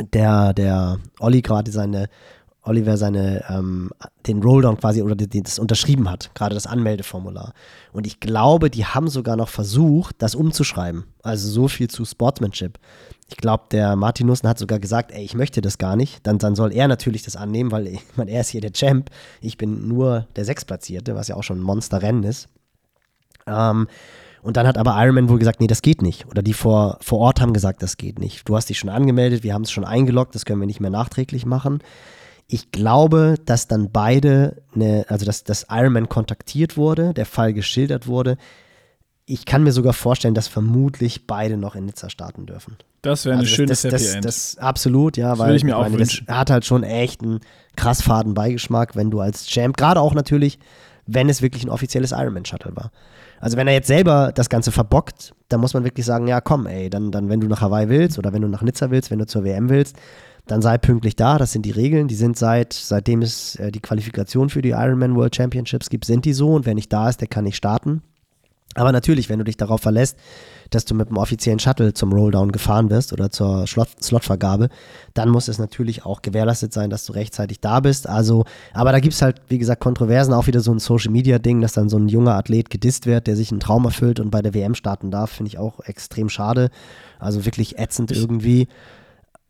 der, 0.00 0.52
der 0.54 0.98
Olli 1.20 1.42
gerade 1.42 1.70
seine, 1.70 2.08
Oliver 2.64 2.96
seine, 2.96 3.44
ähm, 3.48 3.90
den 4.26 4.42
Rolldown 4.42 4.78
quasi 4.78 5.02
oder 5.02 5.16
die, 5.16 5.42
das 5.42 5.58
unterschrieben 5.58 6.08
hat, 6.08 6.30
gerade 6.34 6.54
das 6.54 6.66
Anmeldeformular. 6.66 7.54
Und 7.92 8.06
ich 8.06 8.20
glaube, 8.20 8.70
die 8.70 8.86
haben 8.86 9.08
sogar 9.08 9.36
noch 9.36 9.48
versucht, 9.48 10.16
das 10.18 10.34
umzuschreiben. 10.34 11.04
Also 11.22 11.48
so 11.48 11.68
viel 11.68 11.88
zu 11.88 12.04
Sportsmanship. 12.04 12.78
Ich 13.28 13.36
glaube, 13.36 13.64
der 13.72 13.96
Martinussen 13.96 14.48
hat 14.48 14.58
sogar 14.58 14.78
gesagt, 14.78 15.10
ey, 15.10 15.24
ich 15.24 15.34
möchte 15.34 15.60
das 15.60 15.78
gar 15.78 15.96
nicht. 15.96 16.24
Dann, 16.26 16.38
dann 16.38 16.54
soll 16.54 16.72
er 16.72 16.86
natürlich 16.86 17.22
das 17.22 17.34
annehmen, 17.34 17.72
weil 17.72 17.88
ich 17.88 18.00
meine, 18.16 18.30
er 18.30 18.42
ist 18.42 18.50
hier 18.50 18.60
der 18.60 18.72
Champ. 18.72 19.10
Ich 19.40 19.56
bin 19.56 19.88
nur 19.88 20.28
der 20.36 20.44
Sechstplatzierte, 20.44 21.16
was 21.16 21.28
ja 21.28 21.36
auch 21.36 21.42
schon 21.42 21.58
ein 21.58 21.62
Monsterrennen 21.62 22.22
ist. 22.22 22.48
Ähm, 23.46 23.88
und 24.42 24.56
dann 24.56 24.66
hat 24.66 24.76
aber 24.76 24.94
Ironman 25.02 25.28
wohl 25.28 25.38
gesagt, 25.38 25.60
nee, 25.60 25.66
das 25.68 25.82
geht 25.82 26.02
nicht. 26.02 26.26
Oder 26.26 26.42
die 26.42 26.52
vor, 26.52 26.98
vor 27.00 27.20
Ort 27.20 27.40
haben 27.40 27.52
gesagt, 27.52 27.82
das 27.82 27.96
geht 27.96 28.18
nicht. 28.18 28.48
Du 28.48 28.56
hast 28.56 28.68
dich 28.68 28.78
schon 28.78 28.90
angemeldet, 28.90 29.42
wir 29.44 29.54
haben 29.54 29.62
es 29.62 29.70
schon 29.70 29.84
eingeloggt, 29.84 30.34
das 30.34 30.44
können 30.44 30.60
wir 30.60 30.66
nicht 30.66 30.80
mehr 30.80 30.90
nachträglich 30.90 31.46
machen. 31.46 31.80
Ich 32.48 32.70
glaube, 32.72 33.36
dass 33.46 33.68
dann 33.68 33.90
beide, 33.92 34.62
eine, 34.74 35.06
also 35.08 35.24
dass, 35.24 35.44
dass 35.44 35.66
Ironman 35.70 36.08
kontaktiert 36.08 36.76
wurde, 36.76 37.14
der 37.14 37.24
Fall 37.24 37.52
geschildert 37.54 38.06
wurde. 38.06 38.36
Ich 39.24 39.46
kann 39.46 39.62
mir 39.62 39.72
sogar 39.72 39.92
vorstellen, 39.92 40.34
dass 40.34 40.48
vermutlich 40.48 41.26
beide 41.26 41.56
noch 41.56 41.76
in 41.76 41.86
Nizza 41.86 42.10
starten 42.10 42.44
dürfen. 42.44 42.76
das 43.02 43.24
wäre 43.24 43.34
eine 43.34 43.42
Also 43.42 43.54
schöne 43.54 43.68
das, 43.68 43.82
das, 43.82 43.92
Happy 43.92 44.04
das, 44.04 44.14
End. 44.14 44.24
das 44.24 44.58
absolut, 44.58 45.16
ja, 45.16 45.38
weil 45.38 45.46
würde 45.48 45.56
ich 45.56 45.64
mir 45.64 45.76
auch 45.76 45.84
das 45.84 45.92
wünschen. 45.92 46.26
hat 46.26 46.50
halt 46.50 46.64
schon 46.66 46.82
echt 46.82 47.22
einen 47.22 47.40
krass 47.76 48.02
faden 48.02 48.34
Beigeschmack, 48.34 48.96
wenn 48.96 49.10
du 49.10 49.20
als 49.20 49.46
Champ, 49.46 49.76
gerade 49.76 50.00
auch 50.00 50.12
natürlich, 50.12 50.58
wenn 51.06 51.28
es 51.28 51.40
wirklich 51.42 51.62
ein 51.64 51.70
offizielles 51.70 52.10
Ironman-Shuttle 52.10 52.74
war. 52.74 52.90
Also 53.42 53.56
wenn 53.56 53.66
er 53.66 53.74
jetzt 53.74 53.88
selber 53.88 54.30
das 54.32 54.48
Ganze 54.48 54.70
verbockt, 54.70 55.34
dann 55.48 55.60
muss 55.60 55.74
man 55.74 55.82
wirklich 55.82 56.06
sagen, 56.06 56.28
ja 56.28 56.40
komm, 56.40 56.68
ey, 56.68 56.88
dann, 56.88 57.10
dann 57.10 57.28
wenn 57.28 57.40
du 57.40 57.48
nach 57.48 57.60
Hawaii 57.60 57.88
willst 57.88 58.16
oder 58.16 58.32
wenn 58.32 58.40
du 58.40 58.46
nach 58.46 58.62
Nizza 58.62 58.92
willst, 58.92 59.10
wenn 59.10 59.18
du 59.18 59.26
zur 59.26 59.42
WM 59.42 59.68
willst, 59.68 59.96
dann 60.46 60.62
sei 60.62 60.78
pünktlich 60.78 61.16
da. 61.16 61.38
Das 61.38 61.50
sind 61.50 61.66
die 61.66 61.72
Regeln. 61.72 62.06
Die 62.06 62.14
sind 62.14 62.38
seit, 62.38 62.72
seitdem 62.72 63.20
es 63.20 63.56
äh, 63.56 63.72
die 63.72 63.80
Qualifikation 63.80 64.48
für 64.48 64.62
die 64.62 64.70
Ironman 64.70 65.16
World 65.16 65.34
Championships 65.34 65.90
gibt, 65.90 66.04
sind 66.04 66.24
die 66.24 66.34
so. 66.34 66.54
Und 66.54 66.66
wer 66.66 66.76
nicht 66.76 66.92
da 66.92 67.08
ist, 67.08 67.20
der 67.20 67.26
kann 67.26 67.42
nicht 67.42 67.56
starten. 67.56 68.02
Aber 68.76 68.92
natürlich, 68.92 69.28
wenn 69.28 69.40
du 69.40 69.44
dich 69.44 69.56
darauf 69.56 69.80
verlässt, 69.80 70.16
dass 70.74 70.84
du 70.84 70.94
mit 70.94 71.08
dem 71.08 71.16
offiziellen 71.16 71.58
Shuttle 71.58 71.94
zum 71.94 72.12
Rolldown 72.12 72.52
gefahren 72.52 72.90
wirst 72.90 73.12
oder 73.12 73.30
zur 73.30 73.66
Slot 73.66 73.88
Slotvergabe, 74.02 74.68
dann 75.14 75.28
muss 75.28 75.48
es 75.48 75.58
natürlich 75.58 76.04
auch 76.04 76.22
gewährleistet 76.22 76.72
sein, 76.72 76.90
dass 76.90 77.06
du 77.06 77.12
rechtzeitig 77.12 77.60
da 77.60 77.80
bist. 77.80 78.08
Also, 78.08 78.44
aber 78.72 78.92
da 78.92 79.00
gibt 79.00 79.14
es 79.14 79.22
halt, 79.22 79.40
wie 79.48 79.58
gesagt, 79.58 79.80
Kontroversen, 79.80 80.34
auch 80.34 80.46
wieder 80.46 80.60
so 80.60 80.72
ein 80.72 80.78
Social-Media-Ding, 80.78 81.60
dass 81.60 81.72
dann 81.72 81.88
so 81.88 81.98
ein 81.98 82.08
junger 82.08 82.34
Athlet 82.34 82.70
gedisst 82.70 83.06
wird, 83.06 83.26
der 83.26 83.36
sich 83.36 83.50
einen 83.50 83.60
Traum 83.60 83.84
erfüllt 83.84 84.20
und 84.20 84.30
bei 84.30 84.42
der 84.42 84.54
WM 84.54 84.74
starten 84.74 85.10
darf, 85.10 85.30
finde 85.30 85.48
ich 85.48 85.58
auch 85.58 85.80
extrem 85.80 86.28
schade. 86.28 86.70
Also 87.18 87.44
wirklich 87.44 87.78
ätzend 87.78 88.10
irgendwie. 88.10 88.68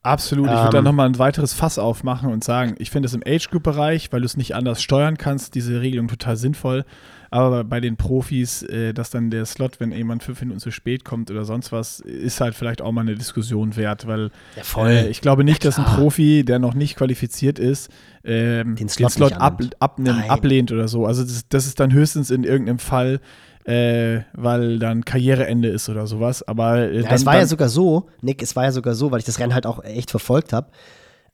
Absolut. 0.02 0.46
Ich 0.46 0.52
würde 0.52 0.64
ähm, 0.64 0.72
da 0.72 0.82
nochmal 0.82 1.06
ein 1.06 1.18
weiteres 1.18 1.54
Fass 1.54 1.78
aufmachen 1.78 2.32
und 2.32 2.42
sagen, 2.42 2.74
ich 2.78 2.90
finde 2.90 3.06
es 3.06 3.14
im 3.14 3.22
Age-Group-Bereich, 3.24 4.12
weil 4.12 4.20
du 4.20 4.26
es 4.26 4.36
nicht 4.36 4.54
anders 4.54 4.82
steuern 4.82 5.16
kannst, 5.16 5.54
diese 5.54 5.80
Regelung 5.80 6.08
total 6.08 6.36
sinnvoll. 6.36 6.84
Aber 7.32 7.64
bei 7.64 7.80
den 7.80 7.96
Profis, 7.96 8.62
äh, 8.62 8.92
dass 8.92 9.08
dann 9.08 9.30
der 9.30 9.46
Slot, 9.46 9.80
wenn 9.80 9.90
jemand 9.90 10.22
fünf 10.22 10.42
Minuten 10.42 10.60
zu 10.60 10.70
spät 10.70 11.02
kommt 11.02 11.30
oder 11.30 11.46
sonst 11.46 11.72
was, 11.72 12.00
ist 12.00 12.42
halt 12.42 12.54
vielleicht 12.54 12.82
auch 12.82 12.92
mal 12.92 13.00
eine 13.00 13.14
Diskussion 13.14 13.74
wert, 13.74 14.06
weil 14.06 14.30
ja, 14.54 14.86
äh, 14.86 15.08
ich 15.08 15.22
glaube 15.22 15.42
nicht, 15.42 15.64
ja, 15.64 15.70
dass 15.70 15.78
ein 15.78 15.86
Profi, 15.86 16.44
der 16.44 16.58
noch 16.58 16.74
nicht 16.74 16.94
qualifiziert 16.94 17.58
ist, 17.58 17.90
ähm, 18.22 18.76
den 18.76 18.90
Slot, 18.90 19.12
den 19.12 19.14
Slot 19.14 19.32
ab, 19.32 19.62
abnimmt, 19.78 20.28
ablehnt 20.28 20.72
oder 20.72 20.88
so. 20.88 21.06
Also 21.06 21.22
das, 21.22 21.48
das 21.48 21.66
ist 21.66 21.80
dann 21.80 21.94
höchstens 21.94 22.30
in 22.30 22.44
irgendeinem 22.44 22.78
Fall 22.78 23.18
äh, 23.64 24.22
weil 24.32 24.78
dann 24.78 25.04
Karriereende 25.04 25.68
ist 25.68 25.88
oder 25.88 26.06
sowas. 26.06 26.46
Aber 26.46 26.78
äh, 26.78 26.96
ja, 26.96 27.02
dann, 27.02 27.14
es 27.14 27.24
war 27.24 27.36
ja 27.36 27.46
sogar 27.46 27.68
so, 27.68 28.08
Nick, 28.20 28.42
es 28.42 28.56
war 28.56 28.64
ja 28.64 28.72
sogar 28.72 28.94
so, 28.94 29.10
weil 29.10 29.20
ich 29.20 29.24
das 29.24 29.38
Rennen 29.38 29.54
halt 29.54 29.66
auch 29.66 29.82
echt 29.84 30.10
verfolgt 30.10 30.52
habe. 30.52 30.68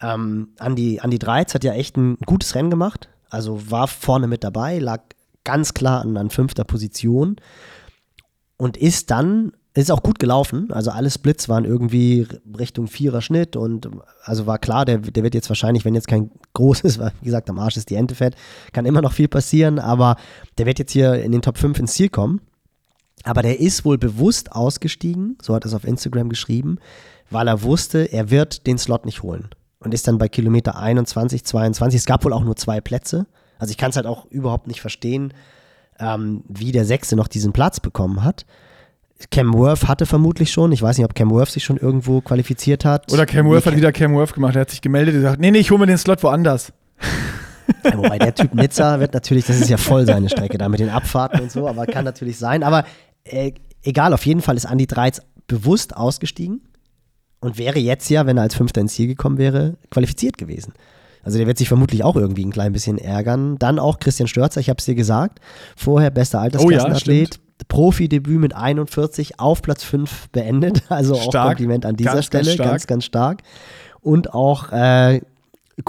Ähm, 0.01 0.51
Andi, 0.59 1.01
Andi 1.01 1.19
Dreiz 1.19 1.55
hat 1.55 1.65
ja 1.65 1.73
echt 1.73 1.97
ein 1.97 2.19
gutes 2.27 2.55
Rennen 2.55 2.71
gemacht. 2.71 3.09
Also 3.31 3.71
war 3.71 3.89
vorne 3.89 4.27
mit 4.27 4.45
dabei, 4.45 4.79
lag 4.79 5.01
ganz 5.49 5.73
klar 5.73 6.03
an, 6.03 6.19
an 6.19 6.29
fünfter 6.29 6.65
Position 6.65 7.37
und 8.59 8.77
ist 8.77 9.11
dann, 9.11 9.53
ist 9.73 9.91
auch 9.91 10.03
gut 10.03 10.19
gelaufen. 10.19 10.71
Also 10.73 10.91
alle 10.91 11.11
Splits 11.11 11.49
waren 11.49 11.65
irgendwie 11.65 12.29
Richtung 12.59 12.87
Vierer 12.87 13.23
Schnitt 13.23 13.57
und 13.57 13.89
also 14.25 14.45
war 14.45 14.59
klar, 14.59 14.85
der, 14.85 14.99
der 14.99 15.23
wird 15.23 15.35
jetzt 15.35 15.49
wahrscheinlich, 15.49 15.87
wenn 15.87 15.95
jetzt 15.95 16.07
kein 16.07 16.31
großes, 16.53 16.99
weil 17.01 17.13
wie 17.23 17.25
gesagt, 17.25 17.49
am 17.49 17.59
Arsch 17.59 17.79
ist 17.79 17.89
die 17.89 17.95
Ente 17.95 18.15
fett, 18.15 18.37
kann 18.75 18.85
immer 18.85 19.01
noch 19.01 19.13
viel 19.13 19.29
passieren, 19.29 19.79
aber 19.79 20.17
der 20.59 20.67
wird 20.67 20.79
jetzt 20.79 20.93
hier 20.93 21.15
in 21.15 21.33
den 21.33 21.41
Top 21.41 21.57
5 21.57 21.79
ins 21.79 21.95
Ziel 21.95 22.11
kommen. 22.11 22.43
Aber 23.25 23.41
der 23.41 23.59
ist 23.59 23.87
wohl 23.87 23.97
bewusst 23.97 24.53
ausgestiegen, 24.53 25.39
so 25.41 25.55
hat 25.55 25.65
er 25.65 25.69
es 25.69 25.75
auf 25.75 25.85
Instagram 25.85 26.29
geschrieben, 26.29 26.77
weil 27.31 27.49
er 27.49 27.63
wusste, 27.63 28.01
er 28.13 28.31
wird 28.31 28.67
den 28.67 28.77
Slot 28.77 29.07
nicht 29.07 29.23
holen. 29.23 29.49
Und 29.81 29.95
ist 29.95 30.07
dann 30.09 30.19
bei 30.19 30.29
Kilometer 30.29 30.79
21, 30.79 31.45
22. 31.45 32.01
Es 32.01 32.07
gab 32.07 32.25
wohl 32.25 32.35
auch 32.35 32.45
nur 32.45 32.57
zwei 32.57 32.83
Plätze. 32.83 33.27
Also 33.59 33.71
ich 33.71 33.77
kann 33.77 33.91
es 33.91 33.97
halt 33.97 34.07
auch 34.07 34.27
überhaupt 34.27 34.67
nicht 34.67 34.81
verstehen, 34.81 35.33
ähm, 35.99 36.45
wie 36.49 36.73
der 36.73 36.85
Sechste 36.85 37.17
noch 37.17 37.29
diesen 37.29 37.53
Platz 37.53 37.81
bekommen 37.81 38.25
hat. 38.25 38.47
Cam 39.31 39.53
Worth 39.53 39.89
hatte 39.89 40.07
vermutlich 40.07 40.53
schon. 40.53 40.71
Ich 40.71 40.81
weiß 40.81 40.97
nicht, 40.97 41.05
ob 41.05 41.15
Cam 41.15 41.31
Worth 41.31 41.51
sich 41.51 41.65
schon 41.65 41.77
irgendwo 41.77 42.21
qualifiziert 42.21 42.85
hat. 42.85 43.13
Oder 43.13 43.27
Cam 43.27 43.47
Worth 43.47 43.67
nee, 43.67 43.73
hat 43.73 43.77
wieder 43.77 43.93
Cam 43.93 44.15
Worth 44.15 44.33
gemacht. 44.33 44.55
Er 44.55 44.61
hat 44.61 44.71
sich 44.71 44.81
gemeldet 44.81 45.15
und 45.15 45.23
gesagt, 45.23 45.41
nee, 45.41 45.51
nee, 45.51 45.59
ich 45.59 45.71
hole 45.71 45.81
mir 45.81 45.87
den 45.87 45.99
Slot 45.99 46.23
woanders. 46.23 46.73
Ja, 47.85 47.99
wobei 47.99 48.19
der 48.19 48.35
Typ 48.35 48.55
Nizza 48.55 49.01
wird 49.01 49.13
natürlich, 49.13 49.47
das 49.47 49.61
ist 49.61 49.69
ja 49.69 49.77
voll 49.77 50.07
seine 50.07 50.29
Strecke 50.29 50.57
da 50.57 50.69
mit 50.69 50.81
den 50.81 50.89
Abfahrten 50.89 51.41
und 51.41 51.53
so, 51.53 51.69
aber 51.69 51.87
kann 51.87 52.05
natürlich 52.05 52.39
sein. 52.39 52.63
Aber 52.63 52.85
äh, 53.25 53.53
egal, 53.83 54.15
auf 54.15 54.25
jeden 54.25 54.41
Fall 54.41 54.57
ist 54.57 54.65
Andy 54.65 54.87
Dreiz 54.87 55.21
bewusst 55.49 55.97
ausgestiegen 55.97 56.63
und 57.41 57.59
wäre 57.59 57.79
jetzt 57.79 58.09
ja, 58.09 58.27
wenn 58.27 58.37
er 58.37 58.45
als 58.45 58.55
Fünfter 58.55 58.81
ins 58.81 58.95
Ziel 58.95 59.07
gekommen 59.07 59.39
wäre, 59.39 59.77
qualifiziert 59.91 60.39
gewesen. 60.39 60.73
Also 61.29 61.37
der 61.37 61.47
wird 61.47 61.59
sich 61.59 61.69
vermutlich 61.69 62.05
auch 62.05 62.17
irgendwie 62.17 62.43
ein 62.43 62.51
klein 62.51 62.73
bisschen 62.73 62.97
ärgern. 62.97 63.59
Dann 63.59 63.79
auch 63.79 63.99
Christian 63.99 64.29
Störzer, 64.29 64.61
ich 64.61 64.71
habe 64.71 64.79
es 64.79 64.87
dir 64.87 64.95
gesagt, 64.95 65.41
vorher 65.77 66.09
bester 66.09 66.41
Altersklassenathlet. 66.41 67.35
Oh 67.35 67.43
ja, 67.61 67.65
Profi-Debüt 67.69 68.41
mit 68.41 68.57
41 68.57 69.39
auf 69.39 69.61
Platz 69.61 69.85
5 69.85 70.31
beendet. 70.31 70.85
Also 70.89 71.17
stark. 71.17 71.35
auch 71.35 71.49
Kompliment 71.49 71.85
an 71.85 71.97
dieser 71.97 72.15
ganz, 72.15 72.25
Stelle. 72.25 72.57
Ganz, 72.57 72.71
ganz, 72.71 72.87
ganz, 72.87 73.05
stark. 73.05 73.43
Und 74.01 74.33
auch 74.33 74.73
äh, 74.73 75.21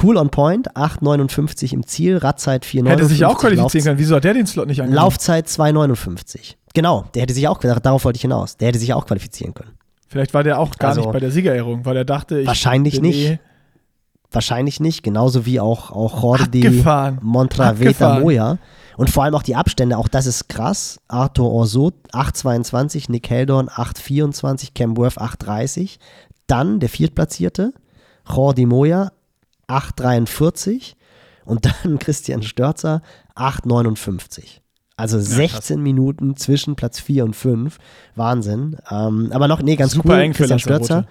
cool 0.03 0.17
on 0.17 0.29
point, 0.29 0.75
8,59 0.75 1.71
im 1.71 1.87
Ziel, 1.87 2.17
Radzeit 2.17 2.65
4,59. 2.65 2.89
Hätte 2.89 3.05
sich 3.05 3.23
auch 3.23 3.37
qualifizieren 3.37 3.85
können. 3.85 3.99
Wieso 3.99 4.17
hat 4.17 4.25
der 4.25 4.33
den 4.33 4.45
Slot 4.45 4.67
nicht 4.67 4.81
angenommen? 4.81 5.05
Laufzeit 5.05 5.47
2,59. 5.47 6.55
Genau, 6.73 7.05
der 7.15 7.21
hätte 7.21 7.33
sich 7.33 7.47
auch, 7.47 7.59
darauf 7.59 8.03
wollte 8.03 8.17
ich 8.17 8.23
hinaus, 8.23 8.57
der 8.57 8.67
hätte 8.67 8.79
sich 8.79 8.93
auch 8.93 9.05
qualifizieren 9.05 9.53
können. 9.53 9.71
Vielleicht 10.09 10.33
war 10.33 10.43
der 10.43 10.59
auch 10.59 10.75
gar 10.75 10.89
also, 10.89 11.03
nicht 11.03 11.13
bei 11.13 11.21
der 11.21 11.31
Siegerehrung, 11.31 11.85
weil 11.85 11.95
er 11.95 12.03
dachte, 12.03 12.41
ich 12.41 12.47
Wahrscheinlich 12.47 12.99
nicht. 12.99 13.29
Eh 13.29 13.39
Wahrscheinlich 14.31 14.79
nicht, 14.79 15.01
genauso 15.01 15.45
wie 15.45 15.59
auch, 15.59 15.91
auch 15.91 16.21
Jordi 16.21 16.83
Montraveta 17.21 18.19
Moya. 18.19 18.59
Und 18.95 19.09
vor 19.09 19.23
allem 19.23 19.33
auch 19.33 19.43
die 19.43 19.55
Abstände, 19.55 19.97
auch 19.97 20.07
das 20.07 20.25
ist 20.25 20.49
krass. 20.49 20.99
Arthur 21.07 21.49
Orso 21.51 21.91
8,22, 22.11 23.09
Nick 23.09 23.29
Heldorn 23.29 23.69
8,24, 23.69 24.73
Cam 24.75 24.97
Worth 24.97 25.17
8,30. 25.17 25.97
Dann 26.47 26.79
der 26.79 26.89
Viertplatzierte, 26.89 27.73
Jordi 28.29 28.65
Moya 28.65 29.11
8,43 29.67 30.95
und 31.45 31.65
dann 31.65 31.97
Christian 31.99 32.43
Störzer 32.43 33.01
8,59. 33.35 34.59
Also 34.97 35.17
16 35.17 35.77
ja, 35.77 35.81
Minuten 35.81 36.35
zwischen 36.35 36.75
Platz 36.75 36.99
4 36.99 37.23
und 37.23 37.35
5. 37.35 37.77
Wahnsinn. 38.15 38.77
Ähm, 38.91 39.29
aber 39.31 39.47
noch, 39.47 39.61
nee, 39.61 39.77
ganz 39.77 39.93
Super 39.93 40.17
cool. 40.17 40.33
Christian 40.33 40.59
Störzer. 40.59 41.07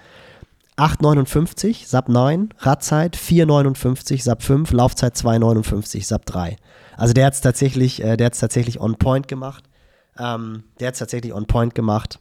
8,59, 0.79 1.85
SAP 1.85 2.07
9, 2.07 2.53
Radzeit 2.59 3.17
4,59, 3.17 4.23
SAP 4.23 4.41
5, 4.41 4.71
Laufzeit 4.71 5.13
2,59, 5.15 6.05
SAP 6.05 6.25
3. 6.25 6.55
Also 6.95 7.13
der 7.13 7.25
hat 7.25 7.33
es 7.33 7.41
tatsächlich, 7.41 8.01
äh, 8.01 8.15
tatsächlich 8.15 8.79
on 8.79 8.95
point 8.95 9.27
gemacht. 9.27 9.65
Ähm, 10.17 10.63
der 10.79 10.87
hat 10.87 10.93
es 10.93 10.99
tatsächlich 10.99 11.33
on 11.33 11.47
point 11.47 11.75
gemacht. 11.75 12.19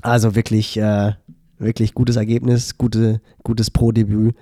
Also 0.00 0.34
wirklich, 0.34 0.78
äh, 0.78 1.12
wirklich 1.58 1.92
gutes 1.92 2.16
Ergebnis, 2.16 2.78
gute, 2.78 3.20
gutes 3.44 3.70
Pro-Debüt, 3.70 4.34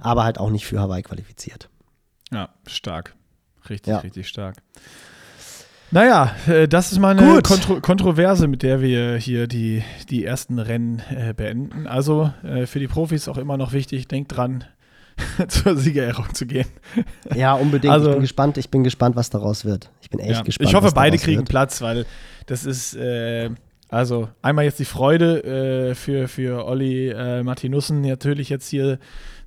aber 0.00 0.22
halt 0.22 0.38
auch 0.38 0.50
nicht 0.50 0.66
für 0.66 0.78
Hawaii 0.78 1.02
qualifiziert. 1.02 1.68
Ja, 2.30 2.50
stark. 2.66 3.16
Richtig, 3.68 3.90
ja. 3.90 3.98
richtig 3.98 4.28
stark. 4.28 4.56
Naja, 5.90 6.34
äh, 6.46 6.68
das 6.68 6.92
ist 6.92 6.98
mal 6.98 7.18
eine 7.18 7.40
Kontro 7.42 7.80
Kontroverse, 7.80 8.46
mit 8.46 8.62
der 8.62 8.82
wir 8.82 9.16
hier 9.16 9.46
die, 9.46 9.82
die 10.10 10.24
ersten 10.24 10.58
Rennen 10.58 11.02
äh, 11.10 11.32
beenden. 11.34 11.86
Also 11.86 12.32
äh, 12.44 12.66
für 12.66 12.78
die 12.78 12.88
Profis 12.88 13.28
auch 13.28 13.38
immer 13.38 13.56
noch 13.56 13.72
wichtig, 13.72 14.06
denkt 14.06 14.36
dran, 14.36 14.64
zur 15.48 15.76
Siegerehrung 15.76 16.34
zu 16.34 16.46
gehen. 16.46 16.68
Ja, 17.34 17.54
unbedingt. 17.54 17.92
Also, 17.92 18.08
ich 18.08 18.14
bin 18.14 18.22
gespannt, 18.22 18.58
ich 18.58 18.70
bin 18.70 18.84
gespannt, 18.84 19.16
was 19.16 19.30
daraus 19.30 19.64
wird. 19.64 19.90
Ich 20.00 20.10
bin 20.10 20.20
echt 20.20 20.30
ja, 20.30 20.42
gespannt. 20.42 20.68
Ich 20.68 20.74
hoffe, 20.74 20.90
beide 20.94 21.18
kriegen 21.18 21.38
wird. 21.38 21.48
Platz, 21.48 21.80
weil 21.80 22.06
das 22.46 22.64
ist 22.64 22.94
äh, 22.94 23.50
also 23.88 24.28
einmal 24.42 24.64
jetzt 24.64 24.78
die 24.78 24.84
Freude 24.84 25.90
äh, 25.90 25.94
für, 25.94 26.28
für 26.28 26.66
Olli 26.66 27.08
äh, 27.08 27.42
Martinussen 27.42 28.02
natürlich 28.02 28.50
jetzt 28.50 28.68
hier 28.68 28.98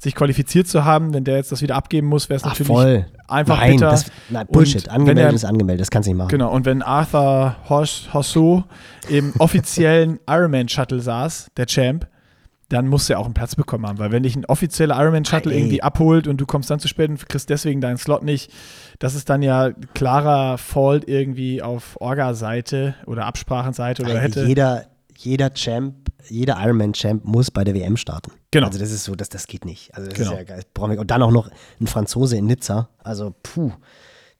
sich 0.02 0.16
qualifiziert 0.16 0.68
zu 0.68 0.84
haben. 0.84 1.14
Wenn 1.14 1.24
der 1.24 1.36
jetzt 1.36 1.52
das 1.52 1.62
wieder 1.62 1.76
abgeben 1.76 2.08
muss, 2.08 2.28
wäre 2.30 2.38
es 2.38 2.44
natürlich 2.44 2.68
voll. 2.68 3.06
einfach 3.28 3.58
nein, 3.58 3.74
bitter. 3.74 3.92
Das, 3.92 4.06
nein, 4.30 4.48
Bullshit. 4.50 4.88
Und 4.88 4.94
angemeldet 4.94 5.26
er, 5.26 5.34
ist 5.34 5.46
angemeldet, 5.46 5.82
das 5.82 5.92
kannst 5.92 6.08
du 6.08 6.12
nicht 6.12 6.18
machen. 6.18 6.30
Genau, 6.30 6.52
und 6.52 6.66
wenn 6.66 6.82
Arthur 6.82 7.56
Hosso 7.70 8.64
im 9.10 9.34
offiziellen 9.40 10.20
Ironman-Shuttle 10.28 11.02
saß, 11.02 11.52
der 11.56 11.68
Champ, 11.68 12.08
dann 12.70 12.88
muss 12.88 13.10
er 13.10 13.20
auch 13.20 13.26
einen 13.26 13.34
Platz 13.34 13.56
bekommen 13.56 13.86
haben. 13.86 14.00
Weil 14.00 14.12
wenn 14.12 14.24
dich 14.24 14.36
ein 14.36 14.46
offizieller 14.46 14.98
Ironman-Shuttle 15.00 15.54
irgendwie 15.54 15.84
abholt 15.84 16.28
und 16.28 16.40
du 16.42 16.46
kommst 16.46 16.72
dann 16.72 16.80
zu 16.80 16.88
spät 16.88 17.10
und 17.10 17.28
kriegst 17.28 17.50
deswegen 17.50 17.82
deinen 17.82 17.98
Slot 17.98 18.24
nicht, 18.24 18.52
das 18.98 19.14
ist 19.14 19.30
dann 19.30 19.44
ja 19.44 19.72
klarer 19.94 20.58
Fault 20.58 21.08
irgendwie 21.08 21.62
auf 21.62 22.00
Orga-Seite 22.00 22.96
oder 23.06 23.26
Absprachenseite 23.26 24.04
oder 24.04 24.20
hätte. 24.20 24.46
Jeder, 24.46 24.86
jeder 25.18 25.54
Champ, 25.54 26.01
jeder 26.30 26.58
Ironman-Champ 26.60 27.26
muss 27.26 27.52
bei 27.52 27.64
der 27.64 27.74
WM 27.76 27.98
starten. 27.98 28.32
Genau. 28.52 28.68
Also 28.68 28.80
das 28.80 28.92
ist 28.92 29.04
so, 29.04 29.16
das, 29.16 29.30
das 29.30 29.48
geht 29.48 29.66
nicht. 29.66 29.96
Also 29.96 30.10
das 30.10 30.18
genau. 30.18 30.32
ist 30.32 30.38
ja 30.38 30.44
geil. 30.44 30.98
Und 30.98 31.12
dann 31.12 31.22
auch 31.22 31.32
noch 31.32 31.50
ein 31.80 31.88
Franzose 31.88 32.38
in 32.38 32.46
Nizza. 32.46 32.90
Also 33.00 33.34
puh, 33.44 33.72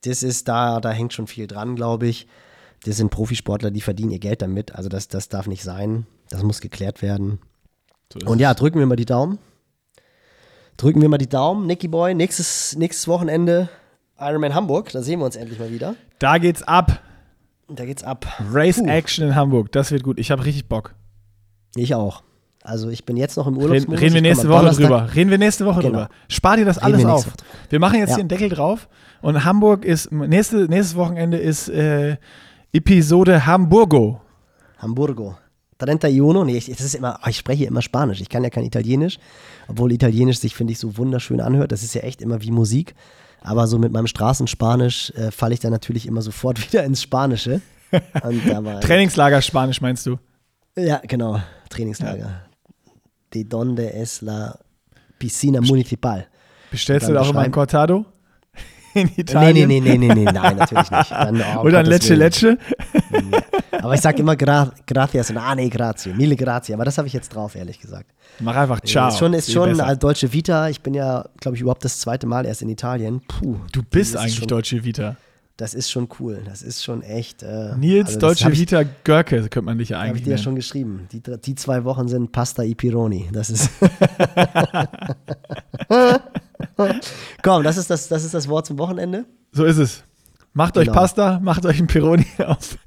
das 0.04 0.24
ist 0.24 0.48
da, 0.48 0.80
da 0.80 0.92
hängt 0.92 1.14
schon 1.14 1.28
viel 1.28 1.48
dran, 1.48 1.76
glaube 1.76 2.08
ich. 2.08 2.28
Das 2.84 2.98
sind 2.98 3.12
Profisportler, 3.12 3.72
die 3.72 3.82
verdienen 3.82 4.12
ihr 4.12 4.20
Geld 4.20 4.42
damit. 4.42 4.74
Also 4.76 4.90
das, 4.90 5.08
das 5.08 5.30
darf 5.30 5.48
nicht 5.48 5.64
sein. 5.64 6.08
Das 6.30 6.44
muss 6.44 6.62
geklärt 6.62 7.02
werden. 7.02 7.40
So 8.12 8.20
und 8.28 8.40
ja, 8.40 8.54
drücken 8.54 8.80
wir 8.80 8.86
mal 8.86 8.96
die 8.96 9.06
Daumen. 9.06 9.38
Drücken 10.78 11.02
wir 11.02 11.10
mal 11.10 11.18
die 11.18 11.30
Daumen. 11.30 11.68
Nicky 11.68 11.88
Boy, 11.88 12.16
nächstes, 12.16 12.76
nächstes 12.76 13.08
Wochenende 13.08 13.70
Ironman 14.20 14.56
Hamburg. 14.56 14.92
Da 14.92 15.04
sehen 15.04 15.20
wir 15.20 15.26
uns 15.26 15.36
endlich 15.36 15.60
mal 15.60 15.72
wieder. 15.72 15.96
Da 16.20 16.38
geht's 16.38 16.64
ab. 16.64 17.02
Da 17.68 17.86
geht's 17.86 18.04
ab. 18.04 18.26
Race 18.52 18.78
Puh. 18.78 18.88
Action 18.88 19.28
in 19.28 19.36
Hamburg. 19.36 19.72
Das 19.72 19.92
wird 19.92 20.04
gut. 20.04 20.20
Ich 20.20 20.32
habe 20.32 20.44
richtig 20.44 20.68
Bock. 20.68 20.96
Ich 21.76 21.96
auch. 21.96 22.24
Also 22.64 22.90
ich 22.90 23.06
bin 23.06 23.18
jetzt 23.18 23.38
noch 23.38 23.48
im 23.48 23.56
Reden, 23.56 23.70
Urlaubsmodus. 23.70 24.02
reden 24.02 24.14
wir 24.14 24.22
nächste 24.22 24.48
Woche 24.50 24.60
Donnerstag- 24.60 24.84
drüber. 24.84 25.10
Reden 25.16 25.30
wir 25.32 25.38
nächste 25.40 25.66
Woche 25.66 25.80
Genau. 25.82 25.90
drüber. 26.00 26.10
Spar 26.28 26.58
dir 26.58 26.66
das 26.66 26.78
Reden 26.78 26.86
alles 26.86 27.00
wir 27.02 27.14
auf. 27.14 27.28
Wir 27.70 27.80
machen 27.80 28.00
jetzt 28.00 28.10
Ja. 28.10 28.16
hier 28.18 28.22
einen 28.22 28.30
Deckel 28.30 28.50
drauf 28.50 28.88
und 29.22 29.44
Hamburg 29.44 29.84
ist, 29.84 30.12
nächste, 30.12 30.58
nächstes 30.68 30.96
Wochenende 30.96 31.38
ist 31.38 31.70
äh, 31.70 32.18
Episode 32.74 33.46
Hamburgo. 33.46 34.22
Hamburgo. 34.78 35.36
31. 35.80 36.22
Nee, 36.46 36.58
ich, 36.58 36.68
das 36.68 36.82
ist 36.82 36.94
immer, 36.94 37.20
ich 37.28 37.38
spreche 37.38 37.66
immer 37.66 37.82
Spanisch. 37.82 38.22
Ich 38.22 38.30
kann 38.30 38.44
ja 38.44 38.52
kein 38.52 38.64
Italienisch, 38.66 39.18
obwohl 39.68 39.92
Italienisch 39.92 40.38
sich, 40.38 40.54
finde 40.54 40.74
ich, 40.74 40.80
so 40.80 40.96
wunderschön 40.98 41.42
anhört. 41.42 41.72
Das 41.72 41.82
ist 41.82 41.96
ja 41.96 42.02
echt 42.02 42.22
immer 42.22 42.44
wie 42.44 42.52
Musik. 42.52 42.94
Aber 43.42 43.66
so 43.66 43.80
mit 43.80 43.92
meinem 43.92 44.06
Straßenspanisch 44.06 45.10
äh, 45.16 45.32
falle 45.32 45.56
ich 45.56 45.60
dann 45.60 45.72
natürlich 45.72 46.06
immer 46.08 46.22
sofort 46.22 46.62
wieder 46.72 46.84
ins 46.84 47.02
Spanische. 47.02 47.62
Trainingslager 48.82 49.42
Spanisch 49.42 49.82
meinst 49.82 50.06
du? 50.06 50.18
Ja, 50.78 51.02
genau. 51.08 51.40
Trainingslager. 51.72 52.44
De 53.34 53.44
donde 53.44 53.94
es 53.94 54.22
la 54.22 54.60
piscina 55.18 55.62
municipal? 55.62 56.28
Bestellst 56.70 57.08
du 57.10 57.14
da 57.14 57.22
auch 57.22 57.30
immer 57.32 57.42
ein 57.42 57.52
Cortado? 57.52 58.06
In 58.94 59.04
Nee, 59.04 59.14
nee, 59.16 59.22
Italien? 59.22 59.68
nee, 59.70 59.80
nee, 59.80 59.98
nee, 59.98 60.14
nee, 60.14 60.24
nein, 60.26 60.58
natürlich 60.58 60.92
nicht. 60.92 61.12
Dann, 61.12 61.42
oh, 61.58 61.62
Oder 61.62 61.80
ein 61.80 61.86
Lecce. 61.86 62.14
Lecce? 62.14 62.58
Aber 63.72 63.94
ich 63.94 64.02
sage 64.02 64.20
immer 64.20 64.36
gra 64.36 64.72
gracias 64.86 65.30
und 65.30 65.38
ah 65.38 65.56
nee, 65.56 65.70
grazie, 65.70 66.14
mille 66.14 66.36
grazie. 66.36 66.74
Aber 66.74 66.84
das 66.84 66.98
habe 66.98 67.08
ich 67.08 67.14
jetzt 67.14 67.34
drauf, 67.34 67.56
ehrlich 67.56 67.80
gesagt. 67.80 68.12
Mach 68.40 68.56
einfach 68.56 68.82
Ciao. 68.82 69.08
Ist 69.08 69.18
schon, 69.18 69.34
ist 69.34 69.52
schon 69.52 69.70
besser. 69.70 69.86
als 69.88 70.00
deutsche 70.00 70.34
Vita. 70.34 70.68
Ich 70.70 70.82
bin 70.82 70.94
ja, 70.94 71.26
glaube 71.40 71.56
ich, 71.56 71.62
überhaupt 71.62 71.86
das 71.86 72.00
zweite 72.00 72.28
Mal 72.28 72.46
erst 72.46 72.62
in 72.64 72.70
Italien. 72.70 73.22
Puh. 73.28 73.56
Du 73.72 73.82
bist 73.82 74.18
eigentlich 74.18 74.36
schon, 74.36 74.48
Deutsche 74.48 74.84
Vita. 74.84 75.16
Das 75.62 75.76
ist 75.76 75.92
schon 75.92 76.10
cool. 76.20 76.42
Das 76.44 76.64
ist 76.64 76.84
schon 76.84 77.04
echt. 77.04 77.44
Äh, 77.44 77.76
Nils 77.78 78.08
also 78.08 78.20
Deutsche 78.20 78.46
hab 78.46 78.54
ich, 78.54 78.62
Vita 78.62 78.82
Görke 79.04 79.42
könnte 79.42 79.62
man 79.62 79.78
dich 79.78 79.90
ja 79.90 80.00
Habe 80.00 80.08
ich 80.08 80.12
eigentlich 80.14 80.24
dir 80.24 80.32
ja 80.32 80.38
schon 80.40 80.56
geschrieben. 80.56 81.08
Die, 81.12 81.22
die 81.22 81.54
zwei 81.54 81.84
Wochen 81.84 82.08
sind 82.08 82.32
Pasta 82.32 82.64
i 82.64 82.74
Pironi. 82.74 83.30
Das 83.32 83.52
ist. 83.52 83.70
Komm, 87.44 87.62
das 87.62 87.78
ist 87.78 87.92
das, 87.92 88.08
das 88.08 88.24
ist 88.24 88.34
das 88.34 88.48
Wort 88.48 88.66
zum 88.66 88.80
Wochenende. 88.80 89.26
So 89.52 89.64
ist 89.64 89.78
es. 89.78 90.04
Macht 90.54 90.78
euch 90.78 90.88
Genau. 90.88 90.98
Pasta, 90.98 91.40
macht 91.42 91.66
euch 91.66 91.80
ein 91.80 91.88
Pironi 91.88 92.26
auf. 92.46 92.78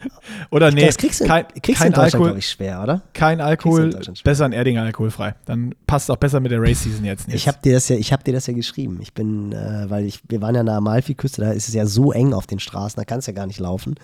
Oder 0.50 0.70
nee, 0.70 0.84
das 0.84 0.98
kriegst 0.98 1.20
du, 1.20 1.26
kein, 1.26 1.46
kriegst 1.62 1.80
kein 1.80 1.92
in 1.92 1.98
Alkohol, 1.98 2.26
glaube 2.26 2.38
ich, 2.38 2.50
schwer, 2.50 2.82
oder? 2.82 3.02
kein 3.14 3.40
Alkohol, 3.40 3.98
besser 4.22 4.44
ein 4.44 4.52
Erdinger 4.52 4.82
alkoholfrei. 4.82 5.34
Dann 5.46 5.74
passt 5.86 6.10
auch 6.10 6.16
besser 6.16 6.40
mit 6.40 6.52
der 6.52 6.60
Race 6.60 6.82
Season 6.82 7.04
jetzt 7.04 7.26
nicht. 7.26 7.36
Ich 7.36 7.48
habe 7.48 7.58
dir 7.64 7.72
das 7.72 7.88
ja, 7.88 7.96
ich 7.96 8.12
habe 8.12 8.22
dir 8.22 8.34
das 8.34 8.46
ja 8.46 8.52
geschrieben. 8.52 8.98
Ich 9.00 9.14
bin, 9.14 9.52
äh, 9.52 9.86
weil 9.88 10.04
ich, 10.04 10.20
wir 10.28 10.42
waren 10.42 10.54
ja 10.54 10.60
an 10.60 10.66
der 10.66 10.74
Amalfiküste, 10.76 11.40
da 11.40 11.52
ist 11.52 11.68
es 11.68 11.74
ja 11.74 11.86
so 11.86 12.12
eng 12.12 12.34
auf 12.34 12.46
den 12.46 12.58
Straßen, 12.60 13.00
da 13.00 13.04
kannst 13.04 13.28
du 13.28 13.32
ja 13.32 13.36
gar 13.36 13.46
nicht 13.46 13.60
laufen. 13.60 13.94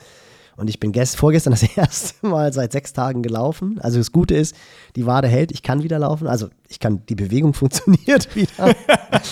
Und 0.56 0.68
ich 0.68 0.78
bin 0.78 0.93
gest, 0.93 1.16
vorgestern 1.16 1.52
das 1.52 1.62
erste 1.77 2.27
Mal 2.27 2.52
seit 2.52 2.72
sechs 2.72 2.93
Tagen 2.93 3.22
gelaufen. 3.22 3.78
Also 3.81 3.98
das 3.98 4.12
Gute 4.12 4.35
ist, 4.35 4.55
die 4.97 5.06
Wade 5.06 5.27
hält, 5.28 5.52
ich 5.52 5.62
kann 5.62 5.82
wieder 5.82 5.98
laufen. 5.98 6.27
Also 6.27 6.48
ich 6.68 6.81
kann, 6.81 7.02
die 7.09 7.14
Bewegung 7.14 7.55
funktioniert 7.55 8.35
wieder. 8.36 8.74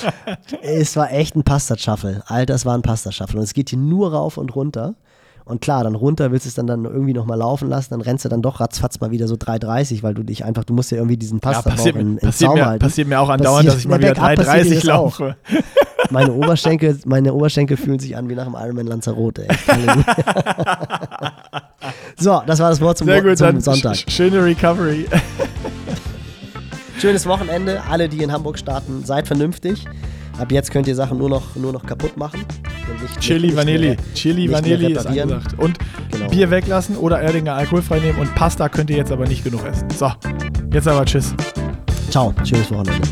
es 0.62 0.96
war 0.96 1.12
echt 1.12 1.36
ein 1.36 1.42
Pasta-Shuffle. 1.44 2.22
Alter, 2.26 2.54
es 2.54 2.64
war 2.66 2.74
ein 2.74 2.82
Pasta-Shuffle. 2.82 3.38
Und 3.38 3.44
es 3.44 3.52
geht 3.54 3.70
hier 3.70 3.78
nur 3.78 4.12
rauf 4.12 4.36
und 4.38 4.54
runter. 4.54 4.94
Und 5.44 5.62
klar, 5.62 5.82
dann 5.82 5.94
runter 5.94 6.30
willst 6.30 6.44
du 6.44 6.48
es 6.50 6.54
dann, 6.56 6.66
dann 6.66 6.84
irgendwie 6.84 7.14
nochmal 7.14 7.38
laufen 7.38 7.70
lassen, 7.70 7.88
dann 7.92 8.02
rennst 8.02 8.22
du 8.24 8.28
dann 8.28 8.42
doch 8.42 8.60
ratzfatz 8.60 9.00
mal 9.00 9.10
wieder 9.12 9.26
so 9.26 9.34
3,30, 9.36 10.02
weil 10.02 10.12
du 10.12 10.22
dich 10.22 10.44
einfach, 10.44 10.62
du 10.64 10.74
musst 10.74 10.90
ja 10.90 10.98
irgendwie 10.98 11.16
diesen 11.16 11.38
ja, 11.38 11.40
Pasta 11.52 11.70
passiert, 11.70 11.96
in, 11.96 12.14
mir- 12.16 12.20
in 12.20 12.26
passiert, 12.28 12.50
Zaum 12.50 12.58
mir, 12.58 12.66
halten. 12.66 12.84
passiert 12.84 13.08
mir 13.08 13.18
auch 13.18 13.30
andauernd, 13.30 13.66
Passiert- 13.66 13.74
dass 13.74 13.80
ich 13.80 13.88
mal 13.88 13.94
Ja, 14.02 14.10
wieder 14.10 14.20
bergab 14.20 14.44
passiert 14.46 14.66
dir 14.66 14.70
3,30 14.80 14.86
das 14.86 14.88
auch. 14.90 15.18
laufe. 15.20 15.36
Meine 16.10 16.32
Oberschenkel, 16.32 16.98
meine 17.04 17.32
Oberschenkel 17.34 17.76
fühlen 17.76 17.98
sich 17.98 18.16
an 18.16 18.28
wie 18.28 18.34
nach 18.34 18.44
dem 18.44 18.54
Ironman 18.54 18.86
Lanzarote. 18.86 19.46
So, 22.18 22.42
das 22.46 22.58
war 22.58 22.70
das 22.70 22.80
Wort 22.80 22.98
zum, 22.98 23.06
Sehr 23.06 23.22
gut, 23.22 23.38
zum 23.38 23.60
Sonntag. 23.60 23.94
sch- 23.94 24.10
schöne 24.10 24.44
Recovery. 24.44 25.06
Schönes 27.00 27.26
Wochenende. 27.26 27.80
Alle, 27.88 28.08
die 28.08 28.22
in 28.22 28.32
Hamburg 28.32 28.58
starten, 28.58 29.04
seid 29.04 29.26
vernünftig. 29.26 29.84
Ab 30.38 30.50
jetzt 30.50 30.70
könnt 30.70 30.86
ihr 30.88 30.94
Sachen 30.94 31.18
nur 31.18 31.28
noch, 31.28 31.54
nur 31.56 31.72
noch 31.72 31.84
kaputt 31.86 32.16
machen. 32.16 32.40
Nicht, 33.02 33.20
Chili 33.20 33.54
Vanilli. 33.54 33.96
Chili 34.14 34.50
Vanilli 34.50 34.92
ist 34.92 35.06
angesagt. 35.06 35.54
Und 35.58 35.78
Genau. 36.10 36.28
Bier 36.30 36.50
weglassen 36.50 36.96
oder 36.96 37.20
Erdinger 37.20 37.54
alkoholfrei 37.54 38.00
nehmen 38.00 38.18
und 38.18 38.34
Pasta 38.34 38.68
könnt 38.68 38.88
ihr 38.90 38.96
jetzt 38.96 39.12
aber 39.12 39.26
nicht 39.26 39.44
genug 39.44 39.64
essen. 39.66 39.88
So, 39.90 40.10
jetzt 40.72 40.88
aber 40.88 41.04
tschüss. 41.04 41.34
Ciao, 42.10 42.32
schönes 42.44 42.70
Wochenende. 42.72 43.06